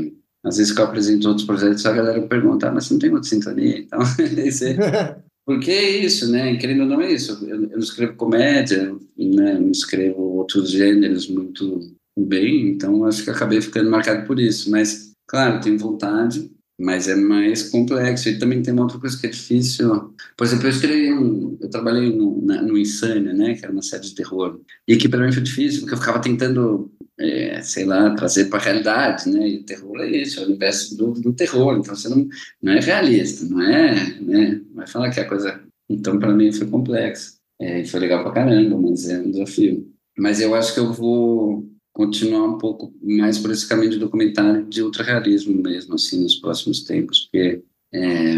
às 0.43 0.57
vezes 0.57 0.71
que 0.71 0.79
eu 0.79 0.85
apresento 0.85 1.27
outros 1.27 1.45
projetos, 1.45 1.85
a 1.85 1.93
galera 1.93 2.21
pergunta, 2.27 2.67
ah, 2.67 2.71
mas 2.71 2.85
você 2.85 2.93
não 2.93 2.99
tem 2.99 3.11
outra 3.11 3.29
sintonia? 3.29 3.79
Então, 3.79 3.99
porque 5.45 5.71
é 5.71 5.97
isso, 5.97 6.31
né? 6.31 6.55
Querendo 6.57 6.81
ou 6.81 6.87
não 6.87 7.01
é 7.01 7.11
isso. 7.11 7.45
Eu, 7.45 7.63
eu 7.63 7.69
não 7.71 7.79
escrevo 7.79 8.15
comédia, 8.15 8.95
né? 9.17 9.59
não 9.59 9.71
escrevo 9.71 10.21
outros 10.21 10.71
gêneros 10.71 11.27
muito 11.29 11.79
bem, 12.17 12.69
então 12.69 13.05
acho 13.05 13.23
que 13.23 13.29
acabei 13.29 13.61
ficando 13.61 13.89
marcado 13.89 14.25
por 14.25 14.39
isso. 14.39 14.71
Mas, 14.71 15.11
claro, 15.27 15.61
tenho 15.61 15.77
vontade, 15.77 16.49
mas 16.79 17.09
é 17.09 17.15
mais 17.15 17.63
complexo. 17.63 18.29
E 18.29 18.39
também 18.39 18.61
tem 18.61 18.73
uma 18.73 18.83
outra 18.83 18.97
coisa 18.97 19.19
que 19.19 19.27
é 19.27 19.29
difícil. 19.29 20.13
Por 20.37 20.47
exemplo, 20.47 20.67
eu 20.67 20.69
escrevi 20.69 21.07
eu 21.07 21.69
trabalhei 21.69 22.15
no, 22.15 22.41
na, 22.41 22.61
no 22.61 22.77
Insânia, 22.77 23.33
né, 23.33 23.53
que 23.53 23.65
era 23.65 23.73
uma 23.73 23.81
série 23.81 24.03
de 24.03 24.15
terror, 24.15 24.59
e 24.87 24.95
que 24.95 25.09
para 25.09 25.25
mim 25.25 25.31
foi 25.31 25.43
difícil, 25.43 25.81
porque 25.81 25.93
eu 25.93 25.99
ficava 25.99 26.21
tentando, 26.21 26.91
é, 27.19 27.61
sei 27.61 27.85
lá, 27.85 28.15
trazer 28.15 28.45
para 28.45 28.59
a 28.59 28.61
realidade, 28.61 29.29
né, 29.29 29.47
e 29.47 29.57
o 29.57 29.63
terror 29.63 29.99
é 29.99 30.09
isso, 30.09 30.39
é 30.39 30.43
o 30.43 30.45
universo 30.45 30.97
do, 30.97 31.11
do 31.11 31.33
terror, 31.33 31.77
então 31.77 31.95
você 31.95 32.07
não, 32.07 32.27
não 32.61 32.73
é 32.73 32.79
realista, 32.79 33.45
não 33.45 33.61
é, 33.61 34.19
né, 34.21 34.61
vai 34.73 34.87
falar 34.87 35.09
que 35.11 35.19
a 35.19 35.27
coisa... 35.27 35.61
Então, 35.89 36.19
para 36.19 36.33
mim 36.33 36.51
foi 36.51 36.67
complexo. 36.67 37.39
É, 37.59 37.83
foi 37.83 37.99
legal 37.99 38.23
para 38.23 38.31
caramba, 38.31 38.77
mas 38.77 39.09
é 39.09 39.19
um 39.19 39.31
desafio. 39.31 39.91
Mas 40.17 40.39
eu 40.39 40.53
acho 40.53 40.73
que 40.73 40.79
eu 40.79 40.93
vou 40.93 41.67
continuar 41.99 42.45
um 42.45 42.57
pouco 42.57 42.93
mais 43.03 43.37
por 43.37 43.51
esse 43.51 43.67
caminho 43.67 43.91
de 43.91 43.99
documentário 43.99 44.65
de 44.65 44.81
ultrarrealismo 44.81 45.61
mesmo, 45.61 45.95
assim, 45.95 46.23
nos 46.23 46.35
próximos 46.35 46.83
tempos, 46.83 47.25
porque 47.25 47.61
é, 47.93 48.35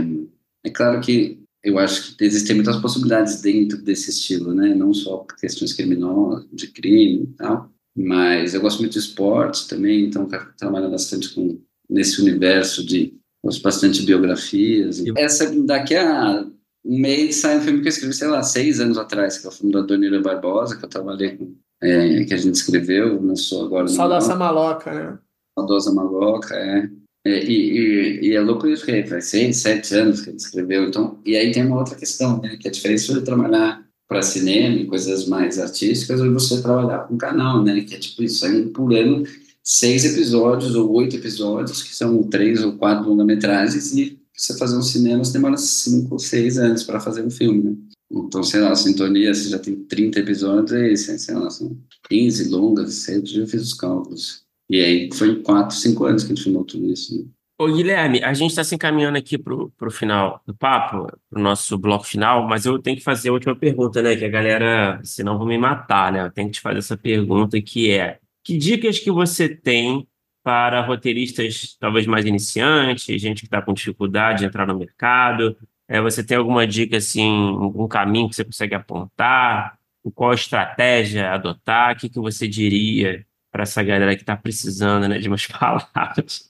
é 0.63 0.69
claro 0.71 0.99
que 0.99 1.37
eu 1.63 1.77
acho 1.77 2.17
que 2.17 2.23
existem 2.23 2.55
muitas 2.55 2.77
possibilidades 2.77 3.39
dentro 3.39 3.79
desse 3.79 4.09
estilo, 4.09 4.51
né, 4.51 4.73
não 4.73 4.91
só 4.95 5.23
questões 5.39 5.73
criminosas, 5.73 6.47
de 6.51 6.71
crime 6.71 7.21
e 7.21 7.27
tal, 7.37 7.69
mas 7.95 8.55
eu 8.55 8.61
gosto 8.61 8.79
muito 8.79 8.93
de 8.93 8.99
esportes 8.99 9.67
também, 9.67 10.05
então 10.05 10.27
trabalho 10.57 10.89
bastante 10.89 11.31
com 11.31 11.61
nesse 11.87 12.19
universo 12.19 12.83
de 12.83 13.13
gosto 13.43 13.61
bastante 13.61 13.99
de 13.99 14.07
biografias. 14.07 15.01
E 15.01 15.13
essa 15.15 15.51
daqui 15.65 15.95
a 15.95 16.47
um 16.83 16.97
mês 16.97 17.35
sai 17.35 17.59
um 17.59 17.61
filme 17.61 17.81
que 17.81 17.89
eu 17.89 17.91
escrevi, 17.91 18.13
sei 18.15 18.27
lá, 18.27 18.41
seis 18.41 18.79
anos 18.79 18.97
atrás, 18.97 19.37
que 19.37 19.45
é 19.45 19.49
o 19.49 19.53
filme 19.53 19.71
da 19.71 19.81
Dona 19.81 20.19
Barbosa, 20.19 20.75
que 20.75 20.83
eu 20.83 20.89
trabalhei 20.89 21.37
com 21.37 21.53
é, 21.81 22.23
que 22.23 22.33
a 22.33 22.37
gente 22.37 22.55
escreveu, 22.55 23.21
lançou 23.21 23.65
agora. 23.65 23.87
Saudosa 23.87 24.35
Maloca, 24.35 24.93
né? 24.93 25.17
Saudosa 25.57 25.93
Maloca, 25.93 26.55
é. 26.55 26.89
é 27.25 27.43
e, 27.43 27.51
e, 27.51 28.27
e, 28.27 28.35
é 28.35 28.39
louco 28.39 28.67
isso, 28.67 28.85
que 28.85 29.03
faz 29.03 29.25
seis, 29.25 29.57
sete 29.57 29.95
anos 29.95 30.21
que 30.21 30.29
ele 30.29 30.37
escreveu. 30.37 30.87
Então, 30.87 31.19
e 31.25 31.35
aí 31.35 31.51
tem 31.51 31.65
uma 31.65 31.79
outra 31.79 31.95
questão, 31.95 32.41
né? 32.41 32.55
Que 32.57 32.67
a 32.67 32.71
diferença 32.71 33.13
de 33.13 33.21
trabalhar 33.21 33.83
para 34.07 34.21
cinema 34.21 34.75
e 34.75 34.85
coisas 34.85 35.27
mais 35.27 35.57
artísticas 35.57 36.19
ou 36.19 36.31
você 36.33 36.61
trabalhar 36.61 37.07
com 37.07 37.17
canal, 37.17 37.63
né? 37.63 37.81
Que 37.81 37.95
é 37.95 37.99
tipo 37.99 38.21
isso, 38.21 38.45
aí 38.45 38.67
por 38.67 38.93
ano, 38.93 39.23
seis 39.63 40.05
episódios 40.05 40.75
ou 40.75 40.91
oito 40.93 41.15
episódios, 41.15 41.81
que 41.81 41.95
são 41.95 42.21
três 42.23 42.63
ou 42.63 42.73
quatro 42.73 43.09
longa-metragens, 43.09 43.93
e 43.93 44.19
você 44.35 44.57
fazer 44.57 44.77
um 44.77 44.81
cinema, 44.81 45.23
você 45.23 45.33
demora 45.33 45.57
cinco 45.57 46.15
ou 46.15 46.19
seis 46.19 46.57
anos 46.57 46.83
para 46.83 46.99
fazer 46.99 47.23
um 47.23 47.29
filme, 47.29 47.63
né? 47.63 47.75
Então, 48.13 48.43
sei 48.43 48.59
lá, 48.59 48.75
sintonia, 48.75 49.33
você 49.33 49.49
já 49.49 49.59
tem 49.59 49.75
30 49.75 50.19
episódios, 50.19 50.73
é 50.73 50.91
isso, 50.91 51.17
sei 51.17 51.35
lá, 51.35 51.49
são 51.49 51.77
15 52.09 52.49
longas, 52.49 52.93
sei, 52.93 53.17
eu 53.17 53.47
fiz 53.47 53.61
os 53.61 53.73
cálculos. 53.73 54.43
E 54.69 54.81
aí 54.81 55.09
foi 55.13 55.41
4, 55.41 55.75
5 55.75 56.05
anos 56.05 56.23
que 56.23 56.31
a 56.31 56.35
gente 56.35 56.43
filmou 56.43 56.63
tudo 56.63 56.91
isso. 56.91 57.17
Né? 57.17 57.25
Ô, 57.61 57.67
Guilherme, 57.67 58.23
a 58.23 58.33
gente 58.33 58.49
está 58.49 58.63
se 58.63 58.73
encaminhando 58.73 59.17
aqui 59.17 59.37
para 59.37 59.53
o 59.53 59.91
final 59.91 60.41
do 60.47 60.55
papo, 60.55 61.05
para 61.29 61.39
o 61.39 61.41
nosso 61.41 61.77
bloco 61.77 62.05
final, 62.05 62.47
mas 62.47 62.65
eu 62.65 62.79
tenho 62.79 62.97
que 62.97 63.03
fazer 63.03 63.29
a 63.29 63.33
última 63.33 63.55
pergunta, 63.55 64.01
né? 64.01 64.15
Que 64.15 64.25
a 64.25 64.29
galera, 64.29 64.99
senão 65.03 65.37
vão 65.37 65.45
me 65.45 65.59
matar, 65.59 66.11
né? 66.11 66.25
Eu 66.25 66.31
tenho 66.31 66.47
que 66.47 66.55
te 66.55 66.61
fazer 66.61 66.79
essa 66.79 66.97
pergunta 66.97 67.61
que 67.61 67.91
é: 67.91 68.17
que 68.43 68.57
dicas 68.57 68.97
que 68.97 69.11
você 69.11 69.47
tem 69.47 70.07
para 70.43 70.81
roteiristas 70.81 71.77
talvez 71.79 72.07
mais 72.07 72.25
iniciantes, 72.25 73.21
gente 73.21 73.41
que 73.41 73.47
está 73.47 73.61
com 73.61 73.73
dificuldade 73.73 74.39
de 74.39 74.45
entrar 74.45 74.65
no 74.65 74.75
mercado, 74.75 75.55
é, 75.91 75.99
você 75.99 76.23
tem 76.23 76.37
alguma 76.37 76.65
dica, 76.65 76.95
assim, 76.95 77.29
um 77.29 77.85
caminho 77.85 78.29
que 78.29 78.35
você 78.37 78.45
consegue 78.45 78.73
apontar? 78.73 79.77
Qual 80.15 80.33
estratégia 80.33 81.33
adotar? 81.33 81.93
O 81.93 81.99
que, 81.99 82.07
que 82.07 82.17
você 82.17 82.47
diria 82.47 83.25
para 83.51 83.63
essa 83.63 83.83
galera 83.83 84.15
que 84.15 84.21
está 84.21 84.37
precisando 84.37 85.09
né, 85.09 85.19
de 85.19 85.27
umas 85.27 85.45
palavras 85.51 86.49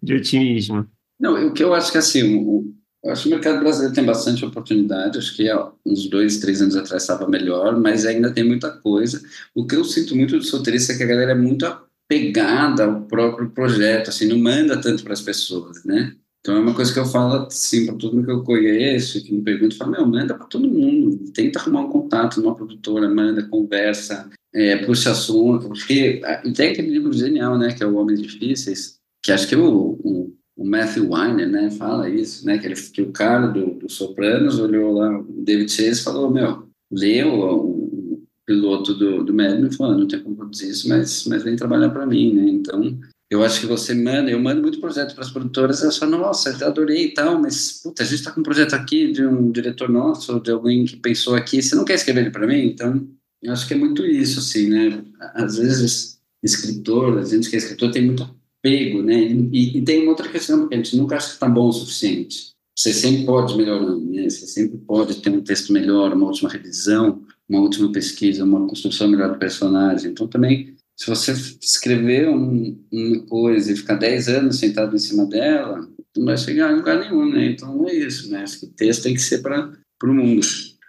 de 0.00 0.14
otimismo? 0.14 0.86
Não, 1.18 1.48
o 1.48 1.52
que 1.52 1.64
eu 1.64 1.74
acho 1.74 1.90
que 1.90 1.98
assim, 1.98 2.36
o, 2.36 2.72
eu 3.02 3.10
acho 3.10 3.24
que 3.24 3.28
o 3.28 3.32
mercado 3.32 3.58
brasileiro 3.58 3.92
tem 3.92 4.04
bastante 4.04 4.44
oportunidade. 4.44 5.18
Acho 5.18 5.34
que 5.34 5.48
uns 5.84 6.08
dois, 6.08 6.38
três 6.38 6.62
anos 6.62 6.76
atrás 6.76 7.02
estava 7.02 7.28
melhor, 7.28 7.76
mas 7.76 8.06
ainda 8.06 8.32
tem 8.32 8.44
muita 8.44 8.70
coisa. 8.70 9.20
O 9.52 9.66
que 9.66 9.74
eu 9.74 9.84
sinto 9.84 10.14
muito 10.14 10.38
do 10.38 10.44
solteirista 10.44 10.92
é 10.92 10.96
que 10.96 11.02
a 11.02 11.08
galera 11.08 11.32
é 11.32 11.34
muito 11.34 11.66
pegada 12.08 12.84
ao 12.84 13.02
próprio 13.02 13.50
projeto, 13.50 14.10
assim, 14.10 14.28
não 14.28 14.38
manda 14.38 14.80
tanto 14.80 15.02
para 15.02 15.12
as 15.12 15.22
pessoas, 15.22 15.84
né? 15.84 16.14
Então 16.46 16.58
é 16.58 16.60
uma 16.60 16.74
coisa 16.74 16.92
que 16.92 16.98
eu 17.00 17.04
falo 17.04 17.44
assim 17.44 17.86
para 17.86 17.96
todo 17.96 18.14
mundo 18.14 18.24
que 18.24 18.30
eu 18.30 18.44
conheço, 18.44 19.20
que 19.20 19.34
me 19.34 19.42
pergunta, 19.42 19.74
fala, 19.74 19.90
meu, 19.90 20.06
manda 20.06 20.32
para 20.32 20.46
todo 20.46 20.68
mundo, 20.68 21.32
tenta 21.32 21.58
arrumar 21.58 21.80
um 21.80 21.88
contato 21.88 22.40
numa 22.40 22.54
produtora, 22.54 23.08
manda, 23.08 23.42
conversa, 23.48 24.30
é, 24.54 24.76
puxa 24.76 25.10
assunto, 25.10 25.66
porque 25.66 26.22
e 26.44 26.52
tem 26.52 26.70
aquele 26.70 26.88
livro 26.88 27.12
genial, 27.12 27.58
né, 27.58 27.72
que 27.72 27.82
é 27.82 27.86
o 27.86 27.96
Homens 27.96 28.22
Difíceis, 28.22 29.00
que 29.24 29.32
acho 29.32 29.48
que 29.48 29.56
o, 29.56 29.98
o, 30.04 30.36
o 30.56 30.64
Matthew 30.64 31.10
Weiner, 31.10 31.48
né, 31.48 31.68
fala 31.72 32.08
isso, 32.08 32.46
né, 32.46 32.58
que, 32.58 32.66
ele, 32.66 32.76
que 32.76 33.02
o 33.02 33.10
cara 33.10 33.48
do, 33.48 33.74
do 33.74 33.90
Sopranos 33.90 34.60
olhou 34.60 34.92
lá, 34.92 35.18
o 35.18 35.42
David 35.42 35.72
Chase 35.72 36.04
falou, 36.04 36.30
meu, 36.30 36.68
leu 36.92 37.28
o, 37.28 38.14
o 38.14 38.22
piloto 38.46 38.94
do, 38.94 39.24
do 39.24 39.34
Mad 39.34 39.58
Men 39.58 39.66
e 39.66 39.74
falou, 39.74 39.98
não 39.98 40.06
tem 40.06 40.22
como 40.22 40.36
produzir 40.36 40.70
isso, 40.70 40.88
mas, 40.88 41.26
mas 41.26 41.42
vem 41.42 41.56
trabalhar 41.56 41.90
para 41.90 42.06
mim, 42.06 42.32
né, 42.32 42.48
então 42.48 42.96
eu 43.28 43.42
acho 43.42 43.60
que 43.60 43.66
você 43.66 43.92
manda, 43.92 44.30
eu 44.30 44.38
mando 44.38 44.62
muito 44.62 44.80
projeto 44.80 45.14
para 45.14 45.24
as 45.24 45.30
produtoras, 45.30 45.82
eu 45.82 45.90
só, 45.90 46.06
nossa, 46.06 46.64
adorei 46.64 47.06
e 47.06 47.14
tal, 47.14 47.40
mas, 47.40 47.80
puta, 47.82 48.02
a 48.02 48.06
gente 48.06 48.20
está 48.20 48.30
com 48.30 48.40
um 48.40 48.44
projeto 48.44 48.74
aqui 48.74 49.10
de 49.10 49.26
um 49.26 49.50
diretor 49.50 49.88
nosso, 49.88 50.38
de 50.40 50.50
alguém 50.50 50.84
que 50.84 50.96
pensou 50.96 51.34
aqui, 51.34 51.60
você 51.60 51.74
não 51.74 51.84
quer 51.84 51.94
escrever 51.94 52.20
ele 52.20 52.30
para 52.30 52.46
mim? 52.46 52.66
Então, 52.66 53.06
eu 53.42 53.52
acho 53.52 53.66
que 53.66 53.74
é 53.74 53.76
muito 53.76 54.06
isso, 54.06 54.38
assim, 54.38 54.68
né? 54.68 55.04
Às 55.34 55.56
vezes, 55.56 56.20
escritor, 56.42 57.18
a 57.18 57.24
gente 57.24 57.50
que 57.50 57.56
é 57.56 57.58
escritor 57.58 57.90
tem 57.90 58.06
muito 58.06 58.22
apego, 58.22 59.02
né? 59.02 59.16
E, 59.52 59.78
e 59.78 59.82
tem 59.82 60.02
uma 60.02 60.10
outra 60.10 60.28
questão, 60.28 60.68
a 60.70 60.74
gente 60.76 60.96
nunca 60.96 61.16
acha 61.16 61.28
que 61.28 61.34
está 61.34 61.48
bom 61.48 61.68
o 61.68 61.72
suficiente. 61.72 62.54
Você 62.78 62.92
sempre 62.92 63.24
pode 63.24 63.56
melhorar, 63.56 63.96
né? 63.96 64.28
Você 64.28 64.46
sempre 64.46 64.78
pode 64.78 65.20
ter 65.20 65.30
um 65.30 65.40
texto 65.40 65.72
melhor, 65.72 66.12
uma 66.12 66.26
última 66.26 66.48
revisão, 66.48 67.22
uma 67.48 67.60
última 67.60 67.90
pesquisa, 67.90 68.44
uma 68.44 68.66
construção 68.68 69.08
melhor 69.08 69.32
do 69.32 69.38
personagem. 69.38 70.12
Então, 70.12 70.28
também 70.28 70.75
se 70.96 71.06
você 71.06 71.32
escrever 71.60 72.28
um, 72.28 72.82
uma 72.90 73.26
coisa 73.26 73.70
e 73.70 73.76
ficar 73.76 73.96
10 73.96 74.28
anos 74.28 74.58
sentado 74.58 74.96
em 74.96 74.98
cima 74.98 75.26
dela, 75.26 75.86
não 76.16 76.24
vai 76.24 76.38
chegar 76.38 76.72
em 76.72 76.76
lugar 76.76 76.98
nenhum, 76.98 77.30
né? 77.30 77.50
Então 77.50 77.86
é 77.86 77.94
isso, 77.94 78.30
né? 78.30 78.42
Acho 78.42 78.60
que 78.60 78.66
texto 78.68 79.02
tem 79.02 79.14
que 79.14 79.20
ser 79.20 79.42
para 79.42 79.70
o 80.02 80.14
mundo. 80.14 80.46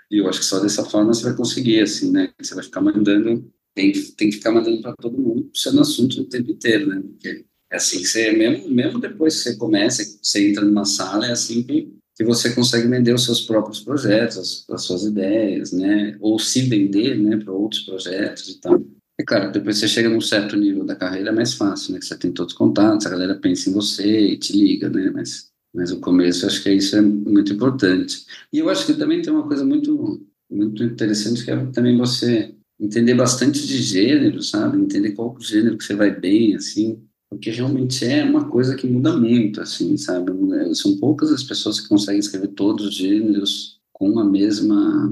E 0.10 0.20
eu 0.20 0.30
acho 0.30 0.40
que 0.40 0.46
só 0.46 0.60
dessa 0.60 0.86
forma 0.86 1.14
você 1.14 1.24
vai 1.24 1.36
conseguir, 1.36 1.82
assim, 1.82 2.12
né? 2.12 2.30
Você 2.42 2.56
vai 2.56 2.64
ficar 2.64 2.80
mandando, 2.80 3.52
tem, 3.76 3.92
tem 3.92 4.30
que 4.30 4.38
ficar 4.38 4.54
mandando 4.54 4.82
para 4.82 4.96
todo 4.96 5.22
mundo, 5.22 5.52
sendo 5.54 5.82
assunto 5.82 6.22
o 6.22 6.26
tempo 6.26 6.52
inteiro, 6.52 6.88
né? 6.88 7.02
Porque 7.02 7.46
é 7.70 7.76
assim 7.76 8.00
que 8.00 8.06
você, 8.06 8.32
mesmo, 8.32 8.70
mesmo 8.70 9.00
depois 9.00 9.36
que 9.36 9.50
você 9.50 9.58
começa, 9.58 10.04
você 10.22 10.50
entra 10.50 10.64
numa 10.64 10.86
sala, 10.86 11.28
é 11.28 11.32
assim 11.32 11.64
que, 11.64 11.94
que 12.16 12.24
você 12.24 12.56
consegue 12.56 12.88
vender 12.88 13.14
os 13.14 13.26
seus 13.26 13.42
próprios 13.42 13.82
projetos, 13.82 14.38
as, 14.38 14.70
as 14.70 14.84
suas 14.84 15.04
ideias, 15.04 15.74
né? 15.74 16.18
Ou 16.22 16.40
se 16.40 16.62
vender, 16.62 17.20
né, 17.20 17.36
para 17.36 17.52
outros 17.52 17.82
projetos 17.82 18.48
e 18.48 18.62
tal. 18.62 18.82
É 19.20 19.24
claro, 19.24 19.52
depois 19.52 19.78
você 19.80 19.88
chega 19.88 20.10
num 20.10 20.22
certo 20.22 20.56
nível 20.56 20.86
da 20.86 20.96
carreira 20.96 21.30
é 21.30 21.34
mais 21.34 21.54
fácil, 21.54 21.94
né? 21.94 22.00
Você 22.02 22.16
tem 22.18 22.32
todos 22.32 22.54
os 22.54 22.58
contatos, 22.58 23.06
a 23.06 23.10
galera 23.10 23.36
pensa 23.36 23.70
em 23.70 23.74
você 23.74 24.28
e 24.34 24.38
te 24.38 24.56
liga, 24.56 24.90
né? 24.90 25.10
Mas, 25.10 25.52
mas 25.74 25.92
o 25.92 26.00
começo, 26.00 26.46
acho 26.46 26.62
que 26.62 26.72
isso 26.72 26.96
é 26.96 27.02
muito 27.02 27.52
importante. 27.52 28.26
E 28.54 28.60
eu 28.60 28.70
acho 28.70 28.86
que 28.86 28.94
também 28.94 29.22
tem 29.22 29.34
uma 29.34 29.48
coisa 29.48 29.66
muito, 29.66 30.24
muito 30.50 30.84
interessante, 30.84 31.44
que 31.44 31.50
é 31.50 31.66
também 31.72 31.98
você 31.98 32.54
entender 32.80 33.16
bastante 33.16 33.66
de 33.66 33.82
gênero, 33.82 34.42
sabe? 34.44 34.80
Entender 34.80 35.14
qual 35.14 35.36
gênero 35.40 35.78
que 35.78 35.84
você 35.84 35.96
vai 35.96 36.12
bem, 36.12 36.56
assim. 36.56 37.02
Porque 37.28 37.50
realmente 37.50 38.06
é 38.06 38.24
uma 38.24 38.48
coisa 38.48 38.76
que 38.76 38.86
muda 38.88 39.18
muito, 39.18 39.60
assim, 39.62 39.98
sabe? 39.98 40.32
São 40.76 40.96
poucas 40.98 41.32
as 41.32 41.44
pessoas 41.44 41.80
que 41.82 41.90
conseguem 41.90 42.20
escrever 42.20 42.50
todos 42.50 42.86
os 42.86 42.96
gêneros 42.96 43.80
com 43.92 44.20
a 44.20 44.24
mesma 44.24 45.12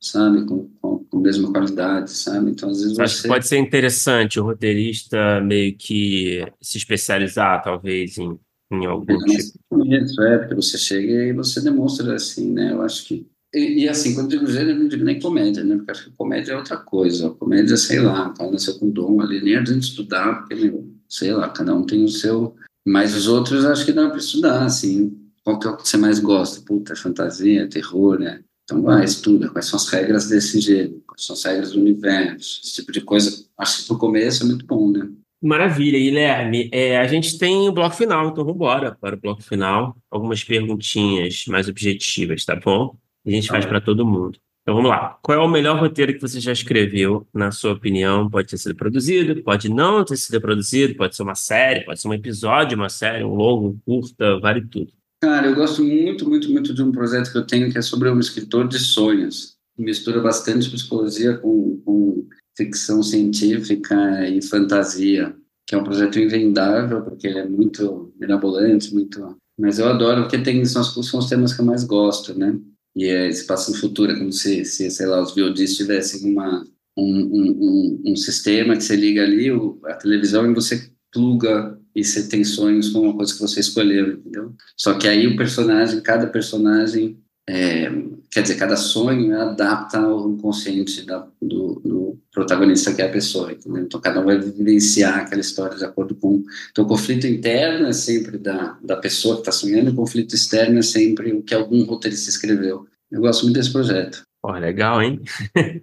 sabe? 0.00 0.44
Com, 0.46 0.68
com, 0.80 1.04
com, 1.04 1.18
a 1.18 1.20
mesma 1.20 1.50
qualidade, 1.52 2.10
sabe? 2.10 2.50
Então, 2.50 2.70
às 2.70 2.80
vezes 2.80 2.98
Acho 2.98 3.22
que 3.22 3.28
pode 3.28 3.46
ser 3.46 3.58
interessante 3.58 4.38
o 4.38 4.44
roteirista 4.44 5.40
meio 5.40 5.76
que 5.76 6.46
se 6.60 6.78
especializar, 6.78 7.62
talvez, 7.62 8.18
em, 8.18 8.38
em 8.70 8.86
algum 8.86 9.12
é, 9.12 9.36
tipo. 9.36 9.86
Isso, 9.86 10.22
é, 10.22 10.38
porque 10.38 10.54
você 10.54 10.78
chega 10.78 11.24
e 11.24 11.32
você 11.32 11.60
demonstra 11.60 12.14
assim, 12.14 12.52
né? 12.52 12.72
Eu 12.72 12.82
acho 12.82 13.06
que. 13.06 13.26
E, 13.54 13.84
e 13.84 13.88
assim, 13.88 14.14
quando 14.14 14.32
eu 14.32 14.40
digo 14.40 14.50
gênero, 14.50 14.78
não 14.78 14.88
digo 14.88 15.04
nem 15.04 15.20
comédia, 15.20 15.64
né? 15.64 15.76
Porque 15.76 15.90
acho 15.90 16.04
que 16.04 16.16
comédia 16.16 16.52
é 16.52 16.56
outra 16.56 16.76
coisa. 16.76 17.28
A 17.28 17.30
comédia, 17.30 17.76
sei 17.76 18.00
lá, 18.00 18.28
o 18.28 18.34
cara 18.34 18.50
nasceu 18.50 18.78
com 18.78 18.90
dom 18.90 19.20
ali, 19.20 19.40
nem 19.42 19.56
adianta 19.56 19.80
estudar, 19.80 20.40
porque, 20.40 20.54
meu, 20.54 20.86
sei 21.08 21.32
lá, 21.32 21.48
cada 21.48 21.74
um 21.74 21.84
tem 21.86 22.04
o 22.04 22.08
seu. 22.08 22.54
Mas 22.86 23.16
os 23.16 23.26
outros 23.26 23.64
acho 23.64 23.84
que 23.84 23.92
dá 23.92 24.08
para 24.08 24.18
estudar, 24.18 24.64
assim. 24.64 25.16
Qual 25.42 25.58
que 25.58 25.66
é 25.66 25.70
o 25.70 25.76
que 25.76 25.88
você 25.88 25.96
mais 25.96 26.18
gosta? 26.18 26.60
Puta, 26.60 26.96
fantasia, 26.96 27.68
terror, 27.68 28.18
né? 28.18 28.42
Então, 28.66 28.82
vai, 28.82 29.04
estuda 29.04 29.48
quais 29.48 29.66
são 29.66 29.76
as 29.76 29.88
regras 29.88 30.28
desse 30.28 30.60
gênero, 30.60 31.00
quais 31.06 31.24
são 31.24 31.34
as 31.34 31.44
regras 31.44 31.70
do 31.70 31.80
universo, 31.80 32.60
esse 32.64 32.74
tipo 32.74 32.90
de 32.90 33.00
coisa. 33.00 33.46
Acho 33.56 33.78
que 33.78 33.86
para 33.86 33.96
o 33.96 33.98
começo 33.98 34.42
é 34.42 34.46
muito 34.46 34.66
bom, 34.66 34.90
né? 34.90 35.08
Maravilha, 35.40 35.96
Guilherme. 35.96 36.68
É, 36.72 36.98
a 36.98 37.06
gente 37.06 37.38
tem 37.38 37.68
o 37.68 37.72
bloco 37.72 37.94
final, 37.94 38.28
então 38.28 38.44
vamos 38.44 38.56
embora 38.56 38.96
para 39.00 39.14
o 39.14 39.20
bloco 39.20 39.40
final. 39.40 39.96
Algumas 40.10 40.42
perguntinhas 40.42 41.44
mais 41.46 41.68
objetivas, 41.68 42.44
tá 42.44 42.56
bom? 42.56 42.96
A 43.24 43.30
gente 43.30 43.46
faz 43.46 43.64
para 43.64 43.80
todo 43.80 44.04
mundo. 44.04 44.36
Então 44.62 44.74
vamos 44.74 44.90
lá. 44.90 45.16
Qual 45.22 45.38
é 45.38 45.40
o 45.40 45.46
melhor 45.46 45.78
roteiro 45.78 46.12
que 46.12 46.20
você 46.20 46.40
já 46.40 46.50
escreveu, 46.50 47.24
na 47.32 47.52
sua 47.52 47.74
opinião? 47.74 48.28
Pode 48.28 48.48
ter 48.48 48.58
sido 48.58 48.74
produzido, 48.74 49.40
pode 49.44 49.68
não 49.68 50.04
ter 50.04 50.16
sido 50.16 50.40
produzido, 50.40 50.96
pode 50.96 51.14
ser 51.14 51.22
uma 51.22 51.36
série, 51.36 51.84
pode 51.84 52.00
ser 52.00 52.08
um 52.08 52.14
episódio, 52.14 52.76
uma 52.76 52.88
série, 52.88 53.22
um 53.22 53.36
longo, 53.36 53.68
um 53.68 53.78
curta, 53.84 54.40
vale 54.40 54.66
tudo. 54.66 54.92
Cara, 55.20 55.46
eu 55.46 55.54
gosto 55.54 55.82
muito, 55.82 56.28
muito, 56.28 56.50
muito 56.50 56.74
de 56.74 56.82
um 56.82 56.92
projeto 56.92 57.32
que 57.32 57.38
eu 57.38 57.46
tenho 57.46 57.70
que 57.70 57.78
é 57.78 57.82
sobre 57.82 58.10
um 58.10 58.18
escritor 58.18 58.68
de 58.68 58.78
sonhos. 58.78 59.56
Mistura 59.78 60.20
bastante 60.20 60.70
psicologia 60.70 61.36
com, 61.38 61.80
com 61.84 62.26
ficção 62.56 63.02
científica 63.02 64.28
e 64.28 64.42
fantasia, 64.42 65.34
que 65.66 65.74
é 65.74 65.78
um 65.78 65.84
projeto 65.84 66.18
invendável, 66.18 67.02
porque 67.02 67.26
ele 67.26 67.38
é 67.38 67.48
muito 67.48 68.12
mirabolante, 68.18 68.92
muito... 68.92 69.36
Mas 69.58 69.78
eu 69.78 69.88
adoro, 69.88 70.22
porque 70.22 70.38
tem, 70.38 70.64
são, 70.66 70.84
são 70.84 71.18
os 71.18 71.28
temas 71.28 71.54
que 71.54 71.62
eu 71.62 71.64
mais 71.64 71.82
gosto, 71.82 72.38
né? 72.38 72.58
E 72.94 73.06
é, 73.06 73.30
passa 73.44 73.70
no 73.70 73.76
futuro, 73.76 74.12
é 74.12 74.18
como 74.18 74.32
se, 74.32 74.64
se, 74.64 74.90
sei 74.90 75.06
lá, 75.06 75.22
os 75.22 75.34
VODs 75.34 75.76
tivessem 75.76 76.30
uma, 76.30 76.62
um, 76.96 77.20
um, 77.20 77.56
um, 77.60 78.02
um 78.12 78.16
sistema 78.16 78.76
que 78.76 78.82
você 78.82 78.96
liga 78.96 79.22
ali, 79.22 79.50
a 79.84 79.94
televisão, 79.94 80.50
e 80.50 80.54
você 80.54 80.90
pluga 81.12 81.75
e 81.96 82.04
você 82.04 82.28
tem 82.28 82.44
sonhos 82.44 82.90
com 82.90 83.00
uma 83.00 83.16
coisa 83.16 83.32
que 83.32 83.40
você 83.40 83.58
escolheu, 83.58 84.12
entendeu? 84.12 84.52
Só 84.76 84.98
que 84.98 85.08
aí 85.08 85.26
o 85.26 85.34
personagem, 85.34 86.02
cada 86.02 86.26
personagem, 86.26 87.18
é, 87.48 87.90
quer 88.30 88.42
dizer, 88.42 88.56
cada 88.56 88.76
sonho 88.76 89.34
adapta 89.40 89.98
ao 89.98 90.28
inconsciente 90.28 91.06
da, 91.06 91.26
do, 91.40 91.80
do, 91.82 92.18
protagonista 92.30 92.92
que 92.92 93.00
é 93.00 93.06
a 93.06 93.10
pessoa, 93.10 93.50
entendeu? 93.50 93.82
Então 93.82 93.98
cada 93.98 94.20
um 94.20 94.26
vai 94.26 94.38
vivenciar 94.38 95.20
aquela 95.20 95.40
história 95.40 95.78
de 95.78 95.86
acordo 95.86 96.14
com... 96.14 96.44
Então 96.70 96.84
o 96.84 96.88
conflito 96.88 97.26
interno 97.26 97.86
é 97.86 97.94
sempre 97.94 98.36
da, 98.36 98.78
da 98.82 98.96
pessoa 98.98 99.36
que 99.36 99.40
está 99.40 99.52
sonhando, 99.52 99.88
e 99.88 99.92
o 99.92 99.96
conflito 99.96 100.34
externo 100.34 100.78
é 100.78 100.82
sempre 100.82 101.32
o 101.32 101.42
que 101.42 101.54
algum 101.54 101.82
roteirista 101.84 102.28
escreveu. 102.28 102.86
Eu 103.10 103.22
gosto 103.22 103.44
muito 103.44 103.54
desse 103.54 103.72
projeto. 103.72 104.22
Pô, 104.42 104.52
legal, 104.52 105.00
hein? 105.00 105.22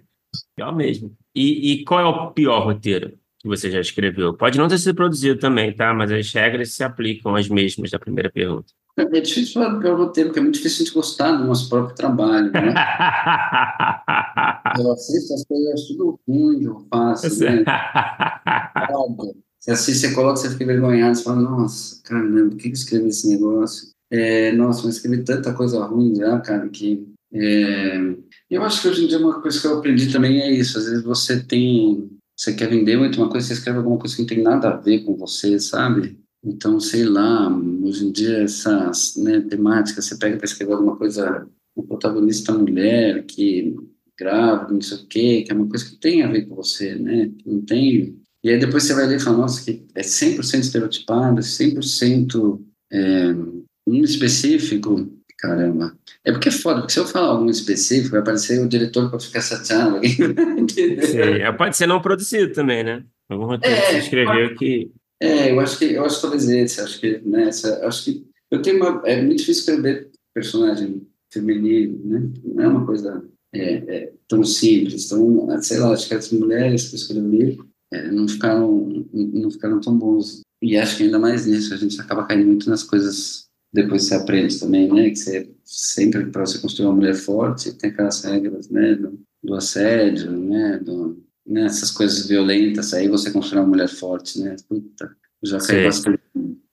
legal 0.56 0.76
mesmo. 0.76 1.12
E, 1.34 1.72
e 1.72 1.84
qual 1.84 2.00
é 2.00 2.04
o 2.04 2.30
pior 2.30 2.62
roteiro? 2.62 3.18
Que 3.44 3.48
você 3.48 3.70
já 3.70 3.78
escreveu. 3.78 4.32
Pode 4.32 4.56
não 4.56 4.66
ter 4.66 4.78
sido 4.78 4.94
produzido 4.94 5.38
também, 5.38 5.70
tá? 5.70 5.92
Mas 5.92 6.10
as 6.10 6.32
regras 6.32 6.72
se 6.72 6.82
aplicam 6.82 7.36
as 7.36 7.46
mesmas 7.46 7.90
da 7.90 7.98
primeira 7.98 8.30
pergunta. 8.30 8.72
É 8.96 9.20
difícil 9.20 9.52
falar 9.52 9.74
do 9.74 9.80
pior 9.80 9.98
roteiro, 9.98 10.30
porque 10.30 10.40
é 10.40 10.42
muito 10.42 10.54
difícil 10.54 10.82
a 10.82 10.84
gente 10.86 10.94
gostar 10.94 11.32
do 11.32 11.44
nosso 11.44 11.68
próprio 11.68 11.94
trabalho, 11.94 12.50
né? 12.50 12.72
eu 14.80 14.92
assisto 14.92 15.34
as 15.34 15.44
coisas 15.44 15.88
tudo 15.88 16.18
ruim 16.26 16.64
eu 16.64 16.86
faço, 16.88 17.44
né? 17.44 17.64
Você 19.60 19.72
assiste, 19.72 20.06
você 20.06 20.14
coloca, 20.14 20.36
você 20.36 20.50
fica 20.50 20.64
envergonhado, 20.64 21.16
você 21.16 21.22
fala, 21.22 21.42
nossa, 21.42 22.00
caramba, 22.02 22.50
por 22.50 22.56
que 22.56 22.68
eu 22.68 22.72
escrevi 22.72 23.08
esse 23.08 23.28
negócio? 23.28 23.88
É, 24.10 24.52
nossa, 24.52 24.86
mas 24.86 24.96
escrevi 24.96 25.22
tanta 25.22 25.52
coisa 25.52 25.84
ruim 25.84 26.14
já, 26.14 26.40
cara, 26.40 26.66
que... 26.68 27.06
É... 27.32 27.98
Eu 28.48 28.62
acho 28.62 28.80
que 28.80 28.88
hoje 28.88 29.04
em 29.04 29.08
dia 29.08 29.18
uma 29.18 29.42
coisa 29.42 29.60
que 29.60 29.66
eu 29.66 29.78
aprendi 29.78 30.12
também 30.12 30.40
é 30.40 30.50
isso, 30.50 30.78
às 30.78 30.84
vezes 30.84 31.02
você 31.02 31.42
tem 31.42 32.08
você 32.44 32.52
quer 32.52 32.68
vender 32.68 32.98
muito 32.98 33.16
uma 33.16 33.30
coisa, 33.30 33.46
você 33.46 33.54
escreve 33.54 33.78
alguma 33.78 33.98
coisa 33.98 34.14
que 34.14 34.22
não 34.22 34.28
tem 34.28 34.42
nada 34.42 34.68
a 34.68 34.76
ver 34.76 35.00
com 35.00 35.16
você, 35.16 35.58
sabe? 35.58 36.18
Então, 36.44 36.78
sei 36.78 37.04
lá, 37.04 37.48
hoje 37.82 38.06
em 38.06 38.12
dia 38.12 38.42
essas 38.42 39.16
né, 39.16 39.40
temáticas, 39.40 40.04
você 40.04 40.16
pega 40.16 40.36
para 40.36 40.44
escrever 40.44 40.74
alguma 40.74 40.96
coisa, 40.96 41.48
uma 41.74 41.86
protagonista 41.86 42.52
mulher 42.52 43.24
que 43.24 43.74
grávida, 44.18 44.74
não 44.74 44.80
sei 44.82 44.98
o 44.98 45.06
quê, 45.06 45.42
que 45.42 45.52
é 45.52 45.54
uma 45.54 45.68
coisa 45.68 45.86
que 45.86 45.96
tem 45.96 46.22
a 46.22 46.30
ver 46.30 46.46
com 46.46 46.54
você, 46.54 46.94
né? 46.94 47.30
Não 47.46 47.62
tem... 47.62 48.16
E 48.42 48.50
aí 48.50 48.58
depois 48.58 48.84
você 48.84 48.92
vai 48.92 49.06
ler 49.06 49.16
e 49.16 49.20
fala, 49.20 49.38
nossa, 49.38 49.64
que 49.64 49.86
é 49.94 50.02
100% 50.02 50.60
estereotipado, 50.60 51.40
100% 51.40 52.60
é, 52.92 53.34
um 53.86 54.04
específico, 54.04 55.10
Caramba. 55.38 55.96
É 56.24 56.32
porque 56.32 56.48
é 56.48 56.52
foda, 56.52 56.80
porque 56.80 56.92
se 56.92 56.98
eu 56.98 57.06
falar 57.06 57.28
algum 57.28 57.50
específico, 57.50 58.12
vai 58.12 58.20
aparecer 58.20 58.60
o 58.60 58.68
diretor 58.68 59.10
para 59.10 59.20
ficar 59.20 59.40
chateado. 59.40 60.00
É, 61.16 61.52
pode 61.52 61.76
ser 61.76 61.86
não 61.86 62.00
produzido 62.00 62.52
também, 62.52 62.82
né? 62.82 63.04
Algum 63.28 63.46
roteiro 63.46 63.76
é, 63.76 63.80
que 63.80 63.92
você 63.92 63.98
escreveu 63.98 64.54
que. 64.56 64.90
É, 65.20 65.50
eu 65.50 65.60
acho 65.60 65.78
que 65.78 65.92
eu 65.92 66.04
acho 66.04 66.16
que 66.16 66.22
talvez 66.22 66.48
esse, 66.48 66.80
acho 66.80 67.00
que 67.00 67.20
né, 67.24 67.50
acho 67.82 68.04
que 68.04 68.26
eu 68.50 68.62
tenho 68.62 68.76
uma, 68.76 69.02
é 69.04 69.20
muito 69.20 69.38
difícil 69.38 69.60
escrever 69.60 70.10
personagem 70.34 71.06
feminino, 71.32 72.00
né? 72.04 72.30
Não 72.44 72.64
é 72.64 72.68
uma 72.68 72.86
coisa 72.86 73.24
é, 73.54 73.74
é, 73.96 74.12
tão 74.28 74.42
simples, 74.44 75.08
tão, 75.08 75.62
sei 75.62 75.78
lá, 75.78 75.92
acho 75.92 76.08
que 76.08 76.14
as 76.14 76.30
mulheres 76.32 76.88
que 76.88 76.94
eu 76.94 76.98
escrevi 76.98 77.58
é, 77.92 78.10
não 78.10 78.26
ficaram 78.28 79.06
não 79.12 79.50
ficaram 79.50 79.80
tão 79.80 79.96
bons. 79.96 80.42
E 80.62 80.76
acho 80.76 80.96
que 80.96 81.04
ainda 81.04 81.18
mais 81.18 81.46
nisso 81.46 81.74
a 81.74 81.76
gente 81.76 82.00
acaba 82.00 82.26
caindo 82.26 82.46
muito 82.46 82.68
nas 82.68 82.82
coisas 82.82 83.43
depois 83.74 84.04
você 84.04 84.14
aprende 84.14 84.58
também, 84.60 84.88
né? 84.88 85.10
Que 85.10 85.16
você 85.16 85.50
sempre 85.64 86.26
para 86.26 86.46
você 86.46 86.60
construir 86.60 86.86
uma 86.86 86.94
mulher 86.94 87.16
forte 87.16 87.76
tem 87.76 87.90
aquelas 87.90 88.22
regras, 88.22 88.70
né? 88.70 88.94
Do, 88.94 89.18
do 89.42 89.54
assédio, 89.54 90.30
né? 90.30 90.78
Do, 90.78 91.20
né? 91.44 91.64
Essas 91.64 91.90
coisas 91.90 92.28
violentas. 92.28 92.94
Aí 92.94 93.08
você 93.08 93.32
constrói 93.32 93.62
uma 93.62 93.70
mulher 93.70 93.88
forte, 93.88 94.40
né? 94.40 94.54
Puta, 94.68 95.10
já 95.42 95.58
caiu 95.58 95.86
bastante. 95.86 96.20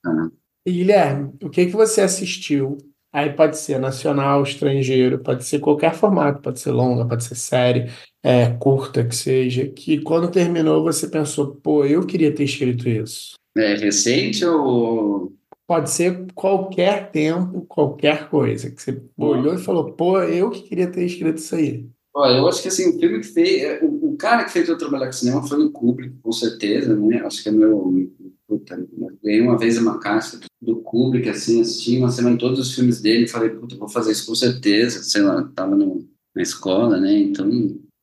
Ah. 0.06 0.30
E 0.64 0.70
Guilherme, 0.70 1.32
o 1.42 1.50
que 1.50 1.66
que 1.66 1.72
você 1.72 2.02
assistiu? 2.02 2.78
Aí 3.12 3.32
pode 3.32 3.58
ser 3.58 3.80
nacional, 3.80 4.44
estrangeiro, 4.44 5.18
pode 5.18 5.44
ser 5.44 5.58
qualquer 5.58 5.94
formato, 5.94 6.40
pode 6.40 6.60
ser 6.60 6.70
longa, 6.70 7.04
pode 7.04 7.24
ser 7.24 7.34
série, 7.34 7.90
é, 8.22 8.48
curta 8.48 9.04
que 9.04 9.14
seja, 9.14 9.66
que 9.66 10.00
quando 10.00 10.30
terminou 10.30 10.82
você 10.82 11.08
pensou, 11.08 11.56
pô, 11.56 11.84
eu 11.84 12.06
queria 12.06 12.32
ter 12.32 12.44
escrito 12.44 12.88
isso. 12.88 13.34
É 13.54 13.74
recente 13.74 14.46
ou 14.46 15.30
Pode 15.72 15.90
ser 15.90 16.26
qualquer 16.34 17.10
tempo, 17.10 17.62
qualquer 17.62 18.28
coisa. 18.28 18.70
Que 18.70 18.82
você 18.82 19.02
olhou 19.16 19.54
e 19.54 19.58
falou, 19.58 19.90
pô, 19.94 20.20
eu 20.20 20.50
que 20.50 20.68
queria 20.68 20.86
ter 20.86 21.06
escrito 21.06 21.38
isso 21.38 21.54
aí. 21.54 21.88
Olha, 22.14 22.36
eu 22.36 22.46
acho 22.46 22.60
que 22.60 22.68
assim, 22.68 22.90
o 22.90 23.00
filme 23.00 23.20
que 23.20 23.26
fez. 23.26 23.62
É, 23.62 23.82
o, 23.82 24.12
o 24.12 24.16
cara 24.18 24.44
que 24.44 24.52
fez 24.52 24.68
eu 24.68 24.76
trabalhar 24.76 25.06
com 25.06 25.12
cinema 25.12 25.42
foi 25.42 25.64
o 25.64 25.70
Kubrick, 25.70 26.14
com 26.20 26.30
certeza, 26.30 26.94
né? 26.94 27.22
Acho 27.24 27.42
que 27.42 27.48
é 27.48 27.52
meu. 27.52 28.06
Puta, 28.46 28.86
ganhei 29.24 29.40
uma 29.40 29.56
vez 29.56 29.78
uma 29.78 29.98
caixa 29.98 30.40
do 30.60 30.76
Kubrick, 30.82 31.30
assim, 31.30 31.62
assisti 31.62 31.96
uma 31.96 32.10
semana 32.10 32.34
em 32.34 32.38
todos 32.38 32.58
os 32.58 32.74
filmes 32.74 33.00
dele 33.00 33.26
falei, 33.26 33.48
puta, 33.48 33.74
vou 33.74 33.88
fazer 33.88 34.12
isso 34.12 34.26
com 34.26 34.34
certeza. 34.34 35.02
Sei 35.02 35.22
lá, 35.22 35.42
tava 35.54 35.74
no, 35.74 36.06
na 36.36 36.42
escola, 36.42 37.00
né? 37.00 37.16
Então, 37.16 37.48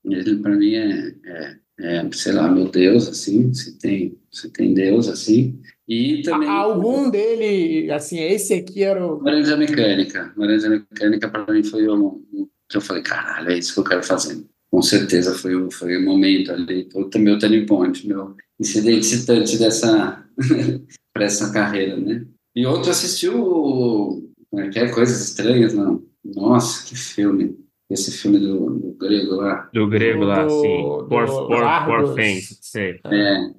ele 0.06 0.38
para 0.38 0.56
mim 0.56 0.74
é, 0.74 1.16
é, 1.24 1.58
é, 1.82 2.10
sei 2.14 2.32
lá, 2.32 2.50
meu 2.50 2.68
Deus, 2.68 3.08
assim, 3.08 3.54
se 3.54 3.78
tem, 3.78 4.18
se 4.32 4.50
tem 4.50 4.74
Deus, 4.74 5.08
assim. 5.08 5.62
E 5.90 6.22
também. 6.22 6.48
Algum 6.48 7.10
dele, 7.10 7.91
assim, 7.91 8.20
esse 8.20 8.53
aqui 8.53 8.84
era 8.84 9.03
o. 9.03 9.24
Laranja 9.24 9.57
Mecânica. 9.57 10.32
Laranja 10.38 10.70
Mecânica, 10.70 11.28
para 11.28 11.52
mim, 11.52 11.64
foi 11.64 11.88
o 11.88 12.22
que 12.70 12.78
eu 12.78 12.82
falei, 12.82 13.02
caralho, 13.02 13.49
é 13.49 13.57
isso 13.57 13.74
que 13.74 13.80
eu 13.80 13.84
quero 13.84 14.03
fazer. 14.03 14.45
Com 14.70 14.84
certeza 14.84 15.34
foi 15.34 15.56
o, 15.56 15.72
foi 15.72 15.98
o 15.98 16.06
momento 16.06 16.52
ali, 16.52 16.88
foi 16.91 17.03
o 17.03 17.20
meu 17.20 17.40
turning 17.40 17.66
point, 17.66 18.07
meu 18.07 18.36
incidente 18.60 19.07
citante 19.07 19.57
dessa, 19.57 20.24
para 21.11 21.26
essa 21.26 21.52
carreira, 21.52 21.98
né? 21.98 22.24
E 22.56 22.68
outro 22.68 22.91
assistiu 22.91 24.32
qualquer 24.52 24.86
é 24.86 24.90
é? 24.90 24.94
Coisas 24.94 25.22
Estranhas, 25.22 25.74
não. 25.74 26.03
Nossa, 26.24 26.86
que 26.86 26.95
filme. 26.95 27.57
Esse 27.90 28.11
filme 28.11 28.38
do, 28.38 28.70
do 28.70 28.94
grego 28.94 29.36
lá. 29.36 29.68
Do 29.74 29.88
grego 29.88 30.24
lá, 30.24 30.44
do, 30.44 30.61
sim. 30.61 30.78
Por, 30.78 31.07
por, 31.07 31.48
por, 31.48 32.03
por 32.06 32.16
sei. 32.61 32.99
É, 33.06 33.52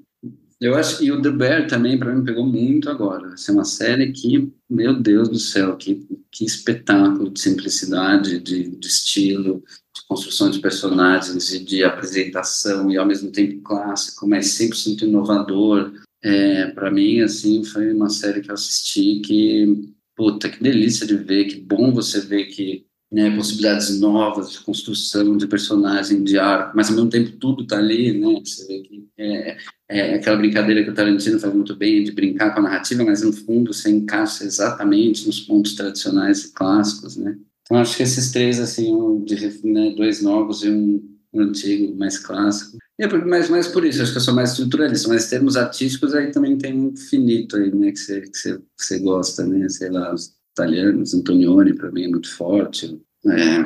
eu 0.61 0.74
acho 0.74 1.03
e 1.03 1.11
o 1.11 1.23
The 1.23 1.31
Bear 1.31 1.66
também 1.66 1.99
para 1.99 2.15
mim 2.15 2.23
pegou 2.23 2.45
muito 2.45 2.91
agora. 2.91 3.32
Essa 3.32 3.51
é 3.51 3.55
uma 3.55 3.65
série 3.65 4.12
que, 4.12 4.53
meu 4.69 4.95
Deus 4.95 5.28
do 5.28 5.39
céu, 5.39 5.77
que, 5.77 6.07
que 6.31 6.45
espetáculo 6.45 7.31
de 7.31 7.41
simplicidade, 7.41 8.39
de, 8.39 8.77
de 8.77 8.87
estilo, 8.87 9.65
de 9.95 10.07
construção 10.07 10.51
de 10.51 10.61
personagens, 10.61 11.49
de, 11.49 11.65
de, 11.65 11.82
apresentação 11.82 12.91
e 12.91 12.99
ao 12.99 13.07
mesmo 13.07 13.32
tempo 13.32 13.62
clássico, 13.62 14.28
mas 14.28 14.49
100% 14.59 15.03
inovador. 15.03 15.93
É, 16.23 16.66
para 16.73 16.91
mim, 16.91 17.20
assim, 17.20 17.65
foi 17.65 17.93
uma 17.95 18.11
série 18.11 18.43
que 18.43 18.51
eu 18.51 18.55
assisti 18.55 19.20
que, 19.20 19.95
puta, 20.15 20.51
que 20.51 20.62
delícia 20.62 21.07
de 21.07 21.16
ver, 21.16 21.47
que 21.47 21.59
bom 21.59 21.91
você 21.91 22.20
ver 22.20 22.47
que 22.47 22.85
né, 23.12 23.35
possibilidades 23.35 23.99
novas 23.99 24.53
de 24.53 24.61
construção 24.61 25.37
de 25.37 25.47
personagem, 25.47 26.23
de 26.23 26.39
arco, 26.39 26.77
mas 26.77 26.89
ao 26.89 26.95
mesmo 26.95 27.11
tempo 27.11 27.32
tudo 27.32 27.65
está 27.65 27.77
ali, 27.78 28.12
né? 28.12 28.41
Você 28.45 28.66
vê 28.66 28.81
que 28.81 29.09
é, 29.19 29.57
é, 29.89 30.15
aquela 30.15 30.37
brincadeira 30.37 30.85
que 30.85 30.91
o 30.91 30.95
Tarantino 30.95 31.41
faz 31.41 31.53
muito 31.53 31.74
bem 31.74 32.05
de 32.05 32.12
brincar 32.12 32.53
com 32.53 32.61
a 32.61 32.62
narrativa, 32.62 33.05
mas 33.05 33.23
no 33.23 33.32
fundo 33.32 33.73
você 33.73 33.91
encaixa 33.91 34.45
exatamente 34.45 35.27
nos 35.27 35.41
pontos 35.41 35.74
tradicionais 35.74 36.45
e 36.45 36.53
clássicos, 36.53 37.16
né? 37.16 37.37
Então 37.62 37.78
acho 37.78 37.97
que 37.97 38.03
esses 38.03 38.31
três, 38.31 38.61
assim, 38.61 38.95
um 38.95 39.24
de, 39.24 39.37
né, 39.65 39.95
dois 39.97 40.23
novos 40.23 40.62
e 40.62 40.70
um, 40.70 41.09
um 41.32 41.41
antigo, 41.41 41.97
mais 41.97 42.19
clássico. 42.19 42.78
É 42.99 43.09
mais, 43.09 43.49
mais 43.49 43.66
por 43.66 43.85
isso, 43.85 44.03
acho 44.03 44.12
que 44.12 44.19
eu 44.19 44.23
sou 44.23 44.35
mais 44.35 44.51
estruturalista, 44.51 45.09
mas 45.09 45.27
em 45.27 45.31
termos 45.31 45.57
artísticos 45.57 46.15
aí 46.15 46.31
também 46.31 46.59
tem 46.59 46.78
um 46.78 46.89
infinito 46.89 47.57
aí, 47.57 47.74
né, 47.74 47.91
que 47.91 47.99
você, 47.99 48.20
que 48.20 48.37
você, 48.37 48.61
você 48.77 48.99
gosta, 49.01 49.45
né? 49.45 49.69
Sei 49.69 49.91
lá, 49.91 50.15
italianos, 50.52 51.14
Antonioni 51.14 51.74
para 51.74 51.90
mim 51.90 52.05
é 52.05 52.09
muito 52.09 52.35
forte, 52.35 53.01
é, 53.27 53.62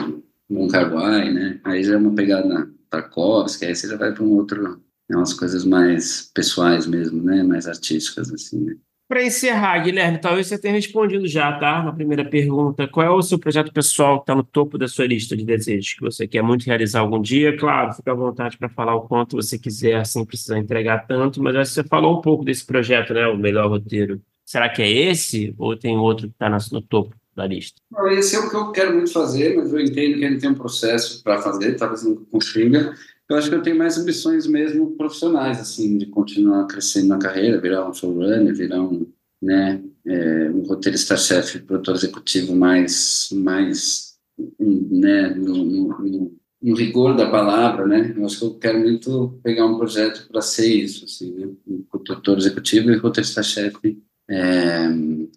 Mon 0.49 0.69
né? 0.69 1.61
Aí 1.65 1.83
já 1.83 1.95
é 1.95 1.97
uma 1.97 2.15
pegada 2.15 2.69
Tarkovsky, 2.91 3.65
aí 3.65 3.75
você 3.75 3.89
já 3.89 3.97
vai 3.97 4.13
para 4.13 4.23
um 4.23 4.33
outro, 4.33 4.81
é 5.11 5.17
umas 5.17 5.35
coisas 5.35 5.65
mais 5.65 6.31
pessoais 6.35 6.87
mesmo, 6.87 7.23
né? 7.23 7.43
Mais 7.43 7.67
artísticas 7.67 8.33
assim, 8.33 8.61
né? 8.61 8.77
Para 9.07 9.23
encerrar, 9.23 9.79
Guilherme, 9.81 10.19
talvez 10.19 10.47
você 10.47 10.59
tenha 10.59 10.73
respondido 10.73 11.29
já, 11.29 11.53
tá? 11.59 11.83
Na 11.83 11.93
primeira 11.93 12.25
pergunta. 12.25 12.89
Qual 12.89 13.07
é 13.07 13.11
o 13.11 13.21
seu 13.21 13.39
projeto 13.39 13.71
pessoal 13.71 14.17
que 14.17 14.23
está 14.23 14.35
no 14.35 14.43
topo 14.43 14.79
da 14.79 14.89
sua 14.89 15.07
lista 15.07 15.37
de 15.37 15.45
desejos 15.45 15.93
que 15.93 16.01
você 16.01 16.27
quer 16.27 16.43
muito 16.43 16.65
realizar 16.65 17.01
algum 17.01 17.21
dia? 17.21 17.55
Claro, 17.57 17.93
fica 17.93 18.13
à 18.13 18.15
vontade 18.15 18.57
para 18.57 18.69
falar 18.71 18.95
o 18.95 19.03
quanto 19.03 19.37
você 19.37 19.59
quiser, 19.59 20.07
sem 20.07 20.25
precisar 20.25 20.59
entregar 20.59 21.07
tanto, 21.07 21.43
mas 21.43 21.55
acho 21.55 21.71
que 21.71 21.75
você 21.83 21.85
falou 21.85 22.19
um 22.19 22.23
pouco 22.23 22.45
desse 22.45 22.65
projeto, 22.65 23.13
né? 23.13 23.27
O 23.27 23.37
melhor 23.37 23.69
roteiro 23.69 24.23
Será 24.55 24.69
que 24.69 24.83
é 24.83 24.89
esse 24.89 25.53
ou 25.59 25.77
tem 25.77 25.97
outro 25.97 26.29
que 26.29 26.35
está 26.35 26.49
no 26.49 26.81
topo 26.81 27.13
da 27.35 27.45
lista? 27.45 27.81
Esse 28.13 28.37
é 28.37 28.39
o 28.39 28.49
que 28.49 28.55
eu 28.55 28.71
quero 28.71 28.95
muito 28.95 29.13
fazer, 29.13 29.57
mas 29.57 29.73
eu 29.73 29.81
entendo 29.81 30.17
que 30.17 30.25
ele 30.25 30.39
tem 30.39 30.49
um 30.49 30.55
processo 30.55 31.25
para 31.25 31.43
fazer, 31.43 31.75
talvez 31.75 32.05
não 32.05 32.15
consiga. 32.27 32.95
Eu 33.29 33.37
acho 33.37 33.49
que 33.49 33.57
eu 33.57 33.63
tenho 33.63 33.77
mais 33.77 33.99
ambições 33.99 34.47
mesmo 34.47 34.93
profissionais, 34.93 35.59
assim, 35.59 35.99
de 35.99 36.07
continuar 36.07 36.69
crescendo 36.69 37.09
na 37.09 37.19
carreira, 37.19 37.61
virar 37.61 37.89
um 37.89 37.93
showrunner, 37.93 38.55
virar 38.55 38.81
um, 38.81 39.05
né, 39.43 39.83
é, 40.07 40.49
um 40.51 40.63
roteirista-chefe, 40.63 41.59
produtor 41.59 41.97
executivo 41.97 42.55
mais, 42.55 43.31
mais 43.33 44.15
né, 44.39 45.31
no, 45.31 45.65
no, 45.65 45.99
no, 45.99 46.37
no, 46.63 46.75
rigor 46.77 47.17
da 47.17 47.29
palavra, 47.29 47.89
né? 47.89 48.15
Eu 48.17 48.25
acho 48.25 48.39
que 48.39 48.45
eu 48.45 48.55
quero 48.55 48.79
muito 48.79 49.37
pegar 49.43 49.67
um 49.67 49.79
projeto 49.79 50.29
para 50.29 50.41
ser 50.41 50.73
isso, 50.73 51.07
assim, 51.07 51.33
né? 51.33 51.49
Um 51.67 51.83
produtor 51.91 52.39
executivo 52.39 52.93
e 52.93 52.97
roteirista-chefe 52.97 54.01
é, 54.29 54.89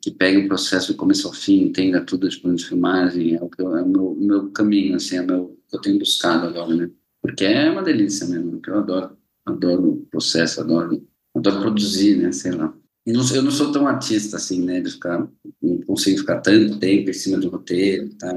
que 0.01 0.11
pegue 0.11 0.45
o 0.45 0.47
processo 0.47 0.93
do 0.93 0.97
começo 0.97 1.27
ao 1.27 1.33
fim, 1.33 1.63
entenda 1.63 2.01
tudo 2.01 2.29
de 2.29 2.37
plano 2.39 2.55
de 2.55 2.65
filmagem, 2.65 3.35
é 3.35 3.41
o, 3.41 3.49
eu, 3.57 3.77
é 3.77 3.81
o 3.81 3.87
meu, 3.87 4.15
meu, 4.15 4.51
caminho, 4.51 4.95
assim, 4.95 5.17
é 5.17 5.21
o 5.21 5.27
meu, 5.27 5.59
que 5.69 5.75
eu 5.75 5.81
tenho 5.81 5.99
buscado 5.99 6.47
agora, 6.47 6.73
né? 6.75 6.89
Porque 7.21 7.43
é 7.43 7.69
uma 7.69 7.83
delícia 7.83 8.25
mesmo, 8.27 8.61
que 8.61 8.69
eu 8.69 8.77
adoro, 8.77 9.17
adoro 9.45 9.89
o 9.89 10.05
processo, 10.09 10.61
adoro, 10.61 11.05
adoro 11.35 11.61
produzir, 11.61 12.17
né? 12.17 12.31
Sei 12.31 12.51
lá. 12.51 12.73
Eu 13.05 13.13
não, 13.13 13.35
eu 13.35 13.41
não 13.41 13.51
sou 13.51 13.71
tão 13.71 13.87
artista, 13.87 14.37
assim, 14.37 14.63
né? 14.63 14.79
De 14.79 14.91
ficar, 14.91 15.27
não 15.61 15.81
consigo 15.81 16.19
ficar 16.19 16.39
tanto 16.41 16.79
tempo 16.79 17.09
em 17.09 17.13
cima 17.13 17.37
do 17.37 17.49
roteiro, 17.49 18.09
tá? 18.15 18.33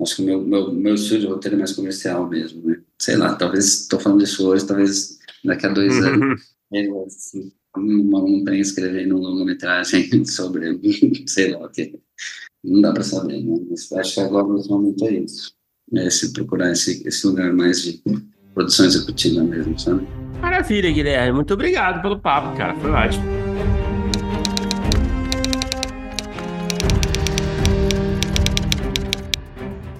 Acho 0.00 0.16
que 0.16 0.22
o 0.22 0.24
meu, 0.24 0.42
meu, 0.42 0.72
meu 0.72 0.94
estilo 0.94 1.20
de 1.20 1.26
roteiro 1.26 1.56
é 1.56 1.58
mais 1.58 1.72
comercial 1.72 2.28
mesmo, 2.28 2.66
né? 2.66 2.82
Sei 2.98 3.16
lá, 3.16 3.34
talvez, 3.36 3.82
estou 3.82 4.00
falando 4.00 4.22
isso 4.24 4.46
hoje, 4.46 4.66
talvez 4.66 5.18
daqui 5.44 5.66
a 5.66 5.72
dois 5.72 5.96
anos, 6.04 6.42
é, 6.72 6.88
assim, 7.06 7.52
uma 7.76 8.20
montanha 8.20 8.60
escrevendo 8.60 9.18
uma 9.18 9.28
longa-metragem 9.28 10.24
sobre, 10.24 10.80
sei 11.26 11.52
lá 11.52 11.66
o 11.66 11.70
que. 11.70 11.98
Não 12.62 12.80
dá 12.80 12.92
para 12.92 13.02
saber, 13.02 13.42
né? 13.42 13.60
Mas 13.68 13.92
acho 13.92 14.14
que 14.14 14.20
agora 14.20 14.48
nesse 14.48 14.68
momento 14.68 15.04
é 15.04 15.12
isso. 15.14 15.52
É 15.94 16.08
se 16.08 16.32
procurar 16.32 16.72
esse, 16.72 17.06
esse 17.06 17.26
lugar 17.26 17.52
mais 17.52 17.82
de 17.82 18.02
produção 18.54 18.86
executiva 18.86 19.42
mesmo, 19.42 19.78
sabe? 19.78 20.06
Maravilha, 20.40 20.90
Guilherme. 20.90 21.32
Muito 21.32 21.52
obrigado 21.52 22.00
pelo 22.00 22.18
papo, 22.18 22.56
cara. 22.56 22.74
Foi 22.80 22.90
ótimo. 22.90 23.24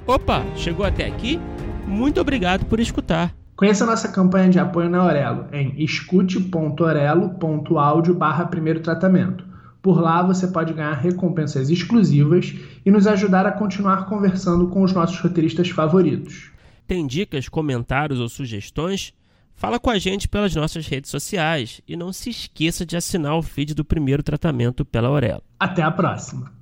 Opa, 0.07 0.45
chegou 0.57 0.85
até 0.85 1.07
aqui? 1.07 1.41
Muito 1.87 2.21
obrigado 2.21 2.65
por 2.67 2.81
escutar. 2.81 3.35
Conheça 3.56 3.86
nossa 3.86 4.09
campanha 4.09 4.51
de 4.51 4.59
apoio 4.59 4.90
na 4.90 5.05
Orelo 5.05 5.47
em 5.52 5.81
escute.orelo.audio 5.82 8.14
barra 8.14 8.47
primeiro 8.47 8.81
tratamento. 8.81 9.44
Por 9.81 10.01
lá 10.01 10.20
você 10.22 10.48
pode 10.48 10.72
ganhar 10.72 10.94
recompensas 10.94 11.70
exclusivas 11.70 12.52
e 12.85 12.90
nos 12.90 13.06
ajudar 13.06 13.47
a 13.47 13.52
continuar 13.52 14.06
conversando 14.06 14.66
com 14.68 14.82
os 14.82 14.93
nossos 14.93 15.20
roteiristas 15.20 15.70
favoritos. 15.70 16.51
Tem 16.86 17.06
dicas, 17.06 17.48
comentários 17.48 18.18
ou 18.18 18.28
sugestões? 18.28 19.14
Fala 19.55 19.78
com 19.78 19.89
a 19.89 19.98
gente 19.98 20.26
pelas 20.26 20.56
nossas 20.56 20.89
redes 20.89 21.10
sociais 21.10 21.81
e 21.86 21.97
não 21.97 22.12
se 22.12 22.31
esqueça 22.31 22.85
de 22.85 22.97
assinar 22.97 23.36
o 23.36 23.43
feed 23.43 23.72
do 23.72 23.85
primeiro 23.85 24.20
tratamento 24.22 24.85
pela 24.85 25.06
Aurelo. 25.09 25.44
Até 25.60 25.82
a 25.82 25.93
próxima! 25.93 26.52